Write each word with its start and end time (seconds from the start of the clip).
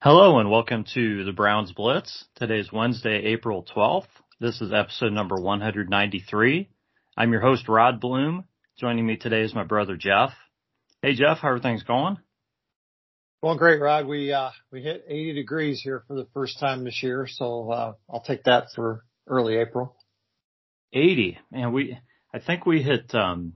Hello 0.00 0.38
and 0.38 0.48
welcome 0.48 0.84
to 0.94 1.24
the 1.24 1.32
Browns 1.32 1.72
Blitz. 1.72 2.26
Today 2.36 2.60
is 2.60 2.70
Wednesday, 2.70 3.32
April 3.32 3.64
12th. 3.64 4.06
This 4.38 4.60
is 4.60 4.72
episode 4.72 5.12
number 5.12 5.34
193. 5.34 6.68
I'm 7.16 7.32
your 7.32 7.40
host, 7.40 7.68
Rod 7.68 8.00
Bloom. 8.00 8.44
Joining 8.78 9.04
me 9.04 9.16
today 9.16 9.42
is 9.42 9.56
my 9.56 9.64
brother, 9.64 9.96
Jeff. 9.96 10.30
Hey, 11.02 11.16
Jeff, 11.16 11.38
how 11.38 11.48
are 11.48 11.58
things 11.58 11.82
going? 11.82 12.16
Going 13.42 13.58
great, 13.58 13.80
Rod. 13.80 14.06
We, 14.06 14.32
uh, 14.32 14.50
we 14.70 14.82
hit 14.82 15.04
80 15.08 15.32
degrees 15.32 15.80
here 15.82 16.04
for 16.06 16.14
the 16.14 16.28
first 16.32 16.60
time 16.60 16.84
this 16.84 17.02
year. 17.02 17.26
So, 17.28 17.72
uh, 17.72 17.94
I'll 18.08 18.22
take 18.22 18.44
that 18.44 18.68
for 18.76 19.04
early 19.26 19.56
April. 19.56 19.96
80. 20.92 21.38
And 21.50 21.74
we, 21.74 21.98
I 22.32 22.38
think 22.38 22.66
we 22.66 22.84
hit, 22.84 23.12
um, 23.16 23.54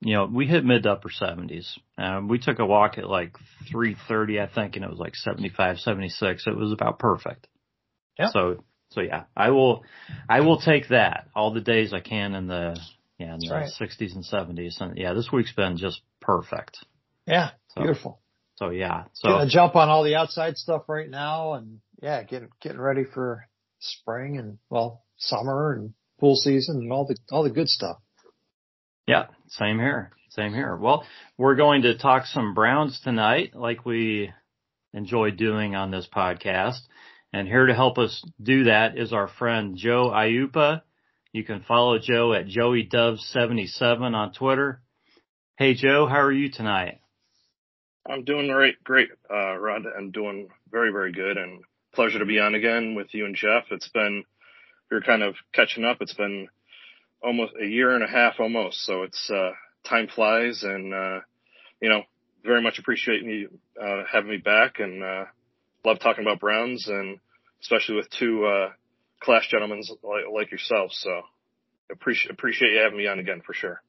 you 0.00 0.14
know, 0.14 0.24
we 0.24 0.46
hit 0.46 0.64
mid 0.64 0.84
to 0.84 0.92
upper 0.92 1.10
70s. 1.10 1.78
Um, 1.98 2.28
we 2.28 2.38
took 2.38 2.58
a 2.58 2.66
walk 2.66 2.96
at 2.96 3.08
like 3.08 3.36
3:30, 3.72 4.40
I 4.40 4.52
think, 4.52 4.76
and 4.76 4.84
it 4.84 4.90
was 4.90 4.98
like 4.98 5.14
75, 5.14 5.78
76. 5.78 6.46
It 6.46 6.56
was 6.56 6.72
about 6.72 6.98
perfect. 6.98 7.46
Yeah. 8.18 8.30
So, 8.30 8.64
so 8.90 9.02
yeah, 9.02 9.24
I 9.36 9.50
will, 9.50 9.84
I 10.28 10.40
will 10.40 10.58
take 10.60 10.88
that 10.88 11.28
all 11.34 11.52
the 11.52 11.60
days 11.60 11.92
I 11.92 12.00
can 12.00 12.34
in 12.34 12.46
the, 12.46 12.78
yeah, 13.18 13.34
in 13.34 13.40
the 13.40 13.50
right. 13.52 13.70
60s 13.80 14.14
and 14.14 14.24
70s. 14.24 14.80
And 14.80 14.96
yeah, 14.96 15.12
this 15.12 15.30
week's 15.32 15.52
been 15.52 15.76
just 15.76 16.00
perfect. 16.20 16.78
Yeah. 17.26 17.50
So- 17.68 17.82
Beautiful. 17.82 18.20
So 18.56 18.68
yeah, 18.68 19.04
so 19.14 19.30
Getting 19.30 19.46
a 19.46 19.50
jump 19.50 19.74
on 19.74 19.88
all 19.88 20.04
the 20.04 20.16
outside 20.16 20.58
stuff 20.58 20.82
right 20.86 21.08
now 21.08 21.54
and 21.54 21.80
yeah, 22.02 22.22
getting, 22.24 22.50
getting 22.60 22.78
ready 22.78 23.04
for 23.04 23.46
spring 23.78 24.36
and 24.36 24.58
well, 24.68 25.02
summer 25.16 25.72
and 25.72 25.94
pool 26.18 26.36
season 26.36 26.76
and 26.76 26.92
all 26.92 27.06
the, 27.06 27.16
all 27.32 27.42
the 27.42 27.48
good 27.48 27.68
stuff. 27.70 27.96
Yeah, 29.10 29.26
same 29.48 29.80
here. 29.80 30.12
Same 30.28 30.54
here. 30.54 30.76
Well, 30.76 31.04
we're 31.36 31.56
going 31.56 31.82
to 31.82 31.98
talk 31.98 32.26
some 32.26 32.54
Browns 32.54 33.00
tonight, 33.02 33.56
like 33.56 33.84
we 33.84 34.32
enjoy 34.92 35.32
doing 35.32 35.74
on 35.74 35.90
this 35.90 36.06
podcast. 36.14 36.78
And 37.32 37.48
here 37.48 37.66
to 37.66 37.74
help 37.74 37.98
us 37.98 38.24
do 38.40 38.64
that 38.64 38.96
is 38.96 39.12
our 39.12 39.26
friend 39.26 39.76
Joe 39.76 40.12
Luppa. 40.14 40.82
You 41.32 41.42
can 41.42 41.62
follow 41.66 41.98
Joe 41.98 42.32
at 42.34 42.46
JoeyDove77 42.46 44.14
on 44.14 44.32
Twitter. 44.32 44.80
Hey 45.58 45.74
Joe, 45.74 46.06
how 46.06 46.20
are 46.20 46.30
you 46.30 46.48
tonight? 46.48 47.00
I'm 48.08 48.22
doing 48.22 48.46
great, 48.46 48.82
great, 48.84 49.08
uh, 49.28 49.56
Rod. 49.56 49.86
I'm 49.98 50.12
doing 50.12 50.50
very, 50.70 50.92
very 50.92 51.10
good 51.10 51.36
and 51.36 51.64
pleasure 51.96 52.20
to 52.20 52.26
be 52.26 52.38
on 52.38 52.54
again 52.54 52.94
with 52.94 53.08
you 53.10 53.26
and 53.26 53.34
Jeff. 53.34 53.64
It's 53.72 53.88
been, 53.88 54.22
we're 54.88 55.00
kind 55.00 55.24
of 55.24 55.34
catching 55.52 55.84
up. 55.84 55.96
It's 56.00 56.14
been 56.14 56.46
almost 57.22 57.52
a 57.60 57.66
year 57.66 57.94
and 57.94 58.04
a 58.04 58.08
half 58.08 58.40
almost. 58.40 58.84
So 58.84 59.02
it's, 59.02 59.30
uh, 59.30 59.52
time 59.84 60.08
flies 60.08 60.62
and, 60.62 60.94
uh, 60.94 61.20
you 61.80 61.88
know, 61.88 62.02
very 62.44 62.62
much 62.62 62.78
appreciate 62.78 63.24
me, 63.24 63.46
uh, 63.80 64.02
having 64.10 64.30
me 64.30 64.38
back 64.38 64.78
and, 64.78 65.02
uh, 65.02 65.24
love 65.84 65.98
talking 65.98 66.24
about 66.24 66.40
Browns 66.40 66.88
and 66.88 67.18
especially 67.62 67.96
with 67.96 68.08
two, 68.10 68.44
uh, 68.44 68.70
class 69.20 69.46
gentlemen 69.50 69.82
like, 70.02 70.24
like 70.32 70.50
yourself. 70.50 70.92
So 70.92 71.22
appreciate, 71.90 72.30
appreciate 72.30 72.72
you 72.72 72.80
having 72.80 72.98
me 72.98 73.06
on 73.06 73.18
again 73.18 73.42
for 73.44 73.52
sure. 73.52 73.82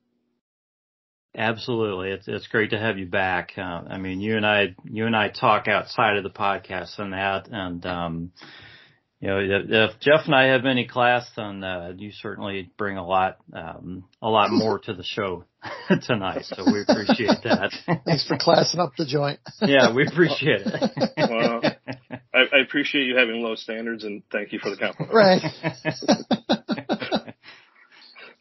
Absolutely. 1.38 2.12
It's, 2.12 2.28
it's 2.28 2.48
great 2.48 2.72
to 2.72 2.80
have 2.80 2.98
you 2.98 3.06
back. 3.06 3.54
Uh, 3.58 3.62
I 3.62 3.98
mean, 3.98 4.20
you 4.20 4.36
and 4.36 4.46
I, 4.46 4.76
you 4.84 5.06
and 5.06 5.16
I 5.16 5.30
talk 5.30 5.70
outside 5.70 6.18
of 6.18 6.24
the 6.24 6.30
podcast 6.30 7.00
and 7.00 7.14
that, 7.14 7.48
and, 7.50 7.86
um, 7.86 8.32
you 9.22 9.28
know, 9.28 9.38
if, 9.38 9.70
if 9.70 10.00
Jeff 10.00 10.22
and 10.26 10.34
I 10.34 10.48
have 10.48 10.66
any 10.66 10.88
class, 10.88 11.30
then, 11.36 11.64
uh, 11.64 11.94
you 11.96 12.12
certainly 12.12 12.72
bring 12.76 12.98
a 12.98 13.06
lot, 13.06 13.38
um, 13.54 14.06
a 14.20 14.28
lot 14.28 14.50
more 14.50 14.80
to 14.80 14.96
the 14.96 15.04
show 15.04 15.46
tonight. 16.08 16.46
So 16.46 16.64
we 16.66 16.82
appreciate 16.82 17.38
that. 17.44 17.72
Thanks 18.06 18.28
for 18.28 18.36
classing 18.40 18.80
up 18.80 18.94
the 18.98 19.06
joint. 19.06 19.40
yeah, 19.62 19.94
we 19.94 20.08
appreciate 20.08 20.62
it. 20.66 21.12
Well, 21.18 21.62
I, 22.34 22.40
I 22.40 22.62
appreciate 22.66 23.06
you 23.06 23.16
having 23.16 23.44
low 23.44 23.54
standards 23.54 24.04
and 24.04 24.24
thank 24.32 24.54
you 24.54 24.60
for 24.60 24.72
the 24.72 24.78
compliment. 24.78 25.14
right. 25.14 25.44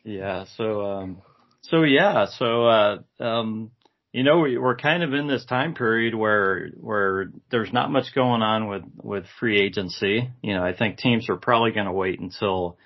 yeah. 0.03 0.47
So, 0.57 0.87
um, 0.87 1.19
so 1.61 1.83
yeah, 1.83 2.25
so, 2.39 2.65
uh, 2.65 2.99
um, 3.21 3.71
you 4.13 4.25
know, 4.25 4.41
we, 4.41 4.59
we're 4.59 4.77
kind 4.77 5.03
of 5.03 5.15
in 5.15 5.29
this 5.29 5.45
time 5.45 5.75
period 5.75 6.15
where, 6.15 6.69
where 6.81 7.31
there's 7.51 7.73
not 7.73 7.93
much 7.93 8.15
going 8.15 8.43
on 8.43 8.69
with, 8.69 8.83
with 8.97 9.25
free 9.39 9.61
agency. 9.61 10.31
You 10.43 10.55
know, 10.55 10.65
I 10.65 10.75
think 10.75 10.99
teams 10.99 11.29
are 11.29 11.37
probably 11.37 11.71
going 11.71 11.87
to 11.87 11.93
wait 11.93 12.19
until, 12.19 12.77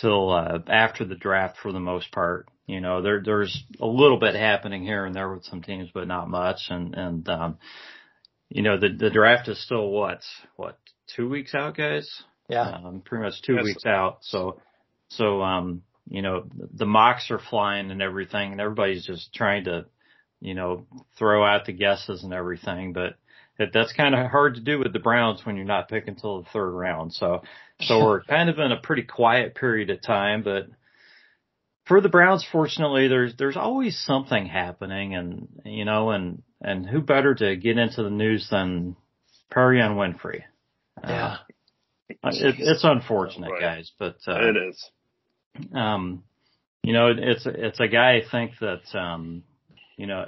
till, 0.00 0.30
uh, 0.30 0.58
after 0.68 1.04
the 1.04 1.14
draft 1.14 1.56
for 1.62 1.72
the 1.72 1.80
most 1.80 2.12
part. 2.12 2.48
You 2.66 2.80
know, 2.80 3.00
there, 3.00 3.22
there's 3.24 3.64
a 3.80 3.86
little 3.86 4.18
bit 4.18 4.34
happening 4.34 4.84
here 4.84 5.06
and 5.06 5.14
there 5.14 5.32
with 5.32 5.44
some 5.44 5.62
teams, 5.62 5.88
but 5.94 6.06
not 6.06 6.28
much. 6.28 6.60
And, 6.68 6.94
and, 6.94 7.28
um, 7.28 7.58
you 8.50 8.62
know, 8.62 8.78
the, 8.78 8.90
the 8.90 9.10
draft 9.10 9.48
is 9.48 9.62
still 9.64 9.88
what, 9.88 10.20
what, 10.56 10.78
two 11.16 11.28
weeks 11.28 11.54
out, 11.54 11.76
guys? 11.76 12.22
Yeah. 12.48 12.68
Um, 12.68 13.02
pretty 13.04 13.24
much 13.24 13.42
two 13.42 13.56
weeks 13.56 13.86
out. 13.86 14.18
So, 14.20 14.60
so, 15.08 15.40
um, 15.40 15.82
you 16.08 16.20
know, 16.20 16.44
the 16.74 16.86
mocks 16.86 17.30
are 17.30 17.38
flying 17.38 17.90
and 17.90 18.02
everything 18.02 18.52
and 18.52 18.60
everybody's 18.60 19.06
just 19.06 19.32
trying 19.32 19.64
to, 19.64 19.86
you 20.40 20.54
know, 20.54 20.86
throw 21.18 21.44
out 21.44 21.66
the 21.66 21.72
guesses 21.72 22.22
and 22.24 22.32
everything, 22.32 22.92
but 22.92 23.14
that, 23.58 23.72
that's 23.72 23.92
kind 23.92 24.14
of 24.14 24.30
hard 24.30 24.54
to 24.54 24.60
do 24.60 24.78
with 24.78 24.92
the 24.92 24.98
Browns 24.98 25.44
when 25.44 25.56
you're 25.56 25.64
not 25.64 25.88
picking 25.88 26.14
until 26.14 26.42
the 26.42 26.48
third 26.52 26.70
round. 26.70 27.12
So, 27.12 27.42
so 27.80 27.98
we're 27.98 28.22
kind 28.24 28.48
of 28.48 28.58
in 28.58 28.72
a 28.72 28.80
pretty 28.80 29.02
quiet 29.02 29.54
period 29.54 29.90
of 29.90 30.00
time, 30.02 30.42
but 30.42 30.68
for 31.86 32.00
the 32.00 32.08
Browns, 32.08 32.46
fortunately, 32.50 33.08
there's, 33.08 33.34
there's 33.36 33.56
always 33.56 33.98
something 33.98 34.46
happening 34.46 35.14
and, 35.14 35.48
you 35.64 35.84
know, 35.84 36.10
and, 36.10 36.42
and 36.60 36.86
who 36.88 37.00
better 37.00 37.34
to 37.34 37.56
get 37.56 37.78
into 37.78 38.02
the 38.02 38.10
news 38.10 38.48
than 38.50 38.96
Perrion 39.52 39.96
Winfrey? 39.96 40.42
Yeah. 41.02 41.36
Uh, 42.22 42.30
it, 42.32 42.56
it's 42.58 42.84
unfortunate, 42.84 43.50
Right. 43.50 43.60
guys, 43.60 43.90
but, 43.98 44.16
uh, 44.26 44.38
It 44.48 44.56
is. 44.56 44.90
um, 45.74 46.22
you 46.82 46.92
know, 46.92 47.12
it's 47.16 47.44
it's 47.46 47.78
a 47.80 47.88
guy 47.88 48.16
I 48.16 48.22
think 48.30 48.52
that 48.60 48.98
um, 48.98 49.42
you 50.00 50.06
know, 50.06 50.24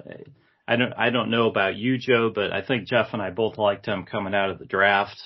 I 0.69 0.77
don't 0.77 0.93
I 0.93 1.09
don't 1.09 1.31
know 1.31 1.49
about 1.49 1.77
you, 1.77 1.97
Joe, 1.97 2.31
but 2.33 2.53
I 2.53 2.61
think 2.61 2.87
Jeff 2.87 3.09
and 3.15 3.23
I 3.23 3.31
both 3.31 3.57
liked 3.57 3.87
him 3.87 4.05
coming 4.05 4.35
out 4.35 4.51
of 4.51 4.59
the 4.59 4.67
draft. 4.67 5.17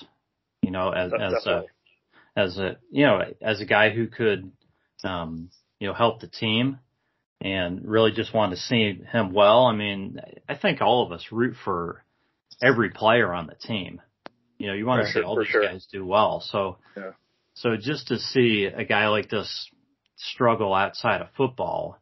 You 0.61 0.71
know, 0.71 0.89
as 0.89 1.11
as 1.13 1.45
a 1.45 1.63
as 2.33 2.57
a 2.57 2.77
you 2.89 3.05
know 3.05 3.19
as 3.41 3.59
a 3.59 3.65
guy 3.65 3.89
who 3.89 4.07
could 4.07 4.49
um, 5.03 5.49
you 5.81 5.87
know 5.89 5.93
help 5.93 6.21
the 6.21 6.27
team 6.27 6.79
and 7.41 7.85
really 7.85 8.11
just 8.13 8.33
wanted 8.33 8.55
to 8.55 8.61
see 8.61 9.01
him 9.11 9.33
well. 9.33 9.65
I 9.65 9.75
mean, 9.75 10.21
I 10.47 10.55
think 10.55 10.81
all 10.81 11.05
of 11.05 11.11
us 11.11 11.25
root 11.29 11.57
for 11.65 12.05
every 12.63 12.91
player 12.91 13.33
on 13.33 13.47
the 13.47 13.55
team. 13.55 14.01
You 14.57 14.67
know, 14.67 14.73
you 14.73 14.85
want 14.85 15.01
to 15.01 15.07
see 15.07 15.19
sure, 15.19 15.25
all 15.25 15.37
these 15.37 15.47
sure. 15.49 15.61
guys 15.61 15.85
do 15.91 16.05
well. 16.05 16.39
So, 16.39 16.77
Yeah. 16.95 17.11
so 17.53 17.75
just 17.75 18.07
to 18.07 18.17
see 18.17 18.63
a 18.63 18.85
guy 18.85 19.09
like 19.09 19.29
this 19.29 19.69
struggle 20.15 20.73
outside 20.73 21.19
of 21.19 21.27
football, 21.35 21.99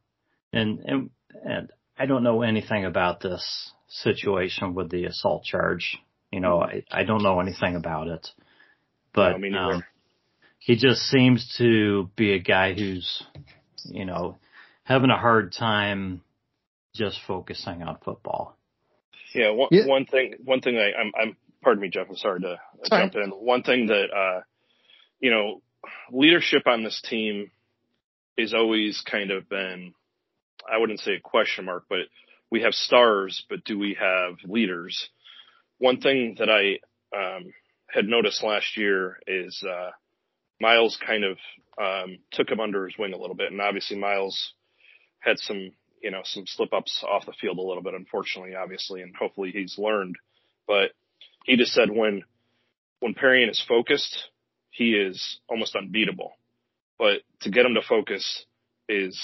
and 0.53 0.79
and 0.85 1.09
and 1.43 1.71
I 1.97 2.05
don't 2.05 2.23
know 2.23 2.41
anything 2.41 2.85
about 2.85 3.21
this 3.21 3.71
situation 3.87 4.73
with 4.73 4.89
the 4.89 5.05
assault 5.05 5.43
charge. 5.43 5.97
You 6.31 6.39
know, 6.41 6.61
I 6.61 6.83
I 6.91 7.03
don't 7.03 7.23
know 7.23 7.39
anything 7.39 7.75
about 7.75 8.07
it, 8.07 8.27
but 9.13 9.33
No, 9.33 9.37
me 9.37 9.55
um, 9.55 9.83
he 10.59 10.75
just 10.75 11.01
seems 11.03 11.55
to 11.57 12.09
be 12.15 12.33
a 12.33 12.39
guy 12.39 12.73
who's, 12.73 13.23
you 13.85 14.05
know, 14.05 14.37
having 14.83 15.09
a 15.11 15.17
hard 15.17 15.53
time 15.53 16.21
just 16.95 17.19
focusing 17.27 17.83
on 17.83 17.97
football. 18.03 18.57
Yeah, 19.33 19.51
one 19.51 19.69
Yeah. 19.71 19.85
one 19.85 20.05
thing 20.05 20.35
one 20.43 20.61
thing 20.61 20.77
I, 20.77 20.91
I'm 20.99 21.11
I'm 21.19 21.37
pardon 21.61 21.81
me, 21.81 21.89
Jeff. 21.89 22.07
I'm 22.09 22.15
sorry 22.15 22.41
to 22.41 22.57
Sorry. 22.85 23.03
jump 23.03 23.15
in. 23.15 23.29
One 23.31 23.63
thing 23.63 23.87
that 23.87 24.07
uh, 24.15 24.41
you 25.19 25.31
know, 25.31 25.61
leadership 26.11 26.63
on 26.67 26.83
this 26.83 27.01
team 27.01 27.51
is 28.37 28.53
always 28.53 29.01
kind 29.01 29.31
of 29.31 29.47
been 29.47 29.93
I 30.71 30.77
wouldn't 30.77 30.99
say 30.99 31.13
a 31.13 31.19
question 31.19 31.65
mark, 31.65 31.85
but 31.89 32.07
we 32.49 32.61
have 32.61 32.73
stars, 32.73 33.43
but 33.49 33.63
do 33.63 33.77
we 33.77 33.97
have 33.99 34.35
leaders? 34.43 35.09
One 35.77 35.99
thing 35.99 36.35
that 36.39 36.49
I 36.49 36.79
um, 37.15 37.53
had 37.87 38.05
noticed 38.05 38.43
last 38.43 38.77
year 38.77 39.17
is 39.27 39.63
uh, 39.63 39.91
Miles 40.59 40.97
kind 41.05 41.23
of 41.23 41.37
um, 41.81 42.17
took 42.31 42.49
him 42.49 42.59
under 42.59 42.85
his 42.85 42.97
wing 42.97 43.13
a 43.13 43.17
little 43.17 43.35
bit, 43.35 43.51
and 43.51 43.61
obviously 43.61 43.97
Miles 43.97 44.53
had 45.19 45.37
some 45.39 45.71
you 46.01 46.11
know 46.11 46.21
some 46.23 46.45
slip 46.45 46.73
ups 46.73 47.03
off 47.07 47.25
the 47.25 47.33
field 47.33 47.57
a 47.57 47.61
little 47.61 47.83
bit, 47.83 47.93
unfortunately, 47.93 48.55
obviously, 48.55 49.01
and 49.01 49.15
hopefully 49.15 49.51
he's 49.51 49.77
learned. 49.77 50.15
But 50.67 50.91
he 51.45 51.57
just 51.57 51.73
said 51.73 51.89
when 51.89 52.23
when 52.99 53.13
Perrion 53.13 53.49
is 53.49 53.63
focused, 53.67 54.29
he 54.69 54.91
is 54.91 55.39
almost 55.49 55.75
unbeatable. 55.75 56.33
But 56.97 57.21
to 57.41 57.51
get 57.51 57.65
him 57.65 57.73
to 57.73 57.81
focus 57.81 58.45
is 58.87 59.19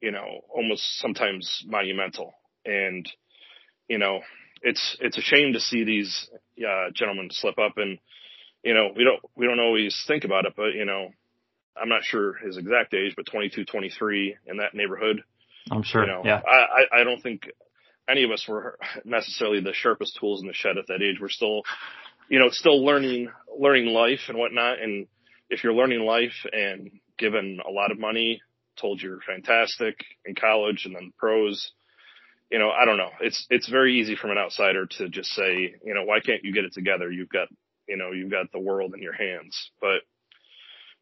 you 0.00 0.10
know 0.10 0.40
almost 0.54 0.98
sometimes 0.98 1.62
monumental, 1.66 2.34
and 2.64 3.08
you 3.88 3.98
know 3.98 4.20
it's 4.62 4.96
it's 5.00 5.18
a 5.18 5.22
shame 5.22 5.52
to 5.52 5.60
see 5.60 5.84
these 5.84 6.28
uh, 6.58 6.90
gentlemen 6.94 7.28
slip 7.30 7.58
up. 7.58 7.74
And 7.76 7.98
you 8.62 8.74
know 8.74 8.90
we 8.94 9.04
don't 9.04 9.20
we 9.36 9.46
don't 9.46 9.60
always 9.60 10.04
think 10.06 10.24
about 10.24 10.44
it 10.44 10.54
but 10.56 10.74
you 10.74 10.84
know 10.84 11.10
I'm 11.80 11.88
not 11.88 12.02
sure 12.02 12.34
his 12.34 12.56
exact 12.56 12.94
age 12.94 13.14
but 13.16 13.26
22 13.26 13.64
23 13.64 14.36
in 14.46 14.56
that 14.58 14.74
neighborhood. 14.74 15.22
I'm 15.70 15.82
sure. 15.82 16.02
you 16.02 16.08
know 16.08 16.22
yeah. 16.24 16.40
I, 16.46 16.56
I 16.56 17.00
I 17.00 17.04
don't 17.04 17.22
think 17.22 17.48
any 18.08 18.24
of 18.24 18.30
us 18.30 18.46
were 18.48 18.78
necessarily 19.04 19.60
the 19.60 19.72
sharpest 19.72 20.18
tools 20.18 20.42
in 20.42 20.48
the 20.48 20.54
shed 20.54 20.78
at 20.78 20.88
that 20.88 21.02
age. 21.02 21.18
We're 21.20 21.28
still 21.28 21.62
you 22.28 22.38
know 22.38 22.50
still 22.50 22.84
learning 22.84 23.30
learning 23.58 23.86
life 23.86 24.28
and 24.28 24.36
whatnot. 24.36 24.80
And 24.82 25.06
if 25.48 25.62
you're 25.62 25.74
learning 25.74 26.00
life 26.00 26.44
and 26.52 26.90
given 27.18 27.60
a 27.66 27.70
lot 27.70 27.92
of 27.92 27.98
money 27.98 28.42
told 28.76 29.02
you're 29.02 29.20
fantastic 29.20 29.96
in 30.24 30.34
college 30.34 30.84
and 30.84 30.94
then 30.94 31.12
pros 31.18 31.72
you 32.50 32.58
know, 32.58 32.70
I 32.70 32.84
don't 32.84 32.96
know. 32.96 33.10
It's 33.20 33.46
it's 33.50 33.68
very 33.68 34.00
easy 34.00 34.16
from 34.16 34.30
an 34.30 34.38
outsider 34.38 34.86
to 34.98 35.08
just 35.08 35.30
say, 35.30 35.74
you 35.84 35.94
know, 35.94 36.04
why 36.04 36.20
can't 36.20 36.44
you 36.44 36.52
get 36.52 36.64
it 36.64 36.72
together? 36.72 37.10
You've 37.10 37.28
got, 37.28 37.48
you 37.88 37.96
know, 37.96 38.12
you've 38.12 38.30
got 38.30 38.52
the 38.52 38.60
world 38.60 38.94
in 38.94 39.02
your 39.02 39.14
hands. 39.14 39.70
But, 39.80 40.02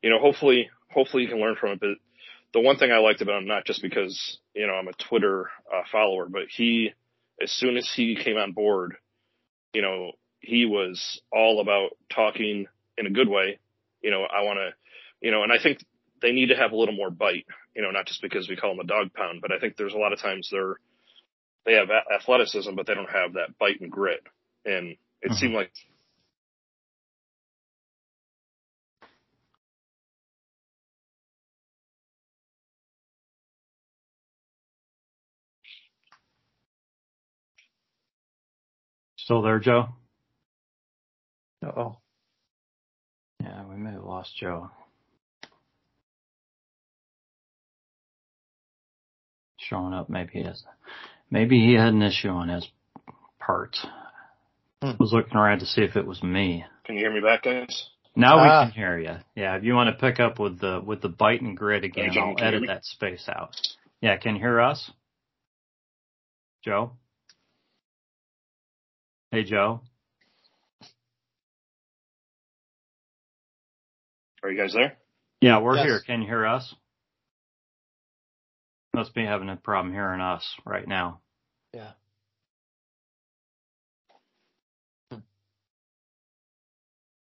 you 0.02 0.10
know, 0.10 0.18
hopefully, 0.18 0.70
hopefully 0.90 1.24
you 1.24 1.28
can 1.28 1.40
learn 1.40 1.56
from 1.56 1.72
it. 1.72 1.80
But 1.80 1.96
the 2.52 2.60
one 2.60 2.76
thing 2.76 2.92
I 2.92 2.98
liked 2.98 3.20
about 3.20 3.42
him, 3.42 3.48
not 3.48 3.66
just 3.66 3.82
because, 3.82 4.38
you 4.54 4.66
know, 4.66 4.74
I'm 4.74 4.88
a 4.88 4.92
Twitter 4.92 5.50
uh, 5.72 5.82
follower, 5.92 6.26
but 6.30 6.44
he, 6.48 6.92
as 7.42 7.50
soon 7.52 7.76
as 7.76 7.90
he 7.94 8.16
came 8.16 8.36
on 8.36 8.52
board, 8.52 8.96
you 9.74 9.82
know, 9.82 10.12
he 10.40 10.64
was 10.64 11.20
all 11.32 11.60
about 11.60 11.90
talking 12.14 12.66
in 12.96 13.06
a 13.06 13.10
good 13.10 13.28
way. 13.28 13.58
You 14.02 14.10
know, 14.10 14.22
I 14.22 14.42
want 14.42 14.58
to, 14.58 14.70
you 15.20 15.30
know, 15.30 15.42
and 15.42 15.52
I 15.52 15.58
think 15.62 15.78
they 16.24 16.32
need 16.32 16.48
to 16.48 16.56
have 16.56 16.72
a 16.72 16.76
little 16.76 16.96
more 16.96 17.10
bite. 17.10 17.46
You 17.76 17.82
know, 17.82 17.92
not 17.92 18.06
just 18.06 18.22
because 18.22 18.48
we 18.48 18.56
call 18.56 18.72
them 18.72 18.80
a 18.80 18.88
dog 18.88 19.12
pound, 19.14 19.42
but 19.42 19.52
I 19.52 19.60
think 19.60 19.76
there's 19.76 19.94
a 19.94 19.98
lot 19.98 20.14
of 20.14 20.20
times 20.20 20.48
they're 20.50 20.76
they 21.66 21.74
have 21.74 21.90
a- 21.90 22.14
athleticism, 22.14 22.74
but 22.76 22.86
they 22.86 22.94
don't 22.94 23.10
have 23.10 23.34
that 23.34 23.58
bite 23.58 23.80
and 23.80 23.92
grit. 23.92 24.22
And 24.64 24.96
it 25.22 25.32
Mhm. 25.32 25.36
seemed 25.36 25.54
like 25.54 25.72
Still 39.16 39.42
there, 39.42 39.58
Joe? 39.60 39.88
oh. 41.64 41.98
Yeah, 43.40 43.64
we 43.66 43.76
may 43.76 43.92
have 43.92 44.04
lost 44.04 44.36
Joe. 44.36 44.70
Showing 49.74 49.92
up, 49.92 50.08
maybe 50.08 50.30
he 50.34 50.42
has, 50.44 50.62
maybe 51.32 51.58
he 51.58 51.74
had 51.74 51.92
an 51.92 52.02
issue 52.02 52.28
on 52.28 52.48
his 52.48 52.64
part. 53.40 53.76
Hmm. 54.80 54.92
was 55.00 55.12
looking 55.12 55.36
around 55.36 55.58
to 55.60 55.66
see 55.66 55.82
if 55.82 55.96
it 55.96 56.06
was 56.06 56.22
me. 56.22 56.64
Can 56.84 56.94
you 56.94 57.00
hear 57.02 57.12
me 57.12 57.20
back, 57.20 57.42
guys? 57.42 57.88
Now 58.14 58.38
Ah. 58.38 58.66
we 58.66 58.70
can 58.70 58.72
hear 58.78 58.98
you. 58.98 59.16
Yeah, 59.34 59.56
if 59.56 59.64
you 59.64 59.74
want 59.74 59.88
to 59.96 60.00
pick 60.00 60.20
up 60.20 60.38
with 60.38 60.60
the 60.60 60.80
with 60.84 61.00
the 61.02 61.08
bite 61.08 61.40
and 61.40 61.56
grit 61.56 61.82
again, 61.82 62.12
John, 62.12 62.28
I'll 62.28 62.34
can 62.36 62.44
edit 62.46 62.62
that 62.68 62.84
space 62.84 63.28
out. 63.28 63.56
Yeah, 64.00 64.16
can 64.16 64.36
you 64.36 64.40
hear 64.40 64.60
us? 64.60 64.90
Joe? 66.64 66.92
Hey, 69.32 69.42
Joe? 69.42 69.80
Are 74.44 74.50
you 74.52 74.58
guys 74.60 74.72
there? 74.74 74.96
Yeah, 75.40 75.58
we're 75.58 75.76
Yes. 75.76 75.86
here. 75.86 76.00
Can 76.06 76.20
you 76.22 76.28
hear 76.28 76.46
us? 76.46 76.72
Must 78.94 79.12
be 79.12 79.24
having 79.24 79.48
a 79.48 79.56
problem 79.56 79.92
hearing 79.92 80.20
us 80.20 80.44
right 80.64 80.86
now. 80.86 81.20
Yeah. 81.72 81.90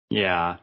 Yeah. 0.10 0.58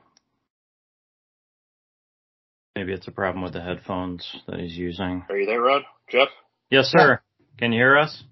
Maybe 2.75 2.93
it's 2.93 3.07
a 3.07 3.13
problem 3.13 3.45
with 3.45 3.53
the 3.53 3.61
headphones 3.63 4.29
that 4.49 4.59
he's 4.59 4.77
using. 4.77 5.25
Are 5.31 5.39
you 5.39 5.47
there, 5.47 5.61
Rod? 5.61 5.83
Jeff? 6.11 6.29
Yes, 6.69 6.87
sir. 6.87 7.21
Can 7.59 7.73
you 7.73 7.79
hear 7.79 7.97
us? 7.97 8.25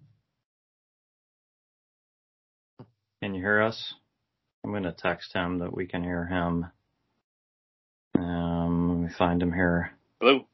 Can 3.23 3.33
you 3.33 3.40
hear 3.40 3.62
us? 3.62 3.95
I'm 4.64 4.73
going 4.73 4.83
to 4.83 4.93
text 4.93 5.33
him 5.33 5.61
that 5.61 5.73
we 5.73 5.87
can 5.87 6.02
hear 6.02 6.26
him. 6.26 6.67
Um, 8.19 8.88
let 8.88 9.09
me 9.09 9.14
find 9.17 9.40
him 9.40 9.52
here. 9.52 9.93
Hello? 10.21 10.47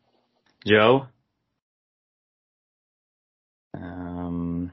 Joe? 0.66 1.06
Um, 3.74 4.72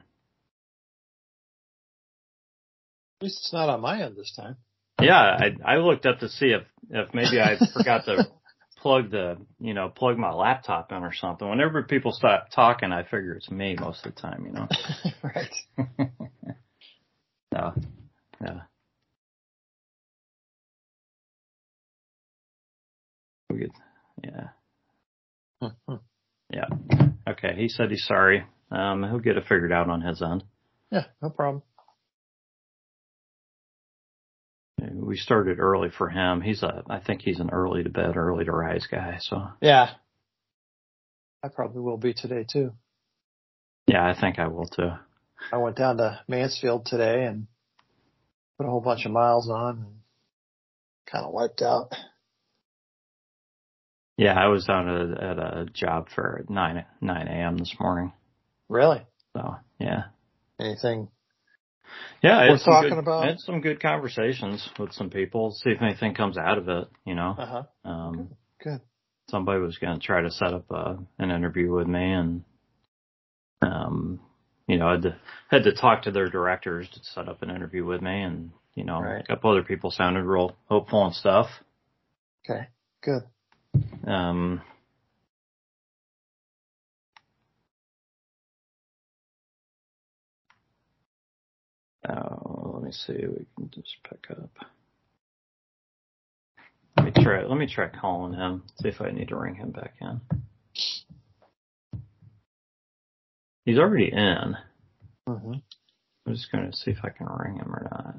least 3.22 3.38
it's 3.40 3.52
not 3.52 3.68
on 3.68 3.80
my 3.80 4.02
end 4.02 4.16
this 4.16 4.32
time. 4.36 4.56
yeah, 5.00 5.20
I, 5.20 5.74
I 5.74 5.76
looked 5.76 6.06
up 6.06 6.18
to 6.20 6.28
see 6.28 6.46
if, 6.52 6.62
if 6.90 7.12
maybe 7.14 7.40
I 7.40 7.56
forgot 7.72 8.04
to 8.06 8.28
plug 8.78 9.10
the, 9.10 9.36
you 9.58 9.74
know, 9.74 9.88
plug 9.88 10.16
my 10.18 10.32
laptop 10.32 10.90
in 10.92 10.98
or 11.02 11.12
something. 11.12 11.48
Whenever 11.48 11.82
people 11.82 12.12
stop 12.12 12.48
talking, 12.54 12.92
I 12.92 13.02
figure 13.02 13.34
it's 13.34 13.50
me 13.50 13.76
most 13.78 14.04
of 14.06 14.14
the 14.14 14.20
time, 14.20 14.44
you 14.46 14.52
know. 14.52 14.68
right. 15.22 16.08
No. 17.52 17.74
Yeah. 18.40 18.60
We 23.50 23.58
get, 23.58 23.70
yeah. 24.22 24.48
Hmm, 25.60 25.94
Yeah. 26.52 26.66
Okay. 27.28 27.54
He 27.56 27.68
said 27.68 27.90
he's 27.90 28.04
sorry. 28.06 28.44
Um, 28.70 29.02
he'll 29.02 29.18
get 29.18 29.36
it 29.36 29.42
figured 29.48 29.72
out 29.72 29.90
on 29.90 30.00
his 30.00 30.22
end. 30.22 30.44
yeah, 30.92 31.06
no 31.20 31.30
problem. 31.30 31.62
We 34.94 35.16
started 35.16 35.58
early 35.58 35.90
for 35.90 36.08
him. 36.08 36.40
He's 36.40 36.62
a, 36.62 36.82
I 36.88 37.00
think 37.00 37.22
he's 37.22 37.40
an 37.40 37.50
early 37.50 37.82
to 37.82 37.90
bed, 37.90 38.16
early 38.16 38.44
to 38.44 38.52
rise 38.52 38.86
guy. 38.90 39.18
So 39.20 39.48
Yeah. 39.60 39.90
I 41.42 41.48
probably 41.48 41.80
will 41.80 41.96
be 41.96 42.12
today 42.14 42.44
too. 42.50 42.72
yeah, 43.86 44.06
I 44.06 44.18
think 44.18 44.38
I 44.38 44.48
will 44.48 44.66
too. 44.66 44.90
I 45.52 45.56
went 45.56 45.76
down 45.76 45.96
to 45.96 46.20
Mansfield 46.28 46.84
today 46.86 47.24
and 47.24 47.46
put 48.58 48.66
a 48.66 48.70
whole 48.70 48.82
bunch 48.82 49.06
of 49.06 49.12
miles 49.12 49.48
on 49.48 49.78
and 49.78 49.94
kind 51.10 51.24
of 51.24 51.32
wiped 51.32 51.62
out. 51.62 51.92
Yeah, 54.18 54.34
I 54.38 54.48
was 54.48 54.66
down 54.66 54.88
at, 54.88 55.22
at 55.22 55.38
a 55.38 55.66
job 55.72 56.08
fair 56.14 56.40
at 56.42 56.50
nine 56.50 56.84
nine 57.00 57.26
a.m. 57.26 57.56
this 57.56 57.74
morning. 57.80 58.12
Really? 58.68 59.00
So 59.34 59.56
yeah, 59.78 60.04
Anything 60.60 61.08
Yeah, 62.22 62.48
Worth 62.50 62.64
talking 62.64 62.90
good, 62.90 62.98
about? 62.98 63.24
Had 63.24 63.38
some 63.40 63.60
good 63.60 63.80
conversations 63.80 64.68
with 64.78 64.92
some 64.92 65.10
people. 65.10 65.52
See 65.52 65.70
if 65.70 65.80
anything 65.80 66.14
comes 66.14 66.36
out 66.36 66.58
of 66.58 66.68
it. 66.68 66.88
You 67.06 67.14
know, 67.14 67.34
Uh 67.38 67.46
huh. 67.46 67.62
um, 67.90 68.30
Good. 68.62 68.80
somebody 69.30 69.60
was 69.60 69.78
going 69.78 69.98
to 69.98 70.06
try 70.06 70.20
to 70.22 70.30
set 70.30 70.52
up 70.52 70.70
a, 70.70 70.98
an 71.18 71.30
interview 71.30 71.72
with 71.72 71.86
me, 71.86 72.12
and 72.12 72.44
um, 73.62 74.20
you 74.66 74.76
know, 74.78 74.88
I 74.88 74.92
had 74.92 75.02
to 75.02 75.16
had 75.50 75.64
to 75.64 75.72
talk 75.72 76.02
to 76.02 76.10
their 76.10 76.28
directors 76.28 76.88
to 76.90 77.00
set 77.14 77.28
up 77.28 77.42
an 77.42 77.50
interview 77.50 77.84
with 77.84 78.02
me, 78.02 78.22
and 78.22 78.50
you 78.74 78.84
know, 78.84 79.00
Right. 79.00 79.22
a 79.22 79.26
couple 79.26 79.50
other 79.50 79.62
people 79.64 79.90
sounded 79.90 80.24
real 80.24 80.56
hopeful 80.68 81.04
and 81.06 81.14
stuff. 81.14 81.46
Okay. 82.48 82.68
Good. 83.02 83.22
Um, 84.06 84.60
oh, 92.08 92.72
let 92.74 92.84
me 92.84 92.92
see. 92.92 93.14
We 93.14 93.46
can 93.56 93.70
just 93.74 93.96
pick 94.08 94.26
up. 94.30 94.50
Let 96.96 97.06
me 97.06 97.24
try. 97.24 97.44
Let 97.44 97.58
me 97.58 97.66
try 97.66 97.88
calling 97.88 98.34
him. 98.34 98.62
See 98.82 98.88
if 98.88 99.00
I 99.00 99.10
need 99.10 99.28
to 99.28 99.36
ring 99.36 99.54
him 99.56 99.70
back 99.70 99.94
in. 100.00 100.20
He's 103.64 103.78
already 103.78 104.10
in. 104.12 104.56
hmm 105.26 105.54
I'm 106.26 106.34
just 106.34 106.52
going 106.52 106.70
to 106.70 106.76
see 106.76 106.90
if 106.92 106.98
I 107.04 107.10
can 107.10 107.26
ring 107.26 107.56
him 107.56 107.72
or 107.74 107.88
not. 107.90 108.16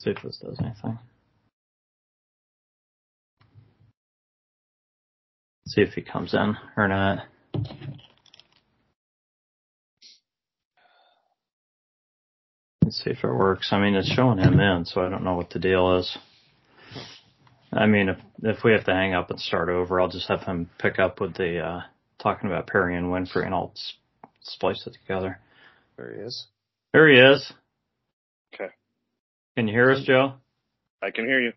See 0.00 0.10
if 0.10 0.22
this 0.22 0.38
does 0.38 0.58
anything. 0.60 0.98
See 5.68 5.82
if 5.82 5.94
he 5.94 6.02
comes 6.02 6.34
in 6.34 6.56
or 6.76 6.88
not. 6.88 7.26
Let's 12.82 13.04
see 13.04 13.10
if 13.10 13.22
it 13.22 13.32
works. 13.32 13.68
I 13.72 13.80
mean, 13.80 13.94
it's 13.94 14.10
showing 14.10 14.38
him 14.38 14.58
in, 14.58 14.84
so 14.86 15.02
I 15.04 15.10
don't 15.10 15.24
know 15.24 15.36
what 15.36 15.50
the 15.50 15.58
deal 15.58 15.96
is. 15.98 16.16
I 17.72 17.86
mean, 17.86 18.08
if 18.08 18.18
if 18.42 18.64
we 18.64 18.72
have 18.72 18.84
to 18.86 18.94
hang 18.94 19.12
up 19.14 19.30
and 19.30 19.38
start 19.38 19.68
over, 19.68 20.00
I'll 20.00 20.08
just 20.08 20.28
have 20.28 20.40
him 20.42 20.70
pick 20.78 20.98
up 20.98 21.20
with 21.20 21.34
the 21.34 21.58
uh 21.60 21.80
talking 22.18 22.48
about 22.48 22.66
Perrion 22.66 23.10
Winfrey, 23.10 23.44
and 23.44 23.54
I'll 23.54 23.72
s- 23.74 23.92
splice 24.40 24.86
it 24.86 24.94
together. 25.02 25.38
There 25.96 26.14
he 26.14 26.20
is. 26.22 26.46
There 26.92 27.08
he 27.10 27.18
is. 27.18 27.52
Okay. 28.54 28.72
Can 29.56 29.68
you 29.68 29.74
hear 29.74 29.90
us, 29.90 30.02
Joe? 30.04 30.34
I 31.02 31.10
can 31.10 31.26
hear 31.26 31.40
you. 31.40 31.52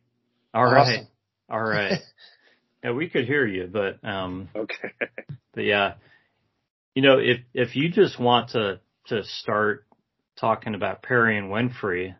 All 0.53 0.65
right. 0.65 0.95
Awesome. 0.97 1.07
All 1.49 1.61
right. 1.61 1.99
yeah, 2.83 2.91
we 2.91 3.09
could 3.09 3.25
hear 3.25 3.45
you, 3.45 3.69
but 3.71 4.03
um, 4.07 4.49
Okay. 4.55 4.91
but 5.53 5.63
yeah, 5.63 5.95
you 6.95 7.01
know, 7.01 7.19
if 7.19 7.39
if 7.53 7.75
you 7.75 7.89
just 7.89 8.19
want 8.19 8.49
to 8.51 8.79
to 9.07 9.23
start 9.23 9.85
talking 10.39 10.75
about 10.75 11.03
Perrion 11.03 11.49
Winfrey, 11.49 12.15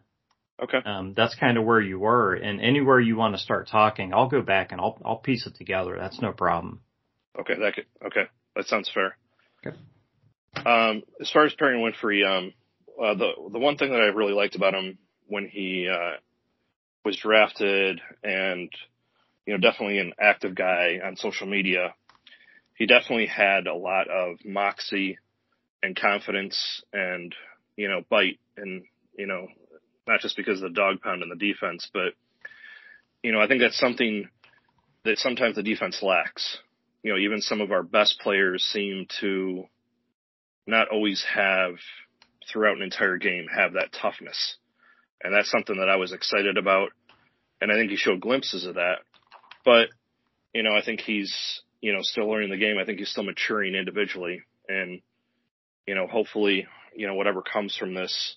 Okay. 0.61 0.77
um, 0.85 1.13
that's 1.15 1.35
kind 1.35 1.57
of 1.57 1.63
where 1.63 1.81
you 1.81 1.97
were, 1.99 2.33
and 2.35 2.61
anywhere 2.61 2.99
you 2.99 3.15
want 3.15 3.33
to 3.35 3.41
start 3.41 3.67
talking, 3.67 4.13
I'll 4.13 4.29
go 4.29 4.41
back 4.41 4.71
and 4.71 4.79
I'll 4.79 5.01
I'll 5.03 5.17
piece 5.17 5.47
it 5.47 5.55
together. 5.55 5.97
That's 5.99 6.21
no 6.21 6.31
problem. 6.31 6.81
Okay. 7.39 7.55
That 7.59 7.73
could, 7.75 7.85
okay. 8.05 8.25
That 8.55 8.67
sounds 8.67 8.91
fair. 8.93 9.17
Okay. 9.65 9.77
Um, 10.65 11.03
as 11.19 11.31
far 11.31 11.45
as 11.45 11.53
Perrion 11.53 11.81
Winfrey, 11.81 12.25
um, 12.25 12.53
uh, 13.01 13.15
the 13.15 13.31
the 13.51 13.59
one 13.59 13.77
thing 13.77 13.91
that 13.91 14.01
I 14.01 14.07
really 14.07 14.33
liked 14.33 14.55
about 14.55 14.73
him 14.75 14.97
when 15.27 15.47
he 15.47 15.89
uh, 15.91 16.17
was 17.05 17.17
drafted, 17.17 17.99
and 18.23 18.69
you 19.51 19.57
know, 19.57 19.69
definitely 19.69 19.99
an 19.99 20.13
active 20.17 20.55
guy 20.55 20.99
on 21.05 21.17
social 21.17 21.45
media, 21.45 21.93
he 22.73 22.85
definitely 22.85 23.25
had 23.25 23.67
a 23.67 23.75
lot 23.75 24.07
of 24.07 24.37
moxie 24.45 25.17
and 25.83 25.93
confidence, 25.93 26.81
and 26.93 27.35
you 27.75 27.89
know, 27.89 28.01
bite, 28.09 28.39
and 28.55 28.83
you 29.17 29.27
know, 29.27 29.47
not 30.07 30.21
just 30.21 30.37
because 30.37 30.61
of 30.61 30.69
the 30.69 30.73
dog 30.73 31.01
pound 31.01 31.21
and 31.21 31.29
the 31.29 31.35
defense, 31.35 31.89
but 31.93 32.13
you 33.23 33.33
know, 33.33 33.41
I 33.41 33.47
think 33.49 33.59
that's 33.59 33.77
something 33.77 34.29
that 35.03 35.17
sometimes 35.17 35.57
the 35.57 35.63
defense 35.63 36.01
lacks. 36.01 36.59
You 37.03 37.11
know, 37.11 37.19
even 37.19 37.41
some 37.41 37.59
of 37.59 37.73
our 37.73 37.83
best 37.83 38.21
players 38.21 38.63
seem 38.63 39.05
to 39.19 39.65
not 40.65 40.87
always 40.87 41.25
have 41.35 41.73
throughout 42.49 42.77
an 42.77 42.83
entire 42.83 43.17
game 43.17 43.47
have 43.53 43.73
that 43.73 43.91
toughness. 43.91 44.55
And 45.21 45.35
that's 45.35 45.51
something 45.51 45.75
that 45.75 45.89
I 45.89 45.97
was 45.97 46.13
excited 46.13 46.57
about. 46.57 46.91
And 47.59 47.69
I 47.69 47.75
think 47.75 47.91
he 47.91 47.97
showed 47.97 48.21
glimpses 48.21 48.65
of 48.65 48.75
that. 48.75 48.99
But, 49.63 49.89
you 50.53 50.63
know, 50.63 50.75
I 50.75 50.83
think 50.83 51.01
he's, 51.01 51.61
you 51.81 51.93
know, 51.93 51.99
still 52.01 52.29
learning 52.29 52.49
the 52.49 52.57
game. 52.57 52.77
I 52.79 52.85
think 52.85 52.99
he's 52.99 53.09
still 53.09 53.23
maturing 53.23 53.75
individually. 53.75 54.43
And, 54.67 55.01
you 55.87 55.95
know, 55.95 56.07
hopefully, 56.07 56.67
you 56.95 57.07
know, 57.07 57.15
whatever 57.15 57.41
comes 57.41 57.75
from 57.75 57.93
this, 57.93 58.35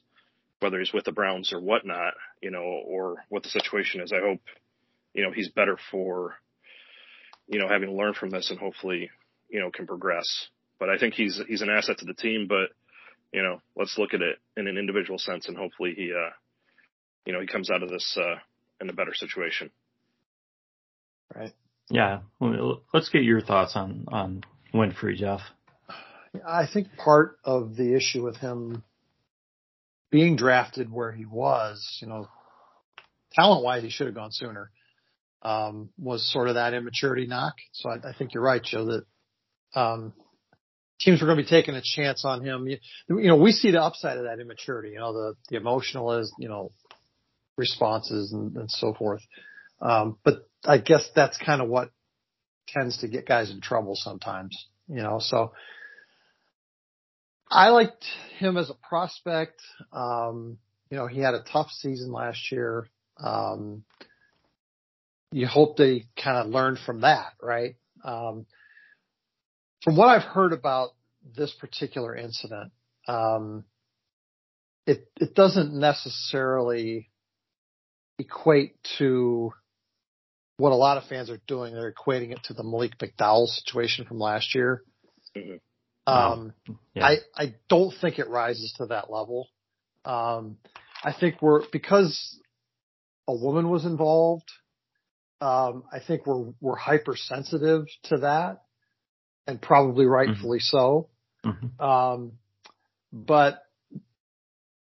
whether 0.61 0.78
he's 0.78 0.93
with 0.93 1.04
the 1.04 1.12
Browns 1.12 1.52
or 1.52 1.61
whatnot, 1.61 2.14
you 2.40 2.50
know, 2.50 2.62
or 2.62 3.25
what 3.28 3.43
the 3.43 3.49
situation 3.49 4.00
is, 4.00 4.12
I 4.12 4.21
hope, 4.21 4.40
you 5.12 5.23
know, 5.23 5.33
he's 5.33 5.49
better 5.49 5.78
for, 5.90 6.35
you 7.47 7.59
know, 7.59 7.69
having 7.69 7.97
learned 7.97 8.16
from 8.16 8.31
this 8.31 8.50
and 8.50 8.59
hopefully, 8.59 9.11
you 9.49 9.61
know, 9.61 9.71
can 9.71 9.87
progress. 9.87 10.49
But 10.78 10.90
I 10.90 10.99
think 10.99 11.14
he's 11.14 11.40
he's 11.49 11.62
an 11.62 11.71
asset 11.71 11.99
to 11.99 12.04
the 12.04 12.14
team. 12.14 12.47
But 12.49 12.71
you 13.33 13.43
know, 13.43 13.61
let's 13.76 13.99
look 13.99 14.14
at 14.14 14.23
it 14.23 14.38
in 14.57 14.69
an 14.69 14.78
individual 14.78 15.19
sense, 15.19 15.49
and 15.49 15.57
hopefully 15.57 15.93
he, 15.97 16.12
uh, 16.12 16.31
you 17.26 17.33
know, 17.33 17.40
he 17.40 17.49
comes 17.49 17.69
out 17.69 17.83
of 17.83 17.88
this 17.88 18.16
uh, 18.16 18.37
in 18.81 18.88
a 18.88 18.93
better 18.93 19.12
situation. 19.12 19.71
Right. 21.35 21.52
Yeah, 21.90 22.21
let's 22.93 23.11
get 23.11 23.23
your 23.23 23.40
thoughts 23.40 23.76
on 23.76 24.07
on 24.09 24.43
Winfrey, 24.73 25.16
Jeff. 25.16 25.40
I 26.47 26.66
think 26.66 26.88
part 26.97 27.38
of 27.45 27.76
the 27.76 27.95
issue 27.95 28.23
with 28.25 28.37
him 28.37 28.83
being 30.11 30.37
drafted 30.37 30.90
where 30.90 31.12
he 31.12 31.26
was, 31.26 31.99
you 32.00 32.09
know, 32.09 32.28
talent 33.33 33.64
wise, 33.64 33.83
he 33.83 33.90
should 33.90 34.07
have 34.07 34.14
gone 34.14 34.33
sooner. 34.33 34.71
Um, 35.43 35.90
was 35.99 36.33
sort 36.33 36.49
of 36.49 36.54
that 36.54 36.73
immaturity 36.73 37.26
knock. 37.26 37.54
So 37.73 37.90
I, 37.90 37.97
I 38.09 38.12
think 38.16 38.33
you're 38.33 38.43
right, 38.43 38.62
Joe, 38.62 38.87
that, 38.87 39.04
um, 39.78 40.14
teams 41.00 41.21
were 41.21 41.26
going 41.26 41.37
to 41.37 41.45
be 41.45 41.49
taking 41.49 41.75
a 41.75 41.83
chance 41.83 42.25
on 42.25 42.43
him. 42.43 42.66
You, 42.66 42.78
you 43.09 43.28
know, 43.28 43.37
we 43.37 43.52
see 43.52 43.71
the 43.71 43.83
upside 43.83 44.16
of 44.16 44.25
that 44.25 44.40
immaturity, 44.40 44.90
you 44.90 44.99
know, 44.99 45.12
the, 45.12 45.35
the 45.50 45.57
emotional 45.57 46.12
is, 46.12 46.33
you 46.38 46.49
know, 46.49 46.73
responses 47.57 48.33
and, 48.33 48.57
and 48.57 48.71
so 48.71 48.95
forth. 48.95 49.21
Um, 49.85 50.19
but 50.25 50.49
I 50.64 50.79
guess 50.79 51.09
that's 51.14 51.38
kind 51.38 51.62
of 51.62 51.69
what 51.69 51.91
tends 52.67 52.99
to 52.99 53.09
get 53.09 53.29
guys 53.29 53.50
in 53.53 53.61
trouble 53.61 53.95
sometimes, 53.95 54.67
you 54.88 55.03
know, 55.03 55.19
so, 55.21 55.53
I 57.50 57.69
liked 57.69 58.05
him 58.38 58.57
as 58.57 58.71
a 58.71 58.75
prospect. 58.75 59.61
Um, 59.93 60.59
you 60.91 60.97
know, 60.97 61.07
he 61.07 61.21
had 61.21 61.35
a 61.35 61.45
tough 61.53 61.71
season 61.71 62.11
last 62.11 62.50
year. 62.50 62.88
Um, 63.19 63.85
you 65.31 65.47
hope 65.47 65.76
they 65.76 66.07
kind 66.21 66.38
of 66.38 66.47
learned 66.49 66.79
from 66.85 67.03
that, 67.03 67.35
right? 67.41 67.76
Um, 68.03 68.47
from 69.83 69.97
what 69.97 70.09
I've 70.09 70.23
heard 70.23 70.53
about 70.53 70.91
this 71.37 71.53
particular 71.53 72.17
incident, 72.17 72.73
um, 73.07 73.64
it 74.87 75.09
it 75.21 75.35
doesn't 75.35 75.73
necessarily 75.73 77.11
equate 78.19 78.76
to 78.99 79.53
what 80.57 80.73
a 80.73 80.77
lot 80.77 80.99
of 80.99 81.05
fans 81.05 81.31
are 81.31 81.41
doing. 81.47 81.75
They're 81.75 81.93
equating 81.93 82.33
it 82.33 82.41
to 82.45 82.55
the 82.55 82.63
Malik 82.63 82.99
McDowell 82.99 83.49
situation 83.49 84.05
from 84.05 84.19
last 84.19 84.55
year. 84.55 84.83
Mhm. 85.37 85.61
Um, 86.07 86.53
Yeah. 86.95 87.07
I, 87.07 87.17
I 87.37 87.55
don't 87.69 87.93
think 88.01 88.19
it 88.19 88.29
rises 88.29 88.73
to 88.79 88.87
that 88.87 89.11
level. 89.11 89.49
Um, 90.05 90.59
I 91.03 91.13
think 91.13 91.41
we're, 91.43 91.63
because 91.73 92.39
a 93.27 93.35
woman 93.35 93.71
was 93.71 93.85
involved, 93.85 94.51
um, 95.41 95.85
I 95.91 95.99
think 95.99 96.27
we're, 96.27 96.53
we're 96.61 96.77
hypersensitive 96.77 97.87
to 98.05 98.19
that 98.19 98.63
and 99.47 99.61
probably 99.61 100.07
rightfully 100.07 100.61
so. 100.61 101.09
Mhm. 101.45 101.81
Um, 101.81 102.33
but 103.13 103.63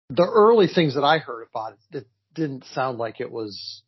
the 0.09 0.27
early 0.27 0.67
things 0.67 0.95
that 0.95 1.05
I 1.05 1.19
heard 1.19 1.47
about 1.49 1.75
it, 1.75 1.99
it 1.99 2.07
didn't 2.35 2.65
sound 2.75 2.99
like 2.99 3.21
it 3.21 3.31
was 3.31 3.83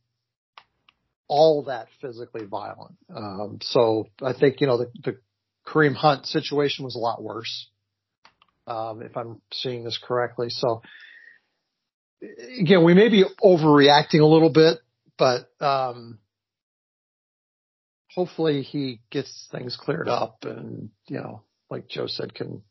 all 1.29 1.65
that 1.65 1.89
physically 2.01 2.45
violent. 2.45 2.97
Um, 3.15 3.59
so 3.63 4.09
I 4.23 4.33
think, 4.33 4.61
you 4.61 4.67
know, 4.67 4.79
the, 4.79 4.91
the 5.05 5.19
Kareem 5.67 5.95
Hunt 5.95 6.27
situation 6.27 6.85
was 6.85 6.95
a 6.95 6.99
lot 6.99 7.23
worse. 7.23 7.69
Um, 8.67 9.03
if 9.03 9.17
I'm 9.17 9.41
seeing 9.53 9.83
this 9.85 9.99
correctly. 10.03 10.49
So 10.51 10.83
again, 12.61 12.85
we 12.85 12.95
may 12.95 13.09
be 13.09 13.25
overreacting 13.43 14.21
a 14.21 14.27
little 14.27 14.51
bit, 14.51 14.79
but, 15.19 15.49
um, 15.61 16.19
hopefully 18.15 18.63
he 18.63 19.01
gets 19.11 19.49
things 19.51 19.77
cleared 19.77 20.09
up 20.09 20.39
and, 20.43 20.91
you 21.09 21.17
know, 21.17 21.43
like 21.71 21.89
Joe 21.89 22.07
said, 22.07 22.35
can 22.35 22.63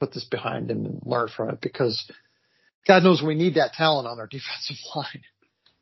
put 0.00 0.12
this 0.12 0.24
behind 0.24 0.70
him 0.70 0.86
and 0.86 1.00
learn 1.04 1.28
from 1.28 1.50
it 1.50 1.60
because 1.60 2.10
God 2.86 3.04
knows 3.04 3.22
we 3.22 3.34
need 3.34 3.54
that 3.54 3.74
talent 3.74 4.08
on 4.08 4.18
our 4.18 4.26
defensive 4.30 4.76
line. 4.94 5.22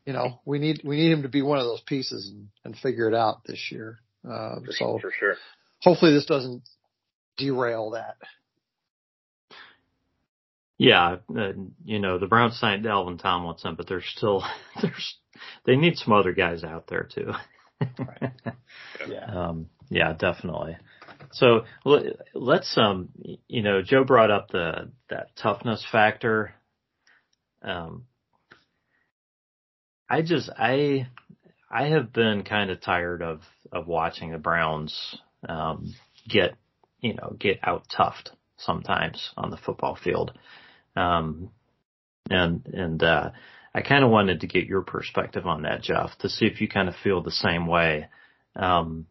You 0.05 0.13
know, 0.13 0.39
we 0.45 0.59
need, 0.59 0.81
we 0.83 0.97
need 0.97 1.11
him 1.11 1.23
to 1.23 1.29
be 1.29 1.41
one 1.41 1.59
of 1.59 1.65
those 1.65 1.81
pieces 1.81 2.29
and, 2.29 2.47
and 2.65 2.75
figure 2.77 3.07
it 3.07 3.13
out 3.13 3.43
this 3.45 3.69
year. 3.71 3.99
Um, 4.23 4.63
For, 4.65 4.71
so 4.71 4.99
for 4.99 5.11
sure. 5.17 5.35
hopefully 5.79 6.13
this 6.13 6.25
doesn't 6.25 6.63
derail 7.37 7.91
that. 7.91 8.17
Yeah, 10.77 11.17
uh, 11.37 11.51
you 11.85 11.99
know 11.99 12.17
the 12.17 12.25
Browns 12.25 12.59
signed 12.59 12.83
Dalvin 12.83 13.21
Tomlinson, 13.21 13.75
but 13.75 13.87
there's 13.87 14.05
still 14.15 14.43
there's 14.81 15.15
they 15.63 15.75
need 15.75 15.95
some 15.97 16.11
other 16.11 16.33
guys 16.33 16.63
out 16.63 16.87
there 16.87 17.07
too. 17.13 17.31
right. 17.99 18.31
Yeah. 19.07 19.25
Um, 19.25 19.67
yeah, 19.89 20.13
definitely. 20.13 20.77
So 21.31 21.65
let's 22.35 22.77
um, 22.77 23.09
you 23.47 23.63
know, 23.63 23.81
Joe 23.81 24.03
brought 24.03 24.29
up 24.29 24.49
the 24.49 24.91
that 25.09 25.35
toughness 25.35 25.83
factor. 25.91 26.53
Um, 27.63 28.05
I 30.11 30.21
just 30.21 30.49
I 30.57 31.07
I 31.69 31.87
have 31.87 32.11
been 32.11 32.43
kind 32.43 32.69
of 32.69 32.81
tired 32.81 33.21
of 33.21 33.41
of 33.71 33.87
watching 33.87 34.31
the 34.31 34.37
Browns 34.37 35.17
um, 35.47 35.95
get 36.27 36.55
you 36.99 37.13
know 37.13 37.35
get 37.39 37.59
out 37.63 37.85
toughed 37.95 38.31
sometimes 38.57 39.31
on 39.37 39.49
the 39.49 39.57
football 39.57 39.95
field. 39.95 40.31
Um, 40.95 41.51
and, 42.29 42.65
and, 42.73 43.01
uh, 43.01 43.31
I 43.73 43.81
kind 43.81 44.03
of 44.03 44.09
wanted 44.09 44.41
to 44.41 44.47
get 44.47 44.65
your 44.65 44.81
perspective 44.81 45.45
on 45.47 45.61
that, 45.61 45.81
Jeff, 45.81 46.17
to 46.19 46.29
see 46.29 46.45
if 46.45 46.59
you 46.59 46.67
kind 46.67 46.89
of 46.89 46.95
feel 47.01 47.23
the 47.23 47.31
same 47.31 47.67
way. 47.67 48.07
Um, 48.55 49.07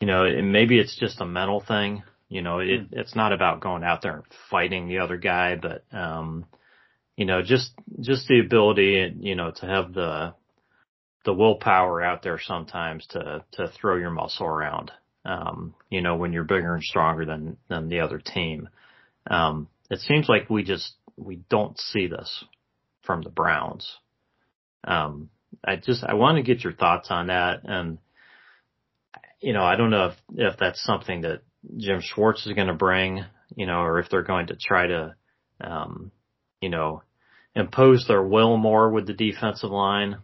you 0.00 0.06
know, 0.06 0.24
and 0.24 0.52
maybe 0.52 0.78
it's 0.78 0.98
just 0.98 1.20
a 1.22 1.26
mental 1.26 1.60
thing. 1.60 2.02
You 2.28 2.42
know, 2.42 2.58
it, 2.58 2.80
hmm. 2.80 2.98
it's 2.98 3.16
not 3.16 3.32
about 3.32 3.60
going 3.60 3.82
out 3.82 4.02
there 4.02 4.16
and 4.16 4.24
fighting 4.50 4.88
the 4.88 4.98
other 4.98 5.16
guy, 5.16 5.56
but, 5.56 5.84
um, 5.92 6.44
you 7.20 7.26
know, 7.26 7.42
just, 7.42 7.72
just 8.00 8.26
the 8.28 8.40
ability, 8.40 9.14
you 9.20 9.34
know, 9.34 9.50
to 9.50 9.66
have 9.66 9.92
the, 9.92 10.32
the 11.26 11.34
willpower 11.34 12.02
out 12.02 12.22
there 12.22 12.40
sometimes 12.42 13.06
to, 13.08 13.44
to 13.52 13.68
throw 13.68 13.96
your 13.96 14.10
muscle 14.10 14.46
around. 14.46 14.90
Um, 15.22 15.74
you 15.90 16.00
know, 16.00 16.16
when 16.16 16.32
you're 16.32 16.44
bigger 16.44 16.74
and 16.74 16.82
stronger 16.82 17.26
than, 17.26 17.58
than 17.68 17.90
the 17.90 18.00
other 18.00 18.18
team. 18.18 18.70
Um, 19.30 19.68
it 19.90 20.00
seems 20.00 20.30
like 20.30 20.48
we 20.48 20.64
just 20.64 20.94
we 21.16 21.40
don't 21.50 21.78
see 21.78 22.06
this 22.06 22.42
from 23.02 23.20
the 23.20 23.28
Browns. 23.28 23.86
Um, 24.82 25.28
I 25.62 25.76
just 25.76 26.02
I 26.02 26.14
want 26.14 26.36
to 26.36 26.42
get 26.42 26.64
your 26.64 26.72
thoughts 26.72 27.08
on 27.10 27.26
that, 27.26 27.60
and 27.64 27.98
you 29.40 29.52
know 29.52 29.62
I 29.62 29.76
don't 29.76 29.90
know 29.90 30.06
if 30.06 30.14
if 30.36 30.58
that's 30.58 30.82
something 30.82 31.20
that 31.22 31.42
Jim 31.76 32.00
Schwartz 32.00 32.46
is 32.46 32.54
going 32.54 32.68
to 32.68 32.74
bring, 32.74 33.24
you 33.54 33.66
know, 33.66 33.80
or 33.80 33.98
if 33.98 34.08
they're 34.08 34.22
going 34.22 34.46
to 34.46 34.56
try 34.56 34.86
to, 34.86 35.14
um, 35.60 36.10
you 36.62 36.70
know, 36.70 37.02
impose 37.54 38.06
their 38.06 38.22
will 38.22 38.56
more 38.56 38.90
with 38.90 39.06
the 39.06 39.14
defensive 39.14 39.70
line, 39.70 40.18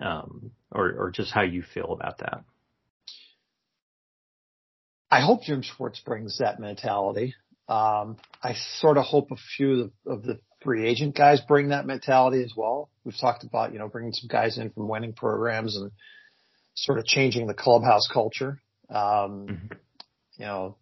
um, 0.00 0.50
or 0.70 0.92
or 0.92 1.10
just 1.10 1.32
how 1.32 1.42
you 1.42 1.62
feel 1.62 1.92
about 1.92 2.18
that. 2.18 2.44
I 5.10 5.20
hope 5.20 5.42
Jim 5.42 5.62
Schwartz 5.62 6.00
brings 6.00 6.38
that 6.38 6.58
mentality. 6.58 7.34
Um, 7.68 8.16
I 8.42 8.54
sort 8.80 8.96
of 8.96 9.04
hope 9.04 9.30
a 9.30 9.36
few 9.56 9.92
of 10.06 10.22
the 10.22 10.40
free 10.62 10.88
agent 10.88 11.16
guys 11.16 11.40
bring 11.46 11.68
that 11.68 11.86
mentality 11.86 12.42
as 12.42 12.52
well. 12.56 12.90
We've 13.04 13.16
talked 13.16 13.44
about, 13.44 13.72
you 13.72 13.78
know, 13.78 13.88
bringing 13.88 14.12
some 14.12 14.28
guys 14.28 14.58
in 14.58 14.70
from 14.70 14.88
winning 14.88 15.12
programs 15.12 15.76
and 15.76 15.92
sort 16.74 16.98
of 16.98 17.04
changing 17.04 17.46
the 17.46 17.54
clubhouse 17.54 18.08
culture. 18.12 18.60
Um, 18.90 19.46
mm-hmm. 19.48 19.66
you 20.38 20.44
know, 20.44 20.76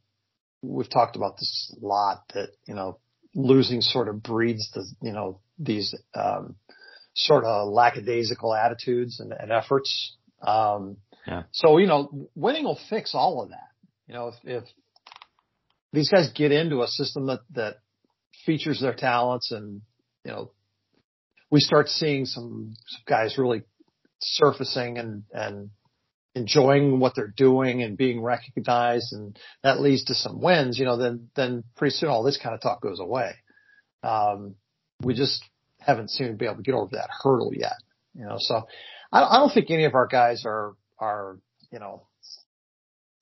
we've 0.63 0.91
talked 0.91 1.17
about 1.17 1.37
this 1.37 1.77
a 1.81 1.87
lot 1.87 2.25
that, 2.35 2.49
you 2.67 2.75
know, 2.75 2.99
losing 3.35 3.81
sort 3.81 4.09
of 4.09 4.23
breeds 4.23 4.71
the, 4.73 4.87
you 5.03 5.13
know, 5.13 5.41
these, 5.59 5.95
um, 6.15 6.57
sort 7.15 7.45
of 7.45 7.69
lackadaisical 7.69 8.55
attitudes 8.55 9.21
and, 9.21 9.33
and 9.33 9.53
efforts. 9.53 10.17
Um, 10.47 10.97
yeah. 11.27 11.45
so, 11.53 11.79
you 11.79 11.87
know, 11.87 12.29
winning 12.35 12.65
will 12.65 12.79
fix 12.91 13.15
all 13.15 13.43
of 13.43 13.51
that. 13.51 13.69
You 14.07 14.15
know, 14.15 14.29
if, 14.29 14.35
if 14.45 14.65
these 15.93 16.11
guys 16.11 16.31
get 16.35 16.53
into 16.53 16.83
a 16.83 16.87
system 16.87 17.27
that, 17.27 17.41
that 17.53 17.77
features 18.45 18.81
their 18.81 18.95
talents 18.95 19.53
and, 19.53 19.81
you 20.25 20.33
know, 20.33 20.51
we 21.51 21.61
start 21.61 21.89
seeing 21.89 22.27
some, 22.27 22.75
some 22.87 23.03
guys 23.07 23.39
really 23.39 23.63
surfacing 24.21 24.99
and, 24.99 25.23
and 25.33 25.71
enjoying 26.35 26.99
what 26.99 27.15
they're 27.15 27.33
doing 27.37 27.83
and 27.83 27.97
being 27.97 28.21
recognized 28.21 29.13
and 29.13 29.39
that 29.63 29.81
leads 29.81 30.05
to 30.05 30.15
some 30.15 30.41
wins, 30.41 30.79
you 30.79 30.85
know, 30.85 30.97
then, 30.97 31.29
then 31.37 31.65
pretty 31.77 31.95
soon 31.95 32.09
all 32.09 32.23
this 32.23 32.39
kind 32.43 32.55
of 32.55 32.61
talk 32.61 32.81
goes 32.83 33.01
away. 33.01 33.33
Um, 34.03 34.57
we 35.03 35.15
just 35.15 35.45
haven't 35.79 36.11
seemed 36.11 36.31
to 36.31 36.37
be 36.37 36.47
able 36.47 36.57
to 36.57 36.63
get 36.63 36.75
over 36.75 36.97
that 36.97 37.11
hurdle 37.23 37.53
yet, 37.55 37.77
you 38.15 38.25
know, 38.25 38.37
so 38.39 38.67
I, 39.13 39.23
I 39.23 39.39
don't 39.39 39.53
think 39.53 39.71
any 39.71 39.85
of 39.85 39.95
our 39.95 40.07
guys 40.07 40.45
are, 40.45 40.75
are, 40.99 41.39
you 41.71 41.79
know, 41.79 42.07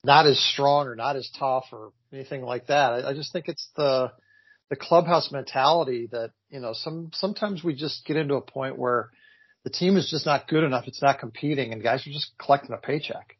not 0.03 0.25
as 0.25 0.39
strong 0.39 0.87
or 0.87 0.95
not 0.95 1.15
as 1.15 1.29
tough 1.37 1.65
or 1.71 1.91
anything 2.11 2.41
like 2.41 2.67
that. 2.67 2.93
I, 2.93 3.09
I 3.09 3.13
just 3.13 3.31
think 3.31 3.47
it's 3.47 3.69
the 3.75 4.11
the 4.69 4.75
clubhouse 4.75 5.31
mentality 5.31 6.07
that 6.11 6.31
you 6.49 6.59
know 6.59 6.73
some 6.73 7.11
sometimes 7.13 7.63
we 7.63 7.75
just 7.75 8.05
get 8.05 8.17
into 8.17 8.35
a 8.35 8.41
point 8.41 8.77
where 8.77 9.09
the 9.63 9.69
team 9.69 9.97
is 9.97 10.09
just 10.09 10.25
not 10.25 10.47
good 10.47 10.63
enough. 10.63 10.87
It's 10.87 11.01
not 11.01 11.19
competing, 11.19 11.71
and 11.71 11.81
guys 11.81 12.05
are 12.05 12.11
just 12.11 12.31
collecting 12.37 12.73
a 12.73 12.77
paycheck. 12.77 13.37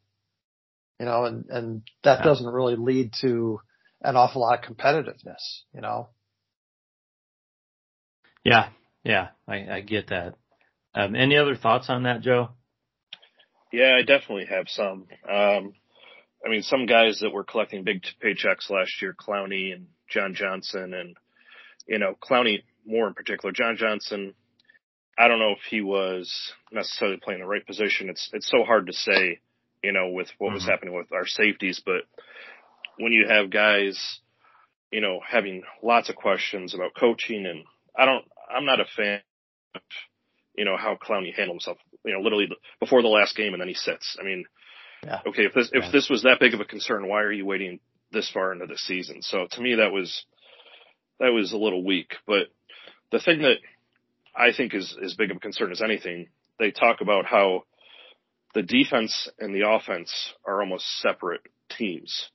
You 0.98 1.06
know, 1.06 1.24
and 1.24 1.46
and 1.50 1.82
that 2.02 2.20
yeah. 2.20 2.24
doesn't 2.24 2.46
really 2.46 2.76
lead 2.76 3.12
to 3.20 3.60
an 4.02 4.16
awful 4.16 4.42
lot 4.42 4.58
of 4.58 4.76
competitiveness. 4.76 5.62
You 5.74 5.80
know. 5.80 6.08
Yeah, 8.44 8.68
yeah, 9.02 9.28
I, 9.48 9.66
I 9.70 9.80
get 9.80 10.08
that. 10.08 10.34
Um, 10.94 11.16
any 11.16 11.36
other 11.36 11.56
thoughts 11.56 11.88
on 11.88 12.04
that, 12.04 12.20
Joe? 12.20 12.50
Yeah, 13.72 13.96
I 13.98 14.02
definitely 14.02 14.46
have 14.46 14.68
some. 14.68 15.06
Um, 15.28 15.72
I 16.44 16.50
mean, 16.50 16.62
some 16.62 16.86
guys 16.86 17.20
that 17.20 17.32
were 17.32 17.44
collecting 17.44 17.84
big 17.84 18.04
paychecks 18.22 18.70
last 18.70 19.00
year, 19.02 19.14
Clowney 19.18 19.72
and 19.72 19.86
John 20.08 20.34
Johnson, 20.34 20.94
and 20.94 21.16
you 21.86 21.98
know, 21.98 22.14
Clowney 22.22 22.62
more 22.86 23.08
in 23.08 23.14
particular. 23.14 23.52
John 23.52 23.76
Johnson, 23.76 24.34
I 25.16 25.28
don't 25.28 25.38
know 25.38 25.52
if 25.52 25.62
he 25.70 25.80
was 25.80 26.52
necessarily 26.72 27.18
playing 27.22 27.40
the 27.40 27.46
right 27.46 27.66
position. 27.66 28.08
It's 28.08 28.30
it's 28.32 28.50
so 28.50 28.64
hard 28.64 28.86
to 28.86 28.92
say, 28.92 29.40
you 29.82 29.92
know, 29.92 30.10
with 30.10 30.28
what 30.38 30.48
mm-hmm. 30.48 30.54
was 30.54 30.66
happening 30.66 30.94
with 30.94 31.12
our 31.12 31.26
safeties. 31.26 31.80
But 31.84 32.02
when 32.98 33.12
you 33.12 33.26
have 33.28 33.50
guys, 33.50 34.20
you 34.90 35.00
know, 35.00 35.20
having 35.26 35.62
lots 35.82 36.08
of 36.08 36.16
questions 36.16 36.74
about 36.74 36.94
coaching, 36.98 37.46
and 37.46 37.64
I 37.96 38.04
don't, 38.04 38.24
I'm 38.54 38.66
not 38.66 38.80
a 38.80 38.86
fan 38.96 39.20
of, 39.74 39.82
you 40.56 40.64
know, 40.64 40.76
how 40.76 40.96
Clowney 40.96 41.34
handled 41.34 41.56
himself. 41.56 41.78
You 42.04 42.12
know, 42.12 42.20
literally 42.20 42.48
before 42.80 43.02
the 43.02 43.08
last 43.08 43.36
game, 43.36 43.54
and 43.54 43.60
then 43.60 43.68
he 43.68 43.74
sits. 43.74 44.16
I 44.20 44.24
mean 44.24 44.44
yeah. 45.04 45.20
Okay, 45.26 45.44
if 45.44 45.54
this 45.54 45.70
if 45.72 45.92
this 45.92 46.08
was 46.08 46.22
that 46.22 46.40
big 46.40 46.54
of 46.54 46.60
a 46.60 46.64
concern, 46.64 47.08
why 47.08 47.22
are 47.22 47.32
you 47.32 47.44
waiting 47.44 47.80
this 48.10 48.30
far 48.30 48.52
into 48.52 48.66
the 48.66 48.78
season? 48.78 49.20
So 49.22 49.46
to 49.50 49.60
me, 49.60 49.76
that 49.76 49.92
was 49.92 50.24
that 51.20 51.32
was 51.32 51.52
a 51.52 51.58
little 51.58 51.84
weak. 51.84 52.14
But 52.26 52.48
the 53.12 53.20
thing 53.20 53.42
that 53.42 53.56
I 54.36 54.52
think 54.56 54.74
is 54.74 54.96
as 55.02 55.14
big 55.14 55.30
of 55.30 55.36
a 55.36 55.40
concern 55.40 55.72
as 55.72 55.82
anything, 55.82 56.28
they 56.58 56.70
talk 56.70 57.00
about 57.00 57.26
how 57.26 57.64
the 58.54 58.62
defense 58.62 59.28
and 59.38 59.54
the 59.54 59.68
offense 59.68 60.32
are 60.46 60.60
almost 60.60 60.86
separate 61.00 61.42
teams. 61.76 62.30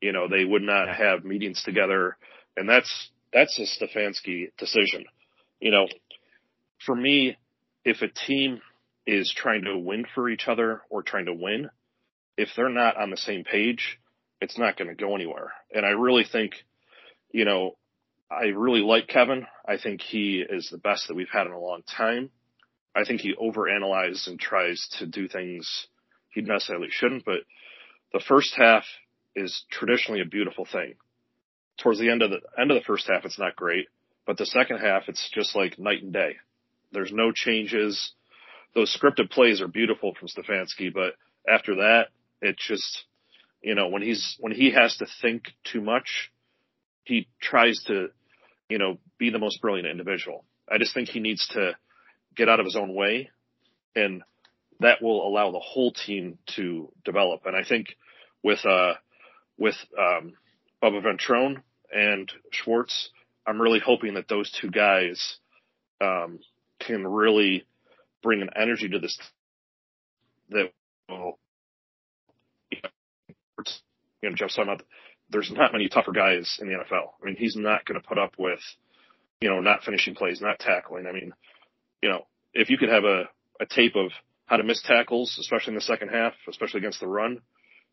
You 0.00 0.12
know, 0.12 0.28
they 0.28 0.44
would 0.44 0.62
not 0.62 0.88
have 0.88 1.24
meetings 1.24 1.62
together, 1.62 2.16
and 2.56 2.68
that's 2.68 3.10
that's 3.32 3.58
a 3.58 3.62
Stefanski 3.62 4.50
decision. 4.58 5.04
You 5.60 5.70
know, 5.70 5.86
for 6.84 6.94
me, 6.94 7.36
if 7.84 8.02
a 8.02 8.08
team 8.08 8.60
is 9.06 9.32
trying 9.34 9.64
to 9.64 9.78
win 9.78 10.04
for 10.14 10.28
each 10.28 10.46
other 10.46 10.82
or 10.90 11.02
trying 11.02 11.26
to 11.26 11.34
win, 11.34 11.70
if 12.36 12.48
they're 12.56 12.68
not 12.68 12.96
on 12.96 13.10
the 13.10 13.16
same 13.16 13.44
page, 13.44 13.98
it's 14.40 14.58
not 14.58 14.76
going 14.76 14.88
to 14.88 14.94
go 14.94 15.14
anywhere. 15.14 15.52
And 15.72 15.84
I 15.86 15.90
really 15.90 16.24
think, 16.30 16.52
you 17.30 17.44
know, 17.44 17.76
I 18.34 18.46
really 18.48 18.80
like 18.80 19.06
Kevin. 19.06 19.46
I 19.66 19.76
think 19.78 20.00
he 20.00 20.44
is 20.48 20.68
the 20.70 20.78
best 20.78 21.08
that 21.08 21.14
we've 21.14 21.28
had 21.32 21.46
in 21.46 21.52
a 21.52 21.58
long 21.58 21.82
time. 21.82 22.30
I 22.94 23.04
think 23.04 23.20
he 23.20 23.34
overanalyzes 23.34 24.26
and 24.26 24.38
tries 24.38 24.88
to 24.98 25.06
do 25.06 25.28
things 25.28 25.86
he 26.30 26.40
necessarily 26.42 26.88
shouldn't, 26.90 27.24
but 27.24 27.40
the 28.12 28.20
first 28.20 28.54
half 28.56 28.84
is 29.34 29.64
traditionally 29.70 30.20
a 30.20 30.26
beautiful 30.26 30.64
thing. 30.64 30.94
Towards 31.78 31.98
the 31.98 32.10
end 32.10 32.22
of 32.22 32.30
the 32.30 32.40
end 32.60 32.70
of 32.70 32.76
the 32.76 32.84
first 32.84 33.08
half, 33.08 33.24
it's 33.24 33.38
not 33.38 33.56
great, 33.56 33.86
but 34.26 34.36
the 34.36 34.46
second 34.46 34.78
half, 34.78 35.04
it's 35.08 35.30
just 35.32 35.56
like 35.56 35.78
night 35.78 36.02
and 36.02 36.12
day. 36.12 36.36
There's 36.92 37.12
no 37.12 37.32
changes. 37.32 38.12
Those 38.74 38.96
scripted 38.96 39.30
plays 39.30 39.60
are 39.60 39.68
beautiful 39.68 40.14
from 40.14 40.28
Stefanski, 40.28 40.92
but 40.92 41.14
after 41.48 41.76
that, 41.76 42.08
it 42.40 42.56
just, 42.56 43.04
you 43.62 43.74
know, 43.74 43.88
when 43.88 44.02
he's, 44.02 44.36
when 44.38 44.52
he 44.52 44.70
has 44.72 44.96
to 44.98 45.06
think 45.20 45.52
too 45.64 45.80
much, 45.80 46.30
he 47.04 47.28
tries 47.40 47.82
to, 47.86 48.08
you 48.68 48.78
know, 48.78 48.98
be 49.18 49.30
the 49.30 49.38
most 49.38 49.60
brilliant 49.60 49.88
individual. 49.88 50.44
I 50.70 50.78
just 50.78 50.94
think 50.94 51.08
he 51.08 51.20
needs 51.20 51.46
to 51.48 51.76
get 52.36 52.48
out 52.48 52.60
of 52.60 52.66
his 52.66 52.76
own 52.76 52.94
way 52.94 53.30
and 53.94 54.22
that 54.80 55.02
will 55.02 55.26
allow 55.26 55.52
the 55.52 55.60
whole 55.60 55.92
team 55.92 56.38
to 56.56 56.92
develop. 57.04 57.42
And 57.46 57.56
I 57.56 57.64
think 57.64 57.88
with, 58.42 58.64
uh, 58.64 58.94
with, 59.56 59.76
um, 59.98 60.34
Bubba 60.82 61.02
Ventrone 61.02 61.62
and 61.92 62.30
Schwartz, 62.50 63.10
I'm 63.46 63.60
really 63.60 63.78
hoping 63.78 64.14
that 64.14 64.28
those 64.28 64.50
two 64.60 64.70
guys, 64.70 65.38
um, 66.00 66.40
can 66.80 67.06
really 67.06 67.64
bring 68.22 68.42
an 68.42 68.50
energy 68.56 68.88
to 68.88 68.98
this 68.98 69.18
that 70.50 70.70
will 71.08 71.38
you 74.24 74.30
know, 74.30 74.36
Jeff 74.36 74.50
talking 74.50 74.64
about 74.64 74.82
there's 75.34 75.50
not 75.50 75.72
many 75.72 75.88
tougher 75.88 76.12
guys 76.12 76.58
in 76.60 76.68
the 76.68 76.74
NFL. 76.74 77.08
I 77.20 77.26
mean, 77.26 77.36
he's 77.36 77.56
not 77.56 77.84
going 77.84 78.00
to 78.00 78.06
put 78.06 78.18
up 78.18 78.34
with, 78.38 78.60
you 79.40 79.50
know, 79.50 79.60
not 79.60 79.82
finishing 79.82 80.14
plays, 80.14 80.40
not 80.40 80.60
tackling. 80.60 81.06
I 81.06 81.12
mean, 81.12 81.34
you 82.00 82.08
know, 82.08 82.26
if 82.54 82.70
you 82.70 82.78
could 82.78 82.88
have 82.88 83.02
a, 83.02 83.24
a 83.60 83.66
tape 83.66 83.96
of 83.96 84.12
how 84.46 84.56
to 84.56 84.62
miss 84.62 84.80
tackles, 84.80 85.36
especially 85.40 85.72
in 85.72 85.74
the 85.74 85.80
second 85.80 86.10
half, 86.10 86.34
especially 86.48 86.78
against 86.78 87.00
the 87.00 87.08
run, 87.08 87.40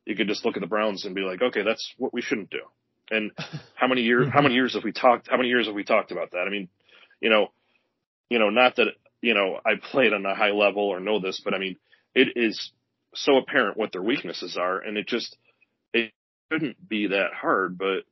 you 0.06 0.16
could 0.16 0.28
just 0.28 0.46
look 0.46 0.56
at 0.56 0.62
the 0.62 0.68
Browns 0.68 1.04
and 1.04 1.16
be 1.16 1.22
like, 1.22 1.42
okay, 1.42 1.64
that's 1.64 1.94
what 1.98 2.14
we 2.14 2.22
shouldn't 2.22 2.52
do. 2.52 2.62
And 3.10 3.32
how 3.76 3.88
many 3.88 4.02
years, 4.02 4.28
how 4.32 4.42
many 4.42 4.54
years 4.54 4.76
have 4.76 4.84
we 4.84 4.92
talked, 4.92 5.28
how 5.28 5.38
many 5.38 5.50
years 5.50 5.66
have 5.66 5.76
we 5.76 5.84
talked 5.84 6.12
about 6.12 6.32
that? 6.32 6.46
I 6.48 6.52
mean, 6.52 6.70
you 7.20 7.32
know, 7.32 7.48
you 8.30 8.38
know, 8.38 8.52
not 8.52 8.76
that, 8.76 8.88
you 9.22 9.34
know, 9.34 9.60
I 9.66 9.72
played 9.92 10.14
on 10.14 10.26
a 10.28 10.36
high 10.36 10.52
level 10.52 10.84
or 10.84 11.00
know 11.00 11.20
this, 11.20 11.42
but 11.44 11.56
I 11.56 11.58
mean, 11.58 11.78
it 12.14 12.30
is 12.36 12.72
so 13.16 13.38
apparent 13.38 13.78
what 13.78 13.92
their 13.92 14.04
weaknesses 14.04 14.58
are. 14.58 14.78
And 14.78 14.96
it 14.96 15.08
just, 15.08 15.36
it 15.92 16.12
shouldn't 16.52 16.88
be 16.88 17.08
that 17.08 17.30
hard, 17.34 17.78
but 17.78 18.04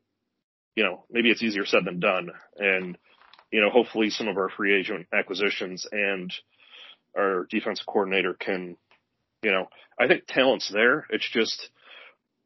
you 0.75 0.83
know, 0.83 1.03
maybe 1.11 1.29
it's 1.29 1.43
easier 1.43 1.65
said 1.65 1.83
than 1.83 1.99
done. 1.99 2.29
And, 2.57 2.97
you 3.51 3.59
know, 3.59 3.69
hopefully 3.69 4.09
some 4.09 4.29
of 4.29 4.37
our 4.37 4.49
free 4.49 4.79
agent 4.79 5.07
acquisitions 5.13 5.85
and 5.91 6.33
our 7.17 7.47
defensive 7.49 7.85
coordinator 7.85 8.33
can, 8.33 8.77
you 9.41 9.51
know, 9.51 9.67
I 9.99 10.07
think 10.07 10.23
talent's 10.25 10.71
there. 10.71 11.05
It's 11.09 11.29
just, 11.29 11.69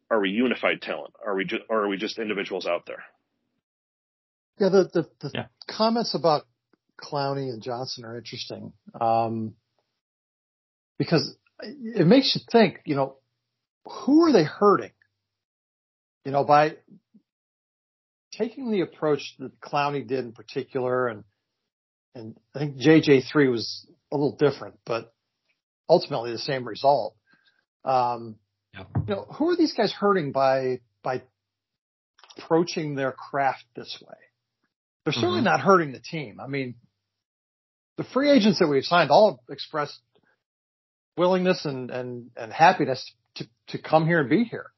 are 0.10 0.20
we 0.20 0.30
unified 0.30 0.82
talent? 0.82 1.14
Are 1.24 1.36
we 1.36 1.46
just, 1.46 1.62
or 1.70 1.84
are 1.84 1.88
we 1.88 1.98
just 1.98 2.18
individuals 2.18 2.66
out 2.66 2.88
there? 2.88 3.04
Yeah, 4.60 4.70
the 4.70 4.90
the, 4.92 5.10
the 5.20 5.32
yeah. 5.34 5.46
comments 5.68 6.16
about 6.16 6.44
Clowney 7.00 7.50
and 7.50 7.62
Johnson 7.62 8.06
are 8.06 8.18
interesting 8.18 8.74
um, 9.00 9.56
because 10.98 11.36
it 11.60 12.08
makes 12.08 12.36
you 12.36 12.42
think. 12.52 12.80
You 12.86 12.96
know, 12.96 13.16
who 13.86 14.24
are 14.24 14.32
they 14.32 14.44
hurting? 14.44 14.92
You 16.26 16.32
know, 16.32 16.44
by 16.44 16.76
taking 18.32 18.72
the 18.72 18.82
approach 18.82 19.36
that 19.40 19.60
Clowney 19.60 20.08
did 20.08 20.26
in 20.26 20.32
particular, 20.32 21.08
and 21.08 21.24
and 22.16 22.38
I 22.56 22.60
think 22.60 22.78
JJ 22.78 23.32
three 23.32 23.48
was 23.48 23.86
a 24.12 24.16
little 24.16 24.36
different, 24.36 24.80
but 24.86 25.14
ultimately 25.90 26.32
the 26.32 26.40
same 26.40 26.68
result. 26.68 27.16
Um, 27.84 28.36
yep. 28.74 28.88
You 29.08 29.16
know, 29.16 29.26
who 29.38 29.50
are 29.50 29.56
these 29.56 29.74
guys 29.74 29.92
hurting 29.92 30.32
by 30.32 30.80
by 31.04 31.24
approaching 32.38 32.96
their 32.96 33.12
craft 33.12 33.66
this 33.76 33.98
way? 34.02 34.18
They're 35.04 35.14
certainly 35.14 35.40
mm-hmm. 35.40 35.46
not 35.46 35.60
hurting 35.60 35.92
the 35.92 36.00
team. 36.00 36.40
I 36.40 36.48
mean, 36.48 36.76
the 37.98 38.06
free 38.06 38.32
agents 38.32 38.60
that 38.60 38.68
we've 38.68 38.86
signed 38.86 39.12
all 39.12 39.44
expressed 39.50 40.00
willingness 41.18 41.66
and 41.66 41.92
and 41.92 42.30
and 42.38 42.52
happiness 42.52 43.12
to 43.36 43.46
to 43.70 43.78
come 43.78 44.06
here 44.06 44.22
and 44.22 44.30
be 44.30 44.44
here, 44.44 44.72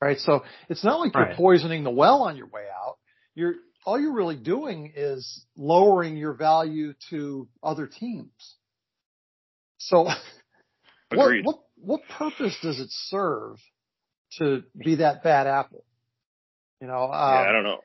right? 0.00 0.18
So 0.18 0.44
it's 0.68 0.84
not 0.84 1.00
like 1.00 1.14
right. 1.14 1.28
you're 1.28 1.36
poisoning 1.36 1.84
the 1.84 1.90
well 1.90 2.22
on 2.22 2.36
your 2.36 2.46
way 2.46 2.64
out. 2.74 2.96
You're 3.34 3.54
all 3.84 4.00
you're 4.00 4.12
really 4.12 4.36
doing 4.36 4.92
is 4.96 5.44
lowering 5.56 6.16
your 6.16 6.32
value 6.32 6.94
to 7.10 7.48
other 7.62 7.86
teams. 7.86 8.56
So 9.78 10.08
what, 11.14 11.44
what, 11.44 11.58
what 11.76 12.00
purpose 12.18 12.56
does 12.62 12.80
it 12.80 12.88
serve 12.90 13.58
to 14.38 14.64
be 14.76 14.96
that 14.96 15.22
bad 15.22 15.46
apple? 15.46 15.84
You 16.80 16.88
know, 16.88 17.04
um, 17.04 17.10
yeah, 17.12 17.48
I 17.48 17.52
don't 17.52 17.62
know. 17.62 17.80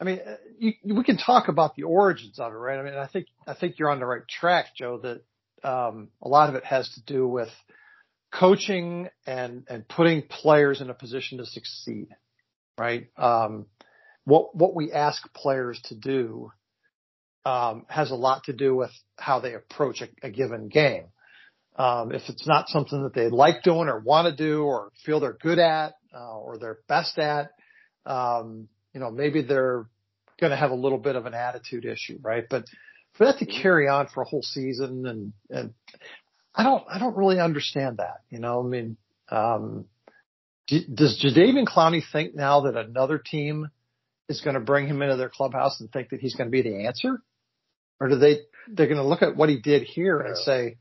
I 0.00 0.04
mean, 0.04 0.20
you, 0.58 0.72
we 0.96 1.04
can 1.04 1.16
talk 1.16 1.48
about 1.48 1.76
the 1.76 1.84
origins 1.84 2.40
of 2.40 2.52
it, 2.52 2.56
right? 2.56 2.78
I 2.78 2.82
mean, 2.82 2.94
I 2.94 3.06
think, 3.06 3.26
I 3.46 3.54
think 3.54 3.78
you're 3.78 3.90
on 3.90 4.00
the 4.00 4.06
right 4.06 4.26
track, 4.26 4.66
Joe, 4.76 4.98
that, 5.02 5.22
um, 5.68 6.08
a 6.20 6.28
lot 6.28 6.48
of 6.48 6.56
it 6.56 6.64
has 6.64 6.88
to 6.94 7.02
do 7.04 7.28
with 7.28 7.50
coaching 8.32 9.08
and, 9.26 9.64
and 9.68 9.86
putting 9.86 10.22
players 10.22 10.80
in 10.80 10.90
a 10.90 10.94
position 10.94 11.38
to 11.38 11.46
succeed, 11.46 12.08
right? 12.78 13.08
Um, 13.16 13.66
what, 14.24 14.54
what 14.54 14.74
we 14.74 14.92
ask 14.92 15.32
players 15.34 15.80
to 15.84 15.94
do, 15.94 16.50
um, 17.44 17.86
has 17.88 18.10
a 18.10 18.16
lot 18.16 18.44
to 18.44 18.52
do 18.52 18.74
with 18.74 18.90
how 19.18 19.40
they 19.40 19.54
approach 19.54 20.00
a, 20.00 20.08
a 20.26 20.30
given 20.30 20.68
game. 20.68 21.06
Um, 21.76 22.12
if 22.12 22.22
it's 22.28 22.46
not 22.46 22.68
something 22.68 23.02
that 23.02 23.14
they 23.14 23.28
like 23.28 23.62
doing 23.62 23.88
or 23.88 23.98
want 23.98 24.28
to 24.28 24.36
do 24.36 24.62
or 24.62 24.90
feel 25.04 25.20
they're 25.20 25.32
good 25.32 25.58
at, 25.58 25.94
uh, 26.14 26.38
or 26.38 26.58
they're 26.58 26.78
best 26.86 27.18
at, 27.18 27.50
um, 28.06 28.68
you 28.92 29.00
know, 29.00 29.10
maybe 29.10 29.42
they're 29.42 29.86
going 30.38 30.50
to 30.50 30.56
have 30.56 30.70
a 30.70 30.76
little 30.76 30.98
bit 30.98 31.16
of 31.16 31.26
an 31.26 31.34
attitude 31.34 31.84
issue, 31.84 32.18
right? 32.22 32.44
But 32.48 32.64
for 33.14 33.26
that 33.26 33.38
to 33.38 33.46
carry 33.46 33.88
on 33.88 34.08
for 34.08 34.22
a 34.22 34.26
whole 34.26 34.42
season 34.42 35.06
and, 35.06 35.32
and 35.50 35.74
I 36.54 36.62
don't, 36.64 36.84
I 36.88 36.98
don't 36.98 37.16
really 37.16 37.40
understand 37.40 37.98
that, 37.98 38.20
you 38.30 38.38
know, 38.38 38.60
I 38.60 38.66
mean, 38.66 38.96
um, 39.30 39.86
does 40.68 41.22
Jadeveon 41.24 41.66
Clowney 41.66 42.02
think 42.12 42.34
now 42.34 42.62
that 42.62 42.76
another 42.76 43.18
team 43.18 43.70
is 44.28 44.40
going 44.40 44.54
to 44.54 44.60
bring 44.60 44.86
him 44.86 45.02
into 45.02 45.16
their 45.16 45.28
clubhouse 45.28 45.80
and 45.80 45.90
think 45.90 46.10
that 46.10 46.20
he's 46.20 46.34
going 46.34 46.48
to 46.48 46.50
be 46.50 46.62
the 46.62 46.86
answer? 46.86 47.22
Or 48.00 48.08
do 48.08 48.18
they, 48.18 48.40
they're 48.68 48.86
going 48.86 48.98
to 48.98 49.06
look 49.06 49.22
at 49.22 49.36
what 49.36 49.48
he 49.48 49.60
did 49.60 49.82
here 49.82 50.20
and 50.20 50.36
say, 50.36 50.76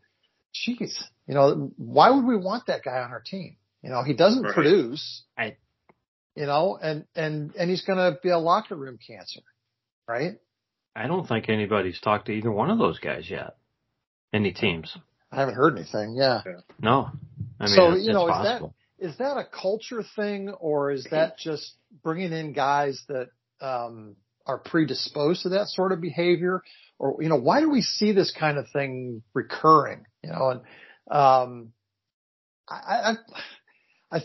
geez, 0.54 1.04
you 1.28 1.34
know, 1.34 1.72
why 1.78 2.10
would 2.10 2.26
we 2.26 2.38
want 2.38 2.68
that 2.68 2.84
guy 2.84 3.00
on 3.00 3.12
our 3.12 3.24
team? 3.26 3.56
You 3.82 3.90
know, 3.90 4.04
he 4.04 4.14
doesn't 4.14 4.44
right. 4.44 4.54
produce. 4.54 5.24
I, 5.38 5.56
you 6.36 6.46
know, 6.46 6.78
and, 6.82 7.06
and, 7.16 7.56
and 7.56 7.70
he's 7.70 7.84
going 7.84 7.98
to 7.98 8.20
be 8.22 8.30
a 8.30 8.38
locker 8.38 8.76
room 8.76 8.98
cancer, 9.06 9.42
right? 10.08 10.34
I 10.96 11.08
don't 11.08 11.28
think 11.28 11.50
anybody's 11.50 12.00
talked 12.00 12.26
to 12.26 12.34
either 12.34 12.52
one 12.52 12.70
of 12.70 12.78
those 12.78 13.00
guys 13.00 13.30
yet. 13.30 13.56
Any 14.34 14.52
teams? 14.52 14.98
I 15.32 15.40
haven't 15.40 15.56
heard 15.56 15.78
anything. 15.78 16.16
Yeah. 16.16 16.42
No. 16.80 17.10
I 17.60 17.66
mean, 17.66 17.76
so, 17.76 17.96
you 17.96 18.14
know, 18.14 18.28
is 18.28 18.32
possible. 18.32 18.76
that, 19.00 19.06
is 19.08 19.18
that 19.18 19.38
a 19.38 19.46
culture 19.46 20.04
thing 20.16 20.50
or 20.50 20.92
is 20.92 21.08
that 21.12 21.38
just 21.38 21.74
bringing 22.04 22.34
in 22.34 22.54
guys 22.54 23.02
that, 23.08 23.30
um, 23.62 24.16
are 24.46 24.58
predisposed 24.58 25.44
to 25.44 25.50
that 25.50 25.68
sort 25.68 25.92
of 25.92 26.02
behavior? 26.02 26.62
Or, 27.00 27.18
you 27.22 27.30
know, 27.30 27.38
why 27.38 27.62
do 27.62 27.70
we 27.70 27.82
see 27.82 28.12
this 28.12 28.36
kind 28.38 28.58
of 28.58 28.66
thing 28.74 29.24
recurring? 29.34 30.06
You 30.24 30.32
know, 30.32 30.50
and, 30.50 30.62
um, 31.10 31.74
I, 32.70 33.12
I, 33.12 33.14
I, 34.12 34.22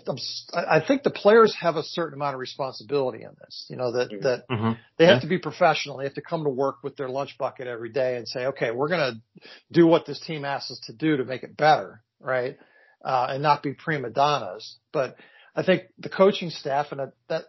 I 0.55 0.81
think 0.87 1.05
the 1.05 1.11
players 1.11 1.55
have 1.61 1.77
a 1.77 1.83
certain 1.83 2.15
amount 2.15 2.35
of 2.35 2.41
responsibility 2.41 3.23
in 3.23 3.31
this, 3.41 3.67
you 3.69 3.77
know, 3.77 3.93
that, 3.93 4.11
mm-hmm. 4.11 4.23
that 4.23 4.49
mm-hmm. 4.49 4.73
they 4.99 5.07
have 5.07 5.17
yeah. 5.17 5.21
to 5.21 5.27
be 5.29 5.39
professional. 5.39 5.99
They 5.99 6.05
have 6.05 6.15
to 6.15 6.23
come 6.23 6.43
to 6.45 6.51
work 6.51 6.83
with 6.83 6.97
their 6.97 7.09
lunch 7.09 7.39
bucket 7.39 7.69
every 7.69 7.91
day 7.91 8.17
and 8.17 8.27
say, 8.27 8.47
okay, 8.47 8.73
we're 8.73 8.89
going 8.89 9.15
to 9.15 9.49
do 9.71 9.87
what 9.87 10.05
this 10.05 10.19
team 10.21 10.45
asks 10.45 10.73
us 10.73 10.81
to 10.87 10.93
do 10.93 11.19
to 11.19 11.25
make 11.25 11.45
it 11.45 11.57
better. 11.57 12.03
Right. 12.21 12.59
Uh, 13.05 13.29
and 13.31 13.43
not 13.43 13.63
be 13.63 13.75
prima 13.75 14.11
donnas. 14.11 14.79
But 14.93 15.17
I 15.55 15.63
think 15.63 15.85
the 15.99 16.09
coaching 16.09 16.51
staff 16.51 16.89
and 16.91 16.99
that, 16.99 17.13
that 17.29 17.45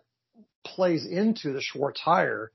plays 0.64 1.06
into 1.06 1.54
the 1.54 1.62
Schwartz 1.62 2.00
hire 2.00 2.52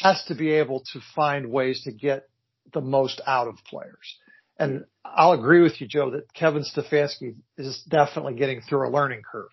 has 0.00 0.22
to 0.28 0.34
be 0.34 0.52
able 0.52 0.84
to 0.92 1.00
find 1.16 1.50
ways 1.50 1.82
to 1.84 1.92
get 1.92 2.28
the 2.72 2.80
most 2.80 3.20
out 3.26 3.48
of 3.48 3.56
players. 3.64 4.18
And 4.58 4.84
I'll 5.04 5.32
agree 5.32 5.62
with 5.62 5.80
you, 5.80 5.86
Joe, 5.86 6.10
that 6.10 6.32
Kevin 6.34 6.64
Stefanski 6.64 7.36
is 7.56 7.82
definitely 7.88 8.34
getting 8.34 8.60
through 8.60 8.88
a 8.88 8.90
learning 8.90 9.22
curve 9.30 9.50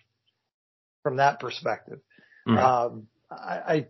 from 1.02 1.16
that 1.16 1.40
perspective. 1.40 2.00
Mm-hmm. 2.48 2.58
Um, 2.58 3.06
I, 3.30 3.54
I, 3.56 3.86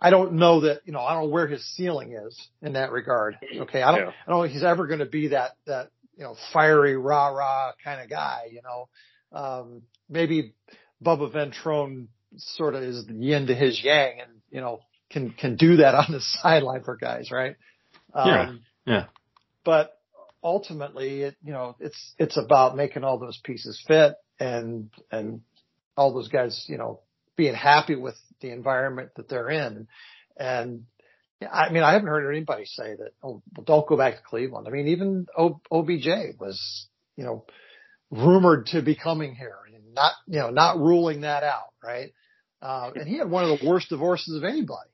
I 0.00 0.10
don't 0.10 0.34
know 0.34 0.60
that, 0.60 0.82
you 0.84 0.92
know, 0.92 1.00
I 1.00 1.14
don't 1.14 1.24
know 1.24 1.30
where 1.30 1.48
his 1.48 1.64
ceiling 1.74 2.12
is 2.12 2.40
in 2.62 2.74
that 2.74 2.92
regard. 2.92 3.36
Okay. 3.42 3.82
I 3.82 3.90
don't, 3.90 4.00
yeah. 4.00 4.12
I 4.26 4.30
don't 4.30 4.38
know 4.38 4.42
if 4.44 4.52
he's 4.52 4.62
ever 4.62 4.86
going 4.86 5.00
to 5.00 5.06
be 5.06 5.28
that, 5.28 5.52
that, 5.66 5.90
you 6.16 6.22
know, 6.22 6.36
fiery, 6.52 6.96
rah, 6.96 7.28
rah 7.28 7.72
kind 7.82 8.00
of 8.00 8.08
guy, 8.08 8.48
you 8.52 8.60
know, 8.62 8.88
um, 9.36 9.82
maybe 10.08 10.54
Bubba 11.04 11.32
Ventrone 11.32 12.06
sort 12.36 12.74
of 12.74 12.82
is 12.84 13.06
the 13.06 13.14
yin 13.14 13.48
to 13.48 13.54
his 13.54 13.82
yang 13.82 14.20
and, 14.20 14.30
you 14.50 14.60
know, 14.60 14.80
can 15.10 15.30
can 15.30 15.56
do 15.56 15.76
that 15.76 15.94
on 15.94 16.06
the 16.10 16.20
sideline 16.42 16.82
for 16.82 16.96
guys, 16.96 17.30
right? 17.30 17.56
Um, 18.12 18.28
yeah. 18.28 18.52
Yeah. 18.86 19.04
But 19.64 19.98
ultimately, 20.44 21.22
it 21.22 21.36
you 21.42 21.52
know 21.52 21.74
it's 21.80 22.14
it's 22.18 22.36
about 22.36 22.76
making 22.76 23.02
all 23.02 23.18
those 23.18 23.40
pieces 23.42 23.82
fit 23.86 24.14
and 24.38 24.90
and 25.10 25.40
all 25.96 26.12
those 26.12 26.28
guys 26.28 26.66
you 26.68 26.76
know 26.76 27.00
being 27.36 27.54
happy 27.54 27.96
with 27.96 28.14
the 28.40 28.50
environment 28.50 29.10
that 29.16 29.28
they're 29.28 29.50
in, 29.50 29.88
and 30.36 30.84
I 31.50 31.72
mean 31.72 31.82
I 31.82 31.94
haven't 31.94 32.08
heard 32.08 32.30
anybody 32.30 32.66
say 32.66 32.94
that 32.94 33.12
oh 33.22 33.42
well, 33.56 33.64
don't 33.64 33.88
go 33.88 33.96
back 33.96 34.16
to 34.16 34.22
Cleveland. 34.22 34.68
I 34.68 34.70
mean 34.70 34.88
even 34.88 35.26
o, 35.36 35.60
OBJ 35.72 36.38
was 36.38 36.88
you 37.16 37.24
know 37.24 37.46
rumored 38.10 38.66
to 38.66 38.82
be 38.82 38.94
coming 38.94 39.34
here 39.34 39.56
and 39.66 39.94
not 39.94 40.12
you 40.26 40.38
know 40.38 40.50
not 40.50 40.78
ruling 40.78 41.22
that 41.22 41.42
out, 41.42 41.72
right? 41.82 42.12
Uh, 42.60 42.90
and 42.94 43.08
he 43.08 43.18
had 43.18 43.30
one 43.30 43.44
of 43.44 43.58
the 43.58 43.68
worst 43.68 43.88
divorces 43.90 44.36
of 44.36 44.44
anybody. 44.44 44.90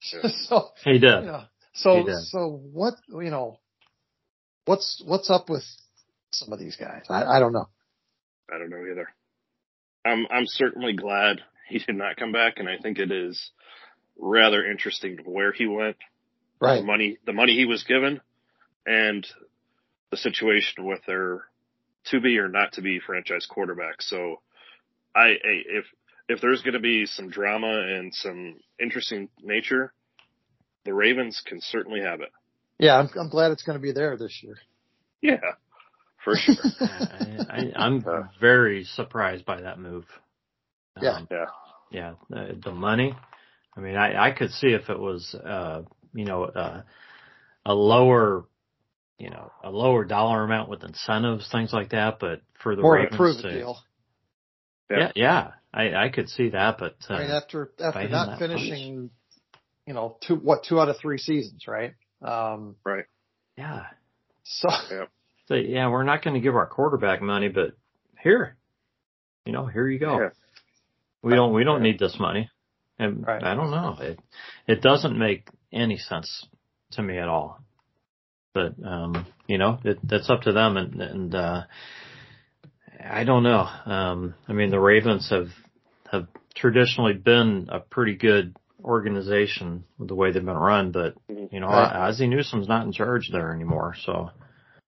so 0.48 0.68
he 0.84 0.98
did. 0.98 1.02
You 1.02 1.26
know, 1.26 1.44
so 1.74 2.04
so 2.24 2.60
what 2.72 2.94
you 3.08 3.30
know, 3.30 3.58
what's 4.68 5.02
what's 5.04 5.30
up 5.30 5.48
with 5.48 5.64
some 6.30 6.52
of 6.52 6.58
these 6.58 6.76
guys? 6.76 7.02
I, 7.08 7.24
I 7.24 7.38
don't 7.40 7.52
know. 7.52 7.68
I 8.52 8.58
don't 8.58 8.70
know 8.70 8.84
either. 8.90 9.08
I'm 10.04 10.26
I'm 10.30 10.46
certainly 10.46 10.92
glad 10.92 11.40
he 11.68 11.78
did 11.78 11.96
not 11.96 12.16
come 12.16 12.32
back, 12.32 12.54
and 12.58 12.68
I 12.68 12.76
think 12.80 12.98
it 12.98 13.10
is 13.10 13.50
rather 14.18 14.64
interesting 14.64 15.18
where 15.24 15.52
he 15.52 15.66
went, 15.66 15.96
right? 16.60 16.80
The 16.80 16.86
money 16.86 17.18
the 17.26 17.32
money 17.32 17.54
he 17.54 17.64
was 17.64 17.82
given, 17.84 18.20
and 18.86 19.26
the 20.10 20.16
situation 20.16 20.84
with 20.84 21.00
their 21.06 21.44
to 22.06 22.20
be 22.20 22.38
or 22.38 22.48
not 22.48 22.72
to 22.74 22.82
be 22.82 23.00
franchise 23.00 23.46
quarterback. 23.46 24.00
So 24.00 24.40
I, 25.14 25.28
I 25.28 25.54
if 25.66 25.84
if 26.28 26.40
there's 26.40 26.62
going 26.62 26.74
to 26.74 26.80
be 26.80 27.06
some 27.06 27.30
drama 27.30 27.68
and 27.68 28.14
some 28.14 28.56
interesting 28.78 29.30
nature, 29.42 29.92
the 30.84 30.92
Ravens 30.92 31.42
can 31.44 31.60
certainly 31.60 32.02
have 32.02 32.20
it. 32.20 32.30
Yeah, 32.78 32.96
I'm, 32.96 33.10
I'm 33.18 33.28
glad 33.28 33.50
it's 33.50 33.62
going 33.62 33.76
to 33.76 33.82
be 33.82 33.92
there 33.92 34.16
this 34.16 34.40
year. 34.42 34.56
Yeah, 35.20 35.40
for 36.24 36.36
sure. 36.36 36.54
I, 36.80 37.72
I, 37.76 37.86
am 37.86 38.04
very 38.40 38.84
surprised 38.84 39.44
by 39.44 39.62
that 39.62 39.80
move. 39.80 40.04
Yeah, 41.00 41.10
um, 41.10 41.28
yeah, 41.30 41.44
yeah. 41.90 42.12
The, 42.30 42.58
the, 42.64 42.72
money. 42.72 43.14
I 43.76 43.80
mean, 43.80 43.96
I, 43.96 44.28
I 44.28 44.30
could 44.30 44.50
see 44.52 44.68
if 44.68 44.88
it 44.90 44.98
was, 44.98 45.34
uh, 45.34 45.82
you 46.14 46.24
know, 46.24 46.44
uh, 46.44 46.82
a 47.66 47.74
lower, 47.74 48.44
you 49.18 49.30
know, 49.30 49.50
a 49.64 49.70
lower 49.70 50.04
dollar 50.04 50.44
amount 50.44 50.68
with 50.68 50.84
incentives, 50.84 51.48
things 51.50 51.72
like 51.72 51.90
that. 51.90 52.18
But 52.20 52.42
for 52.62 52.76
the 52.76 52.82
More 52.82 52.94
Ravens 52.94 53.42
to, 53.42 53.50
deal. 53.50 53.78
Yeah, 54.88 54.98
yeah, 54.98 55.12
yeah, 55.16 55.50
I, 55.74 56.06
I 56.06 56.08
could 56.10 56.28
see 56.28 56.50
that. 56.50 56.78
But 56.78 56.96
uh, 57.10 57.14
I 57.14 57.22
mean, 57.22 57.30
after 57.30 57.72
after 57.80 58.08
not 58.08 58.38
finishing, 58.38 59.10
you 59.86 59.94
know, 59.94 60.16
two 60.26 60.36
what 60.36 60.64
two 60.64 60.80
out 60.80 60.88
of 60.88 60.96
three 60.98 61.18
seasons, 61.18 61.64
right? 61.66 61.94
Um, 62.22 62.76
right. 62.84 63.04
Yeah. 63.56 63.84
So. 64.44 64.68
Yeah. 64.90 65.04
So 65.48 65.54
yeah, 65.54 65.88
we're 65.88 66.04
not 66.04 66.22
going 66.22 66.34
to 66.34 66.40
give 66.40 66.54
our 66.54 66.66
quarterback 66.66 67.22
money, 67.22 67.48
but 67.48 67.70
here, 68.22 68.58
you 69.46 69.52
know, 69.52 69.64
here 69.64 69.88
you 69.88 69.98
go. 69.98 70.20
Yeah. 70.20 70.28
We 71.22 71.34
don't 71.34 71.54
we 71.54 71.64
don't 71.64 71.82
need 71.82 71.98
this 71.98 72.16
money. 72.20 72.50
And 72.98 73.26
right. 73.26 73.42
I 73.42 73.54
don't 73.54 73.70
know. 73.70 73.96
It 73.98 74.20
it 74.66 74.82
doesn't 74.82 75.18
make 75.18 75.48
any 75.72 75.96
sense 75.96 76.46
to 76.92 77.02
me 77.02 77.16
at 77.16 77.28
all. 77.28 77.60
But 78.52 78.74
um, 78.84 79.26
you 79.46 79.56
know, 79.56 79.78
it, 79.84 79.98
that's 80.02 80.28
up 80.28 80.42
to 80.42 80.52
them 80.52 80.76
and 80.76 81.00
and 81.00 81.34
uh 81.34 81.62
I 83.02 83.24
don't 83.24 83.42
know. 83.42 83.66
Um 83.86 84.34
I 84.48 84.52
mean 84.52 84.68
the 84.68 84.80
Ravens 84.80 85.30
have 85.30 85.48
have 86.12 86.26
traditionally 86.54 87.14
been 87.14 87.68
a 87.72 87.80
pretty 87.80 88.16
good 88.16 88.54
organization 88.82 89.84
with 89.98 90.08
the 90.08 90.14
way 90.14 90.32
they've 90.32 90.44
been 90.44 90.56
run, 90.56 90.92
but 90.92 91.14
you 91.28 91.60
know, 91.60 91.68
right. 91.68 92.08
Ozzie 92.08 92.28
Newsome's 92.28 92.68
not 92.68 92.86
in 92.86 92.92
charge 92.92 93.30
there 93.32 93.52
anymore, 93.52 93.94
so 94.04 94.30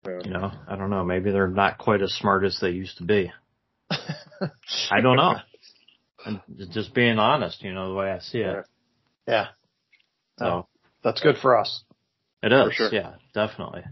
you 0.06 0.30
know, 0.30 0.50
I 0.68 0.76
don't 0.76 0.90
know. 0.90 1.04
Maybe 1.04 1.30
they're 1.30 1.48
not 1.48 1.78
quite 1.78 2.02
as 2.02 2.12
smart 2.12 2.44
as 2.44 2.58
they 2.60 2.70
used 2.70 2.98
to 2.98 3.04
be. 3.04 3.32
I 3.90 5.00
don't 5.02 5.16
know. 5.16 5.34
I'm 6.24 6.42
just 6.72 6.94
being 6.94 7.18
honest, 7.18 7.62
you 7.62 7.72
know, 7.72 7.88
the 7.88 7.94
way 7.94 8.10
I 8.10 8.18
see 8.20 8.38
it. 8.38 8.64
Yeah. 9.26 9.48
So 10.38 10.66
that's 11.02 11.20
good 11.20 11.36
for 11.40 11.58
us. 11.58 11.84
It 12.42 12.52
is. 12.52 12.74
Sure. 12.74 12.90
Yeah, 12.92 13.14
definitely. 13.34 13.82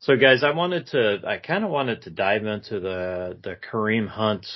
So 0.00 0.16
guys, 0.16 0.42
I 0.42 0.50
wanted 0.52 0.88
to, 0.88 1.20
I 1.26 1.38
kind 1.38 1.64
of 1.64 1.70
wanted 1.70 2.02
to 2.02 2.10
dive 2.10 2.44
into 2.44 2.80
the, 2.80 3.38
the 3.42 3.56
Kareem 3.56 4.08
Hunt, 4.08 4.46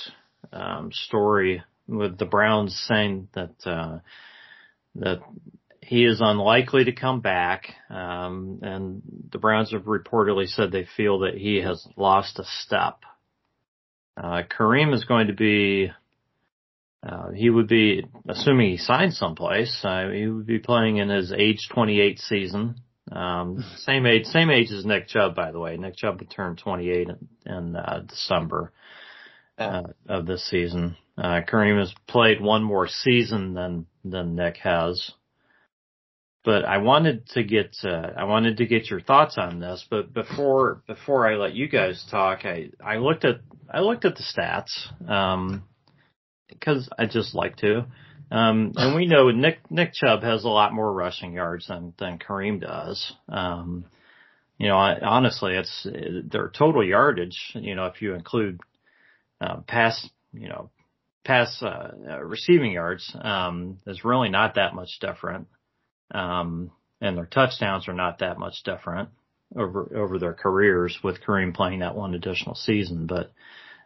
um, 0.51 0.91
story 0.91 1.63
with 1.87 2.17
the 2.17 2.25
Browns 2.25 2.75
saying 2.87 3.29
that, 3.33 3.55
uh, 3.65 3.99
that 4.97 5.21
he 5.81 6.03
is 6.03 6.19
unlikely 6.21 6.85
to 6.85 6.91
come 6.91 7.21
back. 7.21 7.73
Um, 7.89 8.59
and 8.61 9.01
the 9.31 9.37
Browns 9.37 9.71
have 9.71 9.83
reportedly 9.83 10.47
said 10.47 10.71
they 10.71 10.87
feel 10.97 11.19
that 11.19 11.35
he 11.35 11.61
has 11.61 11.87
lost 11.95 12.39
a 12.39 12.43
step. 12.43 12.99
Uh, 14.15 14.43
Kareem 14.49 14.93
is 14.93 15.05
going 15.05 15.27
to 15.27 15.33
be, 15.33 15.91
uh, 17.07 17.31
he 17.31 17.49
would 17.49 17.67
be, 17.67 18.05
assuming 18.27 18.71
he 18.71 18.77
signs 18.77 19.17
someplace, 19.17 19.79
uh, 19.83 20.09
he 20.09 20.27
would 20.27 20.47
be 20.47 20.59
playing 20.59 20.97
in 20.97 21.09
his 21.09 21.31
age 21.31 21.69
28 21.71 22.19
season. 22.19 22.75
Um, 23.11 23.63
same 23.77 24.05
age, 24.05 24.25
same 24.25 24.49
age 24.49 24.71
as 24.71 24.85
Nick 24.85 25.07
Chubb, 25.07 25.35
by 25.35 25.51
the 25.51 25.59
way. 25.59 25.77
Nick 25.77 25.95
Chubb 25.95 26.19
would 26.19 26.29
turn 26.29 26.57
28 26.57 27.07
in, 27.07 27.29
in 27.45 27.75
uh, 27.75 28.03
December, 28.05 28.73
uh, 29.57 29.83
of 30.07 30.25
this 30.25 30.45
season. 30.49 30.97
Uh, 31.17 31.41
Kareem 31.47 31.79
has 31.79 31.93
played 32.07 32.39
one 32.39 32.63
more 32.63 32.87
season 32.87 33.53
than, 33.53 33.87
than 34.05 34.35
Nick 34.35 34.57
has 34.57 35.11
but 36.47 36.63
I 36.63 36.77
wanted 36.77 37.27
to 37.31 37.43
get 37.43 37.75
uh, 37.83 38.11
I 38.15 38.23
wanted 38.23 38.55
to 38.57 38.65
get 38.65 38.89
your 38.89 39.01
thoughts 39.01 39.37
on 39.37 39.59
this. 39.59 39.85
But 39.89 40.13
before 40.13 40.81
before 40.87 41.29
I 41.29 41.35
let 41.35 41.53
you 41.53 41.67
guys 41.67 42.05
talk, 42.09 42.45
I 42.45 42.69
I 42.81 42.99
looked 42.99 43.25
at 43.25 43.41
I 43.69 43.81
looked 43.81 44.05
at 44.05 44.15
the 44.15 44.23
stats 44.23 44.87
because 46.47 46.87
um, 46.87 46.93
I 46.97 47.05
just 47.05 47.35
like 47.35 47.57
to. 47.57 47.85
Um, 48.31 48.71
and 48.77 48.95
we 48.95 49.07
know 49.07 49.29
Nick 49.29 49.69
Nick 49.69 49.91
Chubb 49.93 50.23
has 50.23 50.45
a 50.45 50.49
lot 50.49 50.73
more 50.73 50.93
rushing 50.93 51.33
yards 51.33 51.67
than 51.67 51.93
than 51.99 52.17
Kareem 52.17 52.61
does. 52.61 53.11
Um, 53.27 53.83
you 54.57 54.69
know, 54.69 54.77
I, 54.77 55.01
honestly, 55.01 55.53
it's 55.53 55.85
their 56.31 56.47
total 56.47 56.81
yardage. 56.81 57.37
You 57.55 57.75
know, 57.75 57.87
if 57.87 58.01
you 58.01 58.13
include 58.13 58.61
uh, 59.41 59.57
pass, 59.67 60.09
you 60.31 60.47
know, 60.47 60.69
pass 61.27 61.61
uh, 61.61 61.91
uh, 62.09 62.19
receiving 62.23 62.71
yards, 62.71 63.15
um, 63.21 63.79
is 63.85 64.05
really 64.05 64.29
not 64.29 64.55
that 64.55 64.73
much 64.73 64.99
different. 65.01 65.47
Um, 66.11 66.71
and 67.01 67.17
their 67.17 67.25
touchdowns 67.25 67.87
are 67.87 67.93
not 67.93 68.19
that 68.19 68.39
much 68.39 68.63
different 68.63 69.09
over 69.55 69.91
over 69.95 70.19
their 70.19 70.33
careers 70.33 70.97
with 71.03 71.21
Kareem 71.21 71.53
playing 71.53 71.79
that 71.79 71.95
one 71.95 72.15
additional 72.15 72.55
season. 72.55 73.05
But 73.05 73.31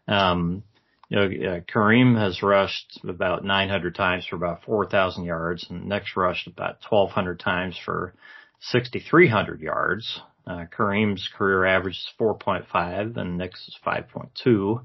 um, 0.07 0.63
you 1.09 1.17
know, 1.17 1.25
uh, 1.25 1.59
Kareem 1.61 2.17
has 2.17 2.41
rushed 2.41 2.99
about 3.03 3.43
900 3.43 3.95
times 3.95 4.25
for 4.25 4.37
about 4.37 4.63
4,000 4.63 5.25
yards, 5.25 5.67
and 5.69 5.87
Nick's 5.87 6.15
rushed 6.15 6.47
about 6.47 6.77
1,200 6.87 7.39
times 7.39 7.77
for 7.83 8.13
6,300 8.61 9.59
yards. 9.59 10.21
Uh, 10.47 10.65
Kareem's 10.75 11.27
career 11.37 11.65
average 11.65 11.95
is 11.95 12.09
4.5, 12.19 13.17
and 13.17 13.37
Nick's 13.37 13.67
is 13.67 13.77
5.2. 13.85 14.83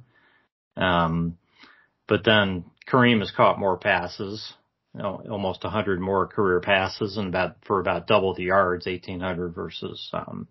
Um, 0.77 1.39
but 2.09 2.25
then 2.25 2.65
Kareem 2.89 3.21
has 3.21 3.31
caught 3.31 3.59
more 3.59 3.77
passes 3.79 4.55
you 4.97 5.03
know, 5.03 5.23
almost 5.31 5.63
100 5.63 6.01
more 6.01 6.27
career 6.27 6.61
passes 6.61 7.19
and 7.19 7.29
about 7.29 7.57
for 7.67 7.81
about 7.81 8.07
double 8.07 8.35
the 8.35 8.45
yards, 8.45 8.87
1,800 8.87 9.55
versus 9.55 10.09
um, 10.15 10.49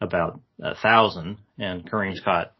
about 0.00 0.40
a 0.62 0.74
thousand. 0.74 1.36
And 1.58 1.88
Kareem's 1.88 2.20
caught 2.20 2.54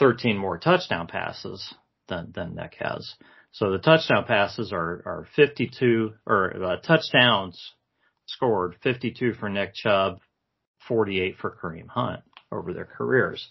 13 0.00 0.36
more 0.36 0.58
touchdown 0.58 1.06
passes 1.06 1.72
than 2.08 2.32
than 2.34 2.56
Nick 2.56 2.74
has. 2.80 3.14
So 3.52 3.70
the 3.70 3.78
touchdown 3.78 4.24
passes 4.24 4.72
are 4.72 5.02
are 5.06 5.28
52 5.36 6.14
or 6.26 6.64
uh, 6.64 6.76
touchdowns 6.78 7.74
scored 8.26 8.74
52 8.82 9.34
for 9.34 9.48
Nick 9.48 9.72
Chubb, 9.74 10.18
48 10.88 11.36
for 11.40 11.56
Kareem 11.62 11.86
Hunt 11.86 12.22
over 12.50 12.72
their 12.72 12.86
careers. 12.86 13.48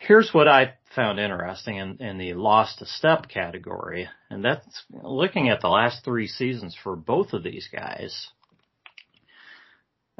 Here's 0.00 0.32
what 0.32 0.48
I 0.48 0.74
found 0.96 1.20
interesting 1.20 1.76
in, 1.76 1.98
in 1.98 2.16
the 2.16 2.32
lost 2.32 2.80
a 2.80 2.86
step 2.86 3.28
category, 3.28 4.08
and 4.30 4.42
that's 4.42 4.82
looking 4.90 5.50
at 5.50 5.60
the 5.60 5.68
last 5.68 6.02
three 6.04 6.26
seasons 6.26 6.74
for 6.82 6.96
both 6.96 7.34
of 7.34 7.42
these 7.42 7.68
guys. 7.70 8.30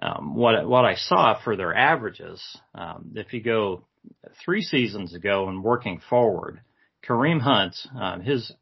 Um, 0.03 0.35
what 0.35 0.69
what 0.69 0.85
I 0.85 0.97
saw 0.97 1.41
for 1.43 1.57
their 1.57 1.75
averages, 1.75 2.43
um, 2.75 3.13
if 3.15 3.33
you 3.33 3.43
go 3.43 3.87
three 4.45 4.61
seasons 4.61 5.15
ago 5.15 5.49
and 5.49 5.65
working 5.65 6.03
forward, 6.11 6.61
Kareem 7.03 7.41
Hunt, 7.41 7.75
um, 7.99 8.21
his 8.21 8.53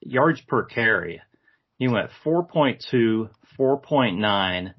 yards 0.00 0.42
per 0.42 0.64
carry, 0.64 1.22
he 1.78 1.88
went 1.88 2.10
4.2, 2.24 3.30
4.9, 3.58 4.74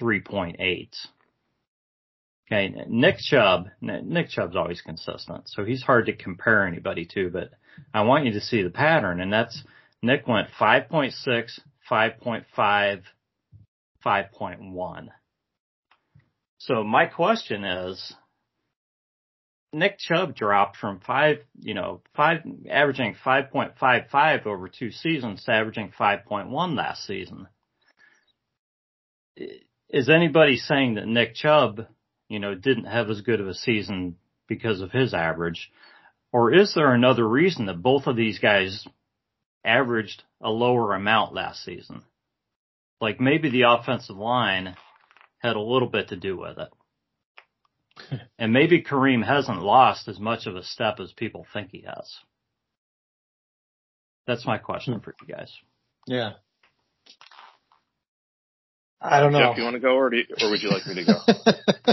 3.8. 0.00 0.88
Okay, 2.50 2.74
Nick 2.88 3.18
Chubb, 3.18 3.68
Nick 3.82 4.30
Chubb's 4.30 4.56
always 4.56 4.80
consistent, 4.80 5.48
so 5.48 5.66
he's 5.66 5.82
hard 5.82 6.06
to 6.06 6.14
compare 6.16 6.66
anybody 6.66 7.04
to, 7.12 7.28
but 7.28 7.50
I 7.92 8.02
want 8.02 8.24
you 8.24 8.32
to 8.32 8.40
see 8.40 8.62
the 8.62 8.70
pattern, 8.70 9.20
and 9.20 9.30
that's 9.30 9.62
Nick 10.02 10.26
went 10.26 10.48
5.6, 10.58 11.12
5.5, 11.90 13.02
5.1. 14.02 15.08
So 16.56 16.82
my 16.84 17.04
question 17.04 17.64
is, 17.64 18.14
Nick 19.74 19.98
Chubb 19.98 20.34
dropped 20.34 20.78
from 20.78 21.00
five, 21.00 21.40
you 21.60 21.74
know, 21.74 22.00
five, 22.16 22.38
averaging 22.70 23.14
5.55 23.22 24.46
over 24.46 24.68
two 24.68 24.90
seasons 24.90 25.44
to 25.44 25.52
averaging 25.52 25.92
5.1 25.98 26.74
last 26.74 27.06
season. 27.06 27.46
Is 29.90 30.08
anybody 30.08 30.56
saying 30.56 30.94
that 30.94 31.06
Nick 31.06 31.34
Chubb 31.34 31.86
you 32.28 32.38
know, 32.38 32.54
didn't 32.54 32.84
have 32.84 33.10
as 33.10 33.20
good 33.20 33.40
of 33.40 33.48
a 33.48 33.54
season 33.54 34.16
because 34.46 34.80
of 34.80 34.92
his 34.92 35.14
average? 35.14 35.70
Or 36.32 36.52
is 36.52 36.74
there 36.74 36.92
another 36.92 37.26
reason 37.26 37.66
that 37.66 37.82
both 37.82 38.06
of 38.06 38.16
these 38.16 38.38
guys 38.38 38.86
averaged 39.64 40.22
a 40.40 40.50
lower 40.50 40.94
amount 40.94 41.34
last 41.34 41.64
season? 41.64 42.02
Like 43.00 43.20
maybe 43.20 43.50
the 43.50 43.62
offensive 43.62 44.16
line 44.16 44.76
had 45.38 45.56
a 45.56 45.60
little 45.60 45.88
bit 45.88 46.08
to 46.08 46.16
do 46.16 46.36
with 46.36 46.58
it. 46.58 48.20
and 48.38 48.52
maybe 48.52 48.82
Kareem 48.82 49.24
hasn't 49.24 49.62
lost 49.62 50.08
as 50.08 50.18
much 50.18 50.46
of 50.46 50.56
a 50.56 50.62
step 50.62 51.00
as 51.00 51.12
people 51.12 51.46
think 51.52 51.70
he 51.70 51.84
has. 51.86 52.18
That's 54.26 54.46
my 54.46 54.58
question 54.58 55.00
for 55.00 55.14
you 55.22 55.34
guys. 55.34 55.50
Yeah. 56.06 56.32
I 59.00 59.20
don't 59.20 59.32
know. 59.32 59.50
Jeff, 59.50 59.58
you 59.58 59.64
want 59.64 59.74
to 59.74 59.80
go, 59.80 59.94
or, 59.96 60.12
you, 60.12 60.24
or 60.42 60.50
would 60.50 60.62
you 60.62 60.70
like 60.70 60.86
me 60.86 60.94
to 60.96 61.04
go? 61.04 61.92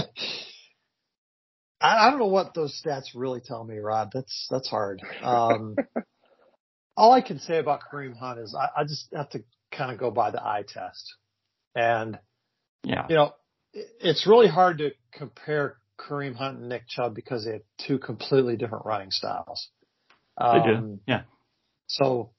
I, 1.80 2.06
I, 2.06 2.10
don't 2.10 2.18
know 2.18 2.26
what 2.26 2.54
those 2.54 2.80
stats 2.84 3.14
really 3.14 3.40
tell 3.40 3.62
me, 3.62 3.76
Rod. 3.78 4.10
That's 4.12 4.46
that's 4.50 4.68
hard. 4.68 5.02
Um, 5.22 5.76
all 6.96 7.12
I 7.12 7.20
can 7.20 7.38
say 7.38 7.58
about 7.58 7.80
Kareem 7.92 8.16
Hunt 8.16 8.40
is 8.40 8.56
I, 8.58 8.80
I 8.80 8.84
just 8.84 9.08
have 9.14 9.30
to 9.30 9.44
kind 9.72 9.92
of 9.92 9.98
go 9.98 10.10
by 10.10 10.30
the 10.30 10.42
eye 10.42 10.64
test. 10.66 11.14
And, 11.74 12.18
Yeah. 12.82 13.06
you 13.08 13.16
know, 13.16 13.32
it- 13.72 13.88
it's 14.00 14.26
really 14.26 14.48
hard 14.48 14.78
to 14.78 14.90
compare 15.12 15.76
Kareem 16.00 16.34
Hunt 16.34 16.58
and 16.58 16.68
Nick 16.68 16.88
Chubb 16.88 17.14
because 17.14 17.44
they 17.44 17.52
have 17.52 17.62
two 17.86 17.98
completely 17.98 18.56
different 18.56 18.86
running 18.86 19.10
styles. 19.10 19.68
They 20.40 20.62
do. 20.64 20.74
Um, 20.74 21.00
Yeah. 21.06 21.22
So 21.86 22.32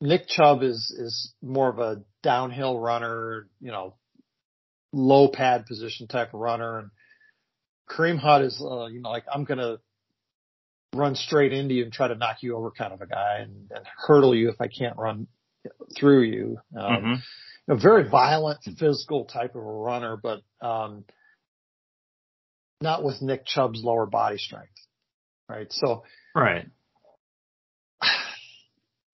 Nick 0.00 0.28
Chubb 0.28 0.62
is, 0.62 0.94
is 0.96 1.34
more 1.42 1.68
of 1.68 1.78
a 1.78 2.02
downhill 2.22 2.78
runner, 2.78 3.48
you 3.60 3.72
know, 3.72 3.94
low 4.92 5.28
pad 5.28 5.66
position 5.66 6.06
type 6.06 6.34
of 6.34 6.40
runner. 6.40 6.78
And 6.78 6.90
Kareem 7.90 8.18
Hunt 8.18 8.44
is, 8.44 8.62
uh, 8.62 8.86
you 8.86 9.00
know, 9.00 9.10
like 9.10 9.24
I'm 9.32 9.44
going 9.44 9.58
to 9.58 9.80
run 10.94 11.14
straight 11.14 11.52
into 11.52 11.74
you 11.74 11.84
and 11.84 11.92
try 11.92 12.08
to 12.08 12.14
knock 12.14 12.42
you 12.42 12.56
over 12.56 12.70
kind 12.70 12.92
of 12.92 13.00
a 13.00 13.06
guy 13.06 13.38
and, 13.40 13.70
and 13.70 13.86
hurdle 14.06 14.34
you 14.34 14.50
if 14.50 14.60
I 14.60 14.68
can't 14.68 14.96
run 14.96 15.26
through 15.96 16.22
you. 16.22 16.58
Um, 16.76 17.02
Mhm. 17.02 17.22
a 17.68 17.76
very 17.76 18.08
violent 18.08 18.62
physical 18.78 19.24
type 19.24 19.54
of 19.54 19.62
a 19.62 19.64
runner, 19.64 20.16
but, 20.16 20.42
um, 20.60 21.04
not 22.80 23.04
with 23.04 23.22
Nick 23.22 23.46
Chubb's 23.46 23.82
lower 23.82 24.06
body 24.06 24.38
strength. 24.38 24.86
Right. 25.48 25.72
So, 25.72 26.04
Right. 26.34 26.68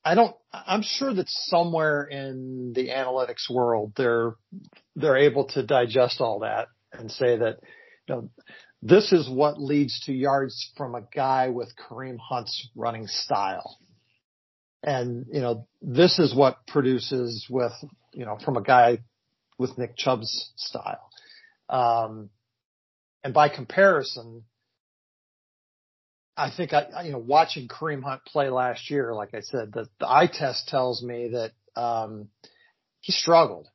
I 0.08 0.14
don't, 0.14 0.34
I'm 0.54 0.80
sure 0.80 1.12
that 1.12 1.28
somewhere 1.28 2.04
in 2.04 2.72
the 2.74 2.88
analytics 2.88 3.50
world, 3.50 3.92
they're, 3.94 4.36
they're 4.96 5.18
able 5.18 5.48
to 5.48 5.62
digest 5.62 6.22
all 6.22 6.38
that 6.38 6.68
and 6.94 7.10
say 7.10 7.36
that, 7.36 7.58
you 8.08 8.14
know, 8.14 8.30
this 8.80 9.12
is 9.12 9.28
what 9.28 9.60
leads 9.60 10.00
to 10.06 10.14
yards 10.14 10.72
from 10.78 10.94
a 10.94 11.02
guy 11.14 11.50
with 11.50 11.74
Kareem 11.76 12.16
Hunt's 12.18 12.70
running 12.74 13.06
style. 13.06 13.78
And, 14.82 15.26
you 15.30 15.42
know, 15.42 15.66
this 15.82 16.18
is 16.18 16.34
what 16.34 16.66
produces 16.66 17.46
with, 17.50 17.74
you 18.14 18.24
know, 18.24 18.38
from 18.42 18.56
a 18.56 18.62
guy 18.62 19.00
with 19.58 19.76
Nick 19.76 19.94
Chubb's 19.94 20.52
style. 20.56 21.10
Um, 21.68 22.30
and 23.22 23.34
by 23.34 23.50
comparison, 23.50 24.44
I 26.38 26.50
think 26.56 26.72
I, 26.72 27.02
you 27.04 27.12
know, 27.12 27.18
watching 27.18 27.68
Kareem 27.68 28.02
Hunt 28.02 28.24
play 28.24 28.48
last 28.48 28.90
year, 28.90 29.12
like 29.14 29.34
I 29.34 29.40
said, 29.40 29.72
the, 29.72 29.88
the 29.98 30.08
eye 30.08 30.28
test 30.32 30.68
tells 30.68 31.02
me 31.02 31.30
that, 31.32 31.52
um, 31.80 32.28
he 33.00 33.12
struggled 33.12 33.68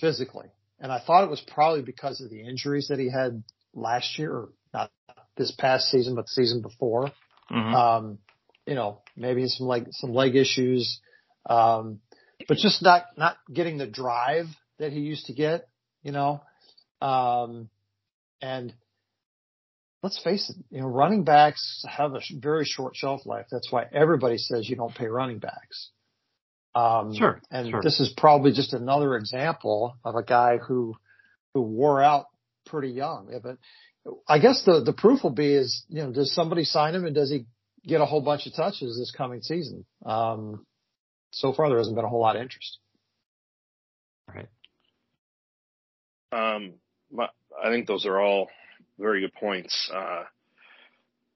physically. 0.00 0.48
And 0.80 0.90
I 0.90 1.00
thought 1.00 1.24
it 1.24 1.30
was 1.30 1.40
probably 1.40 1.82
because 1.82 2.20
of 2.20 2.30
the 2.30 2.40
injuries 2.40 2.88
that 2.88 2.98
he 2.98 3.10
had 3.10 3.42
last 3.74 4.18
year, 4.18 4.32
or 4.32 4.48
not 4.72 4.90
this 5.36 5.52
past 5.52 5.90
season, 5.90 6.14
but 6.14 6.22
the 6.22 6.32
season 6.32 6.62
before. 6.62 7.10
Mhm. 7.50 7.74
Um, 7.74 8.18
you 8.66 8.74
know, 8.74 9.02
maybe 9.16 9.46
some 9.46 9.66
leg, 9.66 9.88
some 9.90 10.12
leg 10.12 10.36
issues. 10.36 11.00
Um, 11.48 12.00
but 12.48 12.56
just 12.56 12.82
not, 12.82 13.06
not 13.16 13.36
getting 13.52 13.78
the 13.78 13.86
drive 13.86 14.46
that 14.78 14.92
he 14.92 15.00
used 15.00 15.26
to 15.26 15.32
get, 15.34 15.68
you 16.02 16.12
know. 16.12 16.40
Um, 17.02 17.68
and 18.40 18.74
let's 20.02 20.22
face 20.22 20.50
it, 20.50 20.56
you 20.70 20.80
know, 20.80 20.86
running 20.86 21.24
backs 21.24 21.84
have 21.88 22.14
a 22.14 22.20
sh- 22.20 22.32
very 22.38 22.64
short 22.64 22.96
shelf 22.96 23.26
life. 23.26 23.46
That's 23.50 23.70
why 23.70 23.84
everybody 23.92 24.38
says 24.38 24.68
you 24.68 24.76
don't 24.76 24.94
pay 24.94 25.06
running 25.06 25.38
backs. 25.38 25.90
Um, 26.74 27.14
Sure, 27.14 27.40
and 27.50 27.70
sure. 27.70 27.82
this 27.82 28.00
is 28.00 28.12
probably 28.16 28.52
just 28.52 28.72
another 28.72 29.16
example 29.16 29.96
of 30.04 30.14
a 30.14 30.22
guy 30.22 30.56
who, 30.56 30.94
who 31.52 31.62
wore 31.62 32.00
out 32.02 32.26
pretty 32.66 32.90
young. 32.90 33.28
Yeah, 33.30 33.38
But 33.42 33.58
I 34.28 34.38
guess 34.38 34.62
the, 34.64 34.80
the 34.80 34.92
proof 34.92 35.22
will 35.22 35.30
be 35.30 35.52
is, 35.52 35.84
you 35.88 36.02
know, 36.02 36.12
does 36.12 36.32
somebody 36.34 36.64
sign 36.64 36.94
him 36.94 37.04
and 37.04 37.14
does 37.14 37.30
he 37.30 37.46
get 37.86 38.00
a 38.00 38.06
whole 38.06 38.20
bunch 38.22 38.46
of 38.46 38.54
touches 38.54 38.96
this 38.98 39.10
coming 39.10 39.42
season? 39.42 39.84
Um, 40.06 40.64
so 41.32 41.52
far 41.52 41.68
there 41.68 41.78
hasn't 41.78 41.96
been 41.96 42.04
a 42.04 42.08
whole 42.08 42.20
lot 42.20 42.36
of 42.36 42.42
interest. 42.42 42.78
Right. 44.28 44.48
Um, 46.32 46.74
my, 47.12 47.28
I 47.62 47.70
think 47.70 47.86
those 47.86 48.06
are 48.06 48.20
all 48.20 48.48
very 49.00 49.20
good 49.20 49.34
points. 49.34 49.90
Uh, 49.92 50.24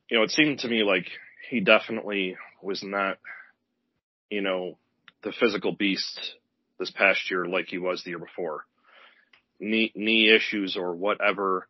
you 0.08 0.18
know, 0.18 0.24
it 0.24 0.30
seemed 0.30 0.60
to 0.60 0.68
me 0.68 0.82
like 0.82 1.06
he 1.50 1.60
definitely 1.60 2.36
was 2.62 2.82
not, 2.82 3.18
you 4.30 4.42
know, 4.42 4.76
the 5.22 5.32
physical 5.32 5.72
beast 5.72 6.34
this 6.78 6.90
past 6.90 7.30
year 7.30 7.46
like 7.46 7.66
he 7.66 7.78
was 7.78 8.02
the 8.02 8.10
year 8.10 8.18
before. 8.18 8.64
Knee, 9.60 9.92
knee 9.94 10.34
issues 10.34 10.76
or 10.76 10.94
whatever, 10.94 11.66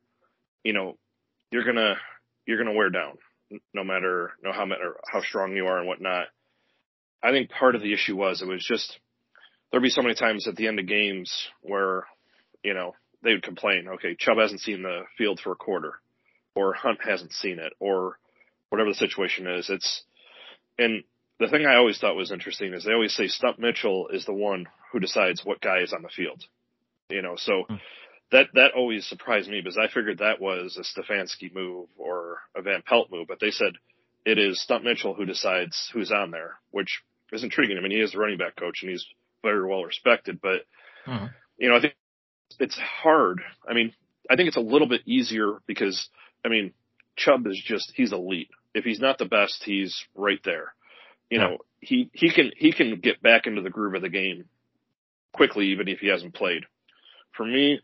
you 0.64 0.72
know, 0.72 0.96
you're 1.50 1.64
gonna, 1.64 1.94
you're 2.46 2.58
gonna 2.58 2.76
wear 2.76 2.90
down 2.90 3.18
no 3.72 3.84
matter, 3.84 4.32
no 4.42 4.52
how 4.52 4.64
matter 4.64 4.96
how 5.10 5.20
strong 5.20 5.52
you 5.52 5.66
are 5.66 5.78
and 5.78 5.86
whatnot. 5.86 6.26
I 7.22 7.30
think 7.30 7.50
part 7.50 7.74
of 7.74 7.82
the 7.82 7.92
issue 7.92 8.16
was 8.16 8.42
it 8.42 8.48
was 8.48 8.64
just, 8.66 8.98
there'd 9.70 9.82
be 9.82 9.90
so 9.90 10.02
many 10.02 10.14
times 10.14 10.48
at 10.48 10.56
the 10.56 10.66
end 10.66 10.78
of 10.78 10.88
games 10.88 11.32
where, 11.62 12.04
you 12.62 12.74
know, 12.74 12.94
they 13.24 13.32
would 13.32 13.42
complain, 13.42 13.88
okay, 13.88 14.14
Chubb 14.18 14.38
hasn't 14.38 14.60
seen 14.60 14.82
the 14.82 15.02
field 15.18 15.40
for 15.40 15.52
a 15.52 15.56
quarter, 15.56 16.00
or 16.54 16.74
Hunt 16.74 17.00
hasn't 17.04 17.32
seen 17.32 17.58
it, 17.58 17.72
or 17.80 18.18
whatever 18.68 18.90
the 18.90 18.94
situation 18.94 19.46
is. 19.46 19.68
It's, 19.70 20.02
and 20.78 21.02
the 21.40 21.48
thing 21.48 21.66
I 21.66 21.76
always 21.76 21.98
thought 21.98 22.16
was 22.16 22.30
interesting 22.30 22.74
is 22.74 22.84
they 22.84 22.92
always 22.92 23.14
say 23.14 23.26
Stump 23.26 23.58
Mitchell 23.58 24.08
is 24.08 24.24
the 24.24 24.32
one 24.32 24.66
who 24.92 25.00
decides 25.00 25.44
what 25.44 25.60
guy 25.60 25.80
is 25.80 25.92
on 25.92 26.02
the 26.02 26.08
field. 26.08 26.44
You 27.10 27.22
know, 27.22 27.34
so 27.36 27.64
Hmm. 27.68 27.76
that, 28.30 28.46
that 28.54 28.72
always 28.74 29.06
surprised 29.06 29.50
me 29.50 29.60
because 29.60 29.78
I 29.78 29.92
figured 29.92 30.18
that 30.18 30.40
was 30.40 30.78
a 30.78 30.82
Stefanski 31.00 31.52
move 31.52 31.88
or 31.96 32.38
a 32.56 32.62
Van 32.62 32.82
Pelt 32.86 33.10
move, 33.10 33.26
but 33.28 33.40
they 33.40 33.50
said 33.50 33.72
it 34.24 34.38
is 34.38 34.60
Stump 34.62 34.84
Mitchell 34.84 35.14
who 35.14 35.26
decides 35.26 35.90
who's 35.92 36.10
on 36.10 36.30
there, 36.30 36.58
which 36.70 37.02
is 37.32 37.44
intriguing. 37.44 37.76
I 37.76 37.80
mean, 37.80 37.90
he 37.90 38.00
is 38.00 38.12
the 38.12 38.18
running 38.18 38.38
back 38.38 38.56
coach 38.56 38.78
and 38.82 38.90
he's 38.90 39.06
very 39.42 39.66
well 39.68 39.84
respected, 39.84 40.40
but 40.40 40.64
Mhm. 41.06 41.30
you 41.58 41.68
know, 41.68 41.76
I 41.76 41.80
think 41.80 41.94
it's 42.58 42.78
hard. 42.78 43.40
I 43.68 43.74
mean, 43.74 43.92
I 44.30 44.36
think 44.36 44.48
it's 44.48 44.56
a 44.56 44.60
little 44.60 44.88
bit 44.88 45.02
easier 45.06 45.58
because, 45.66 46.08
I 46.44 46.48
mean, 46.48 46.72
Chubb 47.16 47.46
is 47.46 47.60
just, 47.64 47.92
he's 47.94 48.12
elite. 48.12 48.48
If 48.74 48.84
he's 48.84 49.00
not 49.00 49.18
the 49.18 49.24
best, 49.26 49.62
he's 49.64 50.04
right 50.14 50.40
there. 50.44 50.74
You 51.30 51.38
Yeah. 51.38 51.46
know, 51.48 51.58
he, 51.80 52.10
he 52.12 52.30
can, 52.30 52.50
he 52.56 52.72
can 52.72 53.00
get 53.00 53.22
back 53.22 53.46
into 53.46 53.62
the 53.62 53.70
groove 53.70 53.94
of 53.94 54.02
the 54.02 54.08
game 54.08 54.44
quickly, 55.32 55.66
even 55.68 55.88
if 55.88 55.98
he 55.98 56.08
hasn't 56.08 56.34
played. 56.34 56.64
For 57.36 57.44
me, 57.44 57.80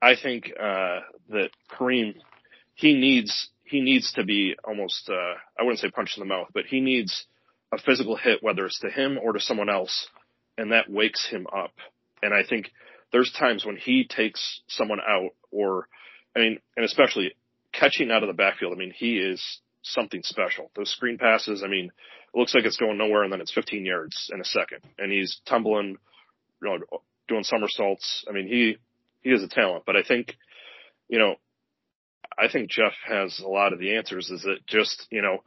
I 0.00 0.14
think, 0.20 0.52
uh, 0.58 1.00
that 1.30 1.50
Kareem, 1.70 2.14
he 2.74 2.94
needs, 2.94 3.50
he 3.64 3.80
needs 3.80 4.12
to 4.12 4.24
be 4.24 4.54
almost, 4.64 5.08
uh, 5.08 5.34
I 5.58 5.62
wouldn't 5.62 5.80
say 5.80 5.90
punch 5.90 6.14
in 6.16 6.20
the 6.20 6.26
mouth, 6.28 6.48
but 6.54 6.66
he 6.66 6.80
needs 6.80 7.26
a 7.72 7.78
physical 7.78 8.16
hit, 8.16 8.42
whether 8.42 8.64
it's 8.66 8.78
to 8.80 8.90
him 8.90 9.18
or 9.20 9.32
to 9.32 9.40
someone 9.40 9.68
else, 9.68 10.08
and 10.56 10.72
that 10.72 10.88
wakes 10.88 11.26
him 11.28 11.46
up. 11.54 11.72
And 12.22 12.32
I 12.32 12.42
think 12.48 12.70
there's 13.16 13.32
times 13.32 13.64
when 13.64 13.78
he 13.78 14.06
takes 14.06 14.60
someone 14.68 14.98
out 15.00 15.30
or, 15.50 15.88
I 16.36 16.40
mean, 16.40 16.58
and 16.76 16.84
especially 16.84 17.32
catching 17.72 18.10
out 18.10 18.22
of 18.22 18.26
the 18.26 18.34
backfield. 18.34 18.74
I 18.74 18.76
mean, 18.76 18.92
he 18.94 19.16
is 19.16 19.42
something 19.80 20.20
special. 20.22 20.70
Those 20.76 20.90
screen 20.90 21.16
passes, 21.16 21.62
I 21.64 21.68
mean, 21.68 21.86
it 21.86 22.38
looks 22.38 22.54
like 22.54 22.66
it's 22.66 22.76
going 22.76 22.98
nowhere 22.98 23.22
and 23.22 23.32
then 23.32 23.40
it's 23.40 23.54
15 23.54 23.86
yards 23.86 24.30
in 24.34 24.42
a 24.42 24.44
second 24.44 24.80
and 24.98 25.10
he's 25.10 25.40
tumbling, 25.48 25.96
you 26.60 26.68
know, 26.68 27.00
doing 27.26 27.42
somersaults. 27.42 28.26
I 28.28 28.32
mean, 28.32 28.48
he, 28.48 28.76
he 29.22 29.30
is 29.30 29.42
a 29.42 29.48
talent, 29.48 29.84
but 29.86 29.96
I 29.96 30.02
think, 30.02 30.36
you 31.08 31.18
know, 31.18 31.36
I 32.38 32.52
think 32.52 32.68
Jeff 32.68 32.92
has 33.06 33.40
a 33.42 33.48
lot 33.48 33.72
of 33.72 33.78
the 33.78 33.96
answers 33.96 34.28
is 34.28 34.42
that 34.42 34.58
just, 34.66 35.06
you 35.10 35.22
know, 35.22 35.38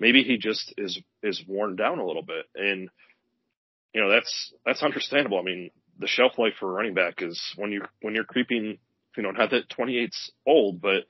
maybe 0.00 0.22
he 0.22 0.38
just 0.38 0.72
is, 0.78 0.98
is 1.22 1.44
worn 1.46 1.76
down 1.76 1.98
a 1.98 2.06
little 2.06 2.22
bit 2.22 2.46
and, 2.54 2.88
you 3.92 4.00
know, 4.00 4.10
that's, 4.10 4.54
that's 4.64 4.82
understandable. 4.82 5.38
I 5.38 5.42
mean, 5.42 5.70
the 5.98 6.06
shelf 6.06 6.38
life 6.38 6.54
for 6.58 6.70
a 6.70 6.72
running 6.72 6.94
back 6.94 7.22
is 7.22 7.40
when 7.56 7.72
you 7.72 7.82
when 8.00 8.14
you're 8.14 8.24
creeping, 8.24 8.78
you 9.16 9.22
know, 9.22 9.30
not 9.30 9.50
that 9.50 9.68
28's 9.68 10.32
old, 10.46 10.80
but 10.80 11.04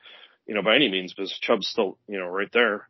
you 0.47 0.55
know, 0.55 0.63
by 0.63 0.77
any 0.77 0.91
means, 0.91 1.13
because 1.13 1.37
Chubb's 1.41 1.69
still, 1.69 1.99
you 2.09 2.19
know, 2.19 2.27
right 2.27 2.51
there. 2.53 2.89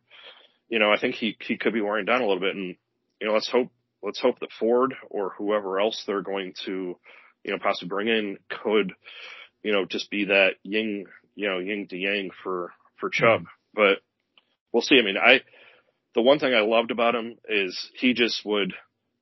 You 0.68 0.78
know, 0.78 0.92
I 0.92 0.98
think 0.98 1.16
he 1.16 1.36
he 1.40 1.56
could 1.56 1.72
be 1.72 1.80
wearing 1.80 2.04
down 2.04 2.22
a 2.22 2.26
little 2.26 2.40
bit, 2.40 2.54
and 2.54 2.76
you 3.20 3.26
know, 3.26 3.34
let's 3.34 3.48
hope 3.50 3.70
let's 4.02 4.20
hope 4.20 4.38
that 4.40 4.52
Ford 4.58 4.94
or 5.10 5.34
whoever 5.36 5.80
else 5.80 6.04
they're 6.06 6.22
going 6.22 6.54
to, 6.66 6.96
you 7.42 7.52
know, 7.52 7.58
possibly 7.58 7.88
bring 7.88 8.08
in 8.08 8.38
could, 8.48 8.92
you 9.62 9.72
know, 9.72 9.84
just 9.84 10.10
be 10.10 10.26
that 10.26 10.52
yin, 10.62 11.06
you 11.34 11.48
know, 11.48 11.58
yin 11.58 11.88
to 11.88 11.96
yang 11.96 12.30
for 12.44 12.72
for 12.96 13.10
Chubb. 13.10 13.46
But 13.74 13.98
we'll 14.72 14.82
see. 14.82 14.98
I 14.98 15.04
mean, 15.04 15.16
I 15.16 15.40
the 16.14 16.22
one 16.22 16.38
thing 16.38 16.54
I 16.54 16.60
loved 16.60 16.90
about 16.90 17.14
him 17.14 17.38
is 17.48 17.90
he 17.94 18.14
just 18.14 18.44
would, 18.44 18.72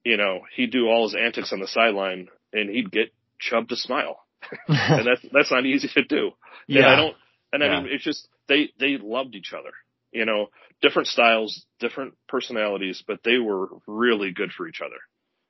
you 0.04 0.16
know, 0.16 0.40
he'd 0.54 0.72
do 0.72 0.88
all 0.88 1.04
his 1.04 1.14
antics 1.14 1.52
on 1.52 1.60
the 1.60 1.68
sideline 1.68 2.28
and 2.56 2.70
he'd 2.70 2.90
get 2.90 3.12
Chubb 3.38 3.68
to 3.68 3.76
smile. 3.76 4.18
and 4.68 5.06
that's 5.06 5.24
that's 5.32 5.50
not 5.50 5.66
easy 5.66 5.88
to 5.88 6.04
do. 6.04 6.30
And 6.68 6.84
I 6.86 6.96
don't 6.96 7.16
and 7.52 7.62
I 7.62 7.66
Yeah. 7.66 7.80
mean 7.82 7.92
it's 7.92 8.04
just 8.04 8.28
they 8.48 8.70
they 8.78 8.96
loved 8.98 9.34
each 9.34 9.52
other. 9.52 9.72
You 10.12 10.24
know, 10.24 10.46
different 10.80 11.08
styles, 11.08 11.66
different 11.80 12.14
personalities, 12.28 13.02
but 13.06 13.20
they 13.24 13.38
were 13.38 13.68
really 13.86 14.32
good 14.32 14.52
for 14.52 14.66
each 14.66 14.80
other. 14.80 14.96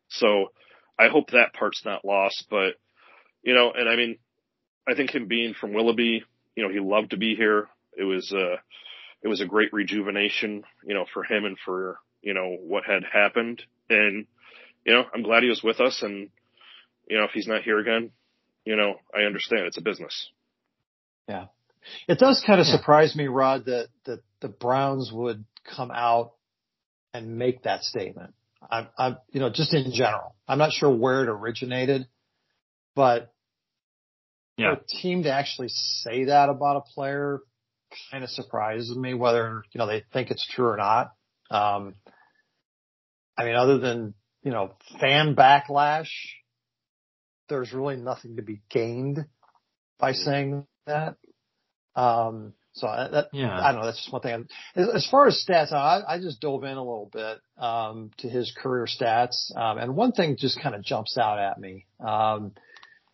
So 0.09 0.53
I 0.99 1.09
hope 1.09 1.31
that 1.31 1.53
part's 1.53 1.85
not 1.85 2.05
lost, 2.05 2.47
but 2.51 2.75
you 3.43 3.55
know, 3.55 3.73
and 3.73 3.89
I 3.89 3.97
mean 3.97 4.19
I 4.89 4.95
think 4.95 5.15
him 5.15 5.27
being 5.29 5.55
from 5.55 5.73
Willoughby, 5.73 6.25
you 6.55 6.63
know, 6.63 6.71
he 6.73 6.81
loved 6.81 7.11
to 7.11 7.17
be 7.17 7.35
here. 7.35 7.69
It 7.97 8.05
was 8.05 8.33
uh 8.33 8.57
it 9.23 9.29
was 9.29 9.41
a 9.41 9.47
great 9.47 9.73
rejuvenation, 9.73 10.65
you 10.85 10.95
know, 10.95 11.05
for 11.13 11.23
him 11.25 11.45
and 11.45 11.57
for 11.65 11.99
you 12.23 12.35
know, 12.35 12.57
what 12.61 12.85
had 12.85 13.05
happened. 13.05 13.63
And, 13.89 14.27
you 14.85 14.93
know, 14.93 15.05
I'm 15.15 15.23
glad 15.23 15.45
he 15.45 15.49
was 15.49 15.63
with 15.63 15.81
us. 15.81 16.03
And, 16.03 16.31
you 17.07 17.19
know, 17.19 17.25
if 17.25 17.31
he's 17.33 17.47
not 17.47 17.63
here 17.63 17.79
again, 17.79 18.11
you 18.65 18.77
know, 18.77 18.95
I 19.15 19.23
understand 19.23 19.67
it's 19.67 19.79
a 19.79 19.83
business. 19.83 20.31
Yeah. 21.29 21.47
It 22.09 22.19
does 22.19 22.43
kind 22.45 22.61
of 22.61 22.67
yeah. 22.67 22.77
surprise 22.77 23.15
me, 23.15 23.29
Rod, 23.29 23.67
that, 23.67 23.89
that 24.07 24.21
the 24.41 24.49
Browns 24.49 25.11
would 25.13 25.45
come 25.65 25.91
out 25.91 26.33
and 27.15 27.39
make 27.39 27.63
that 27.63 27.83
statement. 27.85 28.35
I'm, 28.69 28.89
I'm, 28.99 29.17
you 29.31 29.41
know, 29.41 29.51
just 29.51 29.73
in 29.73 29.93
general, 29.93 30.35
I'm 30.49 30.59
not 30.59 30.73
sure 30.73 30.91
where 30.91 31.23
it 31.23 31.29
originated, 31.29 32.09
but 32.95 33.33
yeah. 34.57 34.75
a 34.75 35.01
team 35.01 35.23
to 35.25 35.33
actually 35.33 35.69
say 35.69 36.25
that 36.25 36.49
about 36.49 36.77
a 36.77 36.93
player 36.95 37.41
kind 38.11 38.25
of 38.25 38.31
surprises 38.31 38.97
me, 38.97 39.15
whether, 39.15 39.63
you 39.73 39.79
know, 39.79 39.87
they 39.87 40.03
think 40.13 40.31
it's 40.31 40.47
true 40.47 40.67
or 40.67 40.77
not. 40.77 41.13
Um, 41.51 41.95
I 43.39 43.45
mean, 43.45 43.55
other 43.55 43.79
than, 43.79 44.15
you 44.43 44.51
know, 44.51 44.75
fan 45.01 45.37
backlash, 45.37 46.09
there's 47.49 47.73
really 47.73 47.97
nothing 47.97 48.37
to 48.37 48.43
be 48.43 48.61
gained 48.71 49.25
by 49.99 50.13
mm-hmm. 50.13 50.25
saying 50.25 50.67
that. 50.87 51.17
Um, 51.95 52.53
so 52.73 52.87
I, 52.87 53.09
that, 53.09 53.29
yeah. 53.33 53.59
I 53.59 53.73
don't 53.73 53.81
know. 53.81 53.87
That's 53.87 53.99
just 53.99 54.13
one 54.13 54.21
thing. 54.21 54.47
As, 54.75 54.89
as 54.97 55.09
far 55.11 55.27
as 55.27 55.43
stats, 55.49 55.73
I, 55.73 56.03
I, 56.07 56.19
just 56.19 56.43
dove 56.43 56.63
in 56.63 56.77
a 56.77 56.83
little 56.83 57.09
bit, 57.11 57.39
um, 57.57 58.11
to 58.19 58.29
his 58.29 58.53
career 58.55 58.87
stats. 58.87 59.57
Um, 59.57 59.79
and 59.79 59.97
one 59.97 60.13
thing 60.13 60.37
just 60.39 60.61
kind 60.61 60.75
of 60.75 60.85
jumps 60.85 61.17
out 61.17 61.39
at 61.39 61.59
me. 61.59 61.87
Um, 62.01 62.53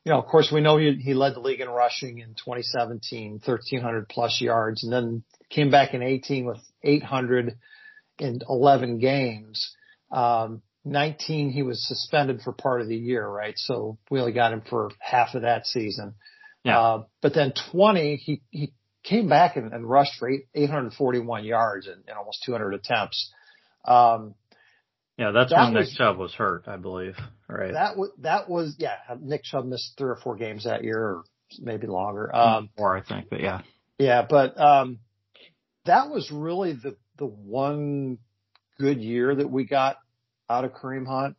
you 0.05 0.11
know, 0.11 0.19
of 0.19 0.27
course 0.27 0.51
we 0.53 0.61
know 0.61 0.79
he, 0.79 0.95
he 0.95 1.15
led 1.15 1.37
the 1.37 1.41
league 1.41 1.61
in 1.61 1.69
rushing 1.69 2.19
in 2.19 2.31
2017, 2.31 3.41
1300 3.45 4.09
plus 4.09 4.41
yards 4.41 4.83
and 4.83 4.93
then 4.93 5.23
came 5.49 5.71
back 5.71 5.95
in 5.95 6.03
18 6.03 6.45
with 6.45 6.59
800 6.83 7.57
in 8.19 8.41
11 8.49 8.99
games. 8.99 9.77
Um, 10.11 10.63
19 10.85 11.51
he 11.51 11.63
was 11.63 11.87
suspended 11.87 12.41
for 12.43 12.53
part 12.53 12.81
of 12.81 12.89
the 12.89 12.97
year, 12.97 13.27
right? 13.27 13.55
So 13.57 13.99
we 14.11 14.21
only 14.21 14.33
got 14.33 14.53
him 14.53 14.63
for 14.69 14.91
half 14.99 15.35
of 15.35 15.43
that 15.43 15.67
season. 15.67 16.15
Yeah. 16.65 16.81
Uh, 16.81 17.03
but 17.21 17.35
then 17.35 17.53
20 17.71 18.17
he, 18.17 18.43
he 18.51 18.73
came 19.05 19.29
back 19.29 19.57
and, 19.57 19.73
and 19.73 19.89
rushed 19.89 20.19
for 20.19 20.31
eight, 20.31 20.47
841 20.55 21.45
yards 21.45 21.87
and, 21.87 22.03
and 22.07 22.17
almost 22.17 22.43
200 22.45 22.75
attempts. 22.75 23.33
Um, 23.85 24.35
yeah, 25.19 25.31
that's 25.33 25.51
that 25.51 25.65
when 25.65 25.75
was, 25.75 25.89
Nick 25.89 25.99
Chubb 25.99 26.19
was 26.19 26.33
hurt, 26.35 26.65
I 26.67 26.77
believe. 26.77 27.17
Right. 27.49 27.73
That 27.73 27.97
was 27.97 28.11
that 28.21 28.49
was 28.49 28.75
yeah. 28.79 28.97
Nick 29.21 29.45
Chubb 29.45 29.67
missed 29.67 29.93
three 29.99 30.09
or 30.09 30.17
four 30.17 30.37
games 30.37 30.65
that 30.65 30.85
year, 30.85 30.99
or 30.99 31.25
maybe 31.61 31.87
longer. 31.87 32.35
Um, 32.35 32.71
More, 32.79 32.97
I 32.97 33.03
think, 33.03 33.29
but 33.29 33.41
yeah. 33.41 33.61
Yeah, 33.99 34.27
but 34.29 34.59
um, 34.59 35.01
that 35.85 36.09
was 36.09 36.31
really 36.33 36.73
the 36.73 36.97
the 37.19 37.27
one 37.27 38.19
good 38.79 39.01
year 39.01 39.35
that 39.35 39.51
we 39.51 39.65
got 39.65 39.97
out 40.53 40.65
of 40.65 40.73
Kareem 40.73 41.07
Hunt. 41.07 41.37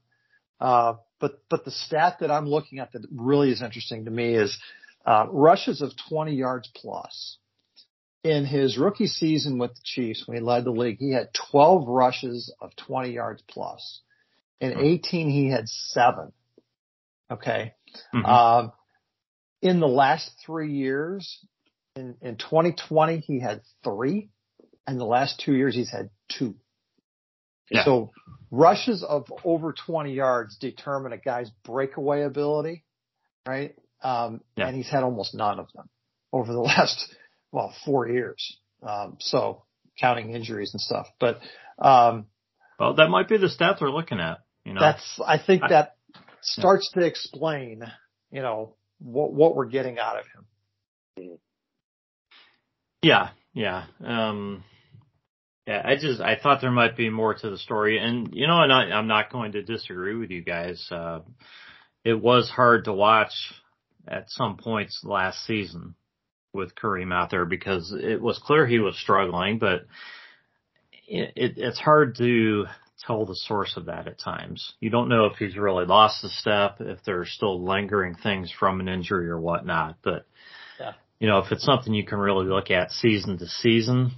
Uh, 0.59 0.95
but 1.19 1.41
but 1.49 1.65
the 1.65 1.71
stat 1.71 2.17
that 2.19 2.31
I'm 2.31 2.47
looking 2.47 2.79
at 2.79 2.91
that 2.93 3.05
really 3.15 3.51
is 3.51 3.61
interesting 3.61 4.05
to 4.05 4.11
me 4.11 4.35
is 4.35 4.57
uh, 5.05 5.25
rushes 5.29 5.81
of 5.81 5.91
20 6.09 6.33
yards 6.33 6.69
plus 6.75 7.37
in 8.23 8.45
his 8.45 8.77
rookie 8.77 9.07
season 9.07 9.57
with 9.57 9.75
the 9.75 9.81
Chiefs 9.83 10.23
when 10.25 10.37
he 10.37 10.43
led 10.43 10.63
the 10.63 10.71
league, 10.71 10.97
he 10.97 11.11
had 11.11 11.29
12 11.51 11.87
rushes 11.87 12.53
of 12.61 12.75
20 12.75 13.11
yards 13.11 13.43
plus. 13.47 14.01
In 14.61 14.71
hmm. 14.71 14.79
18, 14.79 15.29
he 15.29 15.49
had 15.49 15.67
seven. 15.67 16.31
Okay. 17.29 17.73
Mm-hmm. 18.13 18.25
Um, 18.25 18.71
in 19.61 19.79
the 19.79 19.87
last 19.87 20.31
three 20.45 20.73
years, 20.73 21.39
in, 21.95 22.15
in 22.21 22.37
2020, 22.37 23.19
he 23.19 23.39
had 23.39 23.61
three. 23.83 24.29
And 24.85 24.99
the 24.99 25.05
last 25.05 25.41
two 25.43 25.53
years, 25.53 25.75
he's 25.75 25.91
had 25.91 26.09
two. 26.29 26.55
Yeah. 27.69 27.85
So 27.85 28.11
rushes 28.51 29.03
of 29.03 29.31
over 29.43 29.73
20 29.73 30.13
yards 30.13 30.57
determine 30.57 31.13
a 31.13 31.17
guy's 31.17 31.49
breakaway 31.65 32.21
ability, 32.21 32.83
right? 33.47 33.75
Um, 34.01 34.41
yeah. 34.55 34.67
and 34.67 34.75
he's 34.75 34.89
had 34.89 35.03
almost 35.03 35.33
none 35.33 35.59
of 35.59 35.67
them 35.73 35.89
over 36.31 36.51
the 36.51 36.59
last 36.59 37.15
well, 37.51 37.73
four 37.85 38.07
years. 38.07 38.57
Um, 38.81 39.17
so 39.19 39.63
counting 39.99 40.35
injuries 40.35 40.71
and 40.73 40.81
stuff, 40.81 41.07
but, 41.19 41.39
um, 41.79 42.25
well, 42.79 42.95
that 42.95 43.09
might 43.09 43.29
be 43.29 43.37
the 43.37 43.47
stats 43.47 43.79
we're 43.79 43.91
looking 43.91 44.19
at, 44.19 44.39
you 44.65 44.73
know, 44.73 44.81
that's, 44.81 45.19
I 45.25 45.37
think 45.37 45.63
I, 45.63 45.69
that 45.69 45.95
starts 46.41 46.91
yeah. 46.93 47.01
to 47.01 47.07
explain, 47.07 47.83
you 48.31 48.41
know, 48.41 48.75
what, 48.99 49.31
what 49.31 49.55
we're 49.55 49.67
getting 49.67 49.99
out 49.99 50.17
of 50.17 50.25
him. 50.25 51.39
Yeah. 53.01 53.29
Yeah. 53.53 53.83
Um, 54.03 54.63
yeah, 55.65 55.81
I 55.83 55.95
just 55.95 56.19
I 56.19 56.37
thought 56.37 56.59
there 56.61 56.71
might 56.71 56.97
be 56.97 57.09
more 57.09 57.33
to 57.33 57.49
the 57.49 57.57
story, 57.57 57.97
and 57.97 58.33
you 58.33 58.47
know, 58.47 58.61
and 58.61 58.71
I, 58.71 58.83
I'm 58.91 59.07
not 59.07 59.31
going 59.31 59.53
to 59.53 59.63
disagree 59.63 60.15
with 60.15 60.29
you 60.29 60.41
guys. 60.41 60.85
Uh, 60.91 61.21
it 62.03 62.19
was 62.19 62.49
hard 62.49 62.85
to 62.85 62.93
watch 62.93 63.31
at 64.07 64.29
some 64.29 64.57
points 64.57 65.01
last 65.03 65.45
season 65.45 65.95
with 66.51 66.75
Kareem 66.75 67.13
out 67.13 67.31
there 67.31 67.45
because 67.45 67.95
it 67.97 68.21
was 68.21 68.39
clear 68.43 68.67
he 68.67 68.79
was 68.79 68.99
struggling, 68.99 69.57
but 69.57 69.85
it, 71.07 71.33
it, 71.35 71.53
it's 71.57 71.79
hard 71.79 72.17
to 72.17 72.65
tell 73.07 73.25
the 73.25 73.35
source 73.35 73.75
of 73.77 73.85
that 73.85 74.07
at 74.07 74.19
times. 74.19 74.73
You 74.81 74.89
don't 74.89 75.09
know 75.09 75.25
if 75.25 75.37
he's 75.37 75.57
really 75.57 75.85
lost 75.85 76.23
a 76.25 76.29
step, 76.29 76.77
if 76.79 76.99
there's 77.05 77.31
still 77.31 77.63
lingering 77.63 78.15
things 78.15 78.51
from 78.51 78.81
an 78.81 78.87
injury 78.87 79.29
or 79.29 79.39
whatnot. 79.39 79.95
But, 80.03 80.25
yeah. 80.79 80.93
you 81.19 81.27
know, 81.27 81.39
if 81.39 81.51
it's 81.51 81.65
something 81.65 81.93
you 81.93 82.05
can 82.05 82.19
really 82.19 82.45
look 82.45 82.69
at 82.69 82.91
season 82.91 83.37
to 83.39 83.47
season 83.47 84.11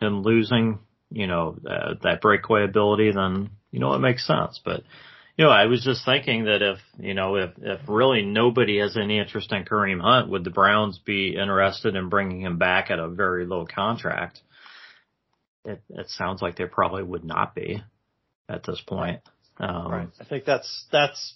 and 0.00 0.24
losing, 0.24 0.78
you 1.10 1.26
know, 1.26 1.56
uh, 1.68 1.94
that 2.02 2.20
breakaway 2.20 2.64
ability, 2.64 3.12
then, 3.12 3.50
you 3.70 3.80
know, 3.80 3.94
it 3.94 3.98
makes 3.98 4.26
sense. 4.26 4.60
But, 4.64 4.82
you 5.36 5.44
know, 5.44 5.50
I 5.50 5.66
was 5.66 5.82
just 5.84 6.04
thinking 6.04 6.44
that 6.44 6.62
if, 6.62 6.78
you 6.98 7.14
know, 7.14 7.36
if, 7.36 7.50
if 7.58 7.80
really 7.88 8.22
nobody 8.22 8.78
has 8.78 8.96
any 8.96 9.18
interest 9.18 9.52
in 9.52 9.64
Kareem 9.64 10.00
Hunt, 10.00 10.28
would 10.28 10.44
the 10.44 10.50
Browns 10.50 10.98
be 10.98 11.36
interested 11.36 11.96
in 11.96 12.08
bringing 12.08 12.42
him 12.42 12.58
back 12.58 12.90
at 12.90 12.98
a 12.98 13.08
very 13.08 13.46
low 13.46 13.66
contract? 13.66 14.40
It, 15.64 15.82
it 15.90 16.08
sounds 16.10 16.42
like 16.42 16.56
they 16.56 16.66
probably 16.66 17.02
would 17.02 17.24
not 17.24 17.54
be 17.54 17.82
at 18.48 18.64
this 18.64 18.80
point. 18.86 19.20
Um, 19.58 19.90
right. 19.90 20.08
I 20.20 20.24
think 20.24 20.44
that's, 20.44 20.86
that's 20.92 21.34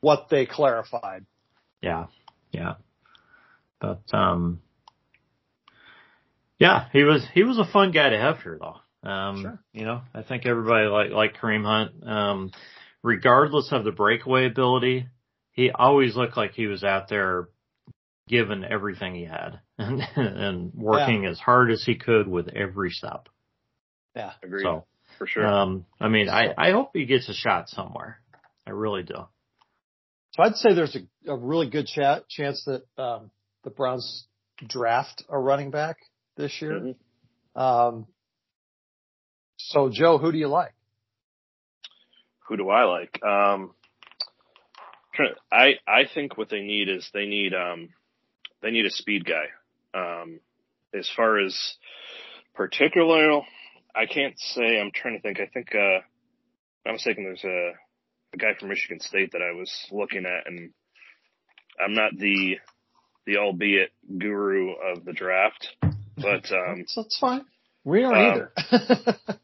what 0.00 0.28
they 0.30 0.46
clarified. 0.46 1.26
Yeah. 1.80 2.06
Yeah. 2.52 2.74
But, 3.80 4.02
um, 4.12 4.60
yeah, 6.58 6.86
he 6.92 7.02
was, 7.02 7.26
he 7.34 7.42
was 7.42 7.58
a 7.58 7.70
fun 7.70 7.92
guy 7.92 8.10
to 8.10 8.18
have 8.18 8.40
here 8.42 8.58
though. 8.60 9.08
Um, 9.08 9.42
sure. 9.42 9.62
you 9.72 9.84
know, 9.84 10.02
I 10.14 10.22
think 10.22 10.46
everybody 10.46 10.86
like, 10.86 11.10
like 11.10 11.36
Kareem 11.36 11.64
Hunt. 11.64 12.08
Um, 12.08 12.50
regardless 13.02 13.68
of 13.70 13.84
the 13.84 13.92
breakaway 13.92 14.46
ability, 14.46 15.06
he 15.52 15.70
always 15.70 16.16
looked 16.16 16.36
like 16.36 16.52
he 16.52 16.66
was 16.66 16.82
out 16.82 17.08
there 17.08 17.48
giving 18.28 18.64
everything 18.64 19.14
he 19.14 19.24
had 19.24 19.60
and, 19.78 20.02
and 20.16 20.72
working 20.74 21.22
yeah. 21.22 21.30
as 21.30 21.38
hard 21.38 21.70
as 21.70 21.84
he 21.84 21.94
could 21.94 22.26
with 22.26 22.48
every 22.48 22.90
step. 22.90 23.28
Yeah, 24.14 24.32
agreed. 24.42 24.64
So, 24.64 24.86
for 25.18 25.26
sure. 25.26 25.46
Um, 25.46 25.86
I 26.00 26.08
mean, 26.08 26.28
I, 26.28 26.52
I 26.56 26.72
hope 26.72 26.90
he 26.94 27.06
gets 27.06 27.28
a 27.28 27.34
shot 27.34 27.68
somewhere. 27.68 28.20
I 28.66 28.70
really 28.70 29.02
do. 29.02 29.26
So 30.32 30.42
I'd 30.42 30.56
say 30.56 30.74
there's 30.74 30.96
a, 30.96 31.30
a 31.30 31.36
really 31.36 31.70
good 31.70 31.86
ch- 31.86 32.28
chance 32.28 32.66
that 32.66 32.82
um, 33.02 33.30
the 33.64 33.70
Browns 33.70 34.26
draft 34.66 35.22
a 35.28 35.38
running 35.38 35.70
back 35.70 35.98
this 36.36 36.60
year. 36.60 36.72
Mm-hmm. 36.72 37.60
Um, 37.60 38.06
so 39.56 39.90
Joe, 39.90 40.18
who 40.18 40.32
do 40.32 40.38
you 40.38 40.48
like? 40.48 40.76
who 42.48 42.56
do 42.56 42.68
I 42.70 42.84
like? 42.84 43.22
Um, 43.22 43.72
I 45.50 45.74
I 45.86 46.02
think 46.12 46.36
what 46.36 46.50
they 46.50 46.60
need 46.60 46.88
is 46.88 47.08
they 47.12 47.26
need 47.26 47.54
um 47.54 47.88
they 48.62 48.70
need 48.70 48.86
a 48.86 48.90
speed 48.90 49.24
guy. 49.24 49.46
Um, 49.94 50.40
as 50.94 51.08
far 51.16 51.38
as 51.38 51.58
particular, 52.54 53.40
I 53.94 54.06
can't 54.06 54.38
say. 54.38 54.80
I'm 54.80 54.90
trying 54.94 55.16
to 55.16 55.22
think. 55.22 55.40
I 55.40 55.46
think 55.46 55.74
uh, 55.74 56.00
I'm 56.86 56.94
mistaken. 56.94 57.24
There's 57.24 57.44
a 57.44 57.72
a 58.34 58.36
guy 58.36 58.58
from 58.58 58.68
Michigan 58.68 59.00
State 59.00 59.32
that 59.32 59.42
I 59.42 59.56
was 59.56 59.72
looking 59.90 60.26
at, 60.26 60.46
and 60.46 60.70
I'm 61.82 61.94
not 61.94 62.12
the 62.16 62.58
the 63.26 63.38
albeit 63.38 63.90
guru 64.18 64.72
of 64.72 65.04
the 65.04 65.12
draft, 65.12 65.68
but 66.16 66.24
um, 66.52 66.78
that's, 66.78 66.94
that's 66.94 67.18
fine. 67.18 67.44
We 67.84 68.04
aren't 68.04 68.18
um, 68.18 68.48
either. 68.70 69.18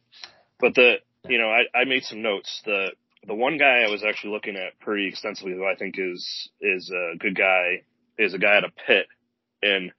but 0.61 0.75
the 0.75 0.97
you 1.29 1.39
know, 1.39 1.49
I, 1.49 1.79
I 1.79 1.85
made 1.85 2.03
some 2.05 2.23
notes. 2.23 2.62
The 2.64 2.89
the 3.27 3.35
one 3.35 3.59
guy 3.59 3.85
I 3.87 3.91
was 3.91 4.03
actually 4.03 4.33
looking 4.33 4.57
at 4.57 4.79
pretty 4.81 5.09
extensively, 5.09 5.53
who 5.53 5.64
I 5.64 5.77
think 5.77 5.95
is 5.99 6.51
is 6.61 6.91
a 6.91 7.16
good 7.18 7.37
guy, 7.37 7.83
is 8.18 8.35
a 8.35 8.39
guy 8.39 8.57
at 8.57 8.64
a 8.64 8.73
Pitt, 8.87 9.07
and 9.62 9.93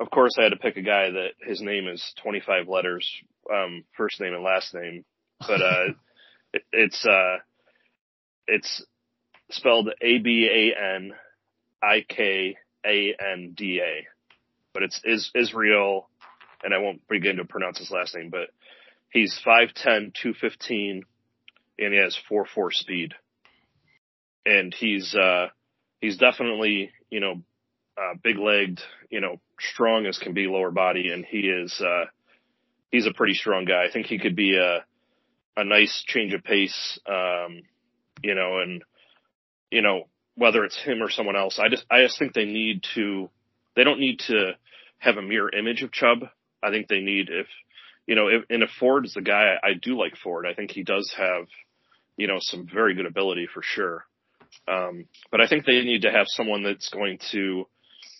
of 0.00 0.10
course 0.10 0.36
I 0.38 0.42
had 0.42 0.50
to 0.50 0.56
pick 0.56 0.76
a 0.76 0.82
guy 0.82 1.10
that 1.10 1.30
his 1.40 1.60
name 1.60 1.86
is 1.86 2.02
25 2.22 2.68
letters, 2.68 3.08
um, 3.52 3.84
first 3.96 4.20
name 4.20 4.34
and 4.34 4.42
last 4.42 4.74
name, 4.74 5.04
but 5.40 5.62
uh, 5.62 5.86
it, 6.52 6.62
it's 6.72 7.06
uh, 7.06 7.36
it's 8.48 8.84
spelled 9.50 9.90
A 10.00 10.18
B 10.18 10.48
A 10.50 10.96
N 10.96 11.12
I 11.82 12.04
K 12.08 12.56
A 12.84 13.14
N 13.32 13.54
D 13.56 13.80
A, 13.80 14.06
but 14.76 14.82
it's 14.82 15.00
is 15.04 15.30
Israel, 15.34 16.10
and 16.62 16.74
I 16.74 16.78
won't 16.78 17.00
begin 17.08 17.36
to 17.36 17.46
pronounce 17.46 17.78
his 17.78 17.90
last 17.90 18.14
name, 18.14 18.28
but 18.28 18.50
He's 19.16 19.40
5'10", 19.46 20.12
215, 20.12 21.02
and 21.78 21.94
he 21.94 21.98
has 21.98 22.18
4'4 22.30 22.70
speed. 22.70 23.14
And 24.44 24.74
he's, 24.74 25.14
uh, 25.14 25.46
he's 26.02 26.18
definitely, 26.18 26.90
you 27.10 27.20
know, 27.20 27.42
uh, 27.96 28.14
big 28.22 28.38
legged, 28.38 28.80
you 29.10 29.22
know, 29.22 29.40
strong 29.58 30.04
as 30.04 30.18
can 30.18 30.34
be 30.34 30.46
lower 30.46 30.70
body. 30.70 31.10
And 31.10 31.24
he 31.24 31.48
is, 31.48 31.80
uh, 31.80 32.04
he's 32.90 33.06
a 33.06 33.14
pretty 33.14 33.32
strong 33.32 33.64
guy. 33.64 33.86
I 33.88 33.90
think 33.90 34.04
he 34.04 34.18
could 34.18 34.36
be 34.36 34.58
a, 34.58 34.84
a 35.58 35.64
nice 35.64 36.04
change 36.06 36.34
of 36.34 36.44
pace, 36.44 36.98
um, 37.08 37.62
you 38.22 38.34
know, 38.34 38.60
and, 38.60 38.82
you 39.70 39.80
know, 39.80 40.08
whether 40.34 40.64
it's 40.64 40.76
him 40.76 41.02
or 41.02 41.08
someone 41.08 41.36
else, 41.36 41.58
I 41.58 41.70
just, 41.70 41.86
I 41.90 42.02
just 42.02 42.18
think 42.18 42.34
they 42.34 42.44
need 42.44 42.84
to, 42.94 43.30
they 43.74 43.84
don't 43.84 44.00
need 44.00 44.18
to 44.26 44.52
have 45.06 45.16
a 45.16 45.22
mirror 45.22 45.50
image 45.50 45.82
of 45.82 45.92
Chubb. 45.92 46.18
I 46.62 46.70
think 46.70 46.88
they 46.88 47.00
need, 47.00 47.28
if, 47.30 47.46
you 48.06 48.14
know, 48.14 48.28
if, 48.28 48.44
and 48.50 48.62
if 48.62 48.70
Ford 48.78 49.04
is 49.06 49.14
the 49.14 49.22
guy, 49.22 49.54
I, 49.62 49.74
do 49.80 49.98
like 49.98 50.16
Ford. 50.16 50.46
I 50.46 50.54
think 50.54 50.70
he 50.70 50.82
does 50.82 51.12
have, 51.16 51.46
you 52.16 52.26
know, 52.26 52.38
some 52.40 52.68
very 52.72 52.94
good 52.94 53.06
ability 53.06 53.48
for 53.52 53.62
sure. 53.62 54.04
Um, 54.68 55.06
but 55.30 55.40
I 55.40 55.48
think 55.48 55.64
they 55.64 55.80
need 55.82 56.02
to 56.02 56.10
have 56.10 56.26
someone 56.28 56.62
that's 56.62 56.88
going 56.88 57.18
to, 57.32 57.66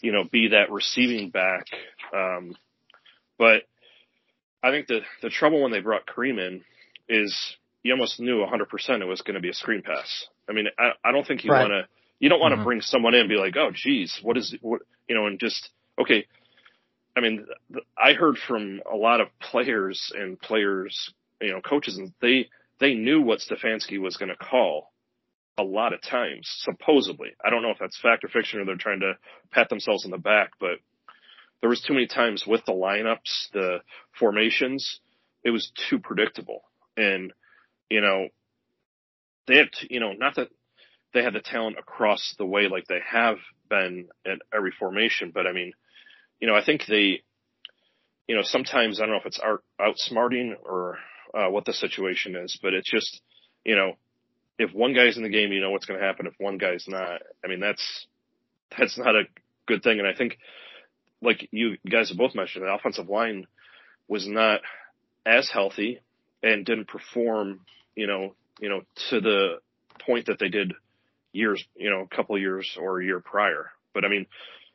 you 0.01 0.13
know, 0.13 0.25
be 0.31 0.49
that 0.49 0.71
receiving 0.71 1.31
back. 1.31 1.67
Um, 2.15 2.57
but 3.39 3.63
I 4.63 4.71
think 4.71 4.87
the, 4.87 5.01
the 5.23 5.31
trouble 5.31 5.63
when 5.63 5.73
they 5.73 5.81
brought 5.81 6.07
Kareem 6.07 6.39
in 6.39 6.63
is 7.09 7.57
you 7.83 7.93
almost 7.93 8.21
knew 8.21 8.45
100% 8.45 9.01
it 9.01 9.05
was 9.05 9.23
going 9.23 9.35
to 9.35 9.41
be 9.41 9.51
a 9.51 9.55
screen 9.55 9.83
pass. 9.83 10.27
I 10.49 10.53
mean, 10.53 10.67
I, 10.79 10.91
I 11.05 11.13
don't 11.13 11.27
think 11.27 11.45
you 11.45 11.53
right. 11.53 11.69
want 11.69 11.73
to, 11.73 11.89
you 12.19 12.29
don't 12.29 12.41
want 12.41 12.53
to 12.53 12.57
mm-hmm. 12.57 12.65
bring 12.65 12.81
someone 12.81 13.15
in 13.15 13.21
and 13.21 13.29
be 13.29 13.37
like, 13.37 13.57
oh, 13.57 13.71
geez, 13.73 14.19
what 14.23 14.37
is, 14.37 14.55
what, 14.61 14.83
you 15.09 15.15
know, 15.15 15.27
and 15.27 15.39
just, 15.39 15.71
okay. 16.01 16.27
I 17.17 17.21
mean, 17.21 17.47
I 17.97 18.13
heard 18.13 18.37
from 18.37 18.83
a 18.91 18.95
lot 18.95 19.21
of 19.21 19.29
players 19.41 20.13
and 20.15 20.39
players, 20.39 21.13
you 21.41 21.51
know, 21.51 21.63
coaches, 21.63 21.97
and 21.97 22.13
they, 22.21 22.49
they 22.79 22.95
knew 22.95 23.23
what 23.23 23.41
Stefanski 23.41 23.99
was 23.99 24.19
going 24.19 24.29
to 24.29 24.37
call 24.37 24.93
a 25.59 25.63
lot 25.63 25.95
of 25.95 26.03
times, 26.03 26.47
supposedly. 26.63 27.31
I 27.43 27.49
don't 27.49 27.63
know 27.63 27.71
if 27.71 27.79
that's 27.79 27.99
fact 27.99 28.25
or 28.25 28.29
fiction 28.29 28.61
or 28.61 28.67
they're 28.67 28.77
trying 28.77 29.01
to 29.01 29.15
pat 29.51 29.71
themselves 29.71 30.05
on 30.05 30.11
the 30.11 30.19
back, 30.19 30.51
but 30.61 30.79
there 31.61 31.71
was 31.71 31.81
too 31.81 31.95
many 31.95 32.07
times 32.07 32.45
with 32.47 32.65
the 32.67 32.73
lineups, 32.73 33.51
the 33.55 33.79
formations, 34.19 35.01
it 35.43 35.51
was 35.51 35.73
too 35.89 35.99
predictable. 35.99 36.65
And, 36.99 37.33
you 37.89 38.03
know, 38.03 38.29
they 39.47 39.57
had, 39.57 39.73
to, 39.73 39.95
you 39.95 40.01
know, 40.01 40.13
not 40.13 40.35
that 40.37 40.49
they 41.15 41.23
had 41.23 41.33
the 41.33 41.41
talent 41.41 41.79
across 41.79 42.35
the 42.37 42.45
way 42.45 42.69
like 42.69 42.87
they 42.89 43.01
have 43.11 43.39
been 43.71 44.09
at 44.27 44.39
every 44.55 44.73
formation, 44.79 45.31
but 45.33 45.47
I 45.47 45.53
mean, 45.53 45.73
you 46.41 46.47
know, 46.47 46.55
I 46.55 46.65
think 46.65 46.83
they, 46.89 47.23
you 48.27 48.37
know, 48.37 48.43
sometimes 48.43 49.01
I 49.01 49.05
don't 49.05 49.13
know 49.13 49.21
if 49.21 49.27
it's 49.27 49.41
art, 49.41 49.63
outsmarting 49.81 50.55
or 50.65 50.99
uh, 51.35 51.49
what 51.51 51.65
the 51.65 51.73
situation 51.73 52.37
is, 52.37 52.59
but 52.63 52.75
it's 52.75 52.91
just, 52.91 53.21
you 53.65 53.77
know, 53.77 53.93
if 54.59 54.73
one 54.73 54.95
guy's 54.95 55.17
in 55.17 55.23
the 55.23 55.29
game, 55.29 55.53
you 55.53 55.61
know 55.61 55.71
what's 55.71 55.87
going 55.87 56.01
to 56.01 56.07
happen. 56.07 56.27
If 56.27 56.35
one 56.39 56.59
guy's 56.59 56.85
not, 56.89 57.21
I 57.45 57.49
mean, 57.49 57.61
that's 57.61 58.07
that's 58.77 58.99
not 58.99 59.15
a 59.15 59.25
good 59.67 59.83
thing. 59.83 59.99
And 59.99 60.09
I 60.09 60.15
think, 60.15 60.39
like 61.23 61.49
you 61.51 61.77
guys 61.89 62.09
have 62.09 62.19
both 62.19 62.35
mentioned, 62.35 62.65
the 62.65 62.73
offensive 62.73 63.09
line 63.09 63.47
was 64.09 64.27
not 64.27 64.61
as 65.25 65.51
healthy 65.51 66.01
and 66.43 66.65
didn't 66.65 66.89
perform, 66.89 67.61
you 67.95 68.07
know, 68.07 68.35
you 68.61 68.69
know, 68.69 68.83
to 69.11 69.21
the 69.21 69.59
point 70.05 70.27
that 70.27 70.39
they 70.39 70.49
did 70.49 70.73
years, 71.33 71.63
you 71.77 71.91
know, 71.91 72.01
a 72.01 72.17
couple 72.17 72.35
of 72.35 72.41
years 72.41 72.77
or 72.81 73.01
a 73.01 73.05
year 73.05 73.21
prior. 73.21 73.71
But 73.93 74.05
I 74.05 74.09
mean, 74.09 74.27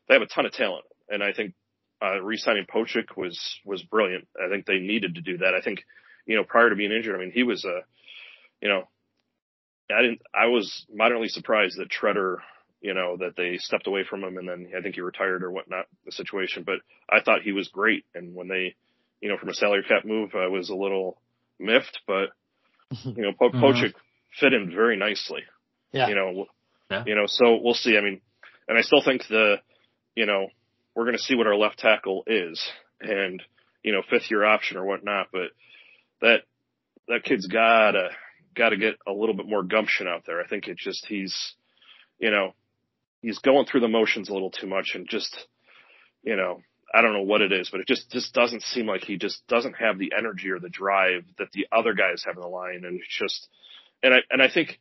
they 0.07 0.16
have 0.16 0.22
a 0.22 0.28
ton 0.28 0.45
of 0.45 0.51
talent, 0.51 0.86
and 1.12 1.24
I 1.24 1.34
think 1.34 1.53
uh, 2.01 2.20
re-signing 2.22 2.66
Pocic 2.66 3.16
was 3.16 3.39
was 3.66 3.84
brilliant. 3.84 4.28
I 4.43 4.49
think 4.49 4.66
they 4.66 4.80
needed 4.80 5.16
to 5.16 5.22
do 5.22 5.38
that. 5.39 5.53
I 5.53 5.62
think, 5.62 5.84
you 6.26 6.36
know, 6.36 6.43
prior 6.43 6.70
to 6.70 6.76
being 6.76 6.91
injured, 6.91 7.16
I 7.16 7.20
mean, 7.20 7.32
he 7.32 7.43
was 7.43 7.64
a, 7.66 7.82
you 8.62 8.70
know, 8.70 8.88
I 9.95 10.01
didn't. 10.01 10.22
I 10.34 10.47
was 10.47 10.86
moderately 10.91 11.28
surprised 11.28 11.78
that 11.78 11.89
Tretter, 11.89 12.38
you 12.82 12.93
know, 12.93 13.18
that 13.18 13.36
they 13.36 13.57
stepped 13.57 13.88
away 13.88 14.03
from 14.09 14.24
him, 14.24 14.38
and 14.38 14.47
then 14.47 14.72
I 14.76 14.82
think 14.82 14.95
he 14.95 15.01
retired 15.01 15.43
or 15.43 15.51
whatnot. 15.51 15.86
The 16.05 16.12
situation, 16.12 16.64
but 16.66 16.80
I 17.09 17.22
thought 17.22 17.43
he 17.43 17.51
was 17.51 17.68
great, 17.68 18.05
and 18.16 18.34
when 18.34 18.47
they, 18.47 18.76
you 19.22 19.30
know, 19.30 19.38
from 19.38 19.49
a 19.49 19.53
salary 19.53 19.84
cap 19.88 20.05
move, 20.05 20.34
I 20.34 20.47
was 20.47 20.70
a 20.70 20.76
little 20.76 21.22
miffed, 21.59 21.99
but 22.07 22.30
you 23.03 23.22
know, 23.24 23.34
po- 23.38 23.51
mm-hmm. 23.51 23.97
Fit 24.39 24.53
in 24.53 24.72
very 24.74 24.95
nicely. 24.95 25.41
Yeah. 25.91 26.07
You 26.07 26.16
know, 26.16 26.45
yeah. 26.89 27.03
you 27.05 27.16
know, 27.16 27.26
so 27.28 27.59
we'll 27.62 27.74
see. 27.74 27.97
I 27.97 28.01
mean, 28.01 28.22
and 28.68 28.78
I 28.78 28.82
still 28.82 29.03
think 29.03 29.24
the, 29.28 29.57
you 30.16 30.26
know, 30.26 30.47
we're 30.96 31.06
going 31.06 31.18
to 31.18 31.24
see 31.24 31.36
what 31.36 31.48
our 31.48 31.56
left 31.56 31.80
tackle 31.80 32.24
is, 32.28 32.62
and 33.00 33.42
you 33.84 33.92
know, 33.92 34.02
fifth 34.10 34.30
year 34.30 34.44
option 34.44 34.78
or 34.78 34.86
whatnot, 34.86 35.28
but 35.32 35.52
that 36.22 36.42
that 37.08 37.24
kid's 37.24 37.48
gotta 37.48 38.10
got 38.56 38.70
to 38.70 38.78
get 38.78 38.96
a 39.08 39.12
little 39.12 39.36
bit 39.36 39.48
more 39.48 39.64
gumption 39.64 40.08
out 40.08 40.24
there. 40.26 40.42
I 40.42 40.48
think 40.48 40.68
it's 40.68 40.84
just 40.84 41.06
he's, 41.06 41.54
you 42.20 42.32
know, 42.32 42.54
he's 43.22 43.39
going 43.39 43.66
through 43.66 43.80
the 43.82 43.88
motions 43.88 44.30
a 44.30 44.34
little 44.34 44.52
too 44.52 44.68
much 44.68 44.92
and 44.94 45.08
just, 45.08 45.48
you 46.24 46.36
know, 46.36 46.62
I 46.94 47.02
don't 47.02 47.14
know 47.14 47.24
what 47.24 47.42
it 47.42 47.54
is, 47.54 47.70
but 47.70 47.80
it 47.80 47.88
just 47.88 48.12
just 48.12 48.34
doesn't 48.34 48.64
seem 48.64 48.86
like 48.86 49.04
he 49.04 49.18
just 49.18 49.46
doesn't 49.48 49.76
have 49.76 49.98
the 49.98 50.12
energy 50.18 50.50
or 50.50 50.60
the 50.60 50.70
drive 50.70 51.24
that 51.38 51.52
the 51.54 51.68
other 51.72 51.94
guys 51.94 52.24
have 52.26 52.36
in 52.36 52.42
the 52.42 52.48
line, 52.48 52.84
and 52.86 53.00
it's 53.00 53.18
just, 53.18 53.48
and 54.04 54.14
I 54.14 54.18
and 54.30 54.42
I 54.42 54.50
think 54.50 54.80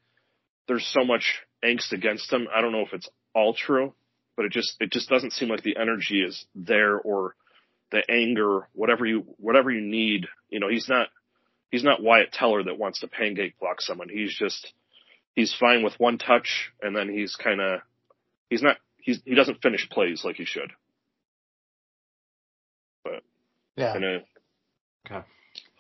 there's 0.67 0.87
so 0.87 1.05
much 1.05 1.41
angst 1.65 1.93
against 1.93 2.33
him. 2.33 2.49
I 2.53 2.61
don't 2.61 2.73
know 2.73 2.85
if 2.85 2.93
it's 2.93 3.09
all 3.33 3.55
true, 3.55 3.95
but 4.41 4.47
it 4.47 4.53
just 4.53 4.77
it 4.81 4.91
just 4.91 5.11
doesn't 5.11 5.35
seem 5.35 5.51
like 5.51 5.63
the 5.63 5.77
energy 5.77 6.23
is 6.23 6.47
there 6.55 6.99
or 6.99 7.35
the 7.93 8.01
anger, 8.09 8.67
whatever 8.73 9.05
you 9.05 9.27
whatever 9.37 9.71
you 9.71 9.83
need. 9.83 10.29
You 10.49 10.61
know, 10.61 10.71
he's 10.71 10.89
not 10.89 11.09
he's 11.71 11.85
not 11.85 12.03
Wyatt 12.03 12.33
Teller 12.33 12.63
that 12.63 12.79
wants 12.79 13.01
to 13.01 13.07
pancake 13.07 13.59
block 13.61 13.83
someone. 13.83 14.09
He's 14.09 14.35
just 14.35 14.73
he's 15.37 15.53
fine 15.53 15.83
with 15.83 16.01
one 16.01 16.17
touch 16.17 16.73
and 16.81 16.97
then 16.97 17.11
he's 17.11 17.37
kind 17.37 17.61
of 17.61 17.81
he's 18.49 18.63
not 18.63 18.79
he's 18.97 19.21
he 19.27 19.35
doesn't 19.35 19.61
finish 19.61 19.87
plays 19.91 20.23
like 20.25 20.37
he 20.37 20.47
should. 20.47 20.73
But 23.05 23.23
yeah. 23.77 23.95
A, 23.95 24.25
okay. 25.07 25.27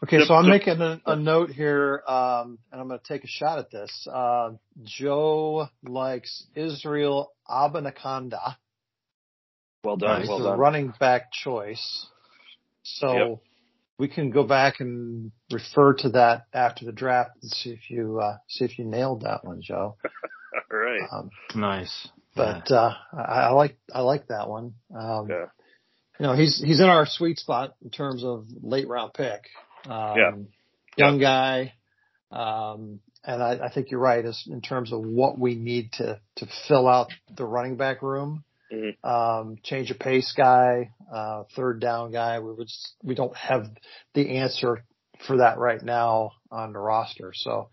Okay, 0.02 0.24
so 0.24 0.34
I'm 0.34 0.48
making 0.48 0.80
a, 0.80 1.00
a 1.04 1.16
note 1.16 1.50
here, 1.50 2.02
um, 2.08 2.58
and 2.72 2.80
I'm 2.80 2.88
going 2.88 3.00
to 3.00 3.06
take 3.06 3.22
a 3.24 3.28
shot 3.28 3.58
at 3.58 3.70
this. 3.70 4.08
Uh, 4.10 4.52
Joe 4.82 5.68
likes 5.82 6.44
Israel 6.54 7.32
Abanikanda. 7.48 8.56
Well 9.84 9.96
done. 9.96 10.26
well 10.26 10.38
the 10.38 10.50
done. 10.50 10.58
running 10.58 10.94
back 10.98 11.32
choice. 11.32 12.06
So 12.82 13.12
yep 13.12 13.38
we 14.00 14.08
can 14.08 14.30
go 14.30 14.44
back 14.44 14.80
and 14.80 15.30
refer 15.52 15.92
to 15.92 16.08
that 16.08 16.46
after 16.54 16.86
the 16.86 16.92
draft 16.92 17.32
and 17.42 17.52
see 17.52 17.70
if 17.70 17.90
you 17.90 18.18
uh, 18.18 18.38
see 18.48 18.64
if 18.64 18.78
you 18.78 18.84
nailed 18.86 19.20
that 19.20 19.44
one, 19.44 19.60
Joe. 19.60 19.96
All 20.72 20.78
right. 20.78 21.02
Um, 21.12 21.30
nice. 21.54 22.08
But 22.34 22.70
yeah. 22.70 22.76
uh, 22.76 22.94
I, 23.12 23.20
I, 23.20 23.50
like 23.50 23.76
I 23.92 24.00
like 24.00 24.28
that 24.28 24.48
one. 24.48 24.72
Um, 24.98 25.28
yeah. 25.28 25.46
You 26.18 26.26
know, 26.26 26.32
he's 26.34 26.62
he's 26.64 26.80
in 26.80 26.86
our 26.86 27.04
sweet 27.04 27.38
spot 27.38 27.74
in 27.84 27.90
terms 27.90 28.24
of 28.24 28.46
late 28.62 28.88
round 28.88 29.12
pick. 29.12 29.42
Um, 29.88 30.16
yeah. 30.16 30.30
Young 30.96 31.18
guy. 31.18 31.74
Um, 32.30 33.00
and 33.24 33.42
I, 33.42 33.66
I 33.66 33.72
think 33.72 33.90
you're 33.90 34.00
right 34.00 34.24
as 34.24 34.42
in 34.46 34.60
terms 34.60 34.92
of 34.92 35.00
what 35.00 35.38
we 35.38 35.54
need 35.54 35.92
to 35.94 36.20
to 36.36 36.46
fill 36.68 36.88
out 36.88 37.08
the 37.34 37.44
running 37.44 37.76
back 37.76 38.02
room. 38.02 38.44
Mm-hmm. 38.72 39.08
Um, 39.08 39.56
change 39.64 39.90
of 39.90 39.98
pace 39.98 40.32
guy, 40.36 40.92
uh, 41.12 41.42
third 41.56 41.80
down 41.80 42.12
guy. 42.12 42.38
We 42.38 42.52
would, 42.52 42.68
we 43.02 43.16
don't 43.16 43.36
have 43.36 43.66
the 44.14 44.36
answer 44.38 44.84
for 45.26 45.38
that 45.38 45.58
right 45.58 45.82
now 45.82 46.32
on 46.52 46.72
the 46.72 46.78
roster. 46.78 47.32
So 47.34 47.68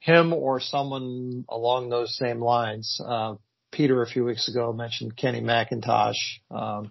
him 0.00 0.32
or 0.32 0.58
someone 0.58 1.44
along 1.48 1.90
those 1.90 2.16
same 2.16 2.40
lines. 2.40 3.00
Uh, 3.04 3.36
Peter 3.70 4.02
a 4.02 4.06
few 4.06 4.24
weeks 4.24 4.48
ago 4.48 4.72
mentioned 4.72 5.16
Kenny 5.16 5.40
McIntosh, 5.40 6.18
um, 6.50 6.90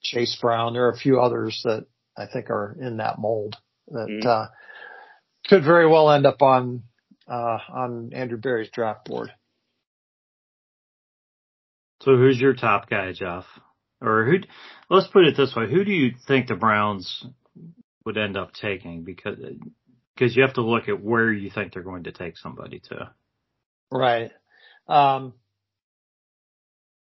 Chase 0.00 0.38
Brown. 0.40 0.72
There 0.72 0.86
are 0.86 0.92
a 0.92 0.96
few 0.96 1.20
others 1.20 1.60
that 1.64 1.84
I 2.16 2.26
think 2.32 2.48
are 2.48 2.76
in 2.80 2.98
that 2.98 3.18
mold 3.18 3.56
that, 3.90 4.08
mm-hmm. 4.08 4.28
uh, 4.28 4.46
could 5.48 5.64
very 5.64 5.86
well 5.86 6.10
end 6.10 6.26
up 6.26 6.42
on, 6.42 6.84
uh, 7.28 7.58
on 7.72 8.10
Andrew 8.12 8.38
Berry's 8.38 8.70
draft 8.70 9.06
board. 9.06 9.30
So 12.02 12.16
who's 12.16 12.40
your 12.40 12.54
top 12.54 12.88
guy, 12.88 13.12
Jeff? 13.12 13.44
Or 14.00 14.24
who? 14.24 14.38
Let's 14.88 15.08
put 15.08 15.24
it 15.24 15.36
this 15.36 15.54
way: 15.56 15.68
Who 15.68 15.84
do 15.84 15.90
you 15.90 16.12
think 16.26 16.46
the 16.46 16.54
Browns 16.54 17.26
would 18.04 18.16
end 18.16 18.36
up 18.36 18.52
taking? 18.52 19.02
Because 19.02 19.36
because 20.14 20.36
you 20.36 20.42
have 20.42 20.54
to 20.54 20.62
look 20.62 20.88
at 20.88 21.02
where 21.02 21.32
you 21.32 21.50
think 21.50 21.72
they're 21.72 21.82
going 21.82 22.04
to 22.04 22.12
take 22.12 22.36
somebody 22.36 22.80
to. 22.90 23.10
Right. 23.90 24.30
Um, 24.86 25.34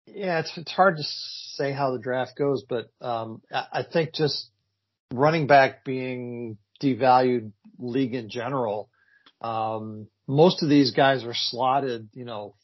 yeah, 0.07 0.41
it's 0.41 0.53
it's 0.57 0.73
hard 0.73 0.99
to 0.99 1.03
say 1.03 1.73
how 1.73 1.93
the 1.93 1.99
draft 1.99 2.37
goes, 2.37 2.65
but 2.69 2.91
um, 3.01 3.41
I, 3.51 3.67
I 3.73 3.83
think 3.91 4.15
just 4.15 4.51
running 5.13 5.47
back 5.47 5.85
being 5.85 6.59
devalued 6.83 7.53
league 7.79 8.15
in 8.15 8.29
general. 8.29 8.89
Um, 9.41 10.09
most 10.27 10.63
of 10.63 10.69
these 10.69 10.93
guys 10.93 11.25
are 11.25 11.35
slotted, 11.35 12.09
you 12.13 12.25
know, 12.25 12.55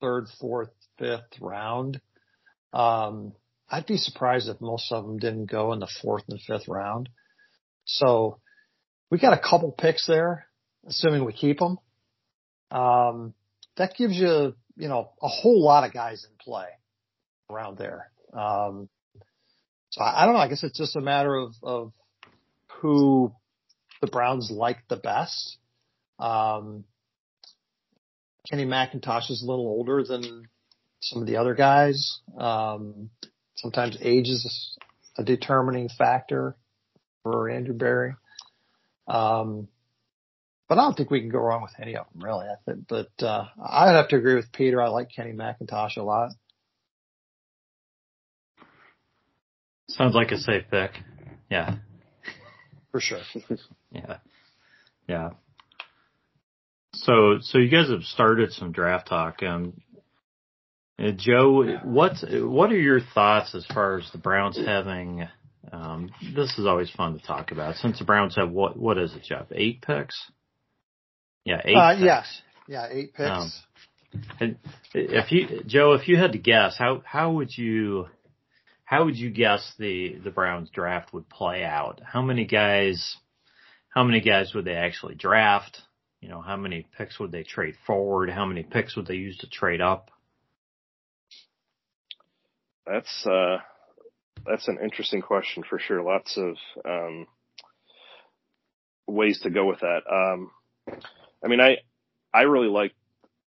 third, 0.00 0.26
fourth, 0.40 0.70
fifth 0.98 1.40
round. 1.40 2.00
Um, 2.72 3.32
I'd 3.68 3.86
be 3.86 3.96
surprised 3.96 4.48
if 4.48 4.60
most 4.60 4.92
of 4.92 5.04
them 5.04 5.18
didn't 5.18 5.50
go 5.50 5.72
in 5.72 5.80
the 5.80 5.90
fourth 6.02 6.24
and 6.28 6.40
fifth 6.40 6.68
round. 6.68 7.08
So 7.84 8.38
we 9.10 9.18
got 9.18 9.32
a 9.32 9.40
couple 9.40 9.72
picks 9.72 10.06
there, 10.06 10.46
assuming 10.86 11.24
we 11.24 11.32
keep 11.32 11.58
them. 11.58 11.78
Um, 12.70 13.34
that 13.76 13.94
gives 13.96 14.14
you, 14.14 14.54
you 14.76 14.88
know, 14.88 15.10
a 15.22 15.28
whole 15.28 15.62
lot 15.62 15.84
of 15.84 15.92
guys 15.92 16.24
in 16.24 16.36
play 16.38 16.66
around 17.50 17.78
there. 17.78 18.10
Um, 18.32 18.88
so 19.90 20.02
I, 20.02 20.22
I 20.22 20.24
don't 20.24 20.34
know. 20.34 20.40
I 20.40 20.48
guess 20.48 20.62
it's 20.62 20.78
just 20.78 20.96
a 20.96 21.00
matter 21.00 21.34
of, 21.34 21.54
of 21.62 21.92
who 22.80 23.32
the 24.00 24.06
Browns 24.06 24.50
like 24.50 24.78
the 24.88 24.96
best. 24.96 25.58
Um, 26.18 26.84
Kenny 28.48 28.64
McIntosh 28.64 29.30
is 29.30 29.42
a 29.42 29.46
little 29.46 29.66
older 29.66 30.04
than 30.04 30.48
some 31.00 31.20
of 31.20 31.26
the 31.26 31.36
other 31.36 31.54
guys. 31.54 32.20
Um, 32.38 33.10
sometimes 33.56 33.98
age 34.00 34.28
is 34.28 34.76
a 35.18 35.24
determining 35.24 35.88
factor 35.88 36.56
for 37.22 37.48
Andrew 37.48 37.74
Berry. 37.74 38.14
Um, 39.08 39.68
but 40.68 40.78
I 40.78 40.82
don't 40.82 40.96
think 40.96 41.10
we 41.10 41.20
can 41.20 41.28
go 41.28 41.38
wrong 41.38 41.62
with 41.62 41.74
any 41.80 41.96
of 41.96 42.06
them, 42.12 42.24
really. 42.24 42.46
I 42.46 42.56
think, 42.64 42.88
but 42.88 43.10
uh, 43.20 43.46
I'd 43.64 43.94
have 43.94 44.08
to 44.08 44.16
agree 44.16 44.34
with 44.34 44.52
Peter. 44.52 44.82
I 44.82 44.88
like 44.88 45.10
Kenny 45.14 45.32
McIntosh 45.32 45.96
a 45.96 46.02
lot. 46.02 46.30
Sounds 49.88 50.14
like 50.14 50.32
a 50.32 50.38
safe 50.38 50.64
pick. 50.70 50.90
Yeah. 51.48 51.76
For 52.96 53.00
sure. 53.00 53.20
yeah. 53.90 54.16
Yeah. 55.06 55.30
So, 56.94 57.38
so 57.42 57.58
you 57.58 57.68
guys 57.68 57.90
have 57.90 58.04
started 58.04 58.52
some 58.52 58.72
draft 58.72 59.08
talk. 59.08 59.42
Um, 59.42 59.74
Joe, 61.16 61.78
what 61.84 62.14
what 62.32 62.72
are 62.72 62.80
your 62.80 63.00
thoughts 63.00 63.54
as 63.54 63.66
far 63.66 63.98
as 63.98 64.10
the 64.12 64.18
Browns 64.18 64.56
having? 64.56 65.28
Um, 65.70 66.08
this 66.34 66.58
is 66.58 66.64
always 66.64 66.90
fun 66.90 67.18
to 67.18 67.26
talk 67.26 67.50
about. 67.52 67.76
Since 67.76 67.98
the 67.98 68.06
Browns 68.06 68.36
have 68.36 68.50
what 68.50 68.78
what 68.78 68.96
is 68.96 69.14
it, 69.14 69.24
Jeff? 69.24 69.48
Eight 69.52 69.82
picks. 69.82 70.16
Yeah, 71.44 71.60
eight. 71.62 71.76
Uh, 71.76 71.96
yes. 71.98 72.40
Yeah, 72.66 72.88
eight 72.90 73.12
picks. 73.12 73.62
Um, 74.40 74.56
if 74.94 75.32
you, 75.32 75.64
Joe, 75.66 75.92
if 75.92 76.08
you 76.08 76.16
had 76.16 76.32
to 76.32 76.38
guess, 76.38 76.78
how 76.78 77.02
how 77.04 77.32
would 77.32 77.54
you 77.58 78.06
how 78.86 79.04
would 79.04 79.16
you 79.16 79.30
guess 79.30 79.74
the 79.78 80.16
the 80.22 80.30
Browns 80.30 80.70
draft 80.70 81.12
would 81.12 81.28
play 81.28 81.64
out? 81.64 82.00
How 82.02 82.22
many 82.22 82.46
guys? 82.46 83.16
How 83.88 84.04
many 84.04 84.20
guys 84.20 84.54
would 84.54 84.64
they 84.64 84.74
actually 84.74 85.16
draft? 85.16 85.82
You 86.20 86.28
know, 86.28 86.40
how 86.40 86.56
many 86.56 86.86
picks 86.96 87.18
would 87.18 87.32
they 87.32 87.42
trade 87.42 87.74
forward? 87.86 88.30
How 88.30 88.46
many 88.46 88.62
picks 88.62 88.96
would 88.96 89.06
they 89.06 89.16
use 89.16 89.36
to 89.38 89.50
trade 89.50 89.80
up? 89.80 90.10
That's 92.86 93.26
uh, 93.26 93.58
that's 94.46 94.68
an 94.68 94.78
interesting 94.82 95.20
question 95.20 95.64
for 95.68 95.80
sure. 95.80 96.02
Lots 96.02 96.38
of 96.38 96.56
um, 96.84 97.26
ways 99.08 99.40
to 99.42 99.50
go 99.50 99.66
with 99.66 99.80
that. 99.80 100.02
Um, 100.08 100.52
I 101.44 101.48
mean, 101.48 101.60
I 101.60 101.78
I 102.32 102.42
really 102.42 102.68
like 102.68 102.92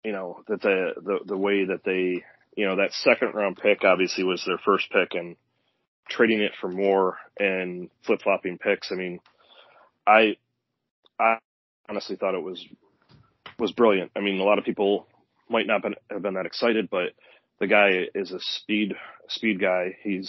you 0.05 0.11
know 0.11 0.43
that 0.49 0.63
the 0.63 0.95
the 0.97 1.19
the 1.27 1.37
way 1.37 1.65
that 1.67 1.85
they 1.85 2.25
you 2.59 2.67
know 2.67 2.75
that 2.75 2.93
second 2.93 3.35
round 3.35 3.57
pick 3.57 3.85
obviously 3.85 4.25
was 4.25 4.43
their 4.45 4.59
first 4.59 4.91
pick 4.91 5.15
and 5.15 5.37
trading 6.09 6.41
it 6.41 6.51
for 6.61 6.69
more 6.69 7.17
and 7.39 7.89
flip 8.05 8.21
flopping 8.21 8.59
picks. 8.59 8.91
I 8.91 8.97
mean, 8.97 9.21
I 10.05 10.39
I 11.21 11.37
honestly 11.89 12.17
thought 12.17 12.35
it 12.35 12.43
was 12.43 12.67
was 13.61 13.71
brilliant. 13.71 14.11
I 14.17 14.21
mean, 14.21 14.41
a 14.41 14.43
lot 14.43 14.59
of 14.59 14.65
people 14.65 15.07
might 15.49 15.69
not 15.69 15.83
been, 15.83 15.95
have 16.11 16.23
been 16.23 16.35
that 16.35 16.47
excited, 16.47 16.91
but 16.91 17.13
the 17.61 17.69
guy 17.69 17.91
is 18.13 18.33
a 18.33 18.41
speed 18.41 18.95
speed 19.29 19.61
guy. 19.61 19.97
He's 20.03 20.29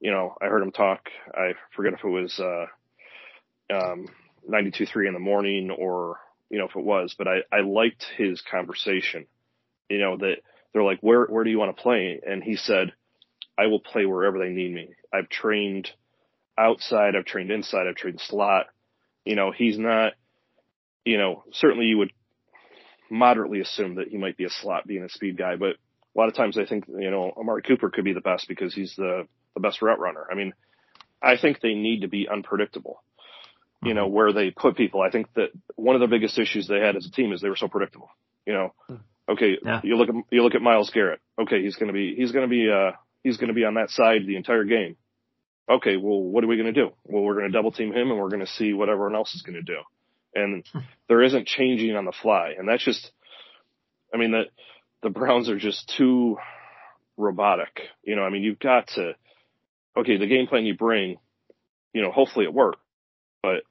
you 0.00 0.12
know 0.12 0.36
I 0.40 0.46
heard 0.46 0.62
him 0.62 0.72
talk. 0.72 1.10
I 1.34 1.52
forget 1.76 1.92
if 1.92 2.02
it 2.02 2.08
was 2.08 2.40
uh, 2.40 3.74
um, 3.76 4.06
92.3 4.48 5.08
in 5.08 5.12
the 5.12 5.20
morning 5.20 5.70
or 5.70 6.20
you 6.48 6.56
know 6.56 6.68
if 6.68 6.74
it 6.74 6.82
was, 6.82 7.14
but 7.18 7.28
I 7.28 7.40
I 7.52 7.60
liked 7.60 8.06
his 8.16 8.40
conversation. 8.50 9.26
You 9.90 9.98
know 9.98 10.16
that 10.16 10.36
they're 10.72 10.82
like 10.82 11.00
where 11.00 11.26
where 11.26 11.44
do 11.44 11.50
you 11.50 11.58
want 11.58 11.76
to 11.76 11.82
play? 11.82 12.20
And 12.26 12.42
he 12.42 12.56
said 12.56 12.92
I 13.58 13.66
will 13.66 13.80
play 13.80 14.06
wherever 14.06 14.38
they 14.38 14.50
need 14.50 14.72
me. 14.72 14.90
I've 15.12 15.28
trained 15.28 15.90
outside. 16.56 17.16
I've 17.16 17.24
trained 17.24 17.50
inside. 17.50 17.86
I've 17.86 17.96
trained 17.96 18.20
slot. 18.20 18.66
You 19.24 19.36
know 19.36 19.52
he's 19.52 19.78
not 19.78 20.14
you 21.04 21.18
know, 21.18 21.44
certainly 21.52 21.86
you 21.86 21.98
would 21.98 22.12
moderately 23.10 23.60
assume 23.60 23.96
that 23.96 24.08
he 24.08 24.18
might 24.18 24.36
be 24.36 24.44
a 24.44 24.50
slot 24.50 24.86
being 24.86 25.02
a 25.02 25.08
speed 25.08 25.36
guy, 25.36 25.56
but 25.56 25.70
a 25.70 26.18
lot 26.18 26.28
of 26.28 26.34
times 26.34 26.58
I 26.58 26.64
think, 26.64 26.84
you 26.88 27.10
know, 27.10 27.32
Amari 27.36 27.62
Cooper 27.62 27.90
could 27.90 28.04
be 28.04 28.12
the 28.12 28.20
best 28.20 28.46
because 28.48 28.74
he's 28.74 28.94
the, 28.96 29.26
the 29.54 29.60
best 29.60 29.82
route 29.82 29.98
runner. 29.98 30.26
I 30.30 30.34
mean, 30.34 30.52
I 31.22 31.36
think 31.36 31.60
they 31.60 31.74
need 31.74 32.02
to 32.02 32.08
be 32.08 32.28
unpredictable, 32.28 33.02
you 33.82 33.94
know, 33.94 34.06
mm-hmm. 34.06 34.14
where 34.14 34.32
they 34.32 34.50
put 34.50 34.76
people. 34.76 35.00
I 35.00 35.10
think 35.10 35.32
that 35.34 35.50
one 35.76 35.96
of 35.96 36.00
the 36.00 36.06
biggest 36.06 36.38
issues 36.38 36.68
they 36.68 36.80
had 36.80 36.96
as 36.96 37.06
a 37.06 37.10
team 37.10 37.32
is 37.32 37.40
they 37.40 37.48
were 37.48 37.56
so 37.56 37.68
predictable, 37.68 38.10
you 38.46 38.52
know, 38.52 38.74
hmm. 38.86 38.96
Okay, 39.32 39.58
yeah. 39.64 39.80
you 39.82 39.96
look 39.96 40.08
at, 40.08 40.14
you 40.30 40.42
look 40.42 40.54
at 40.54 40.62
Myles 40.62 40.90
Garrett. 40.90 41.20
Okay. 41.40 41.62
He's 41.62 41.76
going 41.76 41.88
to 41.88 41.92
be, 41.92 42.14
he's 42.16 42.32
going 42.32 42.48
to 42.48 42.50
be, 42.50 42.70
uh, 42.70 42.92
he's 43.22 43.36
going 43.36 43.48
to 43.48 43.54
be 43.54 43.64
on 43.64 43.74
that 43.74 43.90
side 43.90 44.22
the 44.26 44.36
entire 44.36 44.64
game. 44.64 44.96
Okay. 45.68 45.96
Well, 45.96 46.20
what 46.20 46.44
are 46.44 46.48
we 46.48 46.56
going 46.56 46.72
to 46.72 46.80
do? 46.80 46.90
Well, 47.04 47.22
we're 47.22 47.34
going 47.34 47.50
to 47.50 47.52
double 47.52 47.72
team 47.72 47.92
him 47.92 48.10
and 48.10 48.18
we're 48.18 48.28
going 48.28 48.44
to 48.44 48.52
see 48.52 48.72
what 48.72 48.88
everyone 48.88 49.14
else 49.14 49.34
is 49.34 49.42
going 49.42 49.56
to 49.56 49.62
do 49.62 49.78
and 50.34 50.64
there 51.08 51.22
isn't 51.22 51.46
changing 51.46 51.94
on 51.96 52.04
the 52.04 52.12
fly. 52.12 52.54
And 52.56 52.68
that's 52.68 52.84
just, 52.84 53.10
I 54.14 54.16
mean, 54.16 54.32
the, 54.32 54.44
the 55.02 55.10
Browns 55.10 55.48
are 55.48 55.58
just 55.58 55.92
too 55.96 56.36
robotic. 57.16 57.80
You 58.02 58.16
know, 58.16 58.22
I 58.22 58.30
mean, 58.30 58.42
you've 58.42 58.58
got 58.58 58.88
to, 58.94 59.14
okay, 59.96 60.16
the 60.16 60.26
game 60.26 60.46
plan 60.46 60.66
you 60.66 60.76
bring, 60.76 61.18
you 61.92 62.02
know, 62.02 62.10
hopefully 62.10 62.44
it 62.44 62.54
works, 62.54 62.80
but 63.42 63.62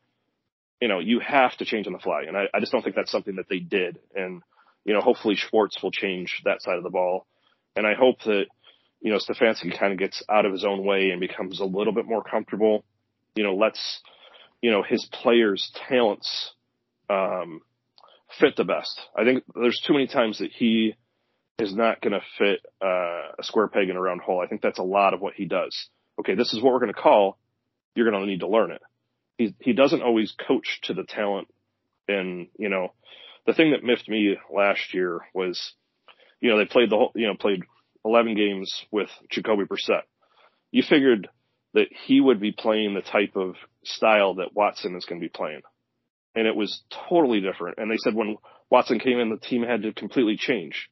you 0.82 0.88
know, 0.88 1.00
you 1.00 1.20
have 1.20 1.56
to 1.58 1.66
change 1.66 1.88
on 1.88 1.94
the 1.94 2.00
fly. 2.00 2.24
And 2.28 2.38
I, 2.38 2.46
I 2.54 2.60
just 2.60 2.72
don't 2.72 2.82
think 2.82 2.96
that's 2.96 3.12
something 3.12 3.36
that 3.36 3.50
they 3.50 3.60
did. 3.60 4.00
And, 4.16 4.42
you 4.86 4.94
know, 4.94 5.02
hopefully 5.02 5.36
Schwartz 5.36 5.82
will 5.82 5.92
change 5.92 6.42
that 6.46 6.62
side 6.62 6.78
of 6.78 6.84
the 6.84 6.90
ball. 6.90 7.28
And 7.76 7.86
I 7.86 7.94
hope 7.94 8.22
that, 8.26 8.46
you 9.02 9.12
know, 9.12 9.18
Stefanski 9.20 9.78
kind 9.78 9.94
of 9.94 10.00
gets 10.00 10.24
out 10.30 10.46
of 10.46 10.52
his 10.52 10.66
own 10.66 10.84
way 10.84 11.12
and 11.12 11.20
becomes 11.20 11.60
a 11.60 11.66
little 11.66 11.94
bit 11.94 12.06
more 12.06 12.24
comfortable, 12.24 12.84
you 13.36 13.44
know, 13.44 13.56
lets, 13.56 14.02
you 14.62 14.72
know, 14.72 14.84
his 14.84 15.08
players' 15.12 15.72
talents 15.88 16.54
um, 17.10 17.62
fit 18.40 18.56
the 18.56 18.64
best. 18.64 19.00
I 19.16 19.24
think 19.24 19.44
there's 19.56 19.82
too 19.86 19.94
many 19.94 20.08
times 20.08 20.40
that 20.40 20.52
he 20.52 20.96
is 21.60 21.76
not 21.76 22.02
going 22.02 22.14
to 22.14 22.22
fit 22.38 22.60
uh, 22.82 23.34
a 23.38 23.44
square 23.44 23.68
peg 23.68 23.90
in 23.90 23.96
a 23.96 24.02
round 24.02 24.22
hole. 24.22 24.42
I 24.42 24.48
think 24.48 24.62
that's 24.62 24.80
a 24.80 24.84
lot 24.84 25.14
of 25.14 25.22
what 25.22 25.34
he 25.34 25.46
does. 25.46 25.90
Okay, 26.20 26.36
this 26.36 26.54
is 26.54 26.62
what 26.62 26.74
we're 26.74 26.80
going 26.80 26.94
to 26.94 27.00
call. 27.00 27.38
You're 27.96 28.10
going 28.10 28.22
to 28.22 28.30
need 28.30 28.42
to 28.42 28.48
learn 28.48 28.72
it. 28.72 28.82
He 29.38 29.56
he 29.60 29.74
doesn't 29.74 30.02
always 30.02 30.34
coach 30.48 30.80
to 30.84 30.94
the 30.94 31.04
talent, 31.04 31.48
and 32.08 32.48
you 32.58 32.70
know, 32.70 32.94
the 33.46 33.54
thing 33.54 33.72
that 33.72 33.84
miffed 33.84 34.08
me 34.10 34.38
last 34.54 34.94
year 34.94 35.22
was, 35.34 35.74
you 36.42 36.50
know, 36.50 36.58
they 36.58 36.66
played 36.66 36.90
the 36.90 36.96
whole, 36.96 37.12
you 37.16 37.28
know, 37.28 37.36
played 37.36 37.64
11 38.06 38.36
games 38.36 38.74
with 38.92 39.10
Jacoby 39.30 39.64
Brissett. 39.64 40.04
You 40.72 40.84
figured 40.88 41.30
that 41.74 41.88
he 42.06 42.22
would 42.22 42.40
be 42.40 42.52
playing 42.52 42.94
the 42.94 43.02
type 43.02 43.36
of 43.36 43.56
style 43.84 44.36
that 44.36 44.54
Watson 44.54 44.96
is 44.96 45.06
going 45.06 45.22
to 45.22 45.26
be 45.26 45.30
playing. 45.30 45.62
And 46.36 46.48
it 46.48 46.56
was 46.56 46.82
totally 47.10 47.42
different. 47.42 47.78
And 47.78 47.90
they 47.90 47.98
said 47.98 48.14
when 48.14 48.38
Watson 48.70 49.00
came 49.00 49.20
in, 49.20 49.30
the 49.30 49.38
team 49.38 49.64
had 49.64 49.84
to 49.84 49.94
completely 49.94 50.38
change. 50.38 50.90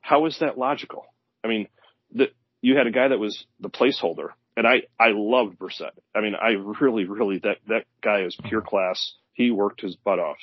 How 0.00 0.26
is 0.26 0.38
that 0.40 0.58
logical? 0.58 1.06
I 1.42 1.48
mean, 1.48 1.68
the, 2.12 2.26
you 2.60 2.76
had 2.76 2.86
a 2.86 2.90
guy 2.90 3.08
that 3.08 3.18
was 3.18 3.46
the 3.60 3.70
placeholder, 3.70 4.28
and 4.56 4.66
I 4.66 4.82
I 4.98 5.08
loved 5.12 5.58
Brissett. 5.58 5.92
I 6.14 6.20
mean, 6.20 6.34
I 6.34 6.50
really, 6.80 7.04
really 7.04 7.38
that 7.38 7.58
that 7.68 7.84
guy 8.02 8.22
is 8.22 8.36
pure 8.44 8.62
class. 8.62 9.14
He 9.32 9.50
worked 9.50 9.80
his 9.80 9.96
butt 9.96 10.18
off. 10.18 10.38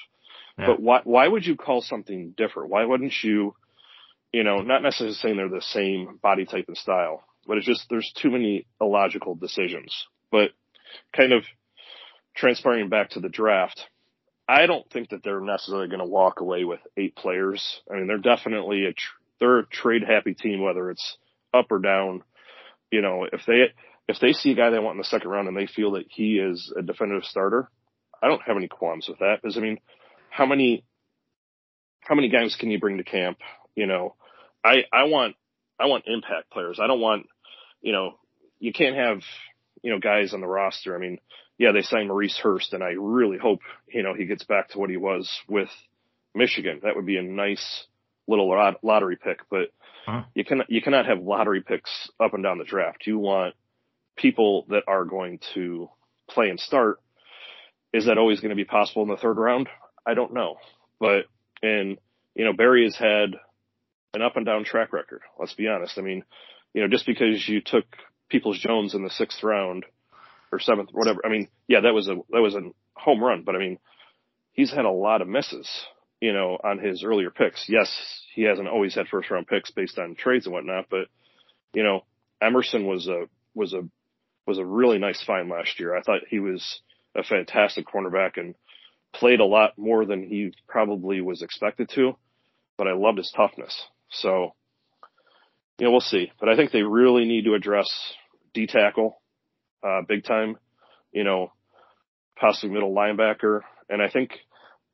But 0.67 0.81
why 0.81 1.01
why 1.03 1.27
would 1.27 1.45
you 1.45 1.55
call 1.55 1.81
something 1.81 2.33
different? 2.37 2.69
Why 2.69 2.85
wouldn't 2.85 3.13
you, 3.23 3.55
you 4.31 4.43
know, 4.43 4.61
not 4.61 4.83
necessarily 4.83 5.15
saying 5.15 5.37
they're 5.37 5.49
the 5.49 5.61
same 5.61 6.19
body 6.21 6.45
type 6.45 6.65
and 6.67 6.77
style, 6.77 7.23
but 7.47 7.57
it's 7.57 7.65
just 7.65 7.87
there's 7.89 8.11
too 8.15 8.31
many 8.31 8.65
illogical 8.79 9.35
decisions. 9.35 10.07
But 10.31 10.51
kind 11.15 11.33
of 11.33 11.43
transpiring 12.35 12.89
back 12.89 13.11
to 13.11 13.19
the 13.19 13.29
draft, 13.29 13.87
I 14.47 14.65
don't 14.65 14.89
think 14.89 15.09
that 15.09 15.23
they're 15.23 15.41
necessarily 15.41 15.87
going 15.87 15.99
to 15.99 16.05
walk 16.05 16.41
away 16.41 16.63
with 16.63 16.79
eight 16.97 17.15
players. 17.15 17.81
I 17.89 17.95
mean, 17.95 18.07
they're 18.07 18.17
definitely 18.17 18.85
a 18.85 18.93
tr- 18.93 19.17
they're 19.39 19.59
a 19.59 19.67
trade 19.67 20.03
happy 20.03 20.33
team, 20.33 20.61
whether 20.61 20.91
it's 20.91 21.17
up 21.53 21.71
or 21.71 21.79
down. 21.79 22.23
You 22.91 23.01
know, 23.01 23.27
if 23.31 23.41
they 23.47 23.73
if 24.07 24.19
they 24.19 24.33
see 24.33 24.51
a 24.51 24.55
guy 24.55 24.69
they 24.69 24.79
want 24.79 24.95
in 24.95 24.99
the 24.99 25.05
second 25.05 25.29
round 25.29 25.47
and 25.47 25.55
they 25.55 25.67
feel 25.67 25.91
that 25.91 26.05
he 26.09 26.37
is 26.37 26.73
a 26.77 26.81
definitive 26.81 27.23
starter, 27.23 27.69
I 28.21 28.27
don't 28.27 28.41
have 28.41 28.57
any 28.57 28.67
qualms 28.67 29.07
with 29.07 29.19
that. 29.19 29.39
Because 29.41 29.57
I 29.57 29.61
mean, 29.61 29.79
how 30.31 30.45
many 30.45 30.83
how 31.99 32.15
many 32.15 32.29
guys 32.29 32.55
can 32.59 32.71
you 32.71 32.79
bring 32.79 32.97
to 32.97 33.03
camp? 33.03 33.37
You 33.75 33.85
know, 33.85 34.15
I 34.63 34.85
I 34.91 35.03
want 35.03 35.35
I 35.79 35.85
want 35.85 36.05
impact 36.07 36.49
players. 36.51 36.79
I 36.81 36.87
don't 36.87 37.01
want 37.01 37.27
you 37.81 37.91
know 37.91 38.13
you 38.59 38.73
can't 38.73 38.95
have 38.95 39.21
you 39.83 39.91
know 39.91 39.99
guys 39.99 40.33
on 40.33 40.41
the 40.41 40.47
roster. 40.47 40.95
I 40.95 40.99
mean, 40.99 41.19
yeah, 41.57 41.73
they 41.73 41.81
signed 41.81 42.07
Maurice 42.07 42.39
Hurst, 42.41 42.73
and 42.73 42.83
I 42.83 42.93
really 42.97 43.37
hope 43.37 43.59
you 43.87 44.01
know 44.01 44.13
he 44.15 44.25
gets 44.25 44.43
back 44.43 44.69
to 44.69 44.79
what 44.79 44.89
he 44.89 44.97
was 44.97 45.29
with 45.47 45.69
Michigan. 46.33 46.79
That 46.83 46.95
would 46.95 47.05
be 47.05 47.17
a 47.17 47.23
nice 47.23 47.85
little 48.27 48.49
lottery 48.81 49.17
pick, 49.17 49.39
but 49.49 49.71
huh. 50.05 50.23
you 50.33 50.45
can 50.45 50.63
you 50.69 50.81
cannot 50.81 51.07
have 51.07 51.21
lottery 51.21 51.61
picks 51.61 52.09
up 52.19 52.33
and 52.33 52.43
down 52.43 52.57
the 52.57 52.63
draft. 52.63 53.05
You 53.05 53.19
want 53.19 53.53
people 54.15 54.65
that 54.69 54.83
are 54.87 55.03
going 55.03 55.39
to 55.53 55.89
play 56.29 56.49
and 56.49 56.59
start. 56.59 56.99
is 57.93 58.05
that 58.05 58.17
always 58.17 58.39
going 58.39 58.51
to 58.51 58.55
be 58.55 58.65
possible 58.65 59.03
in 59.03 59.09
the 59.09 59.17
third 59.17 59.37
round? 59.37 59.67
I 60.05 60.13
don't 60.13 60.33
know, 60.33 60.57
but 60.99 61.25
and 61.61 61.97
you 62.35 62.45
know 62.45 62.53
Berry 62.53 62.83
has 62.85 62.95
had 62.95 63.35
an 64.13 64.21
up 64.21 64.35
and 64.35 64.45
down 64.45 64.63
track 64.63 64.93
record. 64.93 65.21
Let's 65.39 65.53
be 65.53 65.67
honest. 65.67 65.97
I 65.97 66.01
mean, 66.01 66.23
you 66.73 66.81
know, 66.81 66.87
just 66.87 67.05
because 67.05 67.47
you 67.47 67.61
took 67.61 67.85
Peoples 68.29 68.59
Jones 68.59 68.93
in 68.93 69.03
the 69.03 69.09
sixth 69.09 69.43
round 69.43 69.85
or 70.51 70.59
seventh, 70.59 70.89
whatever. 70.91 71.21
I 71.25 71.29
mean, 71.29 71.47
yeah, 71.67 71.81
that 71.81 71.93
was 71.93 72.07
a 72.07 72.15
that 72.31 72.41
was 72.41 72.55
a 72.55 72.71
home 72.95 73.23
run, 73.23 73.43
but 73.45 73.55
I 73.55 73.59
mean, 73.59 73.77
he's 74.53 74.71
had 74.71 74.85
a 74.85 74.91
lot 74.91 75.21
of 75.21 75.27
misses, 75.27 75.69
you 76.19 76.33
know, 76.33 76.57
on 76.63 76.79
his 76.79 77.03
earlier 77.03 77.29
picks. 77.29 77.65
Yes, 77.69 77.89
he 78.33 78.43
hasn't 78.43 78.67
always 78.67 78.95
had 78.95 79.07
first 79.07 79.29
round 79.29 79.47
picks 79.47 79.71
based 79.71 79.97
on 79.97 80.15
trades 80.15 80.45
and 80.45 80.53
whatnot, 80.53 80.85
but 80.89 81.07
you 81.73 81.83
know, 81.83 82.03
Emerson 82.41 82.85
was 82.85 83.07
a 83.07 83.27
was 83.53 83.73
a 83.73 83.81
was 84.47 84.57
a 84.57 84.65
really 84.65 84.97
nice 84.97 85.23
find 85.23 85.49
last 85.49 85.79
year. 85.79 85.95
I 85.95 86.01
thought 86.01 86.21
he 86.29 86.39
was 86.39 86.81
a 87.15 87.23
fantastic 87.23 87.85
cornerback 87.87 88.37
and 88.37 88.55
played 89.13 89.39
a 89.39 89.45
lot 89.45 89.77
more 89.77 90.05
than 90.05 90.23
he 90.23 90.53
probably 90.67 91.21
was 91.21 91.41
expected 91.41 91.89
to, 91.95 92.15
but 92.77 92.87
I 92.87 92.93
loved 92.93 93.17
his 93.17 93.31
toughness. 93.35 93.85
So, 94.09 94.53
you 95.77 95.85
know, 95.85 95.91
we'll 95.91 96.01
see. 96.01 96.31
But 96.39 96.49
I 96.49 96.55
think 96.55 96.71
they 96.71 96.83
really 96.83 97.25
need 97.25 97.45
to 97.45 97.53
address 97.53 97.89
D 98.53 98.67
tackle, 98.67 99.21
uh, 99.83 100.01
big 100.07 100.23
time, 100.23 100.57
you 101.11 101.23
know, 101.23 101.51
possibly 102.39 102.73
middle 102.73 102.93
linebacker. 102.93 103.61
And 103.89 104.01
I 104.01 104.09
think, 104.09 104.31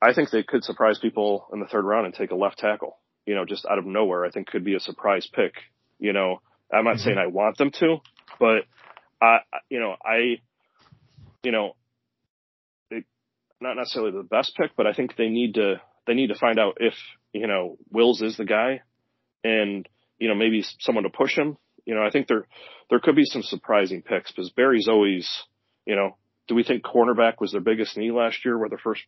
I 0.02 0.14
think 0.14 0.30
they 0.30 0.44
could 0.44 0.64
surprise 0.64 1.00
people 1.00 1.48
in 1.54 1.60
the 1.60 1.68
third 1.68 1.86
round 1.86 2.06
and 2.06 2.14
take 2.14 2.32
a 2.32 2.36
left 2.36 2.58
tackle, 2.58 2.98
you 3.26 3.36
know, 3.36 3.46
just 3.46 3.66
out 3.66 3.78
of 3.78 3.86
nowhere. 3.86 4.26
I 4.26 4.32
think 4.32 4.48
could 4.48 4.66
be 4.66 4.76
a 4.76 4.80
surprise 4.80 5.28
pick. 5.32 5.54
You 6.00 6.14
know, 6.14 6.42
I'm 6.74 6.84
not 6.84 6.96
mm-hmm. 6.96 7.04
saying 7.04 7.18
I 7.18 7.28
want 7.28 7.58
them 7.58 7.72
to, 7.80 7.98
but 8.40 8.66
I, 9.22 9.40
you 9.70 9.80
know, 9.80 9.96
I, 10.04 10.42
you 11.44 11.52
know, 11.52 11.76
not 13.62 13.76
necessarily 13.76 14.12
the 14.12 14.24
best 14.24 14.56
pick, 14.56 14.72
but 14.76 14.88
I 14.88 14.94
think 14.94 15.16
they 15.16 15.30
need 15.30 15.56
to, 15.56 15.82
they 16.06 16.14
need 16.14 16.28
to 16.28 16.36
find 16.36 16.60
out 16.60 16.78
if, 16.80 16.94
you 17.34 17.48
know, 17.48 17.78
Wills 17.92 18.22
is 18.22 18.38
the 18.38 18.46
guy 18.46 18.82
and, 19.44 19.88
you 20.20 20.28
know, 20.28 20.36
maybe 20.36 20.64
someone 20.80 21.04
to 21.04 21.10
push 21.10 21.36
him. 21.38 21.58
You 21.86 21.96
know, 21.96 22.04
I 22.04 22.10
think 22.10 22.28
there, 22.28 22.48
there 22.90 23.00
could 23.00 23.16
be 23.16 23.26
some 23.26 23.44
surprising 23.44 24.02
picks 24.02 24.32
because 24.32 24.50
Berry's 24.52 24.88
always, 24.88 25.30
you 25.86 25.96
know, 25.96 26.18
do 26.48 26.56
we 26.56 26.64
think 26.64 26.84
cornerback 26.84 27.40
was 27.40 27.52
their 27.52 27.62
biggest 27.62 27.98
need 27.98 28.12
last 28.12 28.46
year 28.46 28.58
with 28.58 28.72
their 28.72 28.80
first, 28.80 29.02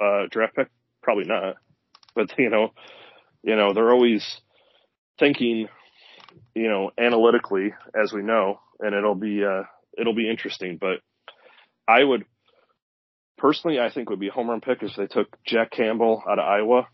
uh, 0.00 0.26
draft 0.30 0.56
pick? 0.56 0.68
Probably 1.02 1.24
not. 1.24 1.56
But, 2.14 2.32
you 2.38 2.50
know, 2.50 2.70
you 3.42 3.56
know, 3.56 3.74
they're 3.74 3.92
always 3.92 4.40
thinking, 5.18 5.68
you 6.54 6.68
know, 6.68 6.90
analytically, 6.98 7.74
as 7.94 8.12
we 8.12 8.22
know, 8.22 8.60
and 8.80 8.94
it'll 8.94 9.14
be 9.14 9.44
uh, 9.44 9.62
it'll 9.96 10.14
be 10.14 10.30
interesting. 10.30 10.78
But 10.80 11.00
I 11.86 12.02
would 12.02 12.24
personally, 13.36 13.78
I 13.78 13.90
think 13.90 14.10
would 14.10 14.20
be 14.20 14.28
a 14.28 14.32
home 14.32 14.50
run 14.50 14.60
pick 14.60 14.82
if 14.82 14.92
they 14.96 15.06
took 15.06 15.36
Jack 15.44 15.70
Campbell 15.70 16.22
out 16.28 16.38
of 16.38 16.44
Iowa. 16.44 16.88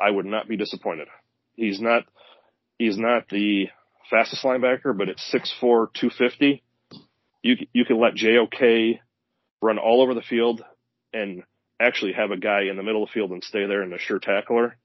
I 0.00 0.10
would 0.10 0.26
not 0.26 0.48
be 0.48 0.56
disappointed. 0.56 1.08
He's 1.54 1.80
not 1.80 2.04
he's 2.78 2.98
not 2.98 3.28
the 3.28 3.68
fastest 4.10 4.44
linebacker, 4.44 4.96
but 4.96 5.08
at 5.08 5.16
6'4", 5.16 5.88
250, 5.94 6.62
you 7.42 7.56
you 7.72 7.84
can 7.84 8.00
let 8.00 8.14
JOK 8.14 9.00
run 9.62 9.78
all 9.78 10.02
over 10.02 10.14
the 10.14 10.22
field 10.22 10.62
and 11.12 11.42
actually 11.80 12.12
have 12.12 12.30
a 12.30 12.36
guy 12.36 12.62
in 12.70 12.76
the 12.76 12.82
middle 12.82 13.02
of 13.02 13.08
the 13.08 13.12
field 13.12 13.30
and 13.30 13.42
stay 13.42 13.66
there 13.66 13.82
and 13.82 13.92
a 13.94 13.98
sure 13.98 14.18
tackler. 14.18 14.76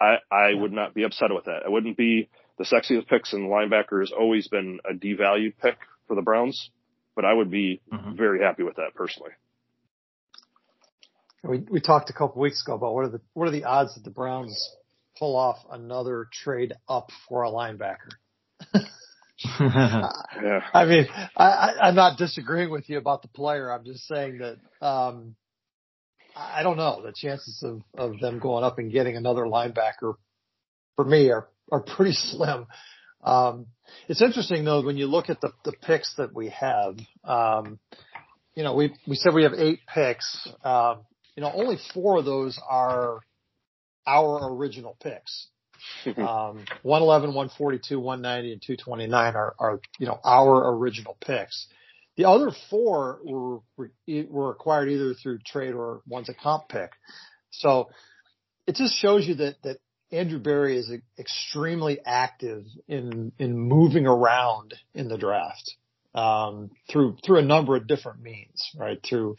I 0.00 0.16
I 0.30 0.54
would 0.54 0.72
not 0.72 0.94
be 0.94 1.04
upset 1.04 1.32
with 1.32 1.44
that. 1.44 1.62
I 1.64 1.68
wouldn't 1.68 1.96
be 1.96 2.28
the 2.58 2.64
sexiest 2.64 3.08
picks 3.08 3.32
in 3.32 3.48
linebacker 3.48 4.00
has 4.00 4.12
always 4.12 4.48
been 4.48 4.78
a 4.88 4.94
devalued 4.94 5.54
pick 5.60 5.76
for 6.06 6.14
the 6.14 6.22
Browns, 6.22 6.70
but 7.16 7.24
I 7.24 7.32
would 7.32 7.50
be 7.50 7.80
mm-hmm. 7.92 8.16
very 8.16 8.40
happy 8.40 8.62
with 8.62 8.76
that 8.76 8.94
personally. 8.94 9.32
We 11.46 11.58
we 11.70 11.80
talked 11.80 12.08
a 12.08 12.14
couple 12.14 12.40
weeks 12.40 12.62
ago 12.62 12.74
about 12.74 12.94
what 12.94 13.04
are 13.04 13.10
the 13.10 13.20
what 13.34 13.48
are 13.48 13.52
the 13.52 13.64
odds 13.64 13.94
that 13.94 14.04
the 14.04 14.10
Browns 14.10 14.70
pull 15.18 15.36
off 15.36 15.58
another 15.70 16.26
trade 16.32 16.72
up 16.88 17.10
for 17.28 17.42
a 17.42 17.50
linebacker. 17.50 18.10
yeah. 19.60 20.60
I 20.72 20.84
mean, 20.86 21.06
I, 21.36 21.74
I'm 21.82 21.94
not 21.94 22.16
disagreeing 22.16 22.70
with 22.70 22.88
you 22.88 22.98
about 22.98 23.22
the 23.22 23.28
player. 23.28 23.70
I'm 23.70 23.84
just 23.84 24.06
saying 24.06 24.38
that 24.38 24.56
um, 24.86 25.34
I 26.34 26.62
don't 26.62 26.78
know 26.78 27.02
the 27.04 27.12
chances 27.14 27.62
of 27.62 27.82
of 27.96 28.20
them 28.20 28.38
going 28.38 28.64
up 28.64 28.78
and 28.78 28.90
getting 28.90 29.16
another 29.16 29.42
linebacker 29.42 30.14
for 30.96 31.04
me 31.04 31.30
are 31.30 31.48
are 31.70 31.80
pretty 31.80 32.12
slim. 32.14 32.66
Um, 33.22 33.66
it's 34.08 34.22
interesting 34.22 34.64
though 34.64 34.82
when 34.82 34.96
you 34.96 35.06
look 35.06 35.28
at 35.28 35.40
the, 35.42 35.52
the 35.64 35.72
picks 35.72 36.14
that 36.16 36.34
we 36.34 36.48
have. 36.50 36.98
Um, 37.22 37.78
you 38.54 38.62
know, 38.62 38.74
we 38.74 38.94
we 39.06 39.16
said 39.16 39.34
we 39.34 39.42
have 39.42 39.54
eight 39.54 39.80
picks. 39.92 40.48
Um, 40.62 41.00
you 41.36 41.42
know, 41.42 41.50
only 41.54 41.76
four 41.92 42.18
of 42.18 42.24
those 42.24 42.58
are 42.68 43.20
our 44.06 44.52
original 44.52 44.96
picks. 45.02 45.48
Um, 46.06 46.64
111, 46.82 47.34
142, 47.34 48.00
190, 48.00 48.52
and 48.52 48.62
229 48.62 49.34
are, 49.34 49.54
are, 49.58 49.80
you 49.98 50.06
know, 50.06 50.18
our 50.24 50.74
original 50.76 51.16
picks. 51.20 51.66
The 52.16 52.26
other 52.26 52.52
four 52.70 53.20
were, 53.22 53.58
were 54.06 54.50
acquired 54.50 54.88
either 54.88 55.12
through 55.14 55.40
trade 55.44 55.74
or 55.74 56.00
one's 56.08 56.30
a 56.30 56.34
comp 56.34 56.68
pick. 56.68 56.92
So 57.50 57.90
it 58.66 58.76
just 58.76 58.94
shows 58.94 59.26
you 59.26 59.34
that, 59.36 59.56
that 59.64 59.78
Andrew 60.14 60.38
Berry 60.38 60.78
is 60.78 60.92
extremely 61.18 61.98
active 62.04 62.64
in 62.86 63.32
in 63.38 63.58
moving 63.58 64.06
around 64.06 64.74
in 64.94 65.08
the 65.08 65.18
draft 65.18 65.74
um, 66.14 66.70
through 66.90 67.16
through 67.24 67.38
a 67.38 67.44
number 67.44 67.76
of 67.76 67.86
different 67.86 68.22
means, 68.22 68.70
right? 68.78 68.98
Through 69.02 69.36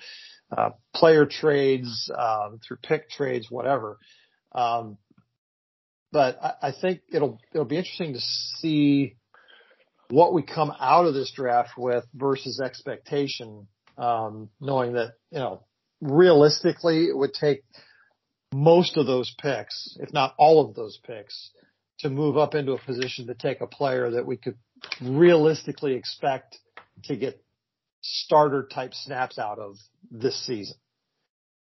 uh, 0.56 0.70
player 0.94 1.26
trades, 1.26 2.10
um, 2.18 2.60
through 2.66 2.78
pick 2.78 3.10
trades, 3.10 3.48
whatever. 3.50 3.98
Um, 4.54 4.98
but 6.12 6.38
I, 6.42 6.70
I 6.70 6.72
think 6.72 7.02
it'll 7.12 7.40
it'll 7.54 7.66
be 7.66 7.78
interesting 7.78 8.14
to 8.14 8.20
see 8.22 9.18
what 10.10 10.34
we 10.34 10.44
come 10.44 10.72
out 10.80 11.06
of 11.06 11.14
this 11.14 11.32
draft 11.32 11.72
with 11.78 12.06
versus 12.14 12.60
expectation, 12.60 13.68
um, 13.98 14.50
knowing 14.62 14.94
that 14.94 15.14
you 15.32 15.40
know 15.40 15.64
realistically 16.02 17.06
it 17.06 17.18
would 17.18 17.34
take 17.34 17.64
most 18.54 18.98
of 18.98 19.06
those 19.06 19.34
picks, 19.42 19.98
if 20.00 20.14
not 20.14 20.34
all 20.38 20.66
of 20.66 20.76
those 20.76 21.00
picks, 21.06 21.52
to 22.00 22.10
move 22.10 22.38
up 22.38 22.56
into 22.56 22.74
a 22.74 22.80
position 22.80 23.28
to 23.28 23.34
take 23.34 23.62
a 23.62 23.68
player 23.68 24.12
that 24.12 24.26
we 24.26 24.38
could 24.38 24.56
realistically 25.02 25.94
expect 25.94 26.58
to 27.04 27.16
get 27.16 27.45
starter 28.08 28.68
type 28.72 28.94
snaps 28.94 29.40
out 29.40 29.58
of 29.58 29.78
this 30.12 30.46
season. 30.46 30.78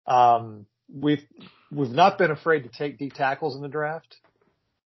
Um, 0.07 0.67
we've 0.93 1.25
we've 1.71 1.91
not 1.91 2.19
been 2.19 2.31
afraid 2.31 2.65
to 2.65 2.69
take 2.69 2.99
D 2.99 3.11
tackles 3.11 3.55
in 3.55 3.63
the 3.63 3.69
draft. 3.69 4.17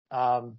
Um, 0.09 0.57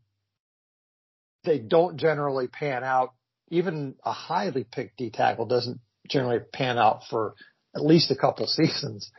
they 1.44 1.58
don't 1.58 1.96
generally 1.96 2.46
pan 2.46 2.84
out. 2.84 3.14
Even 3.48 3.94
a 4.04 4.12
highly 4.12 4.64
picked 4.64 4.98
D 4.98 5.10
tackle 5.10 5.46
doesn't 5.46 5.80
generally 6.08 6.40
pan 6.52 6.78
out 6.78 7.02
for 7.08 7.34
at 7.74 7.84
least 7.84 8.10
a 8.10 8.16
couple 8.16 8.46
seasons. 8.48 9.10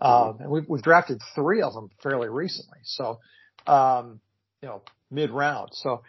Um, 0.00 0.38
and 0.40 0.50
we've, 0.50 0.68
we've 0.68 0.82
drafted 0.82 1.20
three 1.34 1.60
of 1.60 1.74
them 1.74 1.90
fairly 2.02 2.28
recently. 2.28 2.78
So, 2.84 3.18
um, 3.66 4.20
you 4.62 4.68
know, 4.68 4.82
mid 5.10 5.30
round. 5.30 5.70
So 5.72 6.02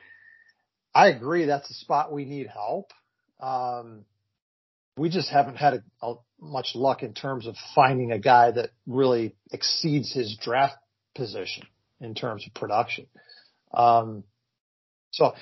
I 0.94 1.08
agree 1.08 1.46
that's 1.46 1.70
a 1.70 1.74
spot 1.74 2.14
we 2.14 2.26
need 2.26 2.48
help. 2.48 2.92
Um, 3.40 4.06
we 5.00 5.10
just 5.10 5.30
haven't 5.30 5.56
had 5.56 5.76
a, 5.76 6.06
a, 6.06 6.16
much 6.42 6.76
luck 6.76 7.04
in 7.04 7.14
terms 7.14 7.48
of 7.48 7.56
finding 7.74 8.12
a 8.12 8.20
guy 8.20 8.52
that 8.52 8.70
really 8.86 9.36
exceeds 9.52 10.14
his 10.14 10.38
draft 10.42 10.76
position 11.16 11.66
in 12.00 12.16
terms 12.16 12.46
of 12.46 12.54
production. 12.54 13.08
Um, 13.74 14.24
so 15.12 15.34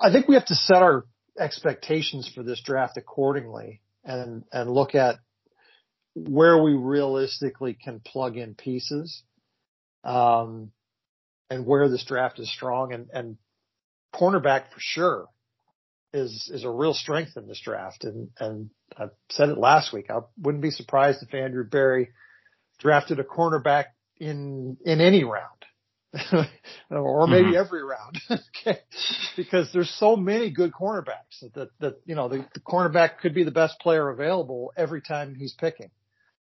I 0.00 0.12
think 0.12 0.28
we 0.28 0.34
have 0.34 0.46
to 0.46 0.54
set 0.54 0.82
our 0.82 1.06
expectations 1.38 2.30
for 2.32 2.42
this 2.42 2.60
draft 2.62 2.96
accordingly 2.96 3.80
and, 4.04 4.44
and 4.52 4.70
look 4.70 4.94
at 4.94 5.16
where 6.14 6.62
we 6.62 6.74
realistically 6.74 7.74
can 7.74 8.00
plug 8.00 8.36
in 8.36 8.54
pieces, 8.54 9.22
um, 10.04 10.70
and 11.48 11.64
where 11.66 11.88
this 11.88 12.04
draft 12.04 12.38
is 12.38 12.52
strong 12.52 12.92
and, 12.92 13.08
and 13.12 13.36
cornerback 14.14 14.70
for 14.72 14.78
sure 14.78 15.28
is, 16.12 16.50
is 16.52 16.64
a 16.64 16.70
real 16.70 16.94
strength 16.94 17.36
in 17.36 17.46
this 17.46 17.60
draft. 17.60 18.04
And, 18.04 18.28
and 18.38 18.70
I 18.96 19.06
said 19.30 19.48
it 19.48 19.58
last 19.58 19.92
week. 19.92 20.10
I 20.10 20.20
wouldn't 20.38 20.62
be 20.62 20.70
surprised 20.70 21.22
if 21.22 21.34
Andrew 21.34 21.64
Berry 21.64 22.10
drafted 22.78 23.18
a 23.18 23.24
cornerback 23.24 23.86
in, 24.18 24.76
in 24.84 25.00
any 25.00 25.24
round. 25.24 25.48
or 26.90 27.26
maybe 27.26 27.48
mm-hmm. 27.48 27.56
every 27.56 27.82
round. 27.82 28.20
okay. 28.30 28.80
Because 29.36 29.70
there's 29.72 29.90
so 29.98 30.14
many 30.14 30.50
good 30.50 30.72
cornerbacks 30.72 31.40
that, 31.40 31.54
that, 31.54 31.68
that 31.80 31.94
you 32.04 32.14
know, 32.14 32.28
the, 32.28 32.46
the 32.52 32.60
cornerback 32.60 33.18
could 33.20 33.34
be 33.34 33.44
the 33.44 33.50
best 33.50 33.78
player 33.80 34.10
available 34.10 34.72
every 34.76 35.00
time 35.00 35.34
he's 35.34 35.54
picking. 35.54 35.90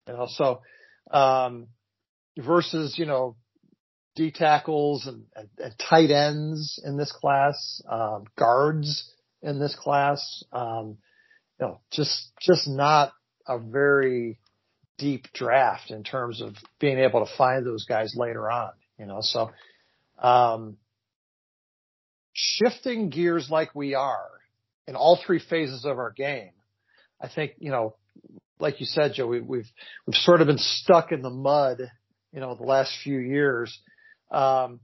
You 0.07 0.15
know, 0.15 0.27
so 0.29 0.63
um, 1.11 1.69
versus 2.39 2.99
you 2.99 3.07
know 3.07 3.37
D 4.17 4.31
tackles 4.31 5.07
and, 5.07 5.25
and, 5.37 5.49
and, 5.59 5.75
tight 5.79 6.11
ends 6.11 6.81
in 6.85 6.97
this 6.97 7.13
class, 7.13 7.83
um, 7.89 8.25
guards 8.37 9.11
in 9.43 9.59
this 9.59 9.75
class, 9.75 10.45
um, 10.53 10.99
you 11.59 11.67
know, 11.67 11.81
just 11.91 12.31
just 12.41 12.69
not 12.69 13.13
a 13.47 13.59
very 13.59 14.39
deep 14.99 15.27
draft 15.33 15.91
in 15.91 16.05
terms 16.05 16.43
of 16.43 16.55
being 16.79 16.99
able 16.99 17.25
to 17.25 17.37
find 17.37 17.65
those 17.65 17.85
guys 17.87 18.15
later 18.17 18.51
on, 18.51 18.71
you 18.99 19.07
know, 19.07 19.21
so, 19.23 19.51
um, 20.19 20.77
shifting 22.35 23.09
gears 23.09 23.49
like 23.51 23.75
we 23.75 23.95
are 23.95 24.29
in 24.87 24.95
all 24.97 25.19
three 25.25 25.41
phases 25.41 25.85
of 25.85 25.99
our 25.99 26.13
game, 26.13 26.51
I 27.21 27.29
think, 27.29 27.53
you 27.59 27.71
know, 27.71 27.97
like 28.59 28.81
you 28.81 28.87
said, 28.87 29.15
Joe, 29.15 29.27
we, 29.27 29.39
have 29.39 29.47
we've, 29.47 29.71
we've 30.07 30.17
sort 30.17 30.43
of 30.43 30.47
been 30.47 30.59
stuck 30.59 31.13
in 31.13 31.23
the 31.23 31.31
mud, 31.31 31.79
you 32.33 32.41
know, 32.41 32.55
the 32.55 32.65
last 32.65 32.93
few 33.03 33.19
years. 33.19 33.77
Um, 34.31 34.81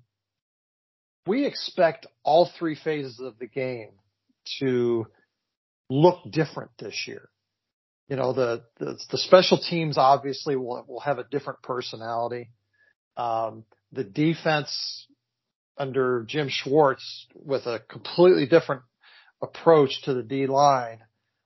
we 1.26 1.44
expect 1.44 2.06
all 2.22 2.50
three 2.58 2.76
phases 2.82 3.20
of 3.20 3.38
the 3.38 3.46
game 3.46 3.90
to 4.60 5.06
look 5.88 6.18
different 6.30 6.70
this 6.78 7.04
year. 7.06 7.28
You 8.08 8.16
know, 8.16 8.32
the, 8.32 8.62
the, 8.78 8.98
the 9.10 9.18
special 9.18 9.58
teams 9.58 9.98
obviously 9.98 10.56
will, 10.56 10.84
will 10.86 11.00
have 11.00 11.18
a 11.18 11.24
different 11.24 11.62
personality. 11.62 12.50
Um, 13.16 13.64
the 13.92 14.04
defense 14.04 15.06
under 15.78 16.24
Jim 16.26 16.48
Schwartz 16.48 17.26
with 17.34 17.66
a 17.66 17.80
completely 17.88 18.46
different 18.46 18.82
approach 19.42 20.02
to 20.04 20.14
the 20.14 20.22
D 20.22 20.46
line, 20.46 21.00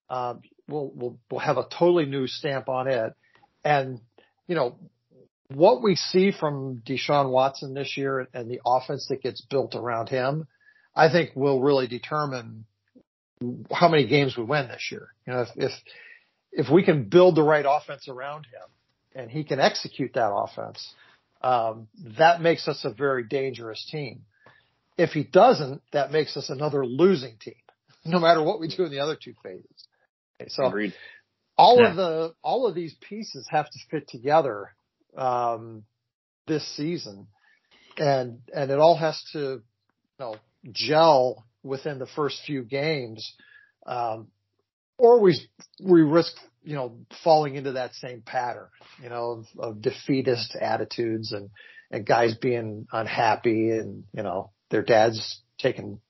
um, 0.09 0.43
will 0.69 0.93
will 0.95 1.19
will 1.31 1.39
have 1.39 1.57
a 1.57 1.67
totally 1.69 2.07
new 2.07 2.27
stamp 2.27 2.69
on 2.69 2.89
it. 2.89 3.13
And 3.65 4.01
you 4.47 4.55
know 4.55 4.79
what 5.49 5.83
we 5.83 5.97
see 5.97 6.31
from 6.31 6.83
Deshaun 6.87 7.31
Watson 7.31 7.75
this 7.75 7.97
year 7.97 8.29
and 8.33 8.51
the 8.51 8.61
offense 8.65 9.07
that 9.09 9.23
gets 9.23 9.41
built 9.41 9.75
around 9.75 10.09
him, 10.09 10.47
I 10.95 11.11
think 11.11 11.31
will 11.35 11.61
really 11.61 11.89
determine 11.89 12.67
how 13.73 13.89
many 13.89 14.07
games 14.07 14.37
we 14.37 14.45
win 14.45 14.69
this 14.69 14.89
year. 14.91 15.09
You 15.27 15.33
know, 15.33 15.41
if 15.43 15.49
if 15.57 15.73
if 16.53 16.71
we 16.73 16.83
can 16.83 17.05
build 17.05 17.37
the 17.37 17.43
right 17.43 17.65
offense 17.67 18.09
around 18.09 18.47
him 18.47 18.69
and 19.15 19.31
he 19.31 19.45
can 19.45 19.61
execute 19.61 20.13
that 20.15 20.31
offense, 20.33 20.95
um, 21.43 21.89
that 22.19 22.41
makes 22.41 22.69
us 22.69 22.85
a 22.85 22.91
very 22.91 23.25
dangerous 23.25 23.87
team. 23.91 24.23
If 24.99 25.11
he 25.11 25.25
doesn't, 25.25 25.83
that 25.93 26.13
makes 26.13 26.37
us 26.37 26.51
another 26.51 26.85
losing 26.85 27.37
team, 27.39 27.55
no 28.05 28.19
matter 28.19 28.43
what 28.43 28.61
we 28.61 28.69
do 28.69 28.85
in 28.85 28.91
the 28.91 29.01
other 29.01 29.17
two 29.23 29.35
phases. 29.43 29.87
Okay, 30.41 30.51
so 30.51 30.67
Agreed. 30.67 30.93
all 31.57 31.79
Yeah. 31.81 31.91
of 31.91 31.97
the 31.97 32.35
all 32.43 32.67
of 32.67 32.75
these 32.75 32.95
pieces 33.09 33.47
have 33.51 33.67
to 33.71 33.79
fit 33.91 34.09
together 34.09 34.75
um, 35.17 35.85
this 36.47 36.67
season, 36.77 37.27
and 37.97 38.41
and 38.55 38.71
it 38.71 38.79
all 38.79 38.97
has 38.97 39.23
to 39.33 39.39
you 39.39 39.63
know 40.19 40.37
gel 40.73 41.47
within 41.63 41.99
the 41.99 42.07
first 42.07 42.41
few 42.47 42.63
games, 42.63 43.35
um, 43.87 44.29
or 44.99 45.21
we 45.21 45.39
we 45.83 46.03
risk 46.03 46.33
you 46.63 46.75
know 46.75 46.99
falling 47.25 47.55
into 47.55 47.73
that 47.73 47.95
same 47.95 48.23
pattern, 48.23 48.69
you 49.03 49.09
know, 49.09 49.45
of, 49.59 49.59
of 49.59 49.83
defeatist 49.83 50.57
attitudes 50.61 51.33
and 51.33 51.51
and 51.91 52.07
guys 52.07 52.35
being 52.37 52.87
unhappy 52.93 53.71
and 53.71 54.05
you 54.15 54.23
know 54.23 54.51
their 54.71 54.83
dads 54.83 55.41
taking 55.59 56.01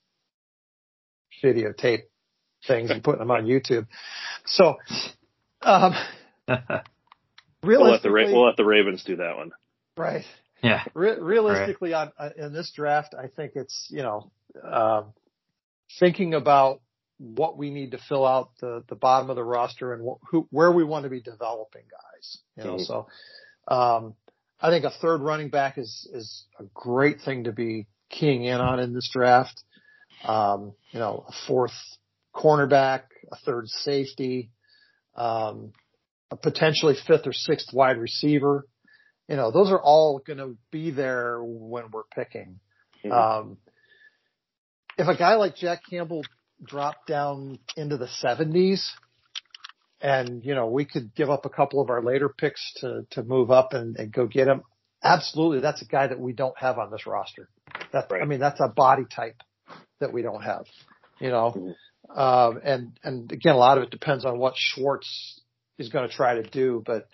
videotape 1.42 2.03
things 2.66 2.90
and 2.90 3.03
putting 3.03 3.20
them 3.20 3.30
on 3.30 3.46
YouTube. 3.46 3.86
So, 4.44 4.76
um, 5.62 5.94
We'll 7.62 7.90
let 7.90 8.03
the 8.03 8.11
Ra- 8.11 8.24
we'll 8.24 8.46
let 8.46 8.57
the 8.57 8.64
Ravens 8.64 9.05
do 9.05 9.16
that 9.16 9.36
one. 9.36 9.51
right. 9.96 10.24
yeah. 10.62 10.84
Re- 10.94 11.18
realistically, 11.20 11.92
on, 11.92 12.11
uh, 12.18 12.30
in 12.36 12.53
this 12.53 12.72
draft, 12.74 13.14
I 13.14 13.26
think 13.26 13.53
it's 13.55 13.88
you 13.90 14.03
know 14.03 14.30
um, 14.64 15.12
thinking 15.99 16.34
about 16.34 16.80
what 17.18 17.59
we 17.59 17.70
need 17.70 17.91
to 17.91 17.99
fill 18.09 18.26
out 18.26 18.51
the 18.61 18.82
the 18.88 18.95
bottom 18.95 19.28
of 19.30 19.36
the 19.36 19.45
roster 19.45 19.93
and 19.93 20.07
wh- 20.09 20.26
who 20.30 20.47
where 20.51 20.72
we 20.72 20.84
want 20.84 21.05
to 21.05 21.11
be 21.11 21.20
developing 21.20 21.82
guys. 21.91 22.38
You 22.57 22.64
know, 22.64 22.76
Mhm. 22.76 22.86
so 22.86 23.07
um, 23.68 24.14
I 24.61 24.70
think 24.70 24.84
a 24.84 24.91
third 24.91 25.20
running 25.20 25.49
back 25.51 25.78
is 25.78 26.09
is 26.12 26.47
a 26.59 26.64
great 26.74 27.20
thing 27.20 27.45
to 27.45 27.53
be 27.53 27.86
keying 28.09 28.45
in 28.45 28.61
on 28.61 28.80
in 28.80 28.95
this 28.95 29.09
draft. 29.12 29.62
Um, 30.24 30.74
you 30.93 30.99
know, 30.99 31.24
a 31.28 31.32
fourth 31.47 31.72
cornerback, 32.34 33.03
a 33.32 33.36
third 33.36 33.68
safety, 33.68 34.51
um, 35.14 35.72
a 36.30 36.36
potentially 36.36 36.95
fifth 37.07 37.26
or 37.26 37.32
sixth 37.32 37.72
wide 37.72 37.99
receiver. 37.99 38.66
You 39.28 39.36
know, 39.36 39.51
those 39.51 39.70
are 39.70 39.80
all 39.80 40.18
going 40.18 40.38
to 40.38 40.57
be 40.70 40.91
there 40.91 41.43
when 41.43 41.91
we're 41.91 42.05
picking. 42.14 42.61
Mhm. 43.05 43.12
Um, 43.12 43.59
if 44.99 45.09
a 45.09 45.16
guy 45.16 45.34
like 45.36 45.57
Jack 45.57 45.82
Campbell 45.88 46.22
dropped 46.62 47.07
down 47.07 47.59
into 47.76 47.97
the 47.97 48.09
70s, 48.22 48.82
and 50.01 50.45
you 50.45 50.55
know 50.55 50.66
we 50.68 50.84
could 50.84 51.14
give 51.14 51.30
up 51.30 51.45
a 51.45 51.51
couple 51.51 51.80
of 51.80 51.91
our 51.91 52.03
later 52.03 52.28
picks 52.28 52.72
to 52.76 53.07
to 53.11 53.22
move 53.22 53.51
up 53.51 53.72
and, 53.72 53.97
and 53.97 54.12
go 54.12 54.26
get 54.26 54.49
him. 54.49 54.62
Absolutely, 55.03 55.61
that's 55.61 55.82
a 55.82 55.86
guy 55.86 56.07
that 56.07 56.20
we 56.20 56.32
don't 56.32 56.59
have 56.59 56.78
on 56.78 56.91
this 56.91 57.07
roster. 57.07 57.49
That 57.93 58.11
I 58.12 58.24
mean, 58.24 58.41
that's 58.41 58.61
a 58.61 58.68
body 58.68 59.05
type 59.14 59.36
that 60.01 60.12
we 60.12 60.22
don't 60.22 60.43
have. 60.43 60.64
You 61.18 61.30
know, 61.30 61.53
Mhm. 62.11 62.18
um, 62.18 62.61
and 62.64 62.99
and 63.03 63.30
again, 63.32 63.55
a 63.55 63.59
lot 63.59 63.78
of 63.78 63.84
it 63.84 63.91
depends 63.91 64.24
on 64.24 64.38
what 64.38 64.55
Schwartz 64.57 65.41
is 65.78 65.88
going 65.91 66.09
to 66.09 66.14
try 66.14 66.34
to 66.34 66.43
do. 66.43 66.82
But 66.84 67.07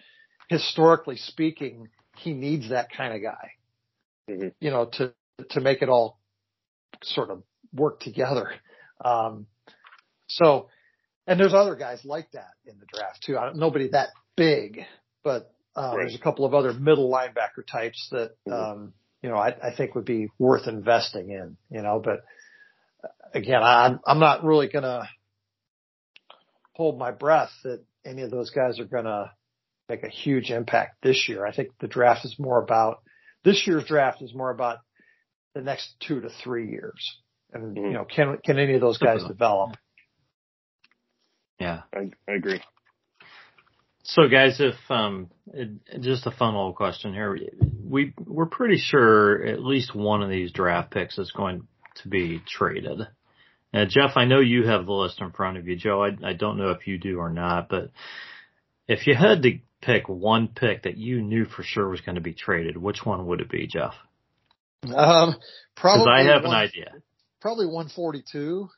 historically 0.48 1.16
speaking, 1.16 1.88
he 2.16 2.32
needs 2.34 2.68
that 2.70 2.90
kind 2.90 3.14
of 3.14 3.22
guy. 3.22 3.50
Mhm. 4.28 4.54
You 4.60 4.70
know, 4.70 4.86
to 4.86 5.12
to 5.50 5.60
make 5.60 5.82
it 5.82 5.88
all 5.88 6.18
sort 7.02 7.30
of 7.30 7.42
work 7.76 8.00
together. 8.00 8.50
Um, 9.04 9.46
so, 10.26 10.68
and 11.26 11.38
there's 11.38 11.54
other 11.54 11.76
guys 11.76 12.04
like 12.04 12.30
that 12.32 12.50
in 12.66 12.78
the 12.78 12.86
draft 12.86 13.22
too. 13.24 13.38
I 13.38 13.46
don't, 13.46 13.56
nobody 13.58 13.88
that 13.88 14.08
big, 14.36 14.80
but 15.22 15.52
um, 15.74 15.96
Right. 15.96 15.96
there's 16.02 16.14
a 16.14 16.22
couple 16.22 16.44
of 16.44 16.54
other 16.54 16.72
middle 16.72 17.10
linebacker 17.10 17.66
types 17.70 18.08
that 18.10 18.32
um, 18.50 18.94
you 19.22 19.28
know 19.28 19.36
I, 19.36 19.48
I 19.62 19.74
think 19.76 19.94
would 19.94 20.04
be 20.04 20.28
worth 20.38 20.66
investing 20.66 21.30
in. 21.30 21.56
You 21.70 21.82
know, 21.82 22.00
but 22.02 22.24
uh, 23.04 23.08
again, 23.34 23.62
I'm 23.62 24.00
I'm 24.06 24.18
not 24.20 24.44
really 24.44 24.68
gonna 24.68 25.08
hold 26.72 26.98
my 26.98 27.10
breath 27.10 27.50
that 27.64 27.82
any 28.04 28.22
of 28.22 28.30
those 28.30 28.50
guys 28.50 28.78
are 28.80 28.84
gonna 28.84 29.32
make 29.88 30.02
a 30.02 30.08
huge 30.08 30.50
impact 30.50 31.02
this 31.02 31.28
year. 31.28 31.46
I 31.46 31.54
think 31.54 31.70
the 31.80 31.88
draft 31.88 32.24
is 32.24 32.36
more 32.38 32.62
about 32.62 33.02
this 33.44 33.66
year's 33.66 33.84
draft 33.84 34.22
is 34.22 34.34
more 34.34 34.50
about 34.50 34.78
the 35.54 35.60
next 35.62 35.94
two 36.00 36.20
to 36.20 36.28
three 36.42 36.68
years. 36.70 37.18
And, 37.62 37.76
Mhm. 37.76 37.82
you 37.82 37.92
know, 37.92 38.04
can, 38.04 38.38
can 38.44 38.58
any 38.58 38.74
of 38.74 38.80
those 38.80 38.98
guys 38.98 39.22
develop? 39.24 39.76
Yeah. 41.58 41.82
I, 41.94 42.10
I 42.28 42.32
agree. 42.34 42.60
So 44.02 44.28
guys, 44.28 44.60
if 44.60 44.76
um, 44.88 45.30
it, 45.52 46.00
just 46.00 46.26
a 46.26 46.30
fun 46.30 46.54
little 46.54 46.74
question 46.74 47.12
here, 47.12 47.36
we 47.82 48.14
we're 48.24 48.46
pretty 48.46 48.78
sure 48.78 49.44
at 49.44 49.60
least 49.64 49.96
one 49.96 50.22
of 50.22 50.30
these 50.30 50.52
draft 50.52 50.92
picks 50.92 51.18
is 51.18 51.32
going 51.32 51.66
to 52.02 52.08
be 52.08 52.40
traded. 52.46 53.00
Now, 53.72 53.84
Jeff, 53.84 54.12
I 54.16 54.24
know 54.26 54.38
you 54.38 54.64
have 54.66 54.86
the 54.86 54.92
list 54.92 55.20
in 55.20 55.32
front 55.32 55.56
of 55.56 55.66
you. 55.66 55.74
Joe, 55.74 56.04
I, 56.04 56.28
I 56.28 56.34
don't 56.34 56.56
know 56.56 56.70
if 56.70 56.86
you 56.86 56.98
do 56.98 57.18
or 57.18 57.30
not, 57.30 57.68
but 57.68 57.90
if 58.86 59.08
you 59.08 59.14
had 59.16 59.42
to 59.42 59.58
pick 59.82 60.08
one 60.08 60.48
pick 60.48 60.84
that 60.84 60.96
you 60.96 61.20
knew 61.20 61.44
for 61.44 61.64
sure 61.64 61.88
was 61.88 62.00
going 62.00 62.14
to 62.14 62.20
be 62.20 62.32
traded, 62.32 62.76
which 62.76 63.04
one 63.04 63.26
would 63.26 63.40
it 63.40 63.50
be, 63.50 63.66
Jeff? 63.66 63.94
Um, 64.84 65.34
probably. 65.76 66.04
Because 66.04 66.08
I 66.08 66.22
have 66.32 66.44
an 66.44 66.52
idea. 66.52 66.92
Probably 67.40 67.66
142. 67.66 68.68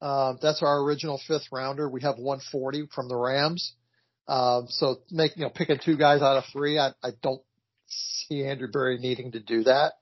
Uh, 0.00 0.34
that's 0.40 0.62
our 0.62 0.82
original 0.82 1.20
fifth 1.26 1.46
rounder. 1.52 1.88
We 1.88 2.02
have 2.02 2.16
140 2.16 2.88
from 2.94 3.08
the 3.08 3.16
Rams. 3.16 3.74
Um, 4.26 4.66
so 4.68 5.00
make, 5.10 5.36
you 5.36 5.42
know, 5.42 5.50
picking 5.50 5.78
two 5.84 5.96
guys 5.96 6.22
out 6.22 6.36
of 6.36 6.44
three, 6.52 6.78
I, 6.78 6.90
I 7.02 7.10
don't 7.22 7.42
see 7.88 8.44
Andrew 8.44 8.68
Berry 8.70 8.98
needing 8.98 9.32
to 9.32 9.40
do 9.40 9.64
that. 9.64 9.94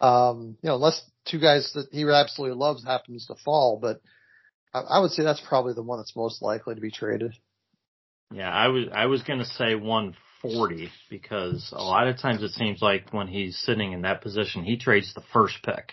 Um, 0.00 0.56
you 0.62 0.68
know, 0.68 0.74
unless 0.74 1.00
two 1.26 1.38
guys 1.38 1.70
that 1.74 1.86
he 1.92 2.04
absolutely 2.04 2.56
loves 2.56 2.84
happens 2.84 3.26
to 3.26 3.36
fall, 3.44 3.78
but 3.80 4.00
I, 4.74 4.80
I 4.80 4.98
would 4.98 5.12
say 5.12 5.22
that's 5.22 5.42
probably 5.46 5.74
the 5.74 5.82
one 5.82 5.98
that's 5.98 6.16
most 6.16 6.42
likely 6.42 6.74
to 6.74 6.80
be 6.80 6.90
traded. 6.90 7.34
Yeah, 8.32 8.50
I 8.50 8.68
was 8.68 8.86
I 8.92 9.06
was 9.06 9.22
gonna 9.22 9.44
say 9.44 9.74
140 9.74 10.90
because 11.10 11.72
a 11.76 11.82
lot 11.82 12.08
of 12.08 12.18
times 12.18 12.42
it 12.42 12.52
seems 12.52 12.80
like 12.80 13.12
when 13.12 13.28
he's 13.28 13.58
sitting 13.58 13.92
in 13.92 14.02
that 14.02 14.22
position, 14.22 14.64
he 14.64 14.76
trades 14.76 15.12
the 15.14 15.22
first 15.32 15.56
pick 15.62 15.92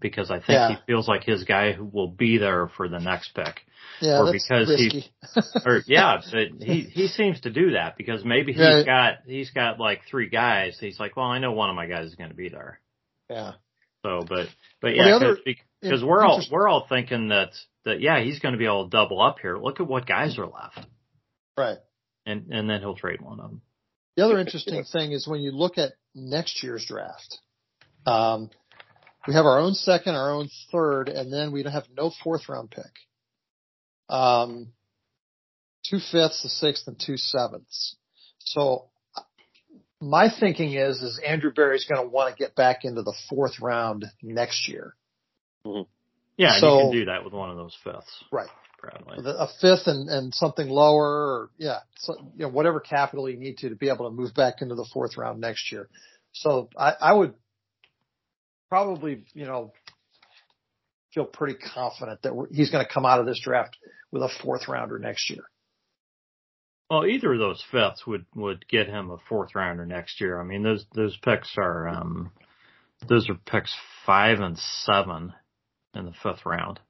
because 0.00 0.30
I 0.30 0.36
think 0.38 0.48
Yeah. 0.50 0.68
he 0.70 0.76
feels 0.86 1.06
like 1.08 1.24
his 1.24 1.44
guy 1.44 1.72
who 1.72 1.84
will 1.84 2.08
be 2.08 2.38
there 2.38 2.68
for 2.76 2.88
the 2.88 2.98
next 2.98 3.34
pick. 3.34 3.60
Yeah, 4.00 4.20
Or 4.20 4.32
because 4.32 4.68
he- 4.68 5.10
Or 5.66 5.82
yeah, 5.86 6.20
but 6.32 6.48
he 6.60 6.80
he 6.82 7.06
seems 7.08 7.40
to 7.42 7.50
do 7.50 7.72
that 7.72 7.96
because 7.96 8.24
maybe 8.24 8.52
he's 8.52 8.60
Yeah. 8.60 8.82
got 8.84 9.14
he's 9.26 9.50
got 9.50 9.78
like 9.78 10.02
three 10.10 10.28
guys. 10.28 10.78
He's 10.80 10.98
like, 10.98 11.16
well, 11.16 11.26
I 11.26 11.38
know 11.38 11.52
one 11.52 11.70
of 11.70 11.76
my 11.76 11.86
guys 11.86 12.06
is 12.06 12.14
going 12.14 12.30
to 12.30 12.36
be 12.36 12.48
there. 12.48 12.80
yeah. 13.28 13.52
So, 14.02 14.22
but 14.26 14.46
but 14.80 14.94
yeah, 14.96 15.14
other- 15.16 15.36
because 15.82 16.02
we're 16.02 16.24
all 16.24 16.42
we're 16.50 16.66
all 16.68 16.86
thinking 16.88 17.28
that 17.28 17.50
that 17.84 18.00
yeah, 18.00 18.20
he's 18.22 18.38
going 18.38 18.52
to 18.52 18.58
be 18.58 18.64
able 18.64 18.84
to 18.84 18.90
double 18.90 19.20
up 19.20 19.38
here. 19.40 19.58
Look 19.58 19.80
at 19.80 19.86
what 19.86 20.06
guys 20.06 20.38
are 20.38 20.46
left, 20.46 20.86
Right. 21.56 21.76
and 22.24 22.50
and 22.50 22.68
then 22.70 22.80
he'll 22.80 22.94
trade 22.96 23.20
one 23.20 23.38
of 23.40 23.50
them. 23.50 23.60
The 24.16 24.24
other 24.24 24.38
interesting 24.38 24.84
thing 24.84 25.12
is 25.12 25.28
when 25.28 25.40
you 25.40 25.52
look 25.52 25.76
at 25.78 25.92
next 26.14 26.62
year's 26.62 26.84
draft, 26.86 27.38
um, 28.06 28.50
we 29.26 29.34
have 29.34 29.44
our 29.44 29.58
own 29.58 29.74
second, 29.74 30.14
our 30.14 30.30
own 30.32 30.48
third, 30.72 31.08
and 31.08 31.32
then 31.32 31.52
we 31.52 31.62
have 31.62 31.84
no 31.96 32.10
fourth 32.22 32.48
round 32.48 32.70
pick. 32.70 32.92
Um, 34.08 34.72
two 35.84 35.98
fifths, 35.98 36.44
a 36.44 36.48
sixth, 36.48 36.86
and 36.86 36.98
two 36.98 37.16
sevenths. 37.16 37.96
So 38.38 38.86
my 40.00 40.28
thinking 40.30 40.72
is, 40.72 41.02
is 41.02 41.20
Andrew 41.24 41.52
Berry's 41.52 41.84
going 41.84 42.02
to 42.02 42.08
want 42.08 42.34
to 42.34 42.42
get 42.42 42.54
back 42.54 42.84
into 42.84 43.02
the 43.02 43.14
fourth 43.28 43.60
round 43.60 44.06
next 44.22 44.68
year. 44.68 44.94
Mm-hmm. 45.64 45.82
Yeah, 46.36 46.58
so, 46.58 46.76
you 46.76 46.82
can 46.84 46.92
do 46.92 47.04
that 47.06 47.22
with 47.22 47.34
one 47.34 47.50
of 47.50 47.56
those 47.56 47.76
fifths. 47.84 48.24
Right. 48.32 48.48
Probably. 48.78 49.18
A 49.26 49.46
fifth 49.60 49.86
and, 49.86 50.08
and 50.08 50.34
something 50.34 50.66
lower 50.66 51.04
or 51.04 51.50
yeah, 51.58 51.80
so, 51.98 52.14
you 52.34 52.44
know, 52.44 52.48
whatever 52.48 52.80
capital 52.80 53.28
you 53.28 53.36
need 53.36 53.58
to, 53.58 53.68
to 53.68 53.76
be 53.76 53.90
able 53.90 54.08
to 54.08 54.10
move 54.10 54.32
back 54.34 54.62
into 54.62 54.74
the 54.74 54.88
fourth 54.90 55.18
round 55.18 55.38
next 55.38 55.70
year. 55.70 55.90
So 56.32 56.70
I, 56.78 56.94
I 56.98 57.12
would 57.12 57.34
probably, 58.70 59.24
you 59.34 59.44
know, 59.44 59.72
feel 61.12 61.24
pretty 61.24 61.58
confident 61.58 62.22
that 62.22 62.46
he's 62.52 62.70
going 62.70 62.84
to 62.84 62.90
come 62.90 63.04
out 63.04 63.20
of 63.20 63.26
this 63.26 63.40
draft 63.42 63.76
with 64.12 64.22
a 64.22 64.30
fourth 64.42 64.68
rounder 64.68 64.98
next 64.98 65.28
year. 65.28 65.42
Well, 66.88 67.06
either 67.06 67.34
of 67.34 67.38
those 67.38 67.62
fifths 67.70 68.06
would 68.06 68.24
would 68.34 68.66
get 68.68 68.88
him 68.88 69.10
a 69.10 69.18
fourth 69.28 69.54
rounder 69.54 69.86
next 69.86 70.20
year. 70.20 70.40
I 70.40 70.44
mean, 70.44 70.62
those 70.62 70.86
those 70.94 71.16
picks 71.18 71.54
are 71.56 71.88
um, 71.88 72.32
those 73.08 73.28
are 73.28 73.34
picks 73.34 73.74
five 74.06 74.40
and 74.40 74.58
seven 74.58 75.32
in 75.94 76.06
the 76.06 76.12
fifth 76.22 76.44
round. 76.44 76.80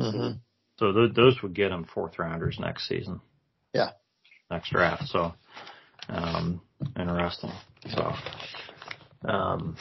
Mm-hmm. 0.00 0.38
So 0.78 0.92
th- 0.92 1.14
those 1.14 1.42
would 1.42 1.54
get 1.54 1.72
him 1.72 1.86
fourth 1.92 2.18
rounders 2.20 2.58
next 2.60 2.88
season. 2.88 3.20
Yeah. 3.74 3.90
Next 4.48 4.70
draft. 4.70 5.08
So 5.08 5.34
um, 6.08 6.60
interesting. 6.96 7.50
So 7.88 8.12
um, 9.28 9.76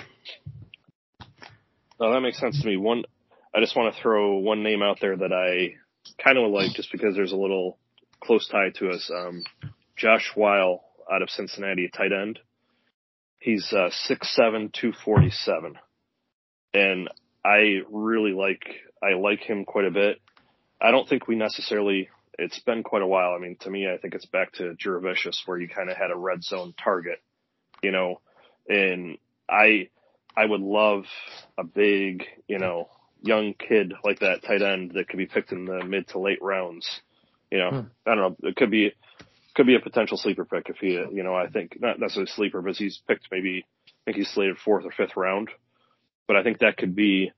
no, 1.99 2.13
that 2.13 2.21
makes 2.21 2.39
sense 2.39 2.59
to 2.61 2.67
me. 2.67 2.77
One, 2.77 3.03
I 3.55 3.59
just 3.59 3.75
want 3.75 3.93
to 3.93 4.01
throw 4.01 4.37
one 4.37 4.63
name 4.63 4.81
out 4.81 4.97
there 5.01 5.15
that 5.15 5.33
I 5.33 5.75
kind 6.23 6.37
of 6.37 6.51
like 6.51 6.73
just 6.73 6.91
because 6.91 7.15
there's 7.15 7.31
a 7.31 7.37
little 7.37 7.77
close 8.21 8.47
tie 8.47 8.69
to 8.75 8.89
us. 8.89 9.11
Um, 9.13 9.43
Josh 9.95 10.31
Whyle 10.35 10.83
out 11.11 11.21
of 11.21 11.29
Cincinnati, 11.29 11.89
tight 11.89 12.11
end. 12.11 12.39
He's 13.39 13.71
uh, 13.71 13.89
6'7", 14.09 14.73
247. 14.73 15.75
And 16.73 17.09
I 17.45 17.79
really 17.89 18.33
like, 18.33 18.63
I 19.01 19.13
like 19.13 19.41
him 19.41 19.65
quite 19.65 19.85
a 19.85 19.91
bit. 19.91 20.19
I 20.81 20.91
don't 20.91 21.07
think 21.07 21.27
we 21.27 21.35
necessarily, 21.35 22.09
it's 22.37 22.59
been 22.59 22.83
quite 22.83 23.01
a 23.01 23.07
while. 23.07 23.33
I 23.35 23.39
mean, 23.39 23.57
to 23.61 23.69
me, 23.69 23.87
I 23.87 23.97
think 23.97 24.13
it's 24.13 24.25
back 24.25 24.53
to 24.53 24.75
Jurevicius 24.75 25.37
where 25.45 25.59
you 25.59 25.67
kind 25.67 25.89
of 25.89 25.97
had 25.97 26.11
a 26.11 26.17
red 26.17 26.43
zone 26.43 26.73
target, 26.83 27.19
you 27.81 27.91
know, 27.91 28.21
and 28.67 29.17
I, 29.49 29.89
I 30.37 30.45
would 30.45 30.61
love 30.61 31.05
a 31.57 31.63
big, 31.63 32.23
you 32.47 32.59
know, 32.59 32.89
young 33.23 33.55
kid 33.55 33.93
like 34.03 34.19
that 34.19 34.43
tight 34.43 34.61
end 34.61 34.91
that 34.91 35.09
could 35.09 35.17
be 35.17 35.25
picked 35.25 35.51
in 35.51 35.65
the 35.65 35.83
mid 35.83 36.07
to 36.09 36.19
late 36.19 36.41
rounds. 36.41 36.87
You 37.49 37.57
know, 37.57 37.69
hmm. 37.69 37.79
I 38.05 38.15
don't 38.15 38.41
know. 38.41 38.49
It 38.49 38.55
could 38.55 38.69
be 38.69 38.93
could 39.55 39.65
be 39.65 39.75
a 39.75 39.79
potential 39.79 40.17
sleeper 40.17 40.45
pick 40.45 40.69
if 40.69 40.77
he, 40.77 40.91
you 40.91 41.23
know, 41.23 41.33
I 41.33 41.47
think 41.47 41.81
not 41.81 41.99
necessarily 41.99 42.31
sleeper, 42.31 42.61
but 42.61 42.75
he's 42.75 43.01
picked 43.07 43.27
maybe 43.31 43.65
I 43.87 43.91
think 44.05 44.17
he's 44.17 44.29
slated 44.29 44.57
fourth 44.59 44.85
or 44.85 44.91
fifth 44.91 45.17
round. 45.17 45.49
But 46.27 46.35
I 46.35 46.43
think 46.43 46.59
that 46.59 46.77
could 46.77 46.95
be 46.95 47.31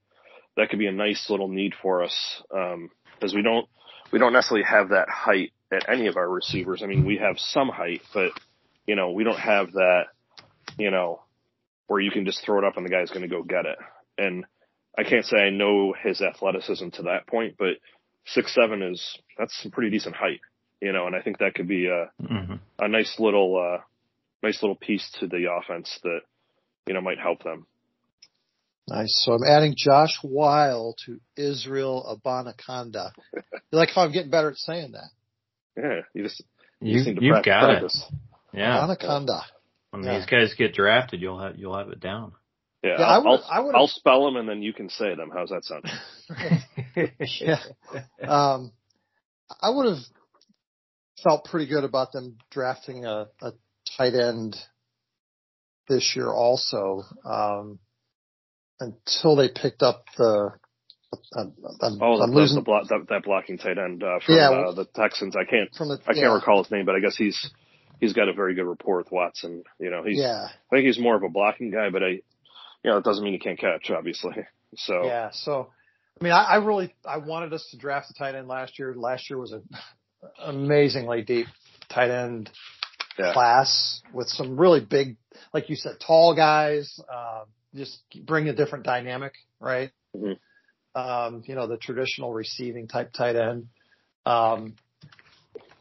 that 0.58 0.70
could 0.70 0.80
be 0.80 0.88
a 0.88 0.92
nice 0.92 1.30
little 1.30 1.48
need 1.48 1.74
for 1.82 2.04
us 2.04 2.44
um, 2.54 2.90
because 3.16 3.34
we 3.34 3.42
don't 3.42 3.68
we 4.12 4.20
don't 4.20 4.34
necessarily 4.34 4.66
have 4.66 4.90
that 4.90 5.08
height 5.10 5.54
at 5.72 5.88
any 5.88 6.08
of 6.08 6.18
our 6.18 6.30
receivers. 6.30 6.82
I 6.84 6.88
mean, 6.88 7.06
we 7.06 7.18
have 7.18 7.40
some 7.40 7.70
height, 7.70 8.02
but 8.14 8.32
you 8.86 8.96
know, 8.96 9.12
we 9.12 9.24
don't 9.24 9.40
have 9.40 9.74
that, 9.74 10.06
you 10.78 10.92
know, 10.92 11.22
where 11.90 12.00
you 12.00 12.12
can 12.12 12.26
just 12.26 12.46
throw 12.46 12.60
it 12.60 12.64
up 12.64 12.78
and 12.78 12.86
the 12.86 12.90
guy's 12.90 13.10
going 13.10 13.24
to 13.24 13.28
go 13.28 13.44
get 13.44 13.66
it. 13.66 13.78
And 14.18 14.46
I 14.98 15.04
can't 15.04 15.26
say 15.26 15.38
I 15.38 15.50
know 15.50 15.94
his 16.02 16.22
athleticism 16.22 16.90
to 16.90 17.04
that 17.04 17.28
point, 17.28 17.56
but 17.58 17.74
six 18.26 18.54
seven 18.54 18.84
is 18.84 19.18
that's 19.38 19.60
some 19.62 19.72
pretty 19.72 19.90
decent 19.90 20.16
height, 20.16 20.40
you 20.82 20.94
know. 20.94 21.08
And 21.08 21.16
I 21.16 21.22
think 21.22 21.40
that 21.40 21.56
could 21.56 21.68
be 21.68 21.88
a 21.88 22.12
mm-hmm. 22.22 22.56
a 22.78 22.88
nice 22.88 23.16
little 23.20 23.58
uh, 23.58 23.82
nice 24.44 24.62
little 24.62 24.76
piece 24.76 25.10
to 25.20 25.28
the 25.28 25.48
offense 25.52 26.00
that 26.04 26.20
you 26.88 26.94
know 26.94 27.02
might 27.02 27.20
help 27.20 27.44
them. 27.44 27.66
Nice. 28.88 29.24
So 29.26 29.34
I'm 29.34 29.44
adding 29.48 29.76
Josh 29.78 30.18
Whyle 30.24 30.96
to 31.06 31.20
Israel 31.38 32.20
Abanikanda. 32.26 33.12
you 33.34 33.42
like 33.72 33.90
how 33.90 34.04
I'm 34.04 34.12
getting 34.12 34.32
better 34.32 34.52
at 34.52 34.58
saying 34.58 34.94
that? 34.94 35.10
Yeah, 35.78 36.02
you 36.14 36.24
just 36.24 36.44
you, 36.82 37.00
you 37.20 37.34
have 37.36 37.46
got 37.46 37.66
practice. 37.66 38.06
it. 38.10 38.58
Yeah, 38.60 38.78
Abanikanda. 38.78 39.42
When 39.92 40.04
yeah. 40.04 40.20
these 40.20 40.28
guys 40.28 40.54
get 40.58 40.74
drafted, 40.74 41.22
you'll 41.22 41.40
have 41.40 41.58
you'll 41.58 41.78
have 41.78 41.90
it 41.90 42.00
down. 42.00 42.34
Yeah, 42.84 42.96
yeah 43.00 43.06
I'll, 43.06 43.28
I 43.28 43.58
I'll, 43.58 43.76
I'll 43.76 43.88
spell 43.88 44.26
them 44.26 44.38
and 44.38 44.48
then 44.48 44.62
you 44.62 44.74
can 44.74 44.90
say 44.90 45.16
them. 45.16 45.32
How's 45.34 45.50
that 45.50 45.66
sound? 45.66 45.86
yeah. 47.42 47.60
Um, 48.26 48.72
I 49.62 49.70
would 49.70 49.88
have 49.88 50.04
felt 51.24 51.46
pretty 51.46 51.68
good 51.68 51.84
about 51.84 52.12
them 52.12 52.38
drafting 52.52 53.06
a, 53.06 53.28
a 53.42 53.52
tight 53.98 54.14
end 54.14 54.56
this 55.90 56.14
year 56.16 56.32
also, 56.32 57.04
um, 57.26 57.80
until 58.80 59.36
they 59.36 59.50
picked 59.50 59.82
up 59.82 60.06
the, 60.18 60.52
I'm, 61.36 61.54
oh, 62.02 62.22
I'm 62.22 62.32
losing 62.32 62.56
the 62.56 62.62
block, 62.62 62.88
that, 62.90 63.08
that, 63.10 63.24
blocking 63.24 63.58
tight 63.58 63.78
end 63.80 64.04
uh, 64.04 64.20
from 64.24 64.36
yeah, 64.36 64.52
uh, 64.52 64.72
the 64.74 64.86
Texans. 64.86 65.36
I 65.36 65.44
can't 65.50 65.74
from 65.76 65.90
the, 65.90 66.00
I 66.04 66.14
can't 66.14 66.18
yeah. 66.18 66.34
recall 66.34 66.64
his 66.64 66.72
name, 66.72 66.86
but 66.86 66.96
I 66.96 67.00
guess 67.00 67.18
he's 67.18 67.50
he's 68.00 68.14
got 68.14 68.30
a 68.30 68.34
very 68.34 68.56
good 68.56 68.66
rapport 68.66 68.98
with 68.98 69.12
Watson. 69.12 69.64
You 69.80 69.90
know, 69.90 70.04
he's 70.04 70.20
yeah. 70.20 70.48
I 70.72 70.76
think 70.76 70.86
he's 70.86 71.00
more 71.00 71.16
of 71.16 71.24
a 71.24 71.30
blocking 71.30 71.72
guy, 71.72 71.90
but 71.90 72.04
I, 72.04 72.08
you 72.08 72.22
know, 72.86 72.98
it 72.98 73.04
doesn't 73.04 73.24
mean 73.24 73.34
he 73.34 73.40
can't 73.40 73.60
catch, 73.60 73.90
obviously. 73.90 74.36
So 74.76 75.04
yeah, 75.04 75.32
so 75.34 75.70
I 76.22 76.24
mean, 76.24 76.32
I, 76.32 76.44
I 76.44 76.56
really 76.58 76.94
I 77.04 77.18
wanted 77.18 77.54
us 77.54 77.68
to 77.72 77.78
draft 77.78 78.12
a 78.12 78.14
tight 78.14 78.36
end 78.36 78.48
last 78.48 78.78
year. 78.78 78.94
Last 78.96 79.28
year 79.28 79.40
was 79.40 79.52
an 79.52 79.68
amazingly 80.40 81.24
deep 81.24 81.48
tight 81.90 82.12
end 82.12 82.52
yeah. 83.18 83.34
class 83.34 84.04
with 84.14 84.28
some 84.28 84.60
really 84.60 84.80
big, 84.80 85.18
like 85.56 85.72
you 85.72 85.76
said, 85.76 85.94
tall 86.06 86.36
guys. 86.36 87.00
Uh, 87.12 87.46
just 87.74 88.00
bring 88.26 88.48
a 88.48 88.54
different 88.54 88.86
dynamic, 88.86 89.34
right? 89.60 89.90
Mm-hmm. 90.16 91.00
Um, 91.00 91.44
you 91.46 91.56
know, 91.56 91.66
the 91.66 91.78
traditional 91.78 92.32
receiving 92.32 92.88
type 92.88 93.12
tight 93.12 93.36
end. 93.36 93.70
Um, 94.26 94.76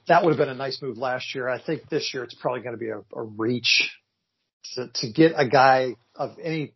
that 0.09 0.25
would 0.25 0.31
have 0.31 0.39
been 0.39 0.49
a 0.49 0.55
nice 0.55 0.83
move 0.83 0.99
last 0.99 1.35
year. 1.35 1.49
I 1.49 1.61
think 1.61 1.89
this 1.89 2.13
year 2.13 2.25
it's 2.25 2.35
probably 2.35 2.61
going 2.61 2.75
to 2.75 2.79
be 2.79 2.91
a, 2.91 2.99
a 3.15 3.23
reach 3.23 3.91
to, 4.75 4.89
to 4.93 5.13
get 5.13 5.33
a 5.37 5.49
guy 5.49 5.95
of 6.15 6.37
any 6.43 6.75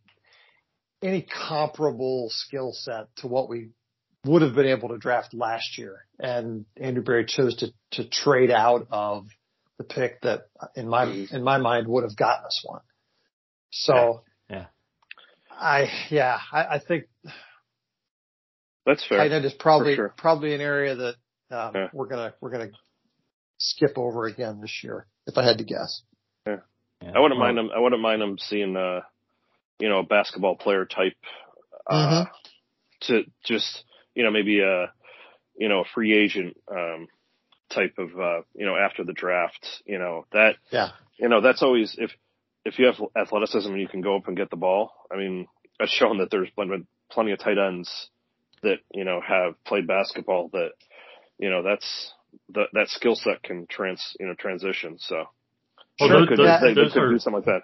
any 1.01 1.21
comparable 1.21 2.29
skill 2.29 2.71
set 2.71 3.13
to 3.17 3.27
what 3.27 3.49
we 3.49 3.69
would 4.25 4.41
have 4.41 4.55
been 4.55 4.67
able 4.67 4.89
to 4.89 4.97
draft 4.97 5.33
last 5.33 5.77
year. 5.77 6.05
And 6.17 6.65
Andrew 6.77 7.03
Berry 7.03 7.25
chose 7.25 7.57
to 7.57 7.73
to 7.91 8.09
trade 8.09 8.51
out 8.51 8.87
of 8.91 9.27
the 9.77 9.83
pick 9.83 10.21
that 10.21 10.47
in 10.75 10.87
my 10.87 11.05
in 11.31 11.43
my 11.43 11.57
mind 11.57 11.87
would 11.87 12.03
have 12.03 12.15
gotten 12.15 12.45
us 12.45 12.63
one. 12.65 12.81
So 13.71 14.23
yeah, 14.49 14.67
I 15.51 15.89
yeah 16.09 16.39
I, 16.51 16.63
I 16.75 16.79
think 16.79 17.05
that's 18.85 19.05
fair. 19.05 19.17
Tight 19.17 19.31
end 19.31 19.45
is 19.45 19.53
probably 19.53 19.95
sure. 19.95 20.13
probably 20.17 20.53
an 20.53 20.61
area 20.61 20.95
that 20.95 21.15
um, 21.51 21.71
yeah. 21.75 21.87
we're 21.93 22.07
gonna 22.07 22.33
we're 22.39 22.51
gonna 22.51 22.71
skip 23.63 23.97
over 23.97 24.25
again 24.25 24.59
this 24.59 24.81
year, 24.83 25.07
if 25.25 25.37
I 25.37 25.43
had 25.43 25.57
to 25.59 25.63
guess. 25.63 26.01
Yeah. 26.45 26.57
yeah. 27.01 27.11
I 27.15 27.19
wouldn't 27.19 27.39
mind 27.39 27.57
them. 27.57 27.69
I 27.75 27.79
wouldn't 27.79 28.01
mind 28.01 28.21
them 28.21 28.37
seeing, 28.37 28.75
uh, 28.75 29.01
you 29.79 29.89
know, 29.89 29.99
a 29.99 30.03
basketball 30.03 30.55
player 30.55 30.85
type, 30.85 31.15
uh, 31.89 32.25
mm-hmm. 32.25 32.29
to 33.07 33.23
just, 33.45 33.83
you 34.13 34.23
know, 34.23 34.31
maybe 34.31 34.59
a, 34.59 34.91
you 35.57 35.69
know, 35.69 35.81
a 35.81 35.85
free 35.95 36.13
agent, 36.13 36.57
um, 36.69 37.07
type 37.73 37.95
of, 37.97 38.09
uh, 38.19 38.41
you 38.53 38.65
know, 38.65 38.75
after 38.75 39.03
the 39.03 39.13
draft, 39.13 39.65
you 39.85 39.97
know, 39.97 40.25
that, 40.33 40.55
yeah, 40.69 40.89
you 41.17 41.29
know, 41.29 41.41
that's 41.41 41.63
always, 41.63 41.95
if, 41.97 42.11
if 42.65 42.77
you 42.77 42.85
have 42.85 42.95
athleticism 43.15 43.71
and 43.71 43.81
you 43.81 43.87
can 43.87 44.01
go 44.01 44.17
up 44.17 44.27
and 44.27 44.37
get 44.37 44.49
the 44.49 44.57
ball, 44.57 44.91
I 45.11 45.15
mean, 45.15 45.47
that's 45.79 45.91
shown 45.91 46.19
that 46.19 46.29
there's 46.31 46.49
been 46.55 46.85
plenty 47.09 47.31
of 47.31 47.39
tight 47.39 47.57
ends 47.57 48.09
that, 48.61 48.77
you 48.93 49.05
know, 49.05 49.21
have 49.25 49.61
played 49.65 49.87
basketball 49.87 50.49
that, 50.53 50.71
you 51.39 51.49
know, 51.49 51.63
that's, 51.63 52.13
that 52.53 52.67
that 52.73 52.89
skill 52.89 53.15
set 53.15 53.43
can 53.43 53.67
trans 53.67 54.15
you 54.19 54.27
know 54.27 54.33
transition. 54.37 54.97
So 54.99 55.25
well, 55.99 56.09
sure, 56.09 56.19
those, 56.19 56.29
could, 56.29 56.39
that, 56.39 56.61
they, 56.61 56.73
they 56.73 56.89
could 56.89 56.97
are, 56.97 57.11
do 57.11 57.19
something 57.19 57.43
like 57.45 57.45
that. 57.45 57.61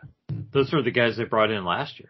Those 0.54 0.74
are 0.74 0.82
the 0.82 0.92
guys 0.92 1.18
they 1.18 1.26
brought 1.26 1.52
in 1.52 1.66
last 1.66 2.00
year. 2.00 2.10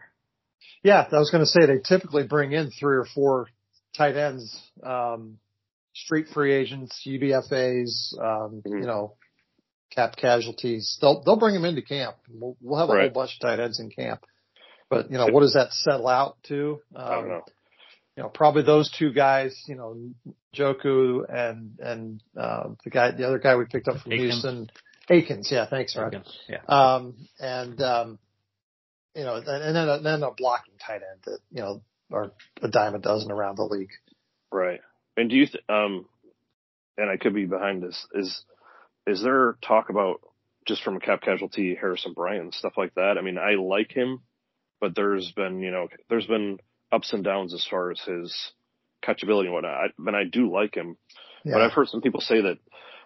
Yeah, 0.82 1.06
I 1.10 1.18
was 1.18 1.30
going 1.30 1.42
to 1.42 1.46
say 1.46 1.66
they 1.66 1.78
typically 1.78 2.26
bring 2.26 2.52
in 2.52 2.70
three 2.70 2.96
or 2.96 3.06
four 3.14 3.48
tight 3.96 4.16
ends, 4.16 4.58
um, 4.82 5.38
street 5.94 6.28
free 6.32 6.54
agents, 6.54 7.06
UDFA's, 7.06 8.16
um, 8.18 8.62
mm-hmm. 8.64 8.78
you 8.78 8.86
know, 8.86 9.14
cap 9.94 10.16
casualties. 10.16 10.98
They'll 11.00 11.22
they'll 11.22 11.38
bring 11.38 11.54
them 11.54 11.64
into 11.64 11.82
camp. 11.82 12.16
We'll, 12.30 12.56
we'll 12.62 12.78
have 12.78 12.88
a 12.88 12.92
right. 12.92 13.02
whole 13.02 13.22
bunch 13.22 13.36
of 13.36 13.40
tight 13.40 13.60
ends 13.60 13.80
in 13.80 13.90
camp. 13.90 14.24
But 14.88 15.10
you 15.10 15.18
know, 15.18 15.26
what 15.26 15.40
does 15.40 15.54
that 15.54 15.72
settle 15.72 16.08
out 16.08 16.36
to? 16.48 16.80
Um, 16.94 17.04
I 17.04 17.14
don't 17.14 17.24
um, 17.24 17.28
know 17.28 17.44
you 18.20 18.24
know, 18.24 18.28
probably 18.28 18.62
those 18.62 18.90
two 18.90 19.14
guys, 19.14 19.64
you 19.66 19.76
know, 19.76 19.96
Njoku 20.54 21.24
and, 21.26 21.78
and, 21.78 22.22
uh, 22.38 22.68
the 22.84 22.90
guy, 22.90 23.12
the 23.12 23.26
other 23.26 23.38
guy 23.38 23.56
we 23.56 23.64
picked 23.64 23.88
up 23.88 23.96
from 24.02 24.12
Akins. 24.12 24.32
Houston, 24.32 24.70
Akins. 25.08 25.48
Yeah. 25.50 25.66
Thanks, 25.70 25.96
Rod. 25.96 26.08
Akins, 26.08 26.38
yeah. 26.46 26.60
Um, 26.68 27.14
and, 27.38 27.80
um, 27.80 28.18
you 29.14 29.24
know, 29.24 29.36
and, 29.36 29.48
and 29.48 29.74
then, 29.74 29.88
a, 29.88 30.00
then 30.00 30.22
a 30.22 30.32
blocking 30.32 30.74
tight 30.86 30.96
end 30.96 31.22
that, 31.24 31.38
you 31.50 31.62
know, 31.62 31.80
are 32.12 32.30
a 32.60 32.68
dime 32.68 32.94
a 32.94 32.98
dozen 32.98 33.30
around 33.30 33.56
the 33.56 33.64
league. 33.64 33.92
Right. 34.52 34.80
And 35.16 35.30
do 35.30 35.36
you, 35.36 35.46
th- 35.46 35.64
um, 35.70 36.04
and 36.98 37.08
I 37.08 37.16
could 37.16 37.32
be 37.32 37.46
behind 37.46 37.82
this, 37.82 38.06
is, 38.12 38.44
is 39.06 39.22
there 39.22 39.56
talk 39.66 39.88
about 39.88 40.20
just 40.68 40.82
from 40.82 40.96
a 40.96 41.00
cap 41.00 41.22
casualty, 41.22 41.74
Harrison 41.74 42.12
Bryant, 42.12 42.52
stuff 42.52 42.74
like 42.76 42.94
that? 42.96 43.16
I 43.16 43.22
mean, 43.22 43.38
I 43.38 43.54
like 43.54 43.92
him, 43.92 44.20
but 44.78 44.94
there's 44.94 45.32
been, 45.32 45.60
you 45.60 45.70
know, 45.70 45.88
there's 46.10 46.26
been 46.26 46.58
ups 46.92 47.12
and 47.12 47.24
downs 47.24 47.54
as 47.54 47.66
far 47.68 47.90
as 47.90 48.00
his 48.00 48.52
catchability 49.02 49.44
and 49.44 49.52
whatnot. 49.52 49.72
I, 49.72 49.86
and 49.98 50.16
I 50.16 50.24
do 50.24 50.52
like 50.52 50.74
him, 50.74 50.96
yeah. 51.44 51.54
but 51.54 51.62
I've 51.62 51.72
heard 51.72 51.88
some 51.88 52.00
people 52.00 52.20
say 52.20 52.42
that 52.42 52.58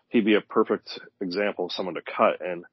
he'd 0.08 0.24
be 0.24 0.34
a 0.34 0.40
perfect 0.40 0.98
example 1.20 1.66
of 1.66 1.72
someone 1.72 1.94
to 1.94 2.02
cut. 2.02 2.40
And 2.40 2.64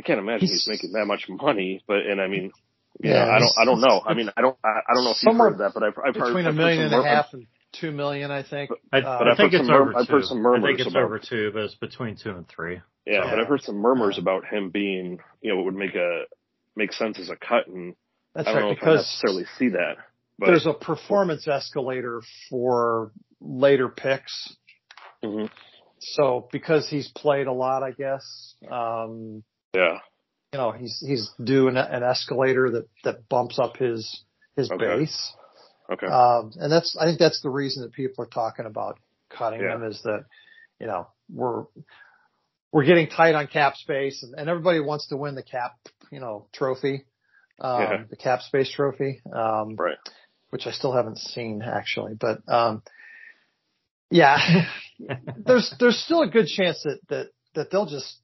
I 0.00 0.02
can't 0.02 0.18
imagine 0.18 0.48
he's, 0.48 0.64
he's 0.64 0.68
making 0.68 0.92
that 0.92 1.06
much 1.06 1.26
money, 1.28 1.82
but, 1.86 1.98
and 1.98 2.20
I 2.20 2.26
mean, 2.26 2.52
yeah, 3.00 3.26
I 3.26 3.38
don't, 3.38 3.52
I 3.58 3.64
don't 3.64 3.80
know. 3.80 4.02
I 4.06 4.14
mean, 4.14 4.30
I 4.36 4.40
don't, 4.40 4.56
I, 4.64 4.68
I 4.88 4.94
don't 4.94 5.04
know 5.04 5.10
if 5.10 5.22
you've 5.22 5.36
heard 5.36 5.58
that, 5.58 5.72
but 5.74 5.82
I've, 5.82 5.98
I've 5.98 6.14
heard 6.14 6.28
between 6.28 6.46
a 6.46 6.52
million 6.52 6.82
and 6.82 6.94
a 6.94 7.02
half 7.02 7.26
and 7.32 7.46
two 7.72 7.90
million, 7.90 8.30
I 8.30 8.42
think. 8.42 8.70
But, 8.70 8.78
I, 8.92 9.06
uh, 9.06 9.18
but 9.18 9.28
I 9.28 9.36
think 9.36 9.52
it's 9.52 9.68
over 9.68 9.96
I've 9.96 10.08
heard 10.08 10.24
some 10.24 10.38
murmurs 10.38 10.64
I 10.64 10.66
think 10.68 10.80
it's 10.80 10.90
about, 10.90 11.02
over 11.02 11.18
two, 11.18 11.50
but 11.52 11.62
it's 11.64 11.74
between 11.74 12.16
two 12.16 12.30
and 12.30 12.46
three. 12.48 12.80
Yeah, 13.04 13.24
so. 13.24 13.30
but 13.30 13.40
I've 13.40 13.48
heard 13.48 13.62
some 13.62 13.76
murmurs 13.76 14.18
about 14.18 14.46
him 14.46 14.70
being, 14.70 15.18
you 15.42 15.52
know, 15.52 15.60
it 15.60 15.64
would 15.64 15.74
make 15.74 15.94
a 15.94 16.22
make 16.76 16.92
sense 16.92 17.18
as 17.18 17.30
a 17.30 17.36
cut, 17.36 17.66
and 17.66 17.94
That's 18.34 18.48
I 18.48 18.52
don't 18.52 18.62
right, 18.62 18.68
know 18.68 18.74
because 18.74 18.84
if 18.84 18.88
I 18.88 18.94
necessarily 18.96 19.44
see 19.58 19.68
that. 19.70 19.96
But, 20.38 20.46
there's 20.46 20.66
a 20.66 20.74
performance 20.74 21.46
escalator 21.46 22.22
for 22.50 23.12
later 23.40 23.88
picks. 23.88 24.56
hmm 25.22 25.46
So 26.00 26.48
because 26.50 26.88
he's 26.88 27.08
played 27.08 27.46
a 27.46 27.52
lot, 27.52 27.82
I 27.82 27.92
guess, 27.92 28.54
um, 28.70 29.44
yeah, 29.74 29.98
you 30.52 30.58
know, 30.58 30.70
he's 30.72 31.02
he's 31.06 31.30
due 31.42 31.68
an, 31.68 31.76
an 31.76 32.02
escalator 32.02 32.70
that 32.70 32.88
that 33.04 33.28
bumps 33.28 33.58
up 33.58 33.76
his 33.76 34.24
his 34.56 34.70
Okay. 34.70 34.86
base. 34.86 35.32
okay, 35.92 36.06
Um, 36.06 36.52
and 36.56 36.70
that's, 36.70 36.96
I 37.00 37.06
think 37.06 37.18
that's 37.18 37.40
the 37.42 37.50
reason 37.50 37.82
that 37.82 37.92
people 37.92 38.24
are 38.24 38.28
talking 38.28 38.66
about 38.66 38.98
cutting 39.30 39.60
Yeah. 39.60 39.74
him 39.74 39.84
is 39.84 40.00
that, 40.04 40.24
you 40.78 40.86
know, 40.86 41.08
we're, 41.28 41.64
we're 42.72 42.84
getting 42.84 43.08
tight 43.08 43.34
on 43.34 43.46
cap 43.48 43.74
space 43.76 44.22
and, 44.22 44.34
and 44.38 44.48
everybody 44.48 44.80
wants 44.80 45.08
to 45.08 45.16
win 45.16 45.34
the 45.34 45.42
cap, 45.42 45.72
you 46.10 46.20
know, 46.20 46.46
trophy, 46.52 47.04
um, 47.60 47.80
Yeah. 47.82 48.04
the 48.10 48.16
cap 48.16 48.42
space 48.42 48.70
trophy, 48.72 49.20
um, 49.32 49.76
right. 49.76 49.98
Which 50.54 50.68
I 50.68 50.70
still 50.70 50.92
haven't 50.92 51.18
seen 51.18 51.62
actually, 51.62 52.14
but, 52.14 52.38
um, 52.46 52.84
yeah, 54.08 54.38
there's, 55.36 55.74
there's 55.80 55.98
still 55.98 56.22
a 56.22 56.28
good 56.28 56.46
chance 56.46 56.80
that, 56.84 57.00
that, 57.08 57.26
that 57.56 57.70
they'll 57.72 57.86
just 57.86 58.18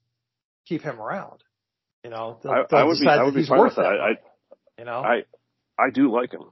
keep 0.65 0.83
him 0.83 1.01
around. 1.01 1.43
You 2.05 2.11
know, 2.11 2.39
they'll, 2.41 2.53
I, 2.53 2.63
they'll 2.71 2.79
I 2.79 2.85
would 2.85 3.01
be, 3.01 3.09
I 3.09 3.17
that 3.17 3.25
would 3.25 3.35
be 3.35 3.45
fine 3.47 3.59
worth 3.59 3.77
with 3.77 3.85
that. 3.85 3.91
that 3.91 4.01
I, 4.01 4.11
you 4.79 4.85
know? 4.85 5.01
I, 5.01 5.25
I 5.77 5.91
do 5.93 6.13
like 6.13 6.33
him. 6.33 6.43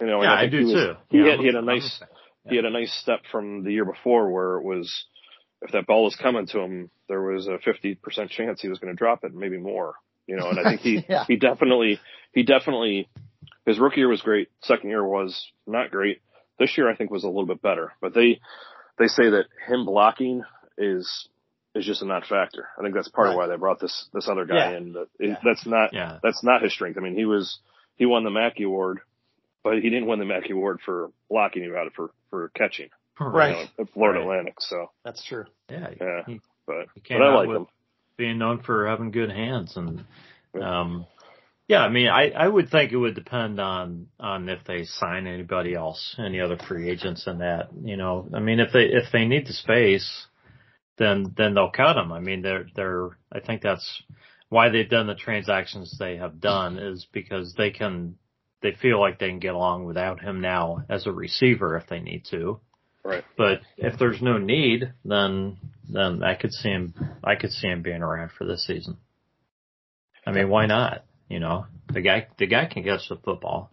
You 0.00 0.06
know, 0.06 0.22
Yeah, 0.22 0.32
I, 0.32 0.42
I 0.42 0.46
do 0.48 0.58
he 0.58 0.64
was, 0.64 0.72
too. 0.74 0.92
He 1.10 1.18
Yeah, 1.18 1.30
had, 1.32 1.40
he 1.40 1.46
had 1.46 1.54
a 1.56 1.58
I'm- 1.58 1.68
I'm 1.68 1.74
nice, 1.74 1.96
a 1.96 2.06
fan. 2.06 2.08
he 2.50 2.54
had 2.56 2.64
a 2.64 2.70
nice 2.70 2.92
step 3.02 3.22
from 3.32 3.64
the 3.64 3.72
year 3.72 3.84
before 3.84 4.30
where 4.30 4.58
it 4.58 4.62
was, 4.64 5.06
if 5.62 5.72
that 5.72 5.88
ball 5.88 6.04
was 6.04 6.14
coming 6.14 6.46
to 6.46 6.60
him, 6.60 6.88
there 7.08 7.20
was 7.20 7.48
a 7.48 7.58
50% 7.58 7.98
chance 8.30 8.60
he 8.60 8.68
was 8.68 8.78
going 8.78 8.92
to 8.94 8.96
drop 8.96 9.24
it, 9.24 9.34
maybe 9.34 9.58
more, 9.58 9.96
you 10.28 10.36
know, 10.36 10.50
and 10.50 10.60
I 10.60 10.62
think 10.62 10.82
he, 10.82 11.04
Yeah. 11.08 11.24
he 11.26 11.34
definitely, 11.34 11.98
he 12.32 12.44
definitely, 12.44 13.08
his 13.66 13.78
rookie 13.78 14.00
year 14.00 14.08
was 14.08 14.22
great. 14.22 14.48
Second 14.62 14.90
year 14.90 15.04
was 15.04 15.50
not 15.66 15.90
great. 15.90 16.20
This 16.58 16.76
year 16.76 16.88
I 16.90 16.96
think 16.96 17.10
was 17.10 17.24
a 17.24 17.28
little 17.28 17.46
bit 17.46 17.62
better, 17.62 17.92
but 18.00 18.14
they, 18.14 18.40
they 18.98 19.06
say 19.08 19.30
that 19.30 19.46
him 19.66 19.84
blocking 19.86 20.42
is, 20.78 21.28
is 21.74 21.84
just 21.84 22.02
a 22.02 22.06
non-factor. 22.06 22.68
I 22.78 22.82
think 22.82 22.94
that's 22.94 23.08
part 23.08 23.28
of 23.30 23.36
why 23.36 23.46
they 23.48 23.56
brought 23.56 23.80
this, 23.80 24.08
this 24.14 24.28
other 24.28 24.44
guy 24.44 24.70
Yeah. 24.72 24.76
in. 24.76 24.92
That 24.92 25.06
Yeah. 25.18 25.36
That's 25.44 25.66
not, 25.66 25.92
Yeah. 25.92 26.18
that's 26.22 26.44
not 26.44 26.62
his 26.62 26.72
strength. 26.72 26.96
I 26.98 27.00
mean, 27.00 27.16
he 27.16 27.24
was, 27.24 27.58
he 27.96 28.06
won 28.06 28.22
the 28.24 28.30
Mackey 28.30 28.62
Award, 28.64 29.00
but 29.64 29.74
he 29.74 29.90
didn't 29.90 30.06
win 30.06 30.18
the 30.20 30.24
Mackey 30.24 30.52
Award 30.52 30.80
for 30.84 31.10
blocking. 31.28 31.62
He 31.64 31.70
got 31.70 31.86
it 31.86 31.92
for, 31.96 32.10
for 32.30 32.50
catching. 32.50 32.90
Right. 33.18 33.56
You 33.56 33.62
know, 33.64 33.68
at 33.80 33.90
Florida 33.92 34.20
Right. 34.20 34.24
Atlantic. 34.24 34.54
So, 34.60 34.90
That's 35.04 35.24
true. 35.24 35.44
Yeah. 35.70 35.88
yeah, 36.00 36.20
He, 36.26 36.40
but, 36.66 36.86
he 36.94 37.14
but 37.14 37.22
I 37.22 37.34
like 37.34 37.48
with 37.48 37.56
him. 37.58 37.66
being 38.16 38.38
known 38.38 38.62
for 38.62 38.86
having 38.86 39.10
good 39.10 39.30
hands 39.30 39.76
and, 39.76 40.04
um, 40.62 41.06
yeah, 41.68 41.80
I 41.80 41.88
mean, 41.88 42.08
I, 42.08 42.30
I 42.30 42.46
would 42.46 42.70
think 42.70 42.92
it 42.92 42.96
would 42.96 43.14
depend 43.14 43.58
on, 43.58 44.08
on 44.20 44.48
if 44.48 44.60
they 44.66 44.84
sign 44.84 45.26
anybody 45.26 45.74
else, 45.74 46.14
any 46.18 46.40
other 46.40 46.58
free 46.68 46.90
agents 46.90 47.26
in 47.26 47.38
that, 47.38 47.70
you 47.82 47.96
know, 47.96 48.28
I 48.34 48.40
mean, 48.40 48.60
if 48.60 48.72
they, 48.72 48.84
if 48.84 49.10
they 49.12 49.24
need 49.24 49.46
the 49.46 49.54
space, 49.54 50.26
then, 50.98 51.34
then 51.36 51.54
they'll 51.54 51.70
cut 51.70 51.94
them. 51.94 52.12
I 52.12 52.20
mean, 52.20 52.42
they're, 52.42 52.66
they're, 52.76 53.10
I 53.32 53.40
think 53.40 53.62
that's 53.62 54.02
why 54.50 54.68
they've 54.68 54.88
done 54.88 55.06
the 55.06 55.14
transactions 55.14 55.96
they 55.98 56.16
have 56.16 56.40
done 56.40 56.78
is 56.78 57.06
because 57.12 57.54
they 57.56 57.70
can, 57.70 58.16
they 58.60 58.72
feel 58.72 59.00
like 59.00 59.18
they 59.18 59.28
can 59.28 59.38
get 59.38 59.54
along 59.54 59.84
without 59.84 60.22
him 60.22 60.40
now 60.40 60.84
as 60.88 61.06
a 61.06 61.12
receiver 61.12 61.76
if 61.76 61.86
they 61.88 62.00
need 62.00 62.24
to. 62.30 62.60
Right. 63.04 63.24
But 63.36 63.60
if 63.76 63.98
there's 63.98 64.22
no 64.22 64.38
need, 64.38 64.92
then 65.04 65.58
then 65.86 66.22
I 66.22 66.34
could 66.34 66.52
see 66.52 66.70
him. 66.70 66.94
I 67.22 67.34
could 67.34 67.52
see 67.52 67.68
him 67.68 67.82
being 67.82 68.02
around 68.02 68.30
for 68.36 68.46
this 68.46 68.66
season. 68.66 68.96
I 70.26 70.32
mean, 70.32 70.48
why 70.48 70.64
not? 70.64 71.04
You 71.28 71.40
know, 71.40 71.66
the 71.92 72.00
guy 72.00 72.28
the 72.38 72.46
guy 72.46 72.66
can 72.66 72.84
catch 72.84 73.08
the 73.08 73.16
football. 73.16 73.70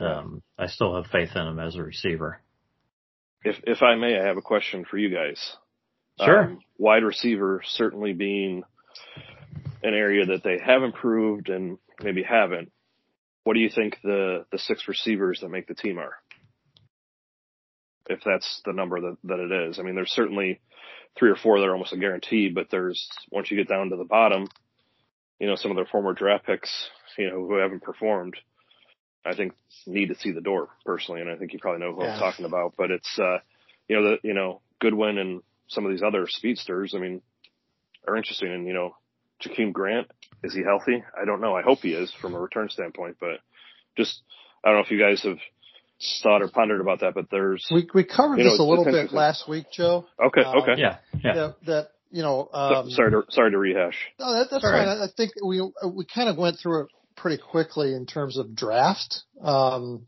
Um, 0.00 0.42
I 0.58 0.66
still 0.66 0.96
have 0.96 1.06
faith 1.06 1.30
in 1.36 1.46
him 1.46 1.60
as 1.60 1.76
a 1.76 1.82
receiver. 1.82 2.40
If, 3.44 3.56
if 3.64 3.82
I 3.82 3.94
may, 3.94 4.18
I 4.18 4.26
have 4.26 4.36
a 4.36 4.42
question 4.42 4.84
for 4.84 4.98
you 4.98 5.14
guys. 5.14 5.56
Sure. 6.20 6.44
Um, 6.44 6.60
wide 6.78 7.04
receiver 7.04 7.62
certainly 7.64 8.12
being 8.12 8.62
an 9.82 9.94
area 9.94 10.26
that 10.26 10.44
they 10.44 10.58
have 10.64 10.82
improved 10.82 11.48
and 11.48 11.78
maybe 12.02 12.22
haven't. 12.22 12.70
What 13.44 13.54
do 13.54 13.60
you 13.60 13.70
think 13.70 13.98
the, 14.02 14.44
the 14.52 14.58
six 14.58 14.86
receivers 14.86 15.40
that 15.40 15.48
make 15.48 15.66
the 15.66 15.74
team 15.74 15.98
are? 15.98 16.14
If 18.08 18.20
that's 18.24 18.60
the 18.64 18.72
number 18.72 19.00
that, 19.00 19.16
that 19.24 19.38
it 19.38 19.68
is. 19.68 19.78
I 19.78 19.82
mean, 19.82 19.94
there's 19.94 20.12
certainly 20.12 20.60
three 21.18 21.30
or 21.30 21.36
four 21.36 21.58
that 21.58 21.66
are 21.66 21.72
almost 21.72 21.92
a 21.92 21.96
guarantee, 21.96 22.50
but 22.54 22.68
there's, 22.70 23.08
once 23.30 23.50
you 23.50 23.56
get 23.56 23.68
down 23.68 23.90
to 23.90 23.96
the 23.96 24.04
bottom, 24.04 24.46
you 25.42 25.48
know, 25.48 25.56
some 25.56 25.72
of 25.72 25.76
their 25.76 25.86
former 25.86 26.12
draft 26.12 26.46
picks, 26.46 26.70
you 27.18 27.28
know, 27.28 27.34
who 27.34 27.56
haven't 27.56 27.82
performed, 27.82 28.36
I 29.26 29.34
think 29.34 29.54
need 29.88 30.10
to 30.10 30.14
see 30.14 30.30
the 30.30 30.40
door 30.40 30.68
personally. 30.86 31.20
And 31.20 31.28
I 31.28 31.34
think 31.34 31.52
you 31.52 31.58
probably 31.58 31.80
know 31.84 31.92
who 31.96 32.04
Yeah. 32.04 32.14
I'm 32.14 32.20
talking 32.20 32.44
about, 32.44 32.74
but 32.78 32.92
it's, 32.92 33.18
uh, 33.18 33.38
you 33.88 33.96
know, 33.96 34.02
the, 34.10 34.18
you 34.22 34.34
know, 34.34 34.60
Goodwin 34.78 35.18
and 35.18 35.42
some 35.66 35.84
of 35.84 35.90
these 35.90 36.00
other 36.00 36.28
speedsters, 36.28 36.94
I 36.94 36.98
mean, 37.00 37.22
are 38.06 38.16
interesting. 38.16 38.52
And, 38.52 38.68
you 38.68 38.72
know, 38.72 38.94
Jakeem 39.42 39.72
Grant, 39.72 40.12
is 40.44 40.54
he 40.54 40.62
healthy? 40.62 41.02
I 41.20 41.24
don't 41.24 41.40
know. 41.40 41.56
I 41.56 41.62
hope 41.62 41.80
he 41.80 41.92
is 41.92 42.12
from 42.20 42.36
a 42.36 42.40
return 42.40 42.68
standpoint, 42.68 43.16
but 43.18 43.40
just, 43.96 44.22
I 44.64 44.68
don't 44.68 44.76
know 44.78 44.84
if 44.84 44.92
you 44.92 45.00
guys 45.00 45.24
have 45.24 45.38
thought 46.22 46.42
or 46.42 46.48
pondered 46.48 46.80
about 46.80 47.00
that, 47.00 47.14
but 47.14 47.30
there's, 47.32 47.66
We 47.68 47.88
we 47.92 48.04
covered 48.04 48.38
You 48.38 48.44
know, 48.44 48.50
this 48.50 48.60
a 48.60 48.62
little 48.62 48.84
bit 48.84 49.12
last 49.12 49.48
week, 49.48 49.66
Joe. 49.72 50.06
okay, 50.24 50.42
um, 50.42 50.58
okay. 50.58 50.74
Yeah, 50.76 50.98
yeah. 51.20 51.34
That, 51.34 51.56
that 51.66 51.88
you 52.12 52.22
know, 52.22 52.48
um, 52.52 52.90
sorry 52.90 53.10
to, 53.12 53.22
sorry 53.30 53.50
to 53.50 53.58
rehash. 53.58 53.96
No, 54.20 54.32
that, 54.34 54.48
that's 54.50 54.64
All 54.64 54.70
fine. 54.70 54.86
right. 54.86 54.98
I 55.00 55.04
I 55.04 55.08
think 55.16 55.32
we 55.44 55.60
we 55.86 56.04
kind 56.04 56.28
of 56.28 56.36
went 56.36 56.58
through 56.58 56.82
it 56.82 56.88
pretty 57.16 57.42
quickly 57.42 57.94
in 57.94 58.06
terms 58.06 58.38
of 58.38 58.54
draft. 58.54 59.22
Um, 59.42 60.06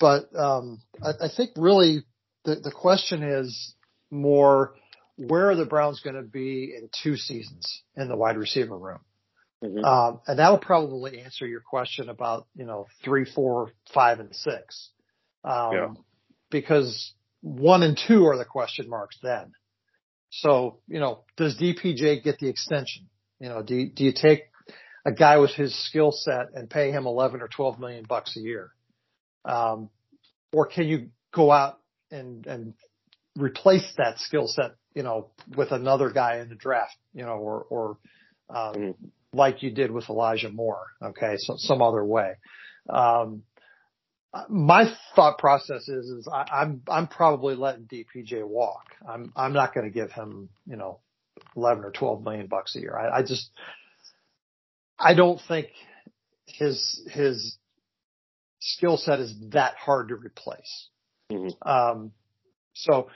but 0.00 0.34
um, 0.36 0.80
I, 1.02 1.26
I 1.26 1.28
think 1.36 1.50
really 1.56 2.04
the 2.44 2.56
the 2.56 2.70
question 2.72 3.22
is 3.22 3.74
more 4.10 4.74
where 5.16 5.50
are 5.50 5.56
the 5.56 5.66
Browns 5.66 6.00
going 6.00 6.16
to 6.16 6.22
be 6.22 6.74
in 6.76 6.88
two 7.02 7.16
seasons 7.16 7.82
in 7.96 8.08
the 8.08 8.16
wide 8.16 8.36
receiver 8.36 8.76
room? 8.76 9.00
Mhm. 9.62 9.84
Um, 9.84 10.20
and 10.26 10.38
that'll 10.38 10.58
probably 10.58 11.20
answer 11.20 11.46
your 11.46 11.60
question 11.60 12.08
about, 12.08 12.46
you 12.54 12.64
know, 12.66 12.86
three, 13.04 13.24
four, 13.24 13.70
five, 13.94 14.20
and 14.20 14.34
six. 14.34 14.90
Um, 15.44 15.72
Yeah. 15.72 15.88
because 16.50 17.14
one 17.40 17.82
and 17.82 17.96
two 18.08 18.26
are 18.26 18.36
the 18.36 18.44
question 18.44 18.88
marks 18.90 19.18
then. 19.22 19.52
So, 20.38 20.78
you 20.88 21.00
know, 21.00 21.24
does 21.36 21.56
DPJ 21.58 22.22
get 22.24 22.38
the 22.38 22.48
extension? 22.48 23.08
You 23.40 23.48
know, 23.48 23.62
do 23.62 23.74
you, 23.76 23.90
do 23.90 24.04
you 24.04 24.12
take 24.12 24.44
a 25.06 25.12
guy 25.12 25.38
with 25.38 25.52
his 25.52 25.74
skill 25.86 26.10
set 26.12 26.46
and 26.54 26.68
pay 26.68 26.90
him 26.90 27.06
11 27.06 27.40
or 27.40 27.48
12 27.48 27.78
million 27.78 28.04
bucks 28.08 28.36
a 28.36 28.40
year? 28.40 28.70
Um, 29.44 29.90
or 30.52 30.66
can 30.66 30.86
you 30.88 31.10
go 31.32 31.50
out 31.52 31.80
and, 32.10 32.46
and 32.46 32.74
replace 33.38 33.92
that 33.98 34.18
skill 34.18 34.46
set, 34.48 34.72
you 34.94 35.02
know, 35.02 35.30
with 35.56 35.72
another 35.72 36.10
guy 36.10 36.38
in 36.38 36.48
the 36.48 36.54
draft, 36.54 36.96
you 37.12 37.22
know, 37.24 37.36
or, 37.38 37.66
or, 37.70 37.98
um, 38.50 38.74
Mhm. 38.74 38.94
like 39.32 39.62
you 39.62 39.70
did 39.72 39.90
with 39.90 40.08
Elijah 40.08 40.50
Moore. 40.50 40.86
Okay. 41.02 41.36
So 41.38 41.56
some 41.56 41.82
other 41.82 42.04
way. 42.04 42.34
Um, 42.88 43.42
my 44.48 44.92
thought 45.14 45.38
process 45.38 45.88
is, 45.88 46.06
is 46.06 46.28
I, 46.32 46.44
I'm, 46.52 46.82
I'm 46.88 47.06
probably 47.06 47.54
letting 47.54 47.84
DPJ 47.84 48.46
walk. 48.46 48.86
I'm, 49.08 49.32
I'm 49.36 49.52
not 49.52 49.74
going 49.74 49.86
to 49.86 49.92
give 49.92 50.10
him, 50.12 50.48
you 50.66 50.76
know, 50.76 50.98
11 51.56 51.84
or 51.84 51.90
12 51.90 52.22
million 52.22 52.46
bucks 52.46 52.76
a 52.76 52.80
year. 52.80 52.96
I, 52.96 53.18
I 53.18 53.22
just, 53.22 53.50
I 54.98 55.14
don't 55.14 55.40
think 55.46 55.68
his, 56.46 57.02
his 57.10 57.56
skill 58.60 58.96
set 58.96 59.20
is 59.20 59.34
that 59.50 59.74
hard 59.76 60.08
to 60.08 60.16
replace. 60.16 60.88
Mhm. 61.30 61.54
Um, 61.66 62.12
so, 62.74 63.08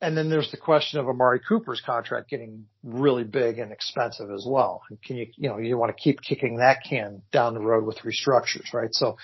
and 0.00 0.16
then 0.16 0.30
there's 0.30 0.50
the 0.50 0.56
question 0.56 1.00
of 1.00 1.08
Amari 1.08 1.40
Cooper's 1.40 1.80
contract 1.84 2.30
getting 2.30 2.66
really 2.84 3.24
big 3.24 3.58
and 3.58 3.72
expensive 3.72 4.30
as 4.30 4.44
well. 4.46 4.82
Can 5.04 5.16
you, 5.16 5.26
you 5.36 5.48
know, 5.48 5.58
you 5.58 5.76
want 5.76 5.96
to 5.96 6.02
keep 6.02 6.20
kicking 6.22 6.58
that 6.58 6.78
can 6.88 7.22
down 7.32 7.54
the 7.54 7.60
road 7.60 7.84
with 7.84 7.98
restructures, 7.98 8.72
right? 8.72 8.92
So, 8.92 9.16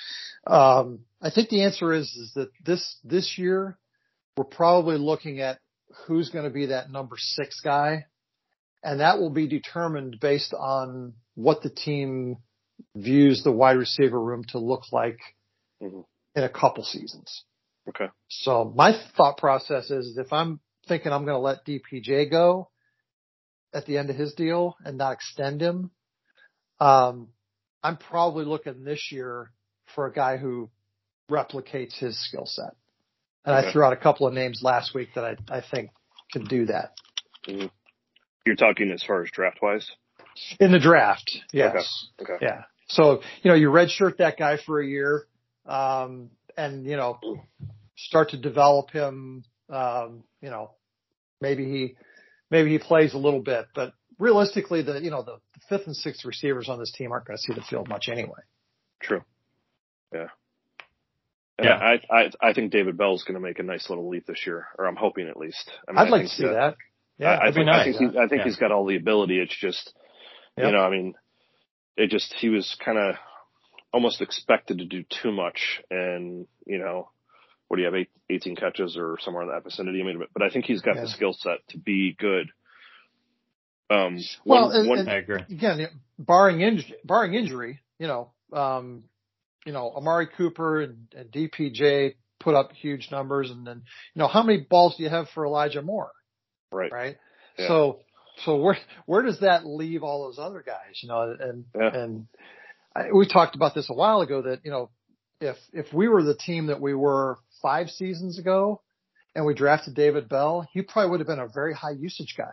um, 0.47 1.01
I 1.23 1.31
think 1.31 1.49
the 1.49 1.63
answer 1.63 1.93
is, 1.93 2.09
is 2.17 2.33
that 2.35 2.51
this, 2.65 2.97
this 3.05 3.39
year 3.39 3.79
we're 4.37 4.45
probably 4.45 4.99
looking 4.99 5.41
at 5.41 5.59
who's 6.07 6.31
going 6.31 6.45
to 6.45 6.51
be 6.51 6.67
that 6.67 6.91
number 6.91 7.17
six 7.19 7.61
guy 7.61 8.07
and 8.85 9.01
that 9.01 9.19
will 9.19 9.31
be 9.31 9.49
determined 9.49 10.19
based 10.21 10.53
on 10.53 11.15
what 11.35 11.63
the 11.63 11.71
team 11.71 12.37
views 12.95 13.43
the 13.43 13.51
wide 13.51 13.79
receiver 13.79 14.21
room 14.21 14.45
to 14.49 14.59
look 14.59 14.93
like 14.93 15.19
hmm 15.81 16.01
in 16.37 16.43
a 16.43 16.49
couple 16.49 16.83
seasons. 16.83 17.45
Okay. 17.89 18.09
So 18.28 18.73
my 18.74 18.93
thought 19.16 19.39
process 19.39 19.90
is 19.90 20.16
if 20.19 20.32
I'm 20.32 20.61
thinking 20.89 21.12
I'm 21.12 21.24
going 21.24 21.36
to 21.36 21.39
let 21.39 21.65
DPJ 21.66 22.31
go 22.31 22.70
at 23.73 23.86
the 23.86 23.98
end 23.98 24.11
of 24.11 24.16
his 24.16 24.35
deal 24.35 24.77
and 24.85 24.97
not 24.98 25.12
extend 25.12 25.61
him, 25.61 25.90
um, 26.81 27.28
I'm 27.82 27.97
probably 27.97 28.44
looking 28.44 28.85
this 28.85 29.11
year 29.12 29.51
for 29.94 30.06
a 30.06 30.12
guy 30.12 30.36
who 30.36 30.70
replicates 31.31 31.98
his 31.98 32.19
skill 32.28 32.47
set. 32.47 32.74
And 33.44 33.55
I 33.55 33.70
threw 33.70 33.85
out 33.85 33.93
a 33.93 33.97
couple 33.97 34.27
of 34.27 34.32
names 34.32 34.61
last 34.62 34.94
week 34.94 35.11
that 35.15 35.24
I, 35.24 35.59
I 35.59 35.61
think 35.61 35.90
can 36.32 36.47
do 36.47 36.66
that 36.66 36.94
hmm 37.47 37.66
You're 38.47 38.56
talking 38.56 38.90
as 38.90 39.02
far 39.02 39.23
as 39.23 39.31
draft 39.31 39.59
wise. 39.62 39.90
in 40.61 40.73
the 40.73 40.78
draft. 40.78 41.39
Yes. 41.52 42.09
Okay. 42.20 42.35
Yeah. 42.40 42.62
So, 42.89 43.23
you 43.43 43.51
know, 43.51 43.55
you 43.55 43.69
redshirt 43.69 44.19
that 44.19 44.36
guy 44.36 44.59
for 44.65 44.81
a 44.81 44.86
year, 44.86 45.27
um, 45.66 46.31
and, 46.57 46.85
you 46.87 46.97
know, 46.97 47.19
start 47.97 48.31
to 48.31 48.37
develop 48.37 48.91
him, 48.91 49.45
um, 49.71 50.25
you 50.41 50.51
know, 50.51 50.71
maybe 51.41 51.65
he, 51.65 51.97
maybe 52.51 52.71
he 52.71 52.79
plays 52.79 53.15
a 53.15 53.19
little 53.19 53.41
bit, 53.41 53.67
but 53.75 53.93
realistically, 54.19 54.83
the, 54.83 55.01
you 55.01 55.11
know, 55.11 55.23
the, 55.23 55.37
the 55.55 55.61
fifth 55.69 55.87
and 55.87 55.97
sixth 55.97 56.25
receivers 56.25 56.69
on 56.69 56.79
this 56.79 56.93
team 56.93 57.13
aren't 57.13 57.27
going 57.27 57.37
to 57.37 57.43
see 57.43 57.55
the 57.55 57.63
field 57.63 57.89
much 57.89 58.09
anyway. 58.09 58.41
True. 59.01 59.23
Yeah. 60.13 60.27
And 61.59 61.67
Yeah. 61.67 61.77
I, 61.77 62.01
I 62.11 62.31
I 62.41 62.53
think 62.53 62.73
David 62.73 62.97
Bell's 62.97 63.23
going 63.25 63.35
to 63.35 63.41
make 63.41 63.59
a 63.59 63.63
nice 63.63 63.89
little 63.89 64.09
leap 64.09 64.27
this 64.27 64.41
year, 64.47 64.67
or 64.79 64.87
I'm 64.87 64.97
hoping 64.97 65.29
at 65.29 65.37
least. 65.37 65.71
I 65.89 65.93
mean, 65.93 65.99
I'd 65.99 66.09
I 66.09 66.11
like 66.11 66.23
to 66.23 66.29
see 66.29 66.45
that. 66.45 66.77
Yeah. 67.19 67.29
I, 67.29 67.35
I 67.35 67.39
that'd 67.51 67.55
be 67.55 67.61
think, 67.61 67.69
I 67.71 67.85
think, 67.85 67.97
he, 67.97 68.19
I 68.19 68.29
think 68.29 68.39
Yeah. 68.41 68.45
he's 68.45 68.57
got 68.57 68.73
all 68.73 68.87
the 68.87 68.97
ability. 68.97 69.39
It's 69.39 69.57
just, 69.57 69.93
Yep. 70.57 70.67
you 70.67 70.73
know, 70.73 70.81
I 70.81 70.91
mean, 70.91 71.15
it 71.97 72.11
just 72.11 72.33
he 72.35 72.49
was 72.49 72.77
kind 72.85 72.99
of 72.99 73.17
almost 73.95 74.21
expected 74.21 74.79
to 74.79 74.85
do 74.85 75.05
too 75.23 75.31
much, 75.33 75.81
and 75.91 76.47
you 76.66 76.79
know, 76.79 77.09
what 77.69 77.77
do 77.77 77.83
you 77.83 77.87
have, 77.87 77.95
eight, 77.95 78.11
18 78.29 78.57
catches 78.57 78.97
or 78.99 79.16
somewhere 79.21 79.45
in 79.45 79.49
that 79.51 79.65
vicinity? 79.65 80.03
I 80.03 80.05
mean, 80.05 80.19
but, 80.19 80.29
but 80.35 80.43
I 80.43 80.51
think 80.51 80.66
he's 80.66 80.83
got 80.83 80.97
Yeah. 80.97 81.03
the 81.03 81.09
skill 81.09 81.33
set 81.33 81.59
to 81.71 81.79
be 81.79 82.15
good. 82.19 82.49
Um, 83.91 84.19
Well, 84.45 84.69
one, 84.69 84.77
and- 84.77 84.89
one, 84.89 84.99
and- 85.01 85.11
I 85.11 85.15
agree. 85.15 85.41
again, 85.49 85.89
barring 86.19 86.61
injury, 86.61 86.97
barring 87.05 87.35
injury, 87.35 87.81
you 87.99 88.07
know, 88.07 88.33
um, 88.53 89.05
you 89.65 89.73
know, 89.73 89.93
Amari 89.97 90.27
Cooper 90.27 90.81
and, 90.83 91.07
and 91.16 91.31
DPJ 91.31 92.16
put 92.41 92.55
up 92.55 92.73
huge 92.73 93.11
numbers, 93.11 93.51
and 93.51 93.66
then, 93.66 93.83
you 94.15 94.21
know, 94.21 94.27
how 94.29 94.43
many 94.43 94.61
balls 94.61 94.97
do 94.97 95.03
you 95.03 95.09
have 95.09 95.29
for 95.31 95.47
Elijah 95.47 95.83
Moore, 95.83 96.11
right, 96.71 96.93
right? 96.93 97.16
Yeah. 97.59 97.69
So, 97.69 98.01
so 98.45 98.57
where 98.57 98.77
where 99.07 99.23
does 99.23 99.41
that 99.41 99.65
leave 99.65 100.03
all 100.03 100.25
those 100.25 100.39
other 100.39 100.62
guys? 100.66 101.01
You 101.03 101.09
know, 101.09 101.37
and 101.39 101.65
Yeah. 101.75 101.95
and 101.97 102.27
I, 102.95 103.12
we 103.12 103.29
talked 103.29 103.57
about 103.57 103.75
this 103.75 103.91
a 103.91 103.95
while 103.95 104.21
ago 104.21 104.43
that 104.43 104.61
you 104.65 104.71
know, 104.71 104.91
if 105.41 105.57
if 105.73 105.93
we 105.93 106.09
were 106.09 106.23
the 106.23 106.37
team 106.37 106.66
that 106.66 106.81
we 106.81 106.95
were 106.95 107.39
five 107.62 107.91
seasons 107.91 108.39
ago, 108.39 108.81
and 109.35 109.45
we 109.45 109.55
drafted 109.55 109.95
David 109.95 110.29
Bell, 110.29 110.66
he 110.73 110.83
probably 110.83 111.11
would 111.11 111.21
have 111.21 111.27
been 111.27 111.39
a 111.39 111.49
very 111.49 111.75
high 111.75 111.93
usage 111.93 112.35
guy 112.37 112.53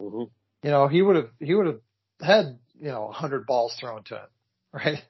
hmm 0.00 0.24
you 0.64 0.70
know, 0.70 0.88
he 0.88 1.02
would 1.02 1.16
have 1.16 1.28
he 1.38 1.54
would 1.54 1.66
have 1.66 1.80
had 2.20 2.58
you 2.80 2.88
know 2.88 3.08
a 3.08 3.12
hundred 3.12 3.46
balls 3.46 3.76
thrown 3.78 4.02
to 4.04 4.14
him, 4.14 4.28
right? 4.72 5.02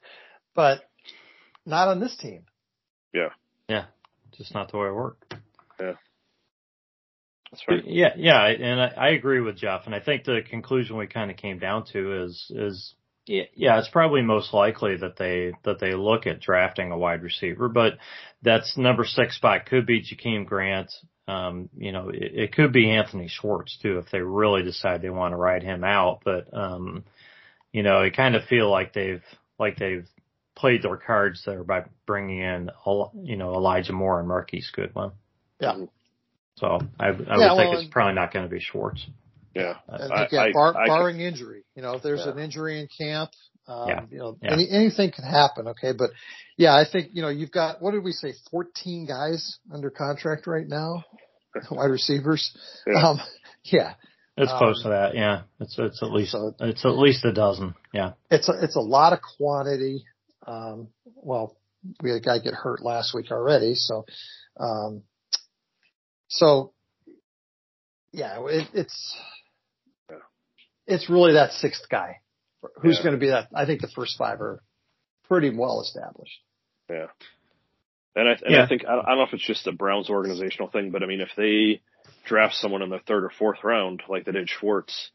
But 0.53 0.81
not 1.65 1.87
on 1.87 2.01
this 2.01 2.15
team. 2.17 2.43
Yeah. 3.13 3.29
Yeah. 3.69 3.85
Just 4.37 4.53
not 4.53 4.69
the 4.69 4.77
way 4.77 4.87
it 4.89 4.93
worked. 4.93 5.33
Yeah. 5.79 5.93
That's 7.51 7.63
right. 7.69 7.85
Yeah, 7.85 8.09
yeah, 8.17 8.45
and 8.47 8.81
I, 8.81 8.87
I 8.97 9.09
agree 9.11 9.39
with 9.39 9.55
Jeff, 9.55 9.83
and 9.85 9.95
I 9.95 10.01
think 10.01 10.25
the 10.25 10.41
conclusion 10.49 10.97
we 10.97 11.07
kind 11.07 11.31
of 11.31 11.37
came 11.37 11.57
down 11.57 11.85
to 11.93 12.23
is 12.23 12.51
is 12.53 12.93
yeah, 13.25 13.43
yeah, 13.55 13.79
it's 13.79 13.89
probably 13.89 14.21
most 14.21 14.53
likely 14.53 14.97
that 14.97 15.17
they 15.17 15.53
that 15.63 15.79
they 15.79 15.93
look 15.93 16.27
at 16.27 16.41
drafting 16.41 16.91
a 16.91 16.97
wide 16.97 17.23
receiver, 17.23 17.67
but 17.69 17.93
that's 18.43 18.77
number 18.77 19.03
six 19.05 19.35
spot 19.35 19.65
could 19.65 19.85
be 19.85 20.01
Jakeem 20.01 20.45
Grant. 20.45 20.91
Um, 21.27 21.69
you 21.75 21.91
know, 21.91 22.09
it, 22.09 22.31
it 22.35 22.53
could 22.53 22.71
be 22.71 22.91
Anthony 22.91 23.27
Schwartz 23.27 23.77
too 23.81 23.97
if 23.97 24.11
they 24.11 24.19
really 24.21 24.61
decide 24.61 25.01
they 25.01 25.09
want 25.09 25.31
to 25.31 25.37
ride 25.37 25.63
him 25.63 25.83
out. 25.83 26.21
But 26.23 26.53
um, 26.53 27.03
you 27.71 27.81
know, 27.83 28.01
I 28.01 28.11
kind 28.11 28.35
of 28.35 28.43
feel 28.45 28.69
like 28.69 28.93
they've 28.93 29.23
like 29.57 29.77
they've 29.77 30.07
played 30.55 30.83
their 30.83 30.97
cards 30.97 31.41
there 31.45 31.63
by 31.63 31.85
bringing 32.05 32.39
in 32.39 32.69
you 33.23 33.37
know 33.37 33.55
Elijah 33.55 33.93
Moore 33.93 34.19
and 34.19 34.27
Marquise 34.27 34.71
Goodwin. 34.71 35.11
Yeah. 35.59 35.77
So 36.57 36.79
I, 36.99 37.07
I 37.07 37.09
would 37.09 37.19
Yeah, 37.19 37.55
think 37.55 37.71
well, 37.71 37.81
it's 37.81 37.89
probably 37.91 38.13
not 38.13 38.31
going 38.31 38.45
to 38.45 38.51
be 38.51 38.61
Schwartz. 38.61 39.05
Yeah, 39.55 39.75
And 39.87 40.11
again, 40.11 40.39
I- 40.39 40.51
bar, 40.51 40.75
I- 40.77 40.87
barring 40.87 41.21
injury, 41.21 41.63
you 41.75 41.81
know, 41.81 41.93
if 41.95 42.03
there's 42.03 42.25
Yeah. 42.25 42.33
an 42.33 42.39
injury 42.39 42.79
in 42.81 42.87
camp, 42.87 43.31
um, 43.67 43.87
Yeah. 43.87 44.05
you 44.11 44.17
know, 44.17 44.37
Yeah. 44.41 44.51
any, 44.53 44.69
anything 44.69 45.11
can 45.11 45.23
happen. 45.23 45.69
Okay, 45.69 45.93
but 45.93 46.11
yeah, 46.57 46.75
I 46.75 46.83
think 46.83 47.11
you 47.13 47.21
know 47.21 47.29
you've 47.29 47.51
got 47.51 47.81
what 47.81 47.91
did 47.91 48.03
we 48.03 48.11
say, 48.11 48.33
14 48.51 49.05
guys 49.05 49.59
under 49.73 49.89
contract 49.89 50.45
right 50.45 50.67
now, 50.67 51.03
wide 51.71 51.85
receivers. 51.89 52.55
Yeah. 52.85 53.07
Um, 53.09 53.21
yeah, 53.63 53.93
It's 54.37 54.51
Um, 54.51 54.57
close 54.57 54.83
to 54.83 54.89
that, 54.89 55.15
yeah. 55.15 55.43
It's 55.61 55.79
it's 55.79 56.03
at 56.03 56.11
least 56.11 56.33
so- 56.33 56.53
it's 56.59 56.83
at 56.83 56.97
least 56.97 57.23
a 57.23 57.31
dozen, 57.31 57.73
yeah. 57.93 58.13
it's 58.29 58.49
a, 58.49 58.53
it's 58.61 58.75
a 58.75 58.81
lot 58.81 59.13
of 59.13 59.21
quantity. 59.21 60.03
Um, 60.45 60.89
well, 61.15 61.55
we 62.03 62.09
had 62.09 62.17
a 62.17 62.19
guy 62.19 62.39
get 62.39 62.53
hurt 62.53 62.81
last 62.83 63.13
week 63.13 63.31
already, 63.31 63.75
so, 63.75 64.05
um, 64.59 65.03
so 66.27 66.73
yeah, 68.11 68.45
it, 68.47 68.67
it's 68.73 69.15
Yeah. 69.15 69.21
It's 70.87 71.09
really 71.09 71.33
that 71.33 71.51
sixth 71.53 71.87
guy 71.89 72.17
who's 72.81 72.97
Yeah. 72.97 73.03
going 73.03 73.15
to 73.15 73.19
be 73.19 73.29
that. 73.29 73.49
I 73.55 73.65
think 73.65 73.81
the 73.81 73.87
first 73.89 74.17
five 74.17 74.41
are 74.41 74.61
pretty 75.27 75.49
well 75.55 75.81
established. 75.81 76.39
Yeah. 76.89 77.07
And 78.15 78.29
I, 78.29 78.31
and 78.31 78.41
Yeah. 78.49 78.63
I 78.63 78.67
think, 78.67 78.85
I 78.85 78.95
don't 78.95 79.05
I 79.05 79.09
don't 79.09 79.17
know 79.19 79.23
if 79.25 79.33
it's 79.33 79.45
just 79.45 79.67
a 79.67 79.71
Browns 79.71 80.09
organizational 80.09 80.69
thing, 80.69 80.91
but 80.91 81.03
I 81.03 81.05
mean, 81.05 81.21
if 81.21 81.29
they 81.35 81.81
draft 82.25 82.55
someone 82.55 82.81
in 82.81 82.89
the 82.89 82.99
third 82.99 83.23
or 83.23 83.29
fourth 83.29 83.63
round, 83.63 84.03
like 84.07 84.25
they 84.25 84.31
did 84.31 84.49
Schwartz, 84.49 85.11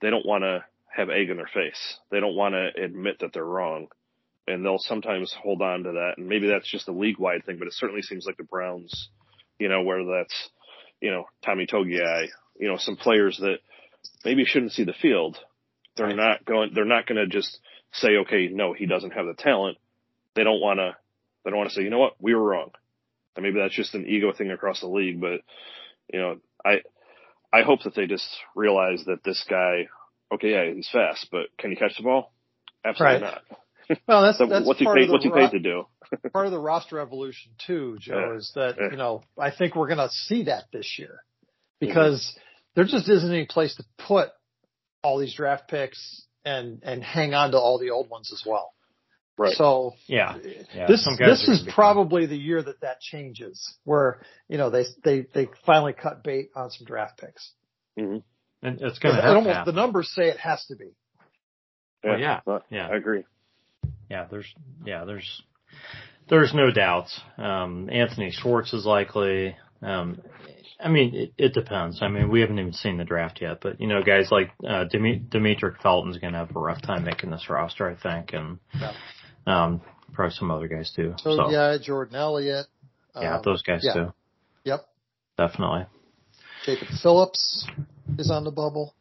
they 0.00 0.10
don't 0.10 0.26
want 0.26 0.44
to 0.44 0.64
have 0.94 1.08
egg 1.10 1.30
in 1.30 1.36
their 1.36 1.46
face. 1.52 1.98
They 2.10 2.20
don't 2.20 2.36
want 2.36 2.54
to 2.54 2.70
admit 2.82 3.20
that 3.20 3.32
they're 3.32 3.44
wrong. 3.44 3.88
And 4.46 4.64
they'll 4.64 4.78
sometimes 4.78 5.32
hold 5.32 5.62
on 5.62 5.84
to 5.84 5.92
that. 5.92 6.14
And 6.18 6.28
maybe 6.28 6.48
that's 6.48 6.70
just 6.70 6.88
a 6.88 6.92
league 6.92 7.18
wide 7.18 7.44
thing, 7.46 7.58
but 7.58 7.68
it 7.68 7.74
certainly 7.74 8.02
seems 8.02 8.26
like 8.26 8.36
the 8.36 8.42
Browns, 8.44 9.08
you 9.58 9.68
know, 9.68 9.82
whether 9.82 10.04
that's, 10.04 10.50
you 11.00 11.10
know, 11.10 11.24
Tommy 11.44 11.66
Togiai, 11.66 12.26
you 12.58 12.68
know, 12.68 12.76
some 12.76 12.96
players 12.96 13.38
that 13.38 13.58
maybe 14.24 14.44
shouldn't 14.44 14.72
see 14.72 14.84
the 14.84 14.92
field. 14.92 15.38
They're 15.96 16.06
Right. 16.06 16.16
not 16.16 16.44
going, 16.44 16.70
they're 16.74 16.84
not 16.84 17.06
going 17.06 17.18
to 17.18 17.26
just 17.26 17.58
say, 17.92 18.16
okay, 18.18 18.48
no, 18.48 18.72
he 18.72 18.86
doesn't 18.86 19.10
have 19.12 19.26
the 19.26 19.34
talent. 19.34 19.78
They 20.34 20.44
don't 20.44 20.60
want 20.60 20.78
to, 20.78 20.96
they 21.44 21.50
don't 21.50 21.58
want 21.58 21.70
to 21.70 21.74
say, 21.74 21.82
you 21.82 21.90
know 21.90 21.98
what, 21.98 22.14
we 22.18 22.34
were 22.34 22.42
wrong. 22.42 22.70
And 23.36 23.42
maybe 23.42 23.58
that's 23.60 23.74
just 23.74 23.94
an 23.94 24.06
ego 24.06 24.32
thing 24.32 24.50
across 24.50 24.80
the 24.80 24.88
league, 24.88 25.20
but 25.20 25.40
you 26.12 26.20
know, 26.20 26.36
I, 26.64 26.80
I 27.52 27.62
hope 27.62 27.82
that 27.84 27.94
they 27.94 28.06
just 28.06 28.28
realize 28.54 29.04
that 29.06 29.22
this 29.24 29.44
guy, 29.48 29.88
okay, 30.32 30.50
yeah, 30.52 30.72
he's 30.74 30.88
fast, 30.90 31.28
but 31.30 31.46
can 31.58 31.70
he 31.70 31.76
catch 31.76 31.96
the 31.96 32.02
ball? 32.02 32.32
Absolutely 32.84 33.22
Right. 33.22 33.34
not. 33.34 33.42
Well, 34.08 34.22
that's 34.22 34.38
So 34.38 34.46
that's 34.46 34.64
what's 34.66 34.78
he 34.78 34.86
part 34.86 34.96
paid, 34.96 35.02
of 35.04 35.08
the 35.08 35.12
what's 35.12 35.24
he 35.24 35.30
ro- 35.30 35.50
to 35.50 35.58
do? 35.58 35.86
part 36.32 36.46
of 36.46 36.52
the 36.52 36.58
roster 36.58 36.98
evolution 36.98 37.52
too, 37.66 37.98
Joe, 38.00 38.30
Yeah. 38.30 38.36
is 38.36 38.52
that, 38.54 38.76
Yeah. 38.80 38.90
you 38.92 38.96
know, 38.96 39.22
I 39.36 39.50
think 39.50 39.74
we're 39.76 39.88
going 39.88 39.98
to 39.98 40.08
see 40.10 40.44
that 40.44 40.64
this 40.72 40.98
year 40.98 41.20
mm-hmm. 41.82 41.86
because 41.88 42.34
there 42.74 42.84
just 42.84 43.08
isn't 43.08 43.30
any 43.30 43.46
place 43.46 43.76
to 43.76 43.84
put 43.98 44.30
all 45.02 45.18
these 45.18 45.34
draft 45.34 45.68
picks 45.68 46.22
and, 46.44 46.80
and 46.82 47.02
hang 47.02 47.34
on 47.34 47.52
to 47.52 47.58
all 47.58 47.78
the 47.78 47.90
old 47.90 48.08
ones 48.08 48.32
as 48.32 48.42
well. 48.46 48.72
Right. 49.38 49.54
So 49.54 49.94
Yeah. 50.06 50.36
Yeah. 50.74 50.86
this, 50.86 51.08
this 51.18 51.48
is 51.48 51.66
probably 51.74 52.26
the 52.26 52.36
year 52.36 52.62
that 52.62 52.80
that 52.82 53.00
changes 53.00 53.74
where, 53.84 54.20
you 54.48 54.58
know, 54.58 54.70
they, 54.70 54.84
they, 55.04 55.26
they 55.34 55.48
finally 55.66 55.94
cut 55.94 56.22
bait 56.22 56.50
on 56.54 56.70
some 56.70 56.86
draft 56.86 57.18
picks. 57.18 57.52
hmm 57.98 58.18
And 58.62 58.80
it's 58.80 58.98
going 58.98 59.14
It 59.16 59.20
to 59.20 59.26
have 59.26 59.36
almost, 59.36 59.64
the 59.66 59.72
numbers 59.72 60.12
say 60.14 60.28
it 60.28 60.38
has 60.38 60.64
to 60.66 60.76
be. 60.76 60.90
Well, 62.04 62.18
yeah. 62.18 62.40
But 62.44 62.64
Yeah. 62.70 62.88
I 62.88 62.96
agree. 62.96 63.24
Yeah, 64.10 64.26
there's 64.30 64.54
yeah, 64.84 65.04
there's 65.06 65.42
there's 66.28 66.52
no 66.52 66.70
doubts. 66.70 67.18
Um, 67.38 67.88
Anthony 67.90 68.30
Schwartz 68.30 68.74
is 68.74 68.84
likely. 68.84 69.56
Um, 69.80 70.20
I 70.80 70.88
mean, 70.88 71.14
it, 71.14 71.32
it 71.38 71.54
depends. 71.54 72.00
I 72.02 72.08
mean, 72.08 72.30
we 72.30 72.40
haven't 72.40 72.58
even 72.58 72.72
seen 72.72 72.98
the 72.98 73.04
draft 73.04 73.40
yet, 73.40 73.58
but 73.60 73.80
you 73.80 73.86
know, 73.86 74.02
guys 74.02 74.30
like 74.30 74.50
uh, 74.66 74.84
Demi- 74.84 75.20
Demetric 75.28 75.80
Felton's 75.82 76.18
going 76.18 76.32
to 76.32 76.40
have 76.40 76.54
a 76.54 76.58
rough 76.58 76.82
time 76.82 77.04
making 77.04 77.30
this 77.30 77.48
roster, 77.48 77.88
I 77.88 77.96
think, 77.96 78.32
and 78.32 78.58
Yeah. 78.80 78.92
um, 79.46 79.80
probably 80.12 80.34
some 80.34 80.50
other 80.50 80.68
guys 80.68 80.92
too. 80.94 81.14
So, 81.18 81.36
So, 81.36 81.50
yeah, 81.50 81.76
Jordan 81.80 82.16
Elliott. 82.16 82.66
yeah, 83.20 83.36
um, 83.36 83.42
those 83.44 83.62
guys 83.62 83.82
yeah. 83.84 83.92
too, 83.94 84.12
Yep. 84.64 84.86
definitely. 85.38 85.86
Jacob 86.64 86.88
Phillips 87.02 87.66
is 88.18 88.30
on 88.30 88.44
the 88.44 88.52
bubble. 88.52 88.94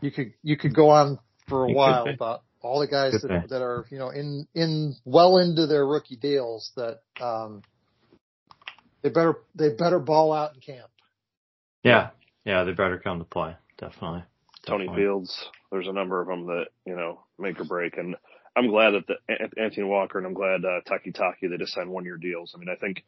You 0.00 0.10
could 0.10 0.32
you 0.42 0.56
could 0.56 0.74
go 0.74 0.90
on 0.90 1.18
for 1.48 1.64
a 1.64 1.72
while 1.72 2.08
about 2.08 2.42
all 2.62 2.80
the 2.80 2.86
guys 2.86 3.12
that, 3.22 3.46
that 3.48 3.62
are 3.62 3.84
you 3.90 3.98
know 3.98 4.10
in 4.10 4.46
in 4.54 4.94
well 5.04 5.38
into 5.38 5.66
their 5.66 5.86
rookie 5.86 6.16
deals 6.16 6.72
that 6.76 7.00
um 7.20 7.62
they 9.02 9.08
better 9.08 9.34
they 9.54 9.70
better 9.70 9.98
ball 9.98 10.32
out 10.32 10.54
in 10.54 10.60
camp. 10.60 10.90
Yeah, 11.82 12.10
yeah, 12.44 12.64
they 12.64 12.72
better 12.72 12.98
come 12.98 13.18
to 13.18 13.24
play, 13.24 13.56
definitely. 13.78 14.24
Tony 14.66 14.86
definitely. 14.86 15.02
Fields. 15.04 15.48
There's 15.70 15.88
a 15.88 15.92
number 15.92 16.20
of 16.20 16.26
them 16.26 16.46
that 16.46 16.66
you 16.84 16.96
know 16.96 17.20
make 17.38 17.60
or 17.60 17.64
break, 17.64 17.96
and 17.96 18.16
I'm 18.56 18.68
glad 18.68 18.90
that 18.90 19.06
the 19.06 19.60
Anthony 19.62 19.86
Walker 19.86 20.18
and 20.18 20.26
I'm 20.26 20.34
glad 20.34 20.64
uh, 20.64 20.80
Takitaki 20.88 21.48
they 21.48 21.56
just 21.56 21.72
signed 21.72 21.90
one 21.90 22.04
year 22.04 22.16
deals. 22.16 22.52
I 22.54 22.58
mean, 22.58 22.68
I 22.68 22.76
think 22.76 23.04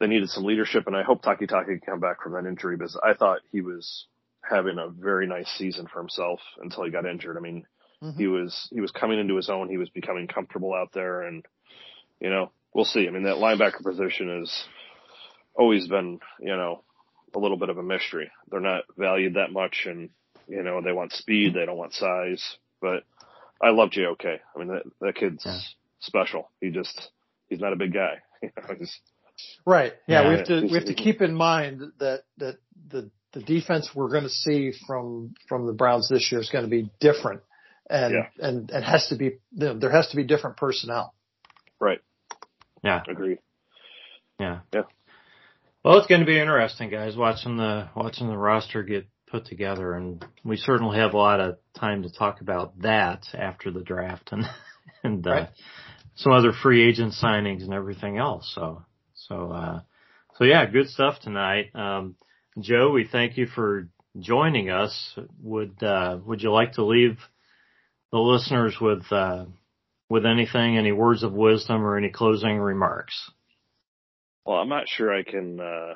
they 0.00 0.06
needed 0.06 0.30
some 0.30 0.44
leadership, 0.44 0.86
and 0.86 0.96
I 0.96 1.02
hope 1.02 1.22
Takitaki 1.22 1.66
can 1.66 1.80
come 1.80 2.00
back 2.00 2.22
from 2.22 2.32
that 2.32 2.46
injury 2.48 2.76
because 2.76 2.98
I 3.02 3.14
thought 3.14 3.40
he 3.52 3.60
was 3.60 4.06
having 4.48 4.78
a 4.78 4.88
very 4.88 5.26
nice 5.26 5.48
season 5.58 5.86
for 5.92 6.00
himself 6.00 6.40
until 6.60 6.84
he 6.84 6.90
got 6.90 7.06
injured. 7.06 7.36
I 7.36 7.40
mean, 7.40 7.66
mm-hmm. 8.02 8.18
he 8.18 8.26
was 8.26 8.68
he 8.72 8.80
was 8.80 8.90
coming 8.90 9.18
into 9.18 9.36
his 9.36 9.50
own. 9.50 9.68
He 9.68 9.78
was 9.78 9.90
becoming 9.90 10.26
comfortable 10.26 10.72
out 10.74 10.92
there, 10.92 11.22
and 11.22 11.44
you 12.20 12.30
know, 12.30 12.50
we'll 12.72 12.84
see. 12.84 13.06
I 13.06 13.10
mean, 13.10 13.24
that 13.24 13.36
linebacker 13.36 13.82
position 13.82 14.40
has 14.40 14.64
always 15.54 15.86
been 15.88 16.20
you 16.40 16.56
know 16.56 16.82
a 17.34 17.38
little 17.38 17.56
bit 17.56 17.68
of 17.68 17.78
a 17.78 17.82
mystery. 17.82 18.30
They're 18.50 18.60
not 18.60 18.84
valued 18.96 19.34
that 19.34 19.52
much, 19.52 19.86
and 19.86 20.10
you 20.48 20.62
know 20.62 20.80
they 20.80 20.92
want 20.92 21.12
speed, 21.12 21.54
they 21.54 21.66
don't 21.66 21.76
want 21.76 21.94
size. 21.94 22.56
But 22.80 23.04
I 23.62 23.70
love 23.70 23.90
JOK. 23.90 24.24
I 24.24 24.58
mean, 24.58 24.68
that 24.68 24.82
that 25.00 25.14
kid's 25.14 25.42
yeah. 25.44 25.60
special. 26.00 26.50
He 26.60 26.70
just 26.70 27.10
he's 27.48 27.60
not 27.60 27.72
a 27.72 27.76
big 27.76 27.92
guy. 27.92 28.22
right. 29.66 29.92
Yeah, 30.06 30.22
yeah, 30.22 30.28
we 30.28 30.36
have 30.36 30.46
to 30.46 30.60
we 30.62 30.74
have 30.74 30.86
to 30.86 30.94
keep 30.94 31.20
in 31.20 31.34
mind 31.34 31.82
that 31.98 32.22
that 32.38 32.58
the 32.88 33.10
the 33.32 33.42
defense 33.42 33.90
we're 33.94 34.08
going 34.08 34.24
to 34.24 34.30
see 34.30 34.72
from 34.86 35.34
from 35.48 35.66
the 35.66 35.72
Browns 35.72 36.08
this 36.08 36.30
year 36.32 36.40
is 36.40 36.50
going 36.50 36.64
to 36.64 36.70
be 36.70 36.90
different, 37.00 37.42
and 37.88 38.14
yeah. 38.14 38.46
and 38.48 38.70
it 38.70 38.82
has 38.82 39.08
to 39.08 39.16
be 39.16 39.38
there 39.52 39.90
has 39.90 40.08
to 40.08 40.16
be 40.16 40.24
different 40.24 40.56
personnel. 40.56 41.14
Right. 41.80 42.00
Yeah. 42.82 43.02
Agreed. 43.08 43.38
Yeah. 44.38 44.60
Yeah. 44.72 44.82
Well, 45.88 45.96
it's 45.96 46.06
going 46.06 46.20
to 46.20 46.26
be 46.26 46.38
interesting, 46.38 46.90
guys, 46.90 47.16
watching 47.16 47.56
the 47.56 47.88
watching 47.96 48.28
the 48.28 48.36
roster 48.36 48.82
get 48.82 49.08
put 49.26 49.46
together, 49.46 49.94
and 49.94 50.22
we 50.44 50.58
certainly 50.58 50.98
have 50.98 51.14
a 51.14 51.16
lot 51.16 51.40
of 51.40 51.56
time 51.80 52.02
to 52.02 52.12
talk 52.12 52.42
about 52.42 52.78
that 52.82 53.24
after 53.32 53.70
the 53.70 53.80
draft 53.80 54.28
and 54.30 54.44
and 55.02 55.26
uh, 55.26 55.30
right. 55.30 55.48
some 56.14 56.32
other 56.32 56.52
free 56.52 56.86
agent 56.86 57.14
signings 57.14 57.62
and 57.62 57.72
everything 57.72 58.18
else. 58.18 58.52
So 58.54 58.82
so 59.14 59.50
uh, 59.50 59.80
so 60.36 60.44
yeah, 60.44 60.66
good 60.66 60.90
stuff 60.90 61.20
tonight. 61.22 61.74
Um, 61.74 62.16
Joe, 62.60 62.90
we 62.90 63.08
thank 63.10 63.38
you 63.38 63.46
for 63.46 63.88
joining 64.18 64.68
us. 64.68 65.18
Would 65.42 65.82
uh, 65.82 66.18
would 66.22 66.42
you 66.42 66.52
like 66.52 66.72
to 66.72 66.84
leave 66.84 67.16
the 68.12 68.18
listeners 68.18 68.76
with 68.78 69.10
uh, 69.10 69.46
with 70.10 70.26
anything, 70.26 70.76
any 70.76 70.92
words 70.92 71.22
of 71.22 71.32
wisdom 71.32 71.82
or 71.82 71.96
any 71.96 72.10
closing 72.10 72.58
remarks? 72.58 73.30
Well, 74.48 74.56
I'm 74.56 74.70
not 74.70 74.88
sure 74.88 75.14
I 75.14 75.24
can 75.24 75.60
uh, 75.60 75.92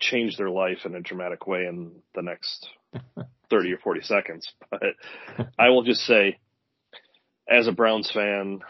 change 0.00 0.36
their 0.36 0.50
life 0.50 0.78
in 0.84 0.96
a 0.96 1.00
dramatic 1.00 1.46
way 1.46 1.60
in 1.60 1.92
the 2.12 2.22
next 2.22 2.68
30 3.50 3.72
or 3.72 3.78
40 3.78 4.00
seconds, 4.00 4.52
but 4.68 4.82
I 5.56 5.68
will 5.68 5.84
just 5.84 6.00
say, 6.00 6.38
as 7.48 7.68
a 7.68 7.72
Browns 7.72 8.10
fan, 8.10 8.62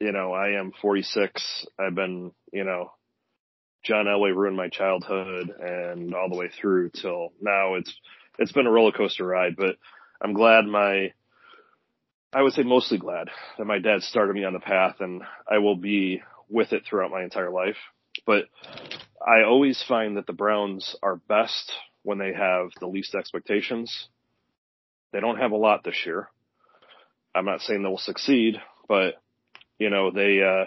you 0.00 0.12
know, 0.12 0.32
I 0.32 0.58
am 0.58 0.72
46. 0.80 1.66
I've 1.78 1.94
been, 1.94 2.32
you 2.50 2.64
know, 2.64 2.92
John 3.84 4.06
Elway 4.06 4.34
ruined 4.34 4.56
my 4.56 4.70
childhood 4.70 5.50
and 5.60 6.14
all 6.14 6.30
the 6.30 6.38
way 6.38 6.48
through 6.48 6.88
till 6.88 7.34
now. 7.42 7.74
It's 7.74 7.94
it's 8.38 8.52
been 8.52 8.66
a 8.66 8.70
roller 8.70 8.92
coaster 8.92 9.26
ride, 9.26 9.54
but 9.54 9.76
I'm 10.22 10.32
glad 10.32 10.64
my 10.64 11.12
I 12.32 12.40
would 12.40 12.54
say 12.54 12.62
mostly 12.62 12.96
glad 12.96 13.28
that 13.58 13.66
my 13.66 13.80
dad 13.80 14.00
started 14.00 14.34
me 14.34 14.44
on 14.44 14.54
the 14.54 14.60
path 14.60 14.96
and 15.00 15.20
I 15.46 15.58
will 15.58 15.76
be 15.76 16.22
with 16.48 16.72
it 16.72 16.84
throughout 16.86 17.10
my 17.10 17.22
entire 17.22 17.50
life. 17.50 17.76
But 18.28 18.44
I 19.26 19.42
always 19.44 19.82
find 19.88 20.18
that 20.18 20.26
the 20.26 20.34
Browns 20.34 20.94
are 21.02 21.16
best 21.16 21.72
when 22.02 22.18
they 22.18 22.34
have 22.34 22.68
the 22.78 22.86
least 22.86 23.14
expectations. 23.14 24.08
They 25.14 25.20
don't 25.20 25.38
have 25.38 25.52
a 25.52 25.56
lot 25.56 25.82
this 25.82 26.04
year. 26.04 26.28
I'm 27.34 27.46
not 27.46 27.62
saying 27.62 27.82
they 27.82 27.88
will 27.88 27.96
succeed, 27.96 28.56
but 28.86 29.14
you 29.78 29.88
know, 29.88 30.10
they 30.10 30.42
uh 30.42 30.66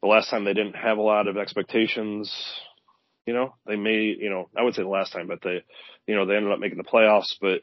the 0.00 0.08
last 0.08 0.30
time 0.30 0.44
they 0.44 0.54
didn't 0.54 0.76
have 0.76 0.96
a 0.96 1.02
lot 1.02 1.28
of 1.28 1.36
expectations. 1.36 2.34
You 3.26 3.34
know, 3.34 3.54
they 3.66 3.76
may, 3.76 4.16
you 4.18 4.30
know, 4.30 4.48
I 4.56 4.62
would 4.62 4.74
say 4.74 4.82
the 4.82 4.88
last 4.88 5.12
time, 5.12 5.26
but 5.26 5.42
they, 5.42 5.64
you 6.06 6.14
know, 6.14 6.24
they 6.24 6.36
ended 6.36 6.52
up 6.52 6.60
making 6.60 6.78
the 6.78 6.84
playoffs, 6.84 7.34
but 7.38 7.60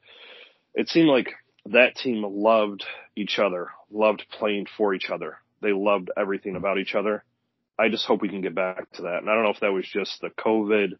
it 0.75 0.89
seemed 0.89 1.09
like 1.09 1.29
that 1.71 1.95
team 1.95 2.23
loved 2.23 2.83
each 3.15 3.39
other, 3.39 3.69
loved 3.89 4.25
playing 4.37 4.67
for 4.77 4.93
each 4.93 5.09
other. 5.09 5.37
They 5.59 5.71
loved 5.71 6.11
everything 6.15 6.55
about 6.55 6.77
each 6.77 6.93
other. 6.93 7.23
I 7.83 7.89
just 7.89 8.05
hope 8.05 8.21
we 8.21 8.29
can 8.29 8.39
get 8.39 8.55
back 8.55 8.89
to 8.93 9.01
that. 9.01 9.17
And 9.17 9.29
I 9.29 9.33
don't 9.33 9.43
know 9.43 9.49
if 9.49 9.59
that 9.59 9.73
was 9.73 9.85
just 9.85 10.21
the 10.21 10.29
COVID, 10.29 10.93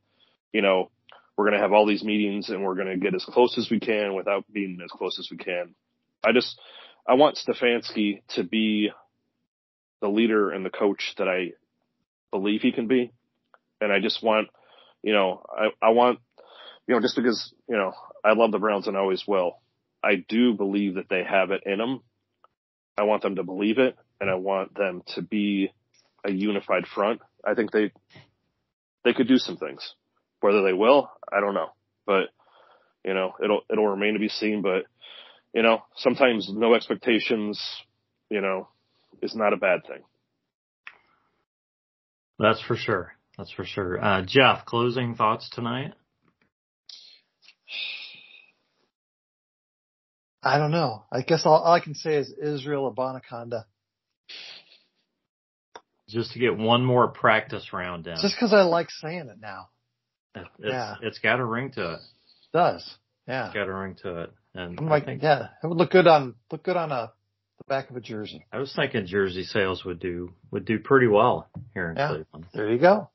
you 0.51 0.61
know, 0.61 0.91
we're 1.37 1.45
going 1.45 1.57
to 1.57 1.63
have 1.63 1.71
all 1.71 1.87
these 1.87 2.03
meetings 2.03 2.49
and 2.49 2.61
we're 2.61 2.75
going 2.75 2.87
to 2.87 2.97
get 2.97 3.15
as 3.15 3.23
close 3.23 3.57
as 3.57 3.69
we 3.71 3.79
can 3.79 4.15
without 4.15 4.43
being 4.51 4.77
as 4.83 4.91
close 4.91 5.17
as 5.17 5.29
we 5.31 5.37
can. 5.37 5.75
I 6.25 6.33
just, 6.33 6.59
I 7.07 7.13
want 7.13 7.37
Stefanski 7.37 8.21
to 8.35 8.43
be 8.43 8.91
the 10.01 10.09
leader 10.09 10.51
and 10.51 10.65
the 10.65 10.69
coach 10.69 11.13
that 11.19 11.29
I 11.29 11.53
believe 12.31 12.61
he 12.61 12.73
can 12.73 12.87
be. 12.87 13.13
And 13.79 13.89
I 13.89 14.01
just 14.01 14.21
want, 14.21 14.49
you 15.01 15.13
know, 15.13 15.41
I, 15.57 15.69
I 15.81 15.89
want, 15.91 16.19
you 16.85 16.95
know, 16.95 17.01
just 17.01 17.15
because, 17.15 17.53
you 17.69 17.77
know, 17.77 17.93
I 18.25 18.33
love 18.33 18.51
the 18.51 18.59
Browns 18.59 18.87
and 18.87 18.97
I 18.97 18.99
always 18.99 19.23
will. 19.25 19.53
I 20.03 20.15
do 20.15 20.53
believe 20.53 20.95
that 20.95 21.07
they 21.09 21.23
have 21.23 21.51
it 21.51 21.63
in 21.65 21.77
them. 21.77 22.01
I 22.97 23.03
want 23.03 23.21
them 23.21 23.37
to 23.37 23.43
believe 23.43 23.79
it 23.79 23.95
and 24.19 24.29
I 24.29 24.35
want 24.35 24.75
them 24.75 25.01
to 25.15 25.21
be 25.21 25.71
a 26.25 26.31
unified 26.31 26.85
front. 26.87 27.21
I 27.45 27.53
think 27.53 27.71
they, 27.71 27.91
they 29.03 29.13
could 29.13 29.27
do 29.27 29.37
some 29.37 29.57
things. 29.57 29.93
Whether 30.39 30.63
they 30.63 30.73
will, 30.73 31.09
I 31.31 31.39
don't 31.39 31.53
know, 31.53 31.69
but 32.05 32.29
you 33.05 33.13
know, 33.13 33.33
it'll, 33.43 33.61
it'll 33.69 33.87
remain 33.87 34.13
to 34.13 34.19
be 34.19 34.29
seen, 34.29 34.61
but 34.61 34.83
you 35.53 35.61
know, 35.61 35.83
sometimes 35.97 36.49
no 36.51 36.73
expectations, 36.73 37.61
you 38.29 38.41
know, 38.41 38.67
is 39.21 39.35
not 39.35 39.53
a 39.53 39.57
bad 39.57 39.85
thing. 39.87 40.01
That's 42.39 42.61
for 42.61 42.75
sure. 42.75 43.13
That's 43.37 43.51
for 43.51 43.63
sure. 43.63 44.03
Uh, 44.03 44.23
Jeff, 44.25 44.65
closing 44.65 45.15
thoughts 45.15 45.49
tonight? 45.49 45.93
I 50.41 50.57
don't 50.57 50.71
know. 50.71 51.03
I 51.11 51.21
guess 51.21 51.45
all, 51.45 51.61
all 51.61 51.73
I 51.73 51.79
can 51.79 51.95
say 51.95 52.15
is 52.15 52.31
Israel 52.31 52.93
Abanikanda. 52.93 53.63
Just 56.13 56.31
to 56.33 56.39
get 56.39 56.57
one 56.57 56.85
more 56.85 57.07
practice 57.09 57.73
round 57.73 58.07
in. 58.07 58.15
Just 58.21 58.35
because 58.35 58.53
I 58.53 58.61
like 58.61 58.89
saying 58.89 59.29
it 59.29 59.37
now. 59.41 59.69
It's, 60.35 60.49
yeah. 60.59 60.95
It's 61.01 61.19
got 61.19 61.39
a 61.39 61.45
ring 61.45 61.71
to 61.71 61.93
it. 61.93 61.99
It 61.99 62.57
does. 62.57 62.97
Yeah. 63.27 63.47
It's 63.47 63.53
got 63.53 63.67
a 63.67 63.73
ring 63.73 63.95
to 64.03 64.23
it. 64.23 64.33
And 64.55 64.79
I'm 64.79 64.87
like, 64.87 65.05
think, 65.05 65.23
yeah, 65.23 65.47
it 65.63 65.67
would 65.67 65.77
look 65.77 65.91
good 65.91 66.07
on, 66.07 66.35
look 66.51 66.63
good 66.63 66.77
on 66.77 66.91
a 66.91 67.11
the 67.57 67.63
back 67.67 67.89
of 67.89 67.95
a 67.95 68.01
jersey. 68.01 68.45
I 68.51 68.57
was 68.57 68.73
thinking 68.75 69.05
jersey 69.05 69.43
sales 69.43 69.85
would 69.85 69.99
do 69.99 70.33
would 70.51 70.65
do 70.65 70.79
pretty 70.79 71.07
well 71.07 71.49
here 71.73 71.89
in 71.91 71.97
yeah, 71.97 72.07
Cleveland. 72.07 72.45
There 72.53 72.69
you 72.69 72.79
go. 72.79 73.09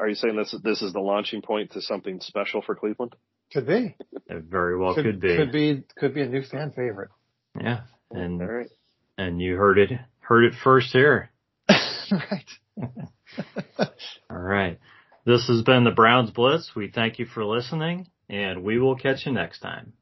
Are 0.00 0.08
you 0.08 0.14
saying 0.14 0.36
this 0.36 0.54
this 0.62 0.82
is 0.82 0.92
the 0.92 1.00
launching 1.00 1.42
point 1.42 1.72
to 1.72 1.80
something 1.80 2.20
special 2.20 2.62
for 2.62 2.74
Cleveland? 2.74 3.14
Could 3.52 3.66
be. 3.66 3.96
It 4.28 4.44
very 4.44 4.78
well 4.78 4.94
could, 4.94 5.04
could 5.04 5.20
be. 5.20 5.36
Could 5.36 5.52
be 5.52 5.82
could 5.96 6.14
be 6.14 6.22
a 6.22 6.28
new 6.28 6.42
fan 6.42 6.70
favorite. 6.70 7.10
Yeah. 7.60 7.82
And 8.10 8.40
All 8.40 8.48
right. 8.48 8.70
and 9.18 9.40
you 9.40 9.56
heard 9.56 9.78
it 9.78 9.90
heard 10.20 10.44
it 10.44 10.54
first 10.64 10.92
here. 10.92 11.30
right. 12.12 13.08
All 14.30 14.38
right. 14.38 14.78
This 15.24 15.46
has 15.48 15.62
been 15.62 15.84
the 15.84 15.90
Browns 15.90 16.30
Blitz. 16.30 16.74
We 16.74 16.90
thank 16.90 17.18
you 17.18 17.26
for 17.26 17.44
listening 17.44 18.08
and 18.28 18.62
we 18.62 18.78
will 18.78 18.96
catch 18.96 19.26
you 19.26 19.32
next 19.32 19.60
time. 19.60 19.92